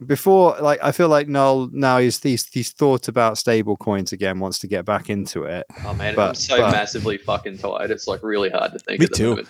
before, 0.04 0.56
like, 0.60 0.78
I 0.82 0.92
feel 0.92 1.08
like 1.08 1.28
Noel 1.28 1.68
now 1.72 1.98
he's 1.98 2.22
he's, 2.22 2.46
he's 2.48 2.72
thought 2.72 3.08
about 3.08 3.38
stable 3.38 3.76
coins 3.76 4.12
again, 4.12 4.40
wants 4.40 4.58
to 4.60 4.66
get 4.66 4.84
back 4.84 5.08
into 5.08 5.44
it. 5.44 5.64
Oh 5.84 5.94
man, 5.94 6.18
I'm 6.18 6.34
so 6.34 6.58
but- 6.58 6.72
massively 6.72 7.16
fucking 7.18 7.58
tired. 7.58 7.90
It's 7.90 8.06
like 8.06 8.22
really 8.22 8.50
hard 8.50 8.72
to 8.72 8.78
think. 8.78 9.00
Me 9.00 9.04
at 9.06 9.10
the 9.12 9.16
too. 9.16 9.30
moment. 9.30 9.48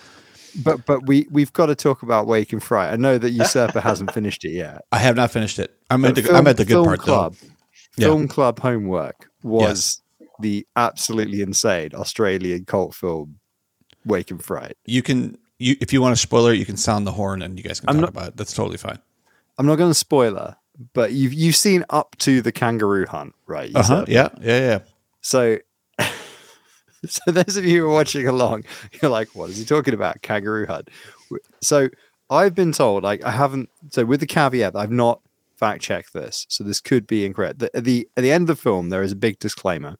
But 0.63 0.85
but 0.85 1.05
we 1.05 1.27
we've 1.29 1.51
got 1.53 1.65
to 1.67 1.75
talk 1.75 2.01
about 2.01 2.25
Wake 2.27 2.53
in 2.53 2.59
Fright. 2.59 2.91
I 2.93 2.95
know 2.95 3.17
that 3.17 3.31
Usurper 3.31 3.79
hasn't 3.81 4.13
finished 4.13 4.45
it 4.45 4.51
yet. 4.51 4.83
I 4.91 4.97
have 4.99 5.15
not 5.15 5.31
finished 5.31 5.59
it. 5.59 5.75
I'm 5.89 6.03
at 6.05 6.15
But 6.15 6.23
the, 6.23 6.33
I'm 6.33 6.47
at 6.47 6.57
the 6.57 6.65
good 6.65 6.73
film 6.75 6.85
part 6.85 6.99
club, 7.01 7.35
Yeah. 7.97 8.07
Film 8.07 8.27
club 8.27 8.59
homework 8.59 9.29
was 9.43 10.01
the 10.39 10.65
absolutely 10.75 11.41
insane 11.41 11.89
Australian 11.93 12.65
cult 12.65 12.95
film 12.95 13.39
Wake 14.05 14.31
in 14.31 14.37
Fright. 14.39 14.77
You 14.85 15.03
can 15.03 15.37
you 15.59 15.75
if 15.81 15.91
you 15.93 16.01
want 16.01 16.13
a 16.13 16.17
spoiler, 16.17 16.53
you 16.53 16.65
can 16.65 16.77
sound 16.77 17.05
the 17.05 17.11
horn 17.11 17.41
and 17.41 17.57
you 17.59 17.63
guys 17.63 17.79
can 17.81 17.89
I'm 17.89 17.95
talk 17.95 18.01
not- 18.01 18.09
about 18.09 18.27
it. 18.29 18.37
That's 18.37 18.53
totally 18.53 18.77
fine. 18.77 18.99
I'm 19.57 19.65
not 19.65 19.75
going 19.77 19.89
to 19.89 19.95
spoiler, 19.95 20.55
but 20.93 21.11
you've 21.13 21.33
you've 21.33 21.55
seen 21.55 21.83
up 21.89 22.15
to 22.19 22.41
the 22.41 22.51
kangaroo 22.51 23.05
hunt, 23.07 23.33
right? 23.45 23.71
Uh 23.75 23.83
huh. 23.83 24.05
Yeah. 24.07 24.29
Yeah. 24.41 24.59
Yeah. 24.59 24.79
So. 25.21 25.57
So 27.05 27.31
those 27.31 27.55
of 27.57 27.63
you 27.63 27.81
who 27.81 27.89
are 27.89 27.93
watching 27.93 28.27
along, 28.27 28.63
you're 29.01 29.11
like, 29.11 29.29
"What 29.35 29.51
is 29.51 29.57
he 29.57 29.63
talking 29.65 29.93
about? 29.93 30.21
Kangaroo 30.23 30.65
hunt?" 30.65 30.89
So 31.61 31.89
I've 32.31 32.55
been 32.55 32.71
told, 32.71 33.03
like, 33.03 33.23
I 33.23 33.29
haven't. 33.31 33.69
So 33.91 34.03
with 34.03 34.19
the 34.19 34.25
caveat, 34.25 34.75
I've 34.75 34.91
not 34.91 35.21
fact 35.57 35.83
checked 35.83 36.11
this, 36.13 36.47
so 36.49 36.63
this 36.63 36.81
could 36.81 37.05
be 37.05 37.23
incorrect. 37.23 37.59
The, 37.59 37.73
at 37.77 37.83
the 37.83 38.09
at 38.17 38.23
the 38.23 38.31
end 38.31 38.49
of 38.49 38.57
the 38.57 38.61
film, 38.61 38.89
there 38.89 39.03
is 39.03 39.11
a 39.11 39.15
big 39.15 39.37
disclaimer 39.37 39.95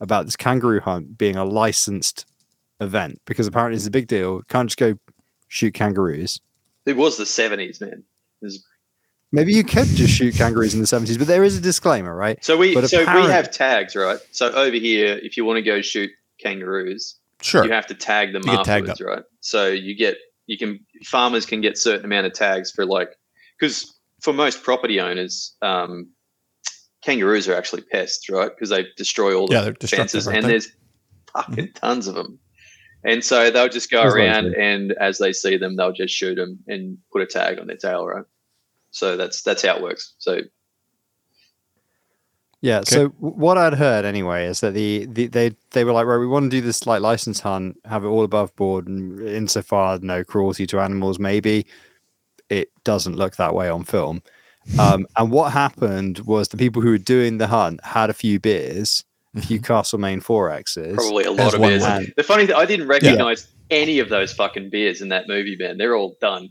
about 0.00 0.26
this 0.26 0.36
kangaroo 0.36 0.80
hunt 0.80 1.16
being 1.16 1.34
a 1.36 1.44
licensed 1.46 2.26
event 2.78 3.20
because 3.24 3.46
apparently 3.46 3.76
it's 3.76 3.86
a 3.86 3.90
big 3.90 4.06
deal. 4.06 4.42
Can't 4.42 4.68
just 4.68 4.78
go 4.78 4.98
shoot 5.48 5.72
kangaroos. 5.72 6.40
It 6.84 6.96
was 6.96 7.16
the 7.16 7.26
seventies, 7.26 7.80
man. 7.80 8.04
It 8.42 8.44
was- 8.44 8.64
Maybe 9.34 9.52
you 9.52 9.64
could 9.64 9.88
just 9.88 10.14
shoot 10.14 10.36
kangaroos 10.36 10.74
in 10.74 10.80
the 10.80 10.86
70s, 10.86 11.18
but 11.18 11.26
there 11.26 11.42
is 11.42 11.58
a 11.58 11.60
disclaimer, 11.60 12.14
right? 12.14 12.42
So 12.44 12.56
we 12.56 12.72
But 12.72 12.88
so 12.88 13.00
we 13.00 13.04
have 13.04 13.50
tags, 13.50 13.96
right? 13.96 14.20
So 14.30 14.52
over 14.52 14.76
here, 14.76 15.18
if 15.24 15.36
you 15.36 15.44
want 15.44 15.56
to 15.56 15.62
go 15.62 15.82
shoot 15.82 16.10
kangaroos, 16.40 17.16
Sure. 17.42 17.64
you 17.64 17.72
have 17.72 17.88
to 17.88 17.94
tag 17.94 18.32
them 18.32 18.42
You 18.42 18.52
get 18.52 18.68
afterwards, 18.68 19.00
right? 19.00 19.24
So 19.40 19.66
you 19.66 19.96
get 19.96 20.18
you 20.46 20.56
can 20.56 20.78
farmers 21.04 21.46
can 21.46 21.60
get 21.60 21.76
certain 21.76 22.04
amount 22.04 22.26
of 22.26 22.32
tags 22.32 22.70
for 22.70 22.86
like 22.86 23.10
because 23.58 23.98
for 24.22 24.32
most 24.32 24.62
property 24.62 25.00
owners, 25.00 25.56
um, 25.62 26.12
kangaroos 27.04 27.48
are 27.48 27.56
actually 27.56 27.82
pests, 27.82 28.30
right? 28.30 28.50
Because 28.54 28.70
they 28.70 28.86
destroy 28.96 29.34
all 29.34 29.48
the 29.48 29.54
Yeah, 29.54 29.60
they're 29.62 29.74
fences, 29.74 30.28
and 30.28 30.44
there's 30.44 30.68
fucking 31.32 31.72
tons 31.74 32.06
of 32.06 32.14
them. 32.14 32.38
And 33.02 33.24
so 33.24 33.50
they'll 33.50 33.68
just 33.68 33.90
go 33.90 34.02
There's 34.02 34.14
around, 34.14 34.54
and 34.54 34.92
as 34.92 35.18
they 35.18 35.32
see 35.32 35.56
them, 35.56 35.74
they'll 35.74 35.92
just 35.92 36.14
shoot 36.14 36.36
them 36.36 36.60
and 36.68 36.98
put 37.12 37.20
a 37.20 37.26
tag 37.26 37.58
on 37.58 37.66
their 37.66 37.76
tail, 37.76 38.06
right? 38.06 38.24
So 38.94 39.16
that's 39.16 39.42
that's 39.42 39.62
how 39.62 39.76
it 39.76 39.82
works. 39.82 40.14
So 40.18 40.40
Yeah. 42.60 42.78
Okay. 42.78 42.90
So 42.90 43.08
what 43.18 43.58
I'd 43.58 43.74
heard 43.74 44.04
anyway 44.04 44.46
is 44.46 44.60
that 44.60 44.72
the, 44.72 45.06
the 45.06 45.26
they 45.26 45.56
they 45.72 45.84
were 45.84 45.92
like, 45.92 46.06
right, 46.06 46.18
we 46.18 46.28
want 46.28 46.44
to 46.44 46.56
do 46.56 46.64
this 46.64 46.86
like 46.86 47.02
license 47.02 47.40
hunt, 47.40 47.76
have 47.84 48.04
it 48.04 48.08
all 48.08 48.22
above 48.22 48.54
board, 48.54 48.86
and 48.86 49.20
insofar 49.20 49.98
no 50.00 50.22
cruelty 50.22 50.64
to 50.68 50.80
animals. 50.80 51.18
Maybe 51.18 51.66
it 52.48 52.70
doesn't 52.84 53.16
look 53.16 53.34
that 53.36 53.54
way 53.54 53.68
on 53.68 53.84
film. 53.84 54.22
Um, 54.78 55.06
and 55.18 55.30
what 55.30 55.52
happened 55.52 56.20
was 56.20 56.48
the 56.48 56.56
people 56.56 56.80
who 56.80 56.88
were 56.88 56.96
doing 56.96 57.36
the 57.36 57.46
hunt 57.46 57.84
had 57.84 58.08
a 58.08 58.14
few 58.14 58.40
beers, 58.40 59.04
a 59.36 59.42
few 59.42 59.60
Castlemaine 59.60 60.22
four 60.22 60.50
X's. 60.50 60.94
probably 60.94 61.24
a 61.24 61.32
lot 61.32 61.52
of 61.52 61.60
beers. 61.60 61.82
would. 61.82 62.14
The 62.16 62.22
funny 62.22 62.46
thing, 62.46 62.56
I 62.56 62.64
didn't 62.64 62.88
recognize 62.88 63.46
any 63.70 63.98
of 63.98 64.08
those 64.08 64.32
fucking 64.32 64.70
beers 64.70 65.02
in 65.02 65.10
that 65.10 65.28
movie, 65.28 65.54
man. 65.60 65.76
They're 65.76 65.94
all 65.94 66.16
done. 66.18 66.48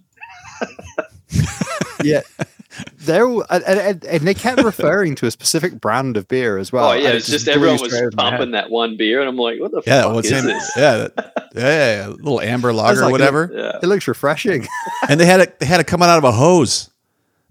yeah. 2.03 2.21
They're 2.97 3.27
all, 3.27 3.45
and, 3.51 3.63
and, 3.63 4.03
and 4.05 4.27
they 4.27 4.34
kept 4.34 4.63
referring 4.63 5.13
to 5.15 5.27
a 5.27 5.31
specific 5.31 5.80
brand 5.80 6.17
of 6.17 6.27
beer 6.27 6.57
as 6.57 6.71
well. 6.71 6.89
oh 6.89 6.93
yeah, 6.93 7.09
it 7.09 7.15
it's 7.17 7.27
just 7.27 7.45
blew 7.45 7.53
everyone 7.53 7.80
was 7.80 7.91
straight 7.91 8.07
over 8.07 8.11
my 8.15 8.23
head. 8.23 8.38
pumping 8.38 8.51
that 8.51 8.71
one 8.71 8.97
beer, 8.97 9.19
and 9.19 9.30
I'm 9.30 9.38
like, 9.38 9.59
what 9.59 9.69
the 9.71 9.84
Yeah. 9.85 10.03
fuck 10.11 10.25
is 10.25 10.31
this? 10.31 10.71
Yeah. 10.75 11.07
that- 11.15 11.49
Yeah. 11.55 12.01
Yeah. 12.01 12.07
Little 12.07 12.41
amber 12.41 12.73
lager 12.73 13.01
like 13.01 13.09
or 13.09 13.11
whatever. 13.11 13.51
Yeah. 13.53 13.77
It 13.84 13.85
looks 13.85 14.07
refreshing. 14.07 14.67
and 15.09 15.19
they 15.19 15.25
had 15.27 15.39
it. 15.41 15.59
They 15.59 15.67
had 15.67 15.81
it 15.81 15.85
coming 15.88 16.09
out 16.09 16.17
of 16.17 16.23
a 16.23 16.31
hose. 16.31 16.89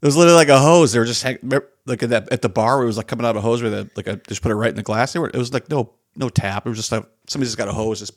It 0.00 0.06
was 0.06 0.16
literally 0.16 0.36
like 0.38 0.48
a 0.48 0.58
hose. 0.58 0.90
They 0.92 0.98
were 0.98 1.04
just 1.04 1.22
hang, 1.22 1.38
like 1.86 2.02
at, 2.02 2.08
that, 2.10 2.32
at 2.32 2.42
the 2.42 2.48
bar. 2.48 2.82
It 2.82 2.86
was 2.86 2.96
like 2.96 3.06
coming 3.06 3.24
out 3.24 3.30
of 3.30 3.36
a 3.36 3.40
hose 3.42 3.62
where 3.62 3.70
they 3.70 3.90
like 3.94 4.08
a, 4.08 4.16
just 4.26 4.42
put 4.42 4.50
it 4.50 4.56
right 4.56 4.70
in 4.70 4.74
the 4.76 4.82
glass. 4.82 5.12
They 5.12 5.20
were, 5.20 5.28
it 5.28 5.36
was 5.36 5.52
like 5.52 5.70
no 5.70 5.92
no 6.16 6.28
tap. 6.28 6.66
It 6.66 6.70
was 6.70 6.78
just 6.78 6.90
like 6.90 7.06
somebody 7.28 7.46
just 7.46 7.58
got 7.58 7.68
a 7.68 7.72
hose. 7.72 8.00
Just 8.00 8.14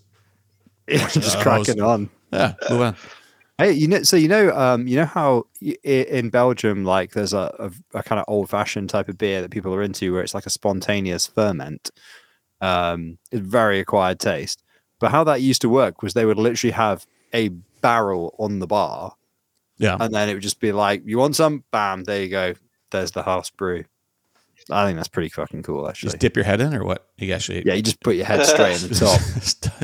just 1.14 1.38
cracking 1.40 1.82
on. 1.82 2.10
yeah, 2.34 2.53
move 2.70 2.82
on. 2.82 2.95
Hey, 3.57 3.72
you 3.72 3.88
know, 3.88 4.03
so 4.03 4.18
you 4.18 4.27
know, 4.27 4.49
um, 4.56 4.86
you 4.88 4.98
know 4.98 5.06
how 5.06 5.45
y- 5.61 5.77
in 5.86 6.30
Belgium, 6.30 6.84
like, 6.84 7.11
there's 7.11 7.34
a, 7.34 7.72
a, 7.94 7.99
a 7.99 8.03
kind 8.03 8.19
of 8.19 8.26
old-fashioned 8.27 8.90
type 8.90 9.07
of 9.07 9.18
beer 9.18 9.41
that 9.41 9.52
people 9.52 9.73
are 9.73 9.82
into, 9.82 10.11
where 10.11 10.22
it's 10.22 10.34
like 10.34 10.45
a 10.45 10.49
spontaneous 10.49 11.26
ferment, 11.27 11.90
um, 12.61 13.18
it's 13.32 13.45
very 13.45 13.80
acquired 13.80 14.19
taste. 14.19 14.64
But 14.99 15.11
how 15.11 15.23
that 15.26 15.41
used 15.41 15.61
to 15.64 15.69
work 15.69 16.02
was 16.03 16.14
they 16.14 16.26
would 16.26 16.38
literally 16.40 16.73
have 16.73 17.06
a 17.34 17.49
barrel 17.82 18.36
on 18.40 18.60
the 18.60 18.68
bar, 18.68 19.15
Yeah, 19.77 19.98
and 19.99 20.14
then 20.14 20.30
it 20.30 20.36
would 20.36 20.44
just 20.44 20.60
be 20.61 20.72
like, 20.73 21.03
"You 21.06 21.18
want 21.19 21.36
some? 21.36 21.64
Bam! 21.72 22.03
There 22.06 22.23
you 22.23 22.30
go. 22.30 22.53
There's 22.91 23.11
the 23.11 23.23
house 23.23 23.49
brew." 23.52 23.86
I 24.72 24.86
think 24.86 24.98
that's 24.98 25.08
pretty 25.08 25.30
fucking 25.30 25.62
cool, 25.64 25.88
actually. 25.88 26.08
just 26.10 26.20
dip 26.20 26.36
your 26.36 26.44
head 26.46 26.60
in 26.60 26.74
or 26.74 26.84
what? 26.84 27.08
You 27.18 27.32
actually 27.34 27.64
yeah, 27.66 27.76
you 27.76 27.84
just 27.84 28.02
put 28.02 28.16
your 28.16 28.26
head 28.26 28.44
straight 28.46 28.82
in 28.82 28.90
the 28.90 28.96
top. 29.00 29.22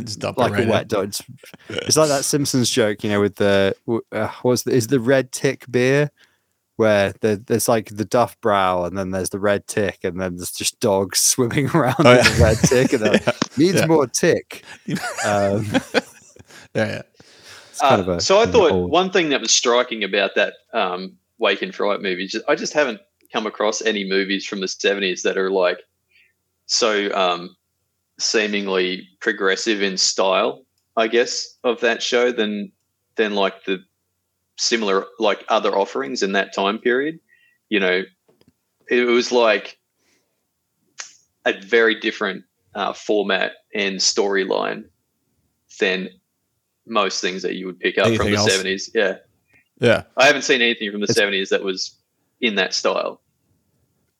just 0.03 0.19
dump 0.19 0.37
like 0.37 0.51
it 0.53 0.55
right 0.55 0.67
a 0.67 0.71
wet 0.71 0.87
dog. 0.87 1.09
It's, 1.09 1.21
it's 1.69 1.97
like 1.97 2.07
that 2.09 2.25
Simpsons 2.25 2.69
joke, 2.69 3.03
you 3.03 3.09
know, 3.11 3.21
with 3.21 3.35
the 3.35 3.75
w- 3.85 4.01
uh, 4.11 4.29
what's 4.41 4.63
the, 4.63 4.71
is 4.71 4.87
the 4.87 4.99
red 4.99 5.31
tick 5.31 5.65
beer, 5.69 6.09
where 6.77 7.13
the, 7.21 7.35
there's 7.45 7.69
like 7.69 7.89
the 7.95 8.05
Duff 8.05 8.39
Brow, 8.41 8.85
and 8.85 8.97
then 8.97 9.11
there's 9.11 9.29
the 9.29 9.39
red 9.39 9.67
tick, 9.67 9.99
and 10.03 10.19
then 10.19 10.35
there's 10.37 10.51
just 10.51 10.79
dogs 10.79 11.19
swimming 11.31 11.69
around 11.69 11.95
Oh, 11.99 12.15
with 12.15 12.25
yeah. 12.25 12.33
the 12.37 12.43
red 12.43 12.57
tick, 12.57 12.93
and 12.93 13.03
then 13.03 13.19
Yeah. 13.23 13.31
needs 13.57 13.75
Yeah. 13.81 13.85
more 13.85 14.07
tick. 14.07 14.63
Um, 15.25 15.65
Yeah, 16.73 16.85
yeah. 16.87 17.01
it's 17.69 17.79
kind 17.81 18.01
of 18.01 18.09
Uh, 18.09 18.13
a 18.13 18.21
so 18.21 18.39
I 18.39 18.45
thought 18.47 18.71
old- 18.71 18.89
one 18.91 19.11
thing 19.11 19.29
that 19.29 19.41
was 19.41 19.51
striking 19.51 20.03
about 20.03 20.31
that 20.35 20.53
um, 20.73 21.17
Wake 21.37 21.61
in 21.61 21.71
Fright 21.71 22.01
movie, 22.01 22.23
is 22.25 22.31
just, 22.31 22.45
I 22.47 22.55
just 22.55 22.73
haven't 22.73 22.99
come 23.31 23.45
across 23.47 23.81
any 23.81 24.07
movies 24.07 24.45
from 24.45 24.61
the 24.61 24.67
seventies 24.67 25.23
that 25.23 25.37
are 25.37 25.51
like 25.51 25.79
so 26.65 27.11
um, 27.13 27.55
seemingly 28.19 29.07
progressive 29.19 29.81
in 29.81 29.97
style. 29.97 30.63
I 30.97 31.07
guess 31.07 31.57
of 31.63 31.79
that 31.81 32.03
show 32.03 32.31
than 32.31 32.71
than 33.15 33.33
like 33.35 33.63
the 33.65 33.79
similar 34.57 35.05
like 35.19 35.43
other 35.47 35.75
offerings 35.75 36.21
in 36.23 36.33
that 36.33 36.53
time 36.53 36.79
period. 36.79 37.19
You 37.69 37.79
know, 37.79 38.03
it 38.89 39.05
was 39.05 39.31
like 39.31 39.77
a 41.45 41.59
very 41.61 41.99
different 41.99 42.43
uh, 42.75 42.93
format 42.93 43.53
and 43.73 43.97
storyline 43.97 44.85
than 45.79 46.09
most 46.85 47.21
things 47.21 47.41
that 47.43 47.55
you 47.55 47.65
would 47.65 47.79
pick 47.79 47.97
up 47.97 48.13
from 48.15 48.27
the 48.27 48.35
else? 48.35 48.51
seventies. 48.51 48.91
Yeah, 48.93 49.17
yeah. 49.79 50.03
I 50.17 50.25
haven't 50.25 50.43
seen 50.43 50.61
anything 50.61 50.91
from 50.91 50.99
the 50.99 51.05
It's- 51.05 51.15
seventies 51.15 51.49
that 51.49 51.63
was 51.63 51.97
in 52.41 52.55
that 52.55 52.73
style. 52.73 53.20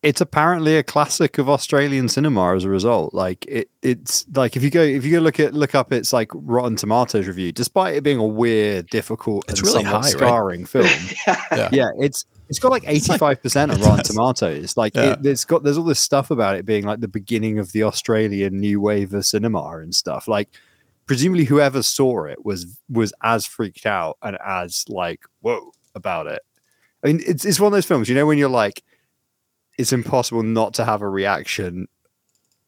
It's 0.04 0.20
apparently 0.20 0.78
a 0.78 0.84
classic 0.84 1.38
of 1.38 1.48
Australian 1.48 2.10
cinema 2.10 2.56
as 2.56 2.64
a 2.64 2.70
result. 2.70 3.14
Like 3.14 3.46
it, 3.48 3.70
it's 3.84 4.26
like 4.34 4.56
if 4.58 4.64
you 4.64 4.70
go 4.72 4.82
if 4.82 5.06
you 5.06 5.12
go 5.12 5.20
look 5.20 5.40
at 5.40 5.54
look 5.54 5.76
up 5.76 5.94
its 5.94 6.12
like 6.12 6.30
Rotten 6.34 6.76
Tomatoes 6.76 7.28
review, 7.28 7.52
despite 7.52 7.96
it 7.96 8.04
being 8.04 8.18
a 8.18 8.26
weird, 8.26 8.88
difficult, 8.88 9.46
It's 9.50 9.60
and 9.60 9.68
really 9.68 9.84
somewhat 9.84 10.02
high, 10.02 10.08
right? 10.08 10.12
scarring 10.12 10.66
film. 10.66 10.88
Yeah. 11.28 11.70
yeah, 11.72 11.90
it's 12.00 12.26
it's 12.50 12.58
got 12.58 12.72
like 12.72 12.84
eighty 12.88 13.16
five 13.18 13.42
percent 13.44 13.72
on 13.72 13.80
Rotten 13.82 13.98
does. 13.98 14.08
Tomatoes. 14.08 14.76
Like 14.76 14.96
Yeah. 14.96 15.14
it, 15.14 15.26
it's 15.26 15.46
got 15.46 15.64
there's 15.64 15.78
all 15.78 15.84
this 15.84 16.00
stuff 16.00 16.32
about 16.32 16.56
it 16.56 16.66
being 16.66 16.84
like 16.86 17.00
the 17.02 17.08
beginning 17.08 17.60
of 17.60 17.72
the 17.72 17.84
Australian 17.84 18.60
new 18.60 18.82
wave 18.82 19.14
of 19.14 19.26
cinema 19.26 19.78
and 19.78 19.94
stuff. 19.94 20.28
Like 20.28 20.50
presumably 21.06 21.46
whoever 21.46 21.84
saw 21.84 22.26
it 22.26 22.44
was 22.44 22.66
was 22.90 23.14
as 23.22 23.46
freaked 23.46 23.86
out 23.86 24.18
and 24.24 24.38
as 24.44 24.86
like 24.90 25.22
whoa 25.42 25.72
about 25.94 26.26
it. 26.26 26.42
I 27.04 27.08
mean, 27.08 27.22
it's 27.28 27.46
it's 27.46 27.60
one 27.60 27.68
of 27.68 27.74
those 27.74 27.86
films, 27.86 28.10
you 28.10 28.16
know, 28.16 28.26
when 28.26 28.38
you're 28.40 28.50
like, 28.50 28.82
it's 29.78 29.94
impossible 29.94 30.44
not 30.44 30.74
to 30.76 30.86
have 30.86 31.02
a 31.02 31.10
reaction 31.10 31.88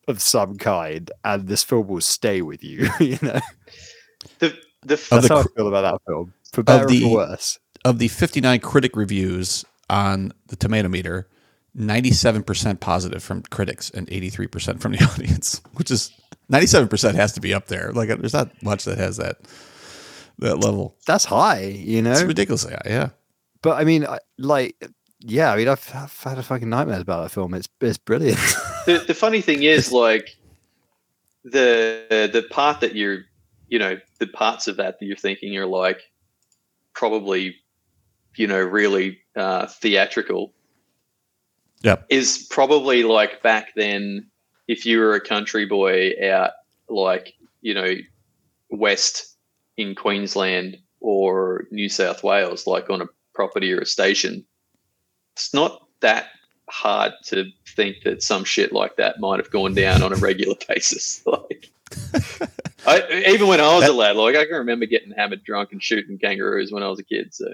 of 0.07 0.21
some 0.21 0.57
kind, 0.57 1.09
and 1.23 1.47
this 1.47 1.63
film 1.63 1.87
will 1.87 2.01
stay 2.01 2.41
with 2.41 2.63
you. 2.63 2.89
you 2.99 3.17
know, 3.21 3.39
The 4.39 4.57
the 4.85 4.93
Of 4.95 4.99
that's 5.09 5.27
the 5.27 5.33
how 5.33 5.39
I 5.41 5.43
feel 5.55 5.67
about 5.67 5.81
that 5.93 6.01
film. 6.11 6.33
for 6.51 6.63
better 6.63 6.85
the- 6.87 7.03
or 7.05 7.09
for 7.09 7.15
worse. 7.31 7.59
of 7.85 7.99
the 7.99 8.07
59 8.09 8.59
critic 8.59 8.95
reviews 8.95 9.63
on 9.89 10.33
the 10.47 10.55
tomato 10.55 10.87
meter 10.89 11.27
97% 11.77 12.79
positive 12.79 13.23
from 13.23 13.41
critics 13.43 13.89
and 13.89 14.07
83% 14.07 14.79
from 14.79 14.91
the 14.93 15.03
audience 15.13 15.61
which 15.73 15.89
is 15.91 16.11
97% 16.51 17.15
has 17.15 17.33
to 17.33 17.41
be 17.41 17.53
up 17.53 17.67
there 17.67 17.91
like 17.93 18.09
there's 18.09 18.33
not 18.33 18.49
much 18.63 18.85
that 18.85 18.97
has 18.97 19.17
that 19.17 19.37
that 20.39 20.57
level 20.59 20.95
That's 21.07 21.25
high, 21.25 21.61
you 21.63 22.01
know. 22.01 22.11
it's 22.11 22.23
ridiculously 22.23 22.73
high 22.73 22.81
yeah 22.85 23.09
But 23.61 23.77
I 23.79 23.83
mean, 23.85 24.05
like, 24.37 24.75
yeah, 25.25 25.53
I 25.53 25.57
mean, 25.57 25.67
I've, 25.69 25.89
I've 25.93 26.23
had 26.23 26.37
a 26.37 26.43
fucking 26.43 26.69
nightmares 26.69 27.01
about 27.01 27.23
that 27.23 27.29
film. 27.29 27.53
It's 27.53 27.69
it's 27.79 27.97
brilliant. 27.97 28.39
the, 28.85 29.03
the 29.07 29.13
funny 29.13 29.41
thing 29.41 29.63
is 29.63 29.91
like 29.91 30.35
the 31.43 32.29
the 32.31 32.43
part 32.49 32.81
that 32.81 32.95
you're 32.95 33.19
you 33.67 33.79
know 33.79 33.97
the 34.19 34.27
parts 34.27 34.67
of 34.67 34.77
that 34.77 34.99
that 34.99 35.05
you're 35.05 35.15
thinking 35.15 35.57
are 35.57 35.65
like 35.65 36.01
probably 36.93 37.55
you 38.35 38.47
know 38.47 38.61
really 38.61 39.19
uh, 39.35 39.67
theatrical 39.67 40.53
Yeah, 41.81 41.97
is 42.09 42.45
probably 42.49 43.03
like 43.03 43.41
back 43.41 43.73
then 43.75 44.29
if 44.67 44.85
you 44.85 44.99
were 44.99 45.15
a 45.15 45.21
country 45.21 45.65
boy 45.65 46.11
out 46.23 46.51
like 46.89 47.33
you 47.61 47.73
know 47.73 47.95
west 48.69 49.37
in 49.77 49.95
queensland 49.95 50.77
or 50.99 51.65
new 51.71 51.89
south 51.89 52.23
wales 52.23 52.67
like 52.67 52.89
on 52.89 53.01
a 53.01 53.05
property 53.33 53.71
or 53.71 53.79
a 53.79 53.85
station 53.85 54.45
it's 55.35 55.53
not 55.53 55.85
that 56.01 56.27
hard 56.69 57.11
to 57.25 57.45
think 57.75 57.97
that 58.03 58.23
some 58.23 58.43
shit 58.43 58.71
like 58.71 58.95
that 58.97 59.19
might 59.19 59.39
have 59.39 59.51
gone 59.51 59.73
down 59.73 60.01
on 60.03 60.13
a 60.13 60.15
regular 60.17 60.55
basis. 60.67 61.23
Like, 61.25 61.69
I, 62.87 63.23
even 63.27 63.47
when 63.47 63.59
I 63.59 63.75
was 63.75 63.87
a 63.87 63.93
lad, 63.93 64.15
like 64.15 64.35
I 64.35 64.45
can 64.45 64.55
remember 64.57 64.85
getting 64.85 65.11
hammered, 65.11 65.43
drunk, 65.43 65.71
and 65.71 65.81
shooting 65.81 66.17
kangaroos 66.17 66.71
when 66.71 66.83
I 66.83 66.87
was 66.87 66.99
a 66.99 67.03
kid. 67.03 67.33
So 67.33 67.45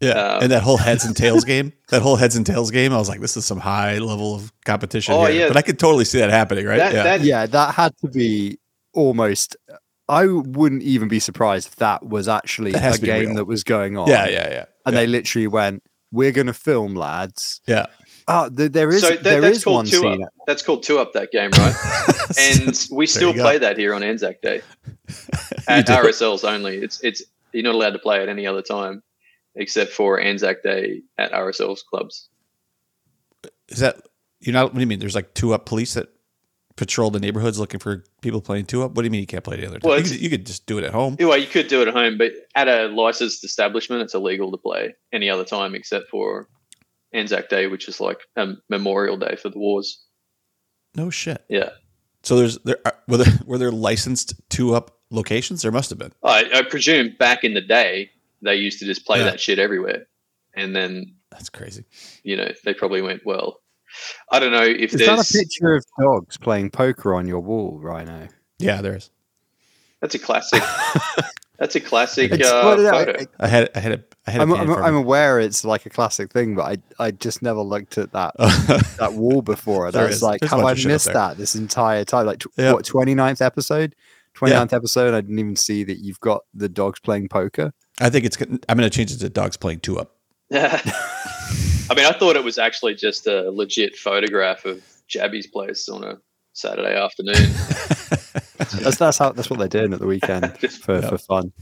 yeah 0.00 0.10
Um, 0.12 0.42
and 0.44 0.52
that 0.52 0.62
whole 0.64 0.76
heads 0.78 1.04
and 1.04 1.16
tails 1.16 1.44
game 1.52 1.72
that 1.88 2.02
whole 2.02 2.16
heads 2.16 2.34
and 2.34 2.44
tails 2.44 2.72
game 2.72 2.92
i 2.92 2.96
was 2.96 3.08
like 3.08 3.20
this 3.20 3.36
is 3.36 3.44
some 3.44 3.60
high 3.60 3.98
level 3.98 4.34
of 4.34 4.52
competition 4.64 5.14
Oh, 5.14 5.26
here. 5.26 5.42
yeah. 5.42 5.46
but 5.48 5.56
i 5.56 5.62
could 5.62 5.78
totally 5.78 6.04
see 6.04 6.18
that 6.18 6.28
happening 6.28 6.66
right 6.66 6.78
that, 6.78 6.92
yeah 6.92 7.02
that 7.04 7.20
yeah, 7.20 7.46
that 7.46 7.74
had 7.76 7.96
to 7.98 8.08
be 8.08 8.58
almost. 8.94 9.56
I 10.08 10.26
wouldn't 10.26 10.82
even 10.82 11.06
be 11.08 11.20
surprised 11.20 11.68
if 11.68 11.76
that 11.76 12.04
was 12.04 12.26
actually 12.26 12.72
That 12.72 12.96
a 12.98 13.00
game 13.00 13.26
real. 13.26 13.34
that 13.36 13.44
was 13.44 13.62
going 13.62 13.96
on. 13.96 14.08
yeah 14.08 14.26
yeah 14.28 14.48
yeah 14.50 14.64
and 14.84 14.92
yeah. 14.94 15.00
they 15.00 15.06
literally 15.06 15.46
went, 15.46 15.84
"We're 16.12 16.32
going 16.32 16.46
to 16.46 16.54
film, 16.54 16.94
lads." 16.94 17.60
yeah 17.66 17.86
Oh, 18.28 18.48
th- 18.48 18.72
there 18.72 18.90
is 18.90 19.00
so 19.00 19.10
that, 19.10 19.22
there 19.22 19.40
that's 19.40 19.58
is 19.58 19.64
called 19.64 19.76
one 19.76 19.86
two 19.86 20.00
scene. 20.00 20.22
up. 20.22 20.32
That's 20.46 20.62
called 20.62 20.82
two 20.82 20.98
up. 20.98 21.12
That 21.12 21.32
game, 21.32 21.50
right? 21.52 21.74
and 22.38 22.88
we 22.90 23.06
still 23.06 23.32
play 23.32 23.58
that 23.58 23.76
here 23.76 23.94
on 23.94 24.02
Anzac 24.02 24.40
Day 24.42 24.62
at 25.68 25.86
do. 25.86 25.92
RSLs 25.92 26.48
only. 26.48 26.78
It's 26.78 27.00
it's 27.02 27.22
you're 27.52 27.64
not 27.64 27.74
allowed 27.74 27.90
to 27.90 27.98
play 27.98 28.22
at 28.22 28.28
any 28.28 28.46
other 28.46 28.62
time 28.62 29.02
except 29.56 29.92
for 29.92 30.20
Anzac 30.20 30.62
Day 30.62 31.02
at 31.18 31.32
RSLs 31.32 31.80
clubs. 31.84 32.28
Is 33.68 33.78
that 33.78 33.96
you're 34.40 34.52
not? 34.52 34.66
What 34.66 34.74
do 34.74 34.80
you 34.80 34.86
mean? 34.86 35.00
There's 35.00 35.14
like 35.14 35.34
two 35.34 35.52
up 35.52 35.66
police 35.66 35.94
that 35.94 36.08
patrol 36.76 37.10
the 37.10 37.20
neighborhoods 37.20 37.58
looking 37.58 37.80
for 37.80 38.04
people 38.22 38.40
playing 38.40 38.66
two 38.66 38.82
up. 38.82 38.92
What 38.92 39.02
do 39.02 39.06
you 39.06 39.10
mean 39.10 39.20
you 39.20 39.26
can't 39.26 39.44
play 39.44 39.56
the 39.58 39.66
other? 39.66 39.78
Well, 39.82 39.98
you, 39.98 40.04
could, 40.04 40.20
you 40.20 40.30
could 40.30 40.46
just 40.46 40.66
do 40.66 40.78
it 40.78 40.84
at 40.84 40.92
home. 40.92 41.16
Well, 41.20 41.36
you 41.36 41.46
could 41.46 41.68
do 41.68 41.82
it 41.82 41.88
at 41.88 41.94
home, 41.94 42.16
but 42.18 42.32
at 42.54 42.68
a 42.68 42.86
licensed 42.88 43.44
establishment, 43.44 44.02
it's 44.02 44.14
illegal 44.14 44.50
to 44.50 44.56
play 44.58 44.94
any 45.12 45.28
other 45.28 45.44
time 45.44 45.74
except 45.74 46.08
for 46.08 46.48
Anzac 47.12 47.48
Day, 47.48 47.66
which 47.66 47.88
is 47.88 48.00
like 48.00 48.20
a 48.36 48.54
Memorial 48.70 49.16
Day 49.16 49.36
for 49.36 49.48
the 49.50 49.58
wars. 49.58 50.02
No 50.94 51.10
shit. 51.10 51.44
Yeah, 51.48 51.70
So 52.22 52.36
there's 52.36 52.58
there 52.60 52.78
are, 52.84 52.94
were 53.08 53.16
there 53.18 53.32
were 53.46 53.58
there 53.58 53.70
licensed 53.72 54.34
two 54.50 54.74
up 54.74 54.98
locations? 55.10 55.62
There 55.62 55.72
must 55.72 55.90
have 55.90 55.98
been. 55.98 56.12
I, 56.22 56.50
I 56.54 56.62
presume 56.62 57.14
back 57.18 57.44
in 57.44 57.54
the 57.54 57.60
day 57.62 58.10
they 58.42 58.56
used 58.56 58.78
to 58.80 58.84
just 58.86 59.06
play 59.06 59.18
Yeah. 59.18 59.24
that 59.26 59.40
shit 59.40 59.58
everywhere, 59.58 60.06
and 60.54 60.74
then 60.76 61.14
That's 61.30 61.48
crazy. 61.48 61.84
you 62.24 62.36
know 62.36 62.50
they 62.64 62.74
probably 62.74 63.00
went 63.02 63.22
well. 63.24 63.61
I 64.30 64.38
don't 64.38 64.52
know 64.52 64.62
if 64.62 64.94
Is 64.94 65.00
that 65.00 65.18
a 65.18 65.32
picture 65.38 65.74
of 65.74 65.84
dogs 66.00 66.36
playing 66.36 66.70
poker 66.70 67.14
on 67.14 67.26
your 67.26 67.40
wall, 67.40 67.78
Rhino? 67.82 68.28
Yeah, 68.58 68.80
there 68.82 68.96
is. 68.96 69.10
that's 70.00 70.14
a 70.14 70.18
classic. 70.18 70.62
that's 71.58 71.74
a 71.76 71.80
classic 71.80 72.32
It's- 72.32 72.50
uh, 72.50 72.62
well, 72.64 72.78
no, 72.78 72.88
I- 72.90 73.04
photo. 73.04 73.24
I 73.40 73.46
had 73.48 73.70
I 73.74 73.80
had 73.80 73.92
a 73.92 74.04
I 74.26 74.30
had 74.30 74.40
a 74.40 74.44
I'm, 74.44 74.52
I'm, 74.54 74.66
for 74.68 74.82
I'm 74.82 74.94
aware 74.96 75.40
it's 75.40 75.64
like 75.64 75.84
a 75.86 75.90
classic 75.90 76.32
thing, 76.32 76.54
but 76.54 76.62
I 76.98 77.04
I 77.04 77.10
just 77.10 77.42
never 77.42 77.60
looked 77.60 77.98
at 77.98 78.12
that 78.12 78.34
that 78.98 79.14
wall 79.14 79.42
before. 79.42 79.86
And 79.88 79.96
I 79.96 80.04
was 80.04 80.16
is. 80.16 80.22
like, 80.22 80.40
There's 80.40 80.52
a 80.52 80.56
how 80.56 80.62
bunch 80.62 80.68
I 80.68 80.72
of 80.72 80.78
shit 80.78 80.86
up 80.86 80.94
missed 80.94 81.04
there. 81.06 81.14
that 81.14 81.36
this 81.38 81.54
entire 81.56 82.04
time. 82.04 82.26
Like, 82.26 82.38
tw- 82.38 82.46
Yeah. 82.56 82.72
what, 82.72 82.84
29th 82.84 83.40
episode? 83.40 83.94
29th 84.36 84.72
episode, 84.72 85.12
I 85.12 85.20
didn't 85.20 85.38
even 85.38 85.56
see 85.56 85.84
that 85.84 85.98
you've 85.98 86.20
got 86.20 86.42
the 86.54 86.68
dogs 86.68 87.00
playing 87.00 87.28
poker. 87.28 87.72
I 88.00 88.08
think 88.10 88.24
it's. 88.24 88.40
I'm 88.40 88.78
going 88.78 88.88
to 88.88 88.90
change 88.90 89.12
it 89.12 89.18
to 89.18 89.28
dogs 89.28 89.56
playing 89.58 89.80
two 89.80 89.98
up. 89.98 90.16
I 91.90 91.94
mean, 91.94 92.06
I 92.06 92.12
thought 92.12 92.36
it 92.36 92.44
was 92.44 92.58
actually 92.58 92.94
just 92.94 93.26
a 93.26 93.50
legit 93.50 93.96
photograph 93.96 94.64
of 94.64 94.82
Jabby's 95.08 95.46
place 95.46 95.88
on 95.88 96.04
a 96.04 96.18
Saturday 96.52 96.96
afternoon. 96.96 97.34
That's 98.82 98.96
that's 98.96 99.18
how 99.18 99.32
that's 99.32 99.50
what 99.50 99.58
they're 99.58 99.68
doing 99.68 99.92
at 99.92 99.98
the 99.98 100.06
weekend 100.06 100.56
Just- 100.60 100.82
for, 100.84 100.94
Yeah. 101.00 101.08
for 101.08 101.18
fun. 101.18 101.52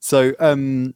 So 0.00 0.32
um, 0.40 0.94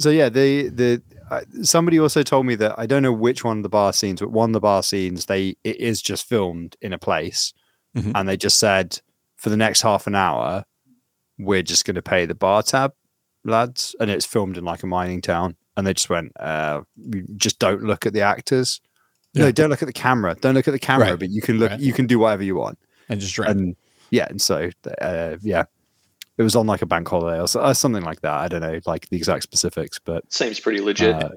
so 0.00 0.08
yeah, 0.10 0.28
the 0.30 0.68
the 0.70 1.02
uh, 1.30 1.42
somebody 1.62 2.00
also 2.00 2.22
told 2.22 2.46
me 2.46 2.54
that 2.56 2.74
I 2.78 2.86
don't 2.86 3.02
know 3.02 3.12
which 3.12 3.44
one 3.44 3.58
of 3.58 3.62
the 3.62 3.68
bar 3.68 3.92
scenes, 3.92 4.20
but 4.20 4.30
one 4.30 4.50
of 4.50 4.54
the 4.54 4.60
bar 4.60 4.82
scenes 4.82 5.26
they 5.26 5.56
it 5.62 5.76
is 5.76 6.00
just 6.02 6.26
filmed 6.26 6.76
in 6.80 6.92
a 6.92 6.98
place, 6.98 7.52
Mhm. 7.96 8.12
and 8.14 8.28
they 8.28 8.36
just 8.36 8.58
said 8.58 8.98
for 9.36 9.50
the 9.50 9.56
next 9.58 9.82
half 9.82 10.06
an 10.06 10.14
hour, 10.14 10.64
we're 11.38 11.62
just 11.62 11.84
going 11.84 11.96
to 11.96 12.02
pay 12.02 12.24
the 12.26 12.34
bar 12.34 12.62
tab 12.62 12.92
lads, 13.44 13.94
and 14.00 14.10
it's 14.10 14.26
filmed 14.26 14.56
in 14.56 14.64
like 14.64 14.82
a 14.82 14.86
mining 14.86 15.20
town, 15.20 15.56
and 15.76 15.86
they 15.86 15.94
just 15.94 16.10
went, 16.10 16.32
uh, 16.38 16.82
you 16.96 17.24
just 17.36 17.58
don't 17.58 17.82
look 17.82 18.06
at 18.06 18.12
the 18.12 18.20
actors. 18.22 18.80
No, 19.34 19.50
don't 19.50 19.70
look 19.70 19.82
at 19.82 19.86
the 19.86 19.92
camera. 19.94 20.36
Don't 20.40 20.54
look 20.54 20.68
at 20.68 20.72
the 20.72 20.78
camera, 20.78 21.10
Right. 21.10 21.18
but 21.18 21.30
you 21.30 21.40
can 21.40 21.58
look. 21.58 21.70
Right. 21.70 21.80
You 21.80 21.92
can 21.94 22.06
do 22.06 22.18
whatever 22.18 22.42
you 22.42 22.54
want 22.56 22.78
and 23.08 23.18
just 23.20 23.34
drink. 23.34 23.50
and 23.50 23.76
yeah, 24.10 24.26
and 24.28 24.40
so 24.40 24.68
uh, 25.00 25.36
yeah, 25.40 25.64
it 26.36 26.42
was 26.42 26.54
on 26.54 26.66
like 26.66 26.82
a 26.82 26.86
bank 26.86 27.08
holiday 27.08 27.40
or 27.40 27.48
so, 27.48 27.60
uh, 27.60 27.72
something 27.72 28.02
like 28.02 28.20
that. 28.20 28.32
I 28.34 28.48
don't 28.48 28.60
know 28.60 28.78
like 28.84 29.08
the 29.08 29.16
exact 29.16 29.42
specifics, 29.44 29.98
but 29.98 30.30
Seems 30.30 30.60
pretty 30.60 30.80
legit. 30.82 31.14
uh, 31.14 31.30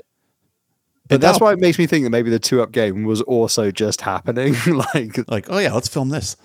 but 1.08 1.22
that's 1.22 1.40
why 1.40 1.54
it 1.54 1.60
makes 1.60 1.78
me 1.78 1.86
think 1.86 2.04
that 2.04 2.10
maybe 2.10 2.30
the 2.32 2.40
two 2.40 2.62
up 2.62 2.72
game 2.72 3.04
was 3.04 3.22
also 3.22 3.72
just 3.72 4.02
happening. 4.02 4.56
like 4.68 5.18
like, 5.30 5.46
oh 5.50 5.60
yeah, 5.60 5.72
let's 5.74 5.88
film 5.88 6.10
this. 6.10 6.36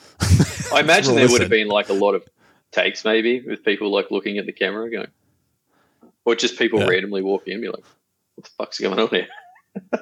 I 0.73 0.79
imagine 0.81 1.15
there 1.17 1.25
this 1.25 1.33
would 1.33 1.41
have 1.41 1.51
been 1.51 1.67
like 1.69 1.89
a 1.89 1.95
lot 1.95 2.15
of 2.15 2.23
takes, 2.71 3.05
maybe, 3.05 3.41
with 3.41 3.65
people 3.65 3.91
like 3.91 4.12
looking 4.12 4.39
at 4.39 4.47
the 4.47 4.53
camera 4.53 4.89
going, 4.91 5.09
or 6.25 6.35
just 6.35 6.59
people 6.59 6.81
Yeah. 6.81 6.87
randomly 6.87 7.23
walking 7.23 7.53
in 7.53 7.55
and 7.57 7.63
be 7.63 7.69
like, 7.69 7.85
what 8.35 8.45
the 8.45 8.51
fuck's 8.59 8.79
going 8.81 8.99
on 8.99 9.09
here? 9.09 9.29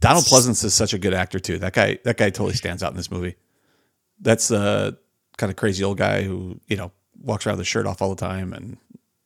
Donald 0.00 0.24
Pleasence 0.24 0.62
is 0.64 0.74
such 0.74 0.92
a 0.92 0.98
good 0.98 1.14
actor 1.14 1.38
too. 1.38 1.58
That 1.58 1.72
guy, 1.72 1.98
that 2.04 2.16
guy 2.16 2.30
totally 2.30 2.54
stands 2.54 2.82
out 2.82 2.90
in 2.90 2.96
this 2.96 3.10
movie. 3.10 3.36
That's 4.20 4.48
the 4.48 4.98
kind 5.36 5.50
of 5.50 5.56
crazy 5.56 5.82
old 5.84 5.98
guy 5.98 6.22
who 6.22 6.60
you 6.68 6.76
know 6.76 6.92
walks 7.20 7.46
around 7.46 7.54
with 7.54 7.60
his 7.66 7.68
shirt 7.68 7.86
off 7.86 8.02
all 8.02 8.10
the 8.10 8.16
time 8.20 8.52
and 8.52 8.76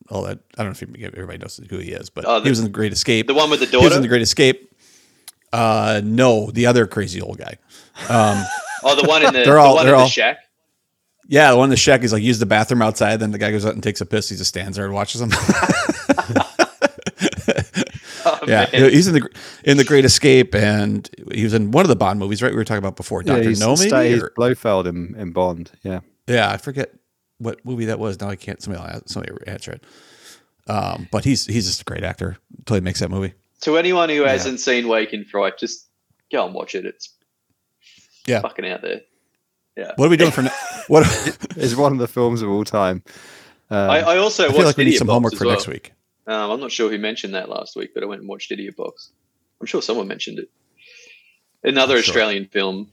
all 0.09 0.23
that. 0.23 0.39
I 0.57 0.63
don't 0.65 0.81
know 0.81 0.89
if 0.99 1.15
everybody 1.15 1.39
knows 1.39 1.61
who 1.69 1.79
he 1.79 1.91
is, 1.93 2.09
but 2.11 2.25
Oh, 2.27 2.39
the- 2.39 2.45
he 2.45 2.51
was 2.51 2.59
in 2.61 2.65
the 2.65 2.71
Great 2.71 2.93
Escape. 2.93 3.27
The 3.27 3.35
one 3.35 3.51
with 3.51 3.61
the 3.61 3.67
he 3.67 3.77
was 3.85 3.95
in 3.97 4.03
the 4.03 4.09
Great 4.09 4.23
Escape. 4.23 4.69
Uh, 5.53 6.01
no, 6.05 6.51
the 6.53 6.67
other 6.67 6.87
crazy 6.87 7.21
old 7.21 7.39
guy. 7.39 7.57
Um, 8.09 8.43
Oh, 8.83 8.99
the 8.99 9.07
one 9.07 9.23
in 9.23 9.35
the, 9.35 9.41
They're 9.45 9.55
the 9.55 9.61
all- 9.61 9.75
one 9.75 9.85
they're 9.85 9.95
in 9.95 10.01
the 10.01 10.07
shack? 10.09 10.39
Yeah, 11.31 11.51
the 11.53 11.57
one 11.57 11.65
in 11.67 11.71
the 11.71 11.77
shack. 11.77 12.03
He's 12.03 12.13
like, 12.13 12.23
use 12.23 12.39
the 12.41 12.45
bathroom 12.47 12.83
outside. 12.83 13.17
Then 13.19 13.31
the 13.31 13.39
guy 13.39 13.51
goes 13.53 13.65
out 13.65 13.73
and 13.75 13.83
takes 13.83 14.01
a 14.01 14.07
piss. 14.07 14.29
He 14.29 14.37
just 14.37 14.49
stands 14.51 14.77
there 14.77 14.85
and 14.85 14.93
watches 14.93 15.21
him. 15.23 15.31
Oh, 18.23 18.39
yeah, 18.47 18.67
man. 18.73 18.91
he's 18.91 19.09
in 19.09 19.15
the 19.15 19.29
in 19.65 19.77
the 19.79 19.85
Great 19.85 20.05
Escape, 20.05 20.55
and 20.55 21.09
he 21.33 21.43
was 21.43 21.55
in 21.55 21.71
one 21.71 21.85
of 21.87 21.89
the 21.89 21.97
Bond 21.97 22.19
movies, 22.21 22.43
right? 22.43 22.51
We 22.53 22.57
were 22.57 22.65
talking 22.65 22.79
about 22.79 22.97
before, 22.97 23.23
yeah, 23.23 23.35
Doctor 23.37 23.49
he's, 23.49 23.61
No, 23.61 23.75
maybe. 23.77 23.89
stays 23.89 24.23
or- 24.23 24.33
Blofeld 24.37 24.87
in, 24.87 25.15
in 25.17 25.33
Bond. 25.33 25.71
Yeah, 25.83 26.01
Yeah, 26.27 26.51
I 26.51 26.59
forget 26.59 26.95
what 27.39 27.65
movie 27.65 27.87
that 27.87 27.99
was. 27.99 28.21
Now 28.21 28.29
I 28.29 28.37
can't. 28.37 28.63
Somebody, 28.63 28.93
will- 28.93 29.03
somebody 29.07 29.35
answer 29.47 29.73
it. 29.73 29.85
Um, 30.71 31.09
but 31.11 31.25
he's 31.25 31.47
he's 31.47 31.67
just 31.67 31.81
a 31.81 31.85
great 31.85 32.05
actor 32.05 32.37
until 32.59 32.75
he 32.75 32.81
makes 32.83 33.01
that 33.01 33.11
movie. 33.11 33.33
To 33.63 33.79
anyone 33.79 34.11
who 34.11 34.23
hasn't 34.25 34.61
seen 34.61 34.87
Wake 34.87 35.15
in 35.15 35.25
Fright, 35.25 35.57
just 35.59 35.87
go 36.31 36.45
and 36.45 36.55
watch 36.55 36.75
it. 36.75 36.85
It's 36.85 37.09
Yeah. 38.27 38.41
fucking 38.41 38.67
out 38.69 38.83
there. 38.83 39.01
What 39.97 40.07
are 40.07 40.09
we 40.09 40.17
doing 40.17 40.31
for 40.33 40.43
ne- 40.43 40.51
what? 40.89 41.07
it's 41.57 41.75
one 41.75 41.93
of 41.93 41.99
the 41.99 42.09
films 42.09 42.43
of 42.43 42.51
all 42.51 42.65
time. 42.65 43.03
Uh, 43.71 43.75
I, 43.75 43.99
I 44.01 44.17
also 44.17 44.45
I 44.45 44.47
watched 44.47 44.57
feel 44.57 44.67
like 44.67 44.77
we 44.77 44.85
need 44.85 44.97
some 44.97 45.07
Box 45.07 45.15
homework 45.15 45.35
for 45.35 45.47
well. 45.47 45.55
next 45.55 45.69
week. 45.69 45.93
Um, 46.27 46.51
I'm 46.51 46.61
not 46.61 46.73
sure 46.73 46.91
who 46.91 46.99
mentioned 46.99 47.35
that 47.35 47.49
last 47.49 47.77
week, 47.77 47.91
but 47.95 48.03
I 48.03 48.07
went 48.07 48.21
and 48.21 48.29
watched 48.29 48.51
Idiot 48.53 48.77
Box. 48.77 49.13
I'm 49.61 49.67
sure 49.67 49.83
someone 49.83 50.09
mentioned 50.09 50.39
it. 50.39 50.51
Another 51.63 52.03
Sure. 52.03 52.11
Australian 52.13 52.47
film 52.47 52.91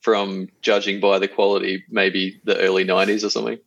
from 0.00 0.48
judging 0.60 1.00
by 1.00 1.18
the 1.18 1.26
quality, 1.26 1.82
maybe 1.88 2.40
the 2.44 2.58
early 2.58 2.84
90s 2.84 3.24
or 3.24 3.30
something. 3.30 3.58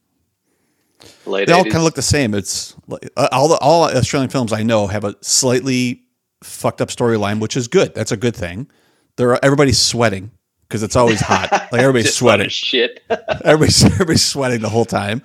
Late 1.25 1.47
They 1.47 1.53
all 1.53 1.63
kind 1.63 1.77
of 1.77 1.83
look 1.83 1.95
the 1.95 2.01
same. 2.01 2.33
It's 2.33 2.75
uh, 2.89 3.27
all 3.31 3.47
the 3.47 3.57
all 3.57 3.83
Australian 3.83 4.29
films 4.29 4.51
I 4.53 4.63
know 4.63 4.87
have 4.87 5.03
a 5.03 5.15
slightly 5.21 6.03
fucked 6.43 6.81
up 6.81 6.89
storyline, 6.89 7.39
which 7.39 7.55
is 7.57 7.67
good. 7.67 7.93
That's 7.93 8.11
a 8.11 8.17
good 8.17 8.35
thing. 8.35 8.69
There, 9.15 9.43
everybody's 9.43 9.79
sweating 9.79 10.31
because 10.67 10.83
it's 10.83 10.95
always 10.95 11.21
hot. 11.21 11.49
Like 11.71 11.81
everybody's 11.81 12.13
sweating. 12.13 12.49
shit. 12.49 13.03
everybody's 13.43 13.83
everybody's 13.83 14.25
sweating 14.25 14.61
the 14.61 14.69
whole 14.69 14.85
time, 14.85 15.21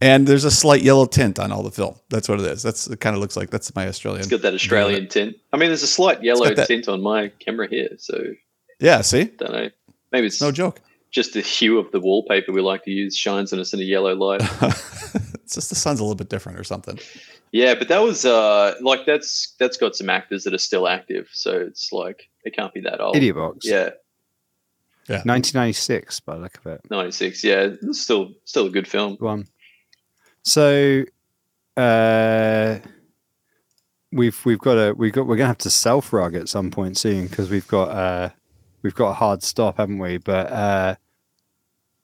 and 0.00 0.26
there's 0.26 0.44
a 0.44 0.50
slight 0.50 0.82
yellow 0.82 1.06
tint 1.06 1.38
on 1.38 1.50
all 1.52 1.62
the 1.62 1.70
film. 1.70 1.96
That's 2.10 2.28
what 2.28 2.40
it 2.40 2.46
is. 2.46 2.62
That's 2.62 2.86
it. 2.86 3.00
Kind 3.00 3.14
of 3.16 3.20
looks 3.20 3.36
like 3.36 3.50
that's 3.50 3.74
my 3.74 3.86
Australian. 3.88 4.20
It's 4.20 4.28
got 4.28 4.42
that 4.42 4.54
Australian 4.54 5.08
tint. 5.08 5.36
I 5.52 5.56
mean, 5.56 5.68
there's 5.70 5.82
a 5.82 5.86
slight 5.86 6.22
yellow 6.22 6.52
tint 6.54 6.88
on 6.88 7.02
my 7.02 7.28
camera 7.38 7.68
here, 7.68 7.90
so 7.98 8.18
Yeah, 8.80 9.00
see, 9.02 9.24
don't 9.24 9.52
know. 9.52 9.70
Maybe 10.12 10.26
it's 10.26 10.40
no 10.40 10.52
joke. 10.52 10.80
just 11.10 11.34
the 11.34 11.40
hue 11.40 11.78
of 11.78 11.90
the 11.92 12.00
wallpaper 12.00 12.52
we 12.52 12.60
like 12.60 12.84
to 12.84 12.90
use 12.90 13.16
shines 13.16 13.52
on 13.52 13.58
us 13.60 13.72
in 13.74 13.80
a 13.80 13.82
yellow 13.82 14.14
light. 14.14 14.40
it's 14.62 15.54
just 15.54 15.68
the 15.70 15.74
sun's 15.74 16.00
a 16.00 16.02
little 16.02 16.14
bit 16.16 16.28
different 16.28 16.58
or 16.58 16.64
something. 16.64 16.98
yeah, 17.52 17.74
but 17.74 17.88
that 17.88 18.02
was 18.02 18.24
uh 18.24 18.74
like 18.82 19.06
that's 19.06 19.54
that's 19.58 19.76
got 19.78 19.96
some 19.96 20.10
actors 20.10 20.44
that 20.44 20.54
are 20.54 20.58
still 20.58 20.86
active, 20.88 21.28
so 21.32 21.52
it's 21.58 21.92
like 21.92 22.28
it 22.44 22.54
can't 22.54 22.72
be 22.74 22.80
that 22.80 23.00
old. 23.00 23.16
Idiot 23.16 23.36
Box. 23.36 23.66
Yeah, 23.66 23.90
1996 25.08 26.20
by 26.20 26.34
the 26.34 26.40
look 26.42 26.56
of 26.58 26.66
it. 26.66 26.80
ninety 26.90 27.12
six. 27.12 27.42
Yeah, 27.42 27.68
it's 27.82 28.00
still 28.00 28.32
still 28.44 28.66
a 28.66 28.70
good 28.70 28.86
film. 28.88 29.16
One. 29.18 29.46
So, 30.42 31.04
uh, 31.76 32.78
we've 34.12 34.40
we've 34.44 34.58
got 34.58 34.76
a 34.76 34.94
we've 34.94 35.12
got 35.12 35.26
we're 35.26 35.36
gonna 35.36 35.48
have 35.48 35.58
to 35.58 35.70
self 35.70 36.12
rug 36.12 36.34
at 36.34 36.48
some 36.48 36.70
point 36.70 36.96
soon 36.96 37.26
because 37.26 37.50
we've 37.50 37.68
got 37.68 37.90
uh 37.90 38.30
we've 38.82 38.94
got 38.94 39.10
a 39.10 39.14
hard 39.14 39.42
stop, 39.42 39.78
haven't 39.78 39.98
we? 39.98 40.18
But 40.18 40.50
uh, 40.50 40.94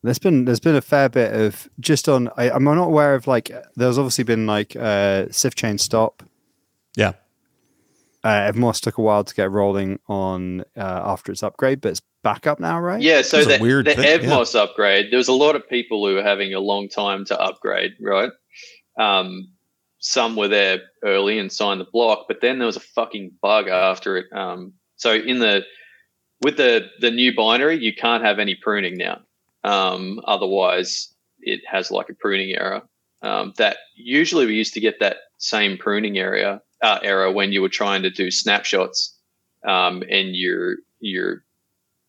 there's 0.02 0.18
been 0.18 0.44
there's 0.44 0.60
been 0.60 0.76
a 0.76 0.82
fair 0.82 1.08
bit 1.08 1.32
of 1.32 1.68
just 1.80 2.08
on. 2.08 2.28
I, 2.36 2.50
I'm 2.50 2.64
not 2.64 2.78
aware 2.78 3.14
of 3.14 3.26
like 3.26 3.50
there's 3.76 3.98
obviously 3.98 4.24
been 4.24 4.46
like 4.46 4.76
uh 4.76 5.26
Sifchain 5.26 5.80
stop. 5.80 6.22
Yeah. 6.96 7.12
Uh, 8.24 8.50
Evmos 8.50 8.80
took 8.80 8.96
a 8.96 9.02
while 9.02 9.22
to 9.22 9.34
get 9.34 9.50
rolling 9.50 10.00
on 10.08 10.62
uh, 10.78 11.02
after 11.04 11.30
its 11.30 11.42
upgrade, 11.42 11.82
but 11.82 11.90
it's 11.90 12.00
back 12.22 12.46
up 12.46 12.58
now, 12.58 12.80
right? 12.80 13.02
Yeah, 13.02 13.20
so 13.20 13.36
It's 13.36 13.46
a 13.46 13.58
the, 13.58 13.62
weird 13.62 13.84
the 13.84 13.94
thing, 13.94 14.20
Evmos 14.20 14.58
upgrade, 14.58 15.10
there 15.10 15.18
was 15.18 15.28
a 15.28 15.32
lot 15.34 15.56
of 15.56 15.68
people 15.68 16.06
who 16.06 16.14
were 16.14 16.22
having 16.22 16.54
a 16.54 16.60
long 16.60 16.88
time 16.88 17.26
to 17.26 17.38
upgrade, 17.38 17.92
right? 18.00 18.30
Um, 18.98 19.48
some 19.98 20.36
were 20.36 20.48
there 20.48 20.80
early 21.04 21.38
and 21.38 21.52
signed 21.52 21.82
the 21.82 21.86
block, 21.92 22.24
but 22.26 22.40
then 22.40 22.58
there 22.58 22.66
was 22.66 22.76
a 22.76 22.80
fucking 22.80 23.32
bug 23.42 23.68
after 23.68 24.16
it. 24.16 24.26
Um, 24.32 24.72
so 24.96 25.12
in 25.12 25.38
the 25.38 25.64
with 26.42 26.56
the 26.56 26.88
the 27.00 27.10
new 27.10 27.34
binary, 27.34 27.82
you 27.82 27.94
can't 27.94 28.22
have 28.22 28.38
any 28.38 28.54
pruning 28.54 28.96
now. 28.96 29.20
Um, 29.64 30.20
otherwise, 30.26 31.14
it 31.40 31.60
has 31.66 31.90
like 31.90 32.10
a 32.10 32.14
pruning 32.14 32.54
error. 32.54 32.82
Um, 33.22 33.54
that 33.56 33.78
usually 33.96 34.44
we 34.44 34.54
used 34.54 34.74
to 34.74 34.80
get 34.80 35.00
that 35.00 35.16
same 35.38 35.78
pruning 35.78 36.18
area 36.18 36.60
uh, 36.84 36.98
error 37.02 37.32
when 37.32 37.50
you 37.50 37.62
were 37.62 37.70
trying 37.70 38.02
to 38.02 38.10
do 38.10 38.30
snapshots, 38.30 39.18
um, 39.66 40.02
and 40.10 40.36
your 40.36 40.76
your 41.00 41.42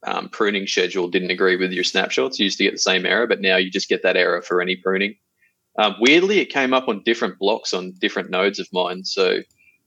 um, 0.05 0.27
pruning 0.29 0.67
schedule 0.67 1.07
didn't 1.07 1.31
agree 1.31 1.55
with 1.55 1.71
your 1.71 1.85
snapshots. 1.85 2.37
You 2.37 2.43
used 2.43 2.57
to 2.57 2.65
get 2.65 2.73
the 2.73 2.79
same 2.79 3.05
error, 3.05 3.25
but 3.25 3.39
now 3.39 3.55
you 3.55 3.71
just 3.71 3.89
get 3.89 4.03
that 4.03 4.17
error 4.17 4.41
for 4.41 4.61
any 4.61 4.75
pruning. 4.75 5.15
Um, 5.79 5.95
weirdly, 5.99 6.39
it 6.39 6.49
came 6.49 6.73
up 6.73 6.89
on 6.89 7.03
different 7.03 7.39
blocks 7.39 7.73
on 7.73 7.93
different 7.99 8.29
nodes 8.29 8.59
of 8.59 8.67
mine. 8.73 9.05
So, 9.05 9.39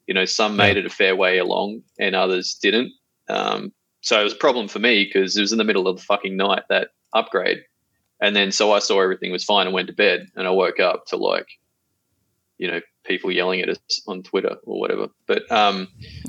you 0.06 0.14
know, 0.14 0.24
some 0.24 0.56
made 0.56 0.76
it 0.76 0.86
a 0.86 0.90
fair 0.90 1.14
way 1.14 1.38
along 1.38 1.82
and 1.98 2.14
others 2.14 2.58
didn't. 2.60 2.92
Um, 3.28 3.72
so 4.00 4.20
it 4.20 4.24
was 4.24 4.32
a 4.32 4.36
problem 4.36 4.68
for 4.68 4.78
me 4.78 5.04
because 5.04 5.36
it 5.36 5.40
was 5.40 5.52
in 5.52 5.58
the 5.58 5.64
middle 5.64 5.86
of 5.86 5.96
the 5.96 6.02
fucking 6.02 6.36
night 6.36 6.64
that 6.68 6.88
upgrade. 7.14 7.64
And 8.20 8.34
then 8.34 8.52
so 8.52 8.72
I 8.72 8.80
saw 8.80 9.00
everything 9.00 9.32
was 9.32 9.44
fine 9.44 9.66
and 9.66 9.74
went 9.74 9.88
to 9.88 9.94
bed 9.94 10.28
and 10.34 10.46
I 10.46 10.50
woke 10.50 10.80
up 10.80 11.06
to 11.06 11.16
like, 11.16 11.48
you 12.58 12.70
know, 12.70 12.80
people 13.08 13.32
yelling 13.32 13.60
at 13.60 13.68
us 13.70 13.78
on 14.06 14.22
Twitter 14.22 14.56
or 14.64 14.78
whatever. 14.78 15.08
But 15.26 15.50
um, 15.50 15.88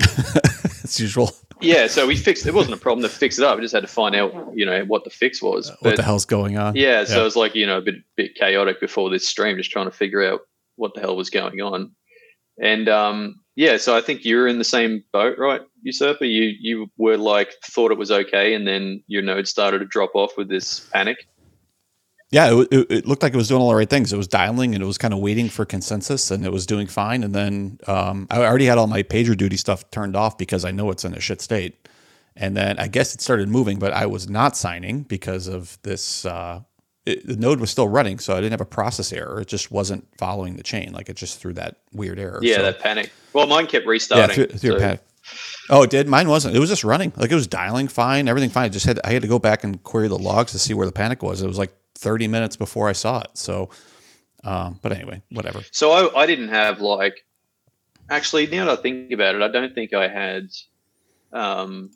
As 0.82 0.98
usual. 0.98 1.30
yeah, 1.60 1.86
so 1.86 2.06
we 2.06 2.16
fixed 2.16 2.46
it. 2.46 2.54
wasn't 2.54 2.74
a 2.74 2.78
problem 2.78 3.02
to 3.02 3.08
fix 3.08 3.38
it 3.38 3.44
up. 3.44 3.56
We 3.56 3.62
just 3.62 3.74
had 3.74 3.82
to 3.82 3.86
find 3.86 4.16
out, 4.16 4.34
you 4.54 4.66
know, 4.66 4.84
what 4.86 5.04
the 5.04 5.10
fix 5.10 5.42
was. 5.42 5.70
what 5.80 5.96
the 5.96 6.02
hell's 6.02 6.24
going 6.24 6.56
on? 6.56 6.74
Yeah, 6.74 7.04
so 7.04 7.20
it 7.20 7.24
was 7.24 7.36
like 7.36 7.54
you 7.54 7.66
know 7.66 7.78
a 7.78 7.82
bit 7.82 7.96
bit 8.16 8.34
chaotic 8.34 8.80
before 8.80 9.10
this 9.10 9.28
stream, 9.28 9.56
just 9.56 9.70
trying 9.70 9.86
to 9.86 9.96
figure 9.96 10.24
out 10.24 10.40
what 10.76 10.94
the 10.94 11.00
hell 11.00 11.16
was 11.16 11.30
going 11.30 11.60
on. 11.60 11.92
And 12.60 12.88
um, 12.88 13.40
yeah, 13.56 13.76
so 13.76 13.96
I 13.96 14.00
think 14.00 14.24
you're 14.24 14.48
in 14.48 14.58
the 14.58 14.64
same 14.64 15.04
boat, 15.12 15.38
right, 15.38 15.60
Usurper? 15.82 16.24
You 16.24 16.54
you 16.58 16.90
were 16.96 17.16
like 17.18 17.54
thought 17.64 17.92
it 17.92 17.98
was 17.98 18.10
okay, 18.10 18.54
and 18.54 18.66
then 18.66 19.02
your 19.06 19.22
node 19.22 19.46
started 19.46 19.80
to 19.80 19.84
drop 19.86 20.12
off 20.14 20.36
with 20.36 20.48
this 20.48 20.80
panic. 20.92 21.26
Yeah, 22.32 22.60
it, 22.60 22.68
it, 22.70 22.86
it 22.90 23.06
looked 23.06 23.22
like 23.24 23.34
it 23.34 23.36
was 23.36 23.48
doing 23.48 23.60
all 23.60 23.70
the 23.70 23.74
right 23.74 23.90
things. 23.90 24.12
It 24.12 24.16
was 24.16 24.28
dialing 24.28 24.74
and 24.74 24.82
it 24.82 24.86
was 24.86 24.98
kind 24.98 25.12
of 25.12 25.18
waiting 25.18 25.48
for 25.48 25.64
consensus, 25.64 26.30
and 26.30 26.44
it 26.46 26.52
was 26.52 26.64
doing 26.64 26.86
fine. 26.86 27.24
And 27.24 27.34
then 27.34 27.80
um, 27.88 28.28
I 28.30 28.38
already 28.44 28.66
had 28.66 28.78
all 28.78 28.86
my 28.86 29.02
pager 29.02 29.36
duty 29.36 29.56
stuff 29.56 29.90
turned 29.90 30.14
off 30.14 30.38
because 30.38 30.64
I 30.64 30.70
know 30.70 30.90
it's 30.90 31.04
in 31.04 31.12
a 31.14 31.20
shit 31.20 31.40
state. 31.40 31.88
And 32.36 32.56
then 32.56 32.78
I 32.78 32.86
guess 32.86 33.14
it 33.14 33.20
started 33.20 33.48
moving, 33.48 33.80
but 33.80 33.92
I 33.92 34.06
was 34.06 34.30
not 34.30 34.56
signing 34.56 35.02
because 35.02 35.48
of 35.48 35.76
this. 35.82 36.24
Uh, 36.24 36.60
it, 37.04 37.26
the 37.26 37.36
node 37.36 37.58
was 37.58 37.70
still 37.70 37.88
running, 37.88 38.20
so 38.20 38.34
I 38.34 38.36
didn't 38.36 38.52
have 38.52 38.60
a 38.60 38.64
process 38.66 39.12
error. 39.12 39.40
It 39.40 39.48
just 39.48 39.72
wasn't 39.72 40.06
following 40.16 40.56
the 40.56 40.62
chain. 40.62 40.92
Like 40.92 41.08
it 41.08 41.16
just 41.16 41.40
threw 41.40 41.52
that 41.54 41.78
weird 41.92 42.20
error. 42.20 42.38
Yeah, 42.42 42.56
So- 42.56 42.62
that 42.62 42.78
panic. 42.78 43.10
Well, 43.32 43.46
mine 43.48 43.66
kept 43.66 43.84
yeah, 43.86 43.90
restarting. 43.90 44.34
through, 44.36 44.46
through 44.46 44.70
so- 44.72 44.78
panic. 44.78 45.00
Oh, 45.68 45.82
it 45.82 45.90
did. 45.90 46.08
Mine 46.08 46.28
wasn't. 46.28 46.56
It 46.56 46.58
was 46.58 46.68
just 46.70 46.82
running. 46.82 47.12
Like 47.16 47.30
it 47.30 47.34
was 47.34 47.46
dialing 47.46 47.88
fine, 47.88 48.26
everything 48.28 48.50
fine. 48.50 48.64
I 48.64 48.68
just 48.68 48.86
had 48.86 48.98
I 49.04 49.10
had 49.12 49.22
to 49.22 49.28
go 49.28 49.38
back 49.38 49.62
and 49.64 49.82
query 49.82 50.08
the 50.08 50.18
logs 50.18 50.52
to 50.52 50.58
see 50.58 50.74
where 50.74 50.86
the 50.86 50.92
panic 50.92 51.22
was. 51.22 51.42
It 51.42 51.46
was 51.46 51.58
like 51.58 51.72
30 51.96 52.28
minutes 52.28 52.56
before 52.56 52.88
I 52.88 52.92
saw 52.92 53.20
it. 53.20 53.30
So, 53.34 53.70
um, 54.44 54.78
but 54.82 54.92
anyway, 54.92 55.22
whatever. 55.30 55.60
So 55.72 55.92
I, 55.92 56.22
I 56.22 56.26
didn't 56.26 56.48
have 56.48 56.80
like 56.80 57.24
actually 58.08 58.46
now 58.46 58.66
that 58.66 58.78
I 58.78 58.82
think 58.82 59.12
about 59.12 59.34
it, 59.34 59.42
I 59.42 59.48
don't 59.48 59.74
think 59.74 59.94
I 59.94 60.08
had 60.08 60.48
um, 61.32 61.90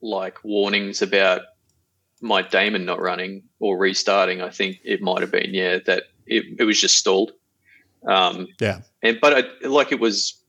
like 0.00 0.42
warnings 0.44 1.02
about 1.02 1.42
my 2.20 2.42
daemon 2.42 2.84
not 2.84 3.00
running 3.00 3.42
or 3.58 3.78
restarting. 3.78 4.40
I 4.40 4.50
think 4.50 4.78
it 4.84 5.00
might 5.02 5.20
have 5.22 5.32
been 5.32 5.54
yeah 5.54 5.78
that 5.86 6.04
it, 6.26 6.44
it 6.58 6.64
was 6.64 6.80
just 6.80 6.96
stalled. 6.96 7.32
Um, 8.06 8.46
Yeah. 8.60 8.80
and 9.02 9.18
but 9.20 9.34
I, 9.62 9.66
like 9.66 9.92
it 9.92 10.00
was 10.00 10.42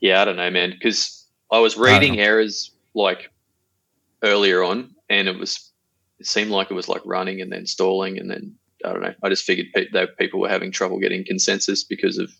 yeah 0.00 0.22
I 0.22 0.24
don't 0.24 0.36
know 0.36 0.50
man 0.50 0.70
because 0.70 1.26
I 1.50 1.58
was 1.58 1.76
reading 1.76 2.16
know. 2.16 2.22
errors 2.22 2.72
like 2.94 3.30
earlier 4.22 4.62
on 4.62 4.94
and 5.08 5.28
it 5.28 5.38
was 5.38 5.69
it 6.20 6.26
seemed 6.26 6.50
like 6.50 6.70
it 6.70 6.74
was 6.74 6.88
like 6.88 7.02
running 7.04 7.40
and 7.40 7.50
then 7.50 7.66
stalling 7.66 8.18
and 8.18 8.30
then 8.30 8.54
I 8.84 8.92
don't 8.92 9.02
know. 9.02 9.14
I 9.22 9.28
just 9.28 9.44
figured 9.44 9.66
pe- 9.74 9.90
that 9.92 10.16
people 10.18 10.40
were 10.40 10.48
having 10.48 10.70
trouble 10.70 10.98
getting 11.00 11.24
consensus 11.24 11.82
because 11.84 12.16
of 12.18 12.30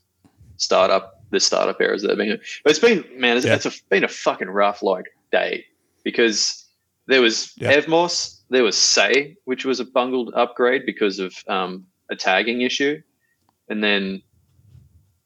startup 0.57 1.15
the 1.31 1.41
startup 1.41 1.81
errors 1.81 2.03
that 2.03 2.11
have 2.11 2.19
been. 2.19 2.39
But 2.65 2.71
it's 2.71 2.79
been 2.79 3.05
man, 3.17 3.37
it's, 3.37 3.47
Yeah. 3.47 3.55
it's 3.55 3.67
a, 3.67 3.73
been 3.89 4.05
a 4.05 4.09
fucking 4.09 4.49
rough 4.49 4.83
like 4.83 5.07
day 5.33 5.65
because 6.05 6.67
there 7.07 7.21
was 7.23 7.53
Yeah. 7.57 7.81
Evmos, 7.81 8.41
there 8.51 8.63
was 8.63 8.77
Sei, 8.77 9.37
which 9.45 9.65
was 9.65 9.81
a 9.81 9.85
bungled 9.85 10.33
upgrade 10.35 10.85
because 10.87 11.19
of 11.19 11.35
um, 11.49 11.87
a 12.11 12.17
tagging 12.17 12.61
issue, 12.63 13.01
and 13.69 13.83
then 13.83 14.23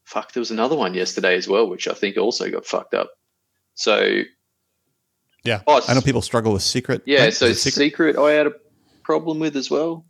fuck, 0.03 0.31
there 0.33 0.41
was 0.41 0.51
another 0.51 0.75
one 0.75 0.93
yesterday 0.93 1.35
as 1.35 1.47
well, 1.47 1.67
which 1.67 1.87
I 1.87 1.93
think 1.93 2.17
also 2.17 2.49
got 2.51 2.65
fucked 2.65 2.93
up. 2.93 3.11
So 3.73 4.21
Yeah. 5.45 5.61
Oh, 5.67 5.81
I 5.87 5.93
know 5.93 6.01
people 6.01 6.21
struggle 6.21 6.53
with 6.53 6.63
secret. 6.63 7.03
yeah, 7.05 7.25
right? 7.25 7.33
so 7.33 7.45
it 7.45 7.55
secret? 7.55 8.17
I 8.17 8.31
had 8.31 8.47
a 8.47 8.53
problem 9.03 9.39
with 9.39 9.55
as 9.55 9.69
well. 9.69 10.05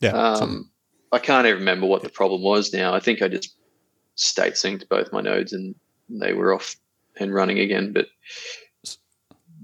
Yeah. 0.00 0.10
Um, 0.10 0.70
I 1.10 1.18
can't 1.18 1.46
even 1.46 1.60
remember 1.60 1.86
what 1.86 2.02
the 2.02 2.08
problem 2.08 2.42
was 2.42 2.72
now. 2.72 2.94
I 2.94 3.00
think 3.00 3.22
I 3.22 3.28
just 3.28 3.56
state 4.14 4.54
synced 4.54 4.88
both 4.88 5.12
my 5.12 5.20
nodes 5.20 5.52
and 5.52 5.74
they 6.08 6.34
were 6.34 6.54
off 6.54 6.76
and 7.18 7.32
running 7.32 7.58
again. 7.58 7.92
But 7.92 8.08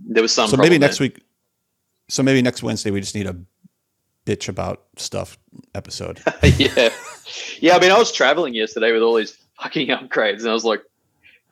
there 0.06 0.22
was 0.22 0.32
some. 0.32 0.48
so 0.48 0.56
maybe 0.56 0.78
next 0.78 0.98
there. 0.98 1.06
week. 1.06 1.22
So 2.08 2.22
maybe 2.22 2.40
next 2.40 2.62
Wednesday 2.62 2.90
we 2.90 3.00
just 3.00 3.14
need 3.14 3.26
a 3.26 3.36
bitch 4.24 4.48
about 4.48 4.84
stuff 4.96 5.38
episode. 5.74 6.20
yeah, 6.56 6.90
yeah. 7.60 7.76
I 7.76 7.80
mean, 7.80 7.90
I 7.90 7.98
was 7.98 8.12
traveling 8.12 8.54
yesterday 8.54 8.92
with 8.92 9.02
all 9.02 9.14
these 9.14 9.36
fucking 9.60 9.88
upgrades, 9.88 10.40
and 10.40 10.48
I 10.48 10.54
was 10.54 10.64
like 10.64 10.82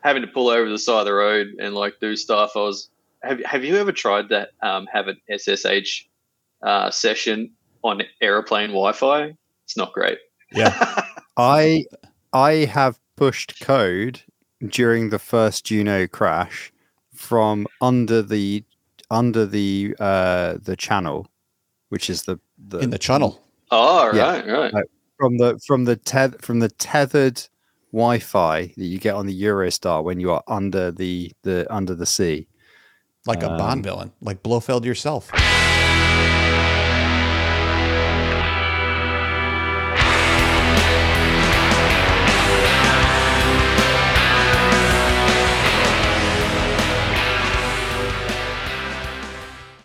having 0.01 0.23
to 0.23 0.29
pull 0.29 0.49
over 0.49 0.69
the 0.69 0.79
side 0.79 1.01
of 1.01 1.07
the 1.07 1.13
road 1.13 1.57
and 1.59 1.75
like 1.75 2.01
do 2.01 2.17
stuff. 2.17 2.53
I 2.55 2.61
was. 2.61 2.89
Have 3.23 3.41
Have 3.45 3.65
you 3.65 3.77
ever 3.77 3.93
tried 3.93 4.29
that? 4.31 4.51
Um, 4.63 4.87
have 4.93 5.09
an 5.09 5.19
SSH 5.31 6.07
uh, 6.63 6.91
session 6.91 7.53
on 7.83 8.03
airplane 8.21 8.69
Wi-Fi? 8.71 9.35
It's 9.65 9.77
not 9.77 9.93
great. 9.93 10.19
Yeah. 10.53 11.03
I 11.37 11.85
I 12.33 12.53
have 12.67 12.99
pushed 13.17 13.61
code 13.61 14.23
during 14.69 15.11
the 15.11 15.19
first 15.19 15.67
Juno 15.67 16.07
crash 16.07 16.73
from 17.15 17.67
under 17.81 18.23
the 18.23 18.65
under 19.11 19.47
the 19.47 19.95
uh 19.99 20.57
the 20.63 20.77
channel, 20.77 21.27
which 21.89 22.09
is 22.11 22.23
the, 22.25 22.39
the 22.69 22.79
In 22.79 22.91
the 22.91 22.99
channel. 22.99 23.43
oh, 23.71 24.15
Yeah. 24.15 24.31
right, 24.33 24.47
right. 24.47 24.73
Right. 24.73 24.85
from 25.19 25.39
the 25.39 25.59
from 25.67 25.85
the 25.85 25.97
teth 25.97 26.43
from 26.45 26.61
the 26.61 26.69
tethered 26.69 27.43
Wi-Fi 27.93 28.73
that 28.77 28.85
you 28.85 28.99
get 28.99 29.15
on 29.15 29.27
the 29.27 29.43
Eurostar 29.43 30.03
when 30.05 30.21
you 30.21 30.31
are 30.31 30.43
under 30.49 30.91
the 30.91 31.33
the 31.43 31.67
under 31.75 31.95
the 31.95 32.07
sea. 32.07 32.47
Like 33.27 33.43
a 33.43 33.51
Um, 33.51 33.59
Bond 33.59 33.83
villain, 33.85 34.13
like 34.21 34.43
Blofeld 34.43 34.85
yourself. 34.85 35.31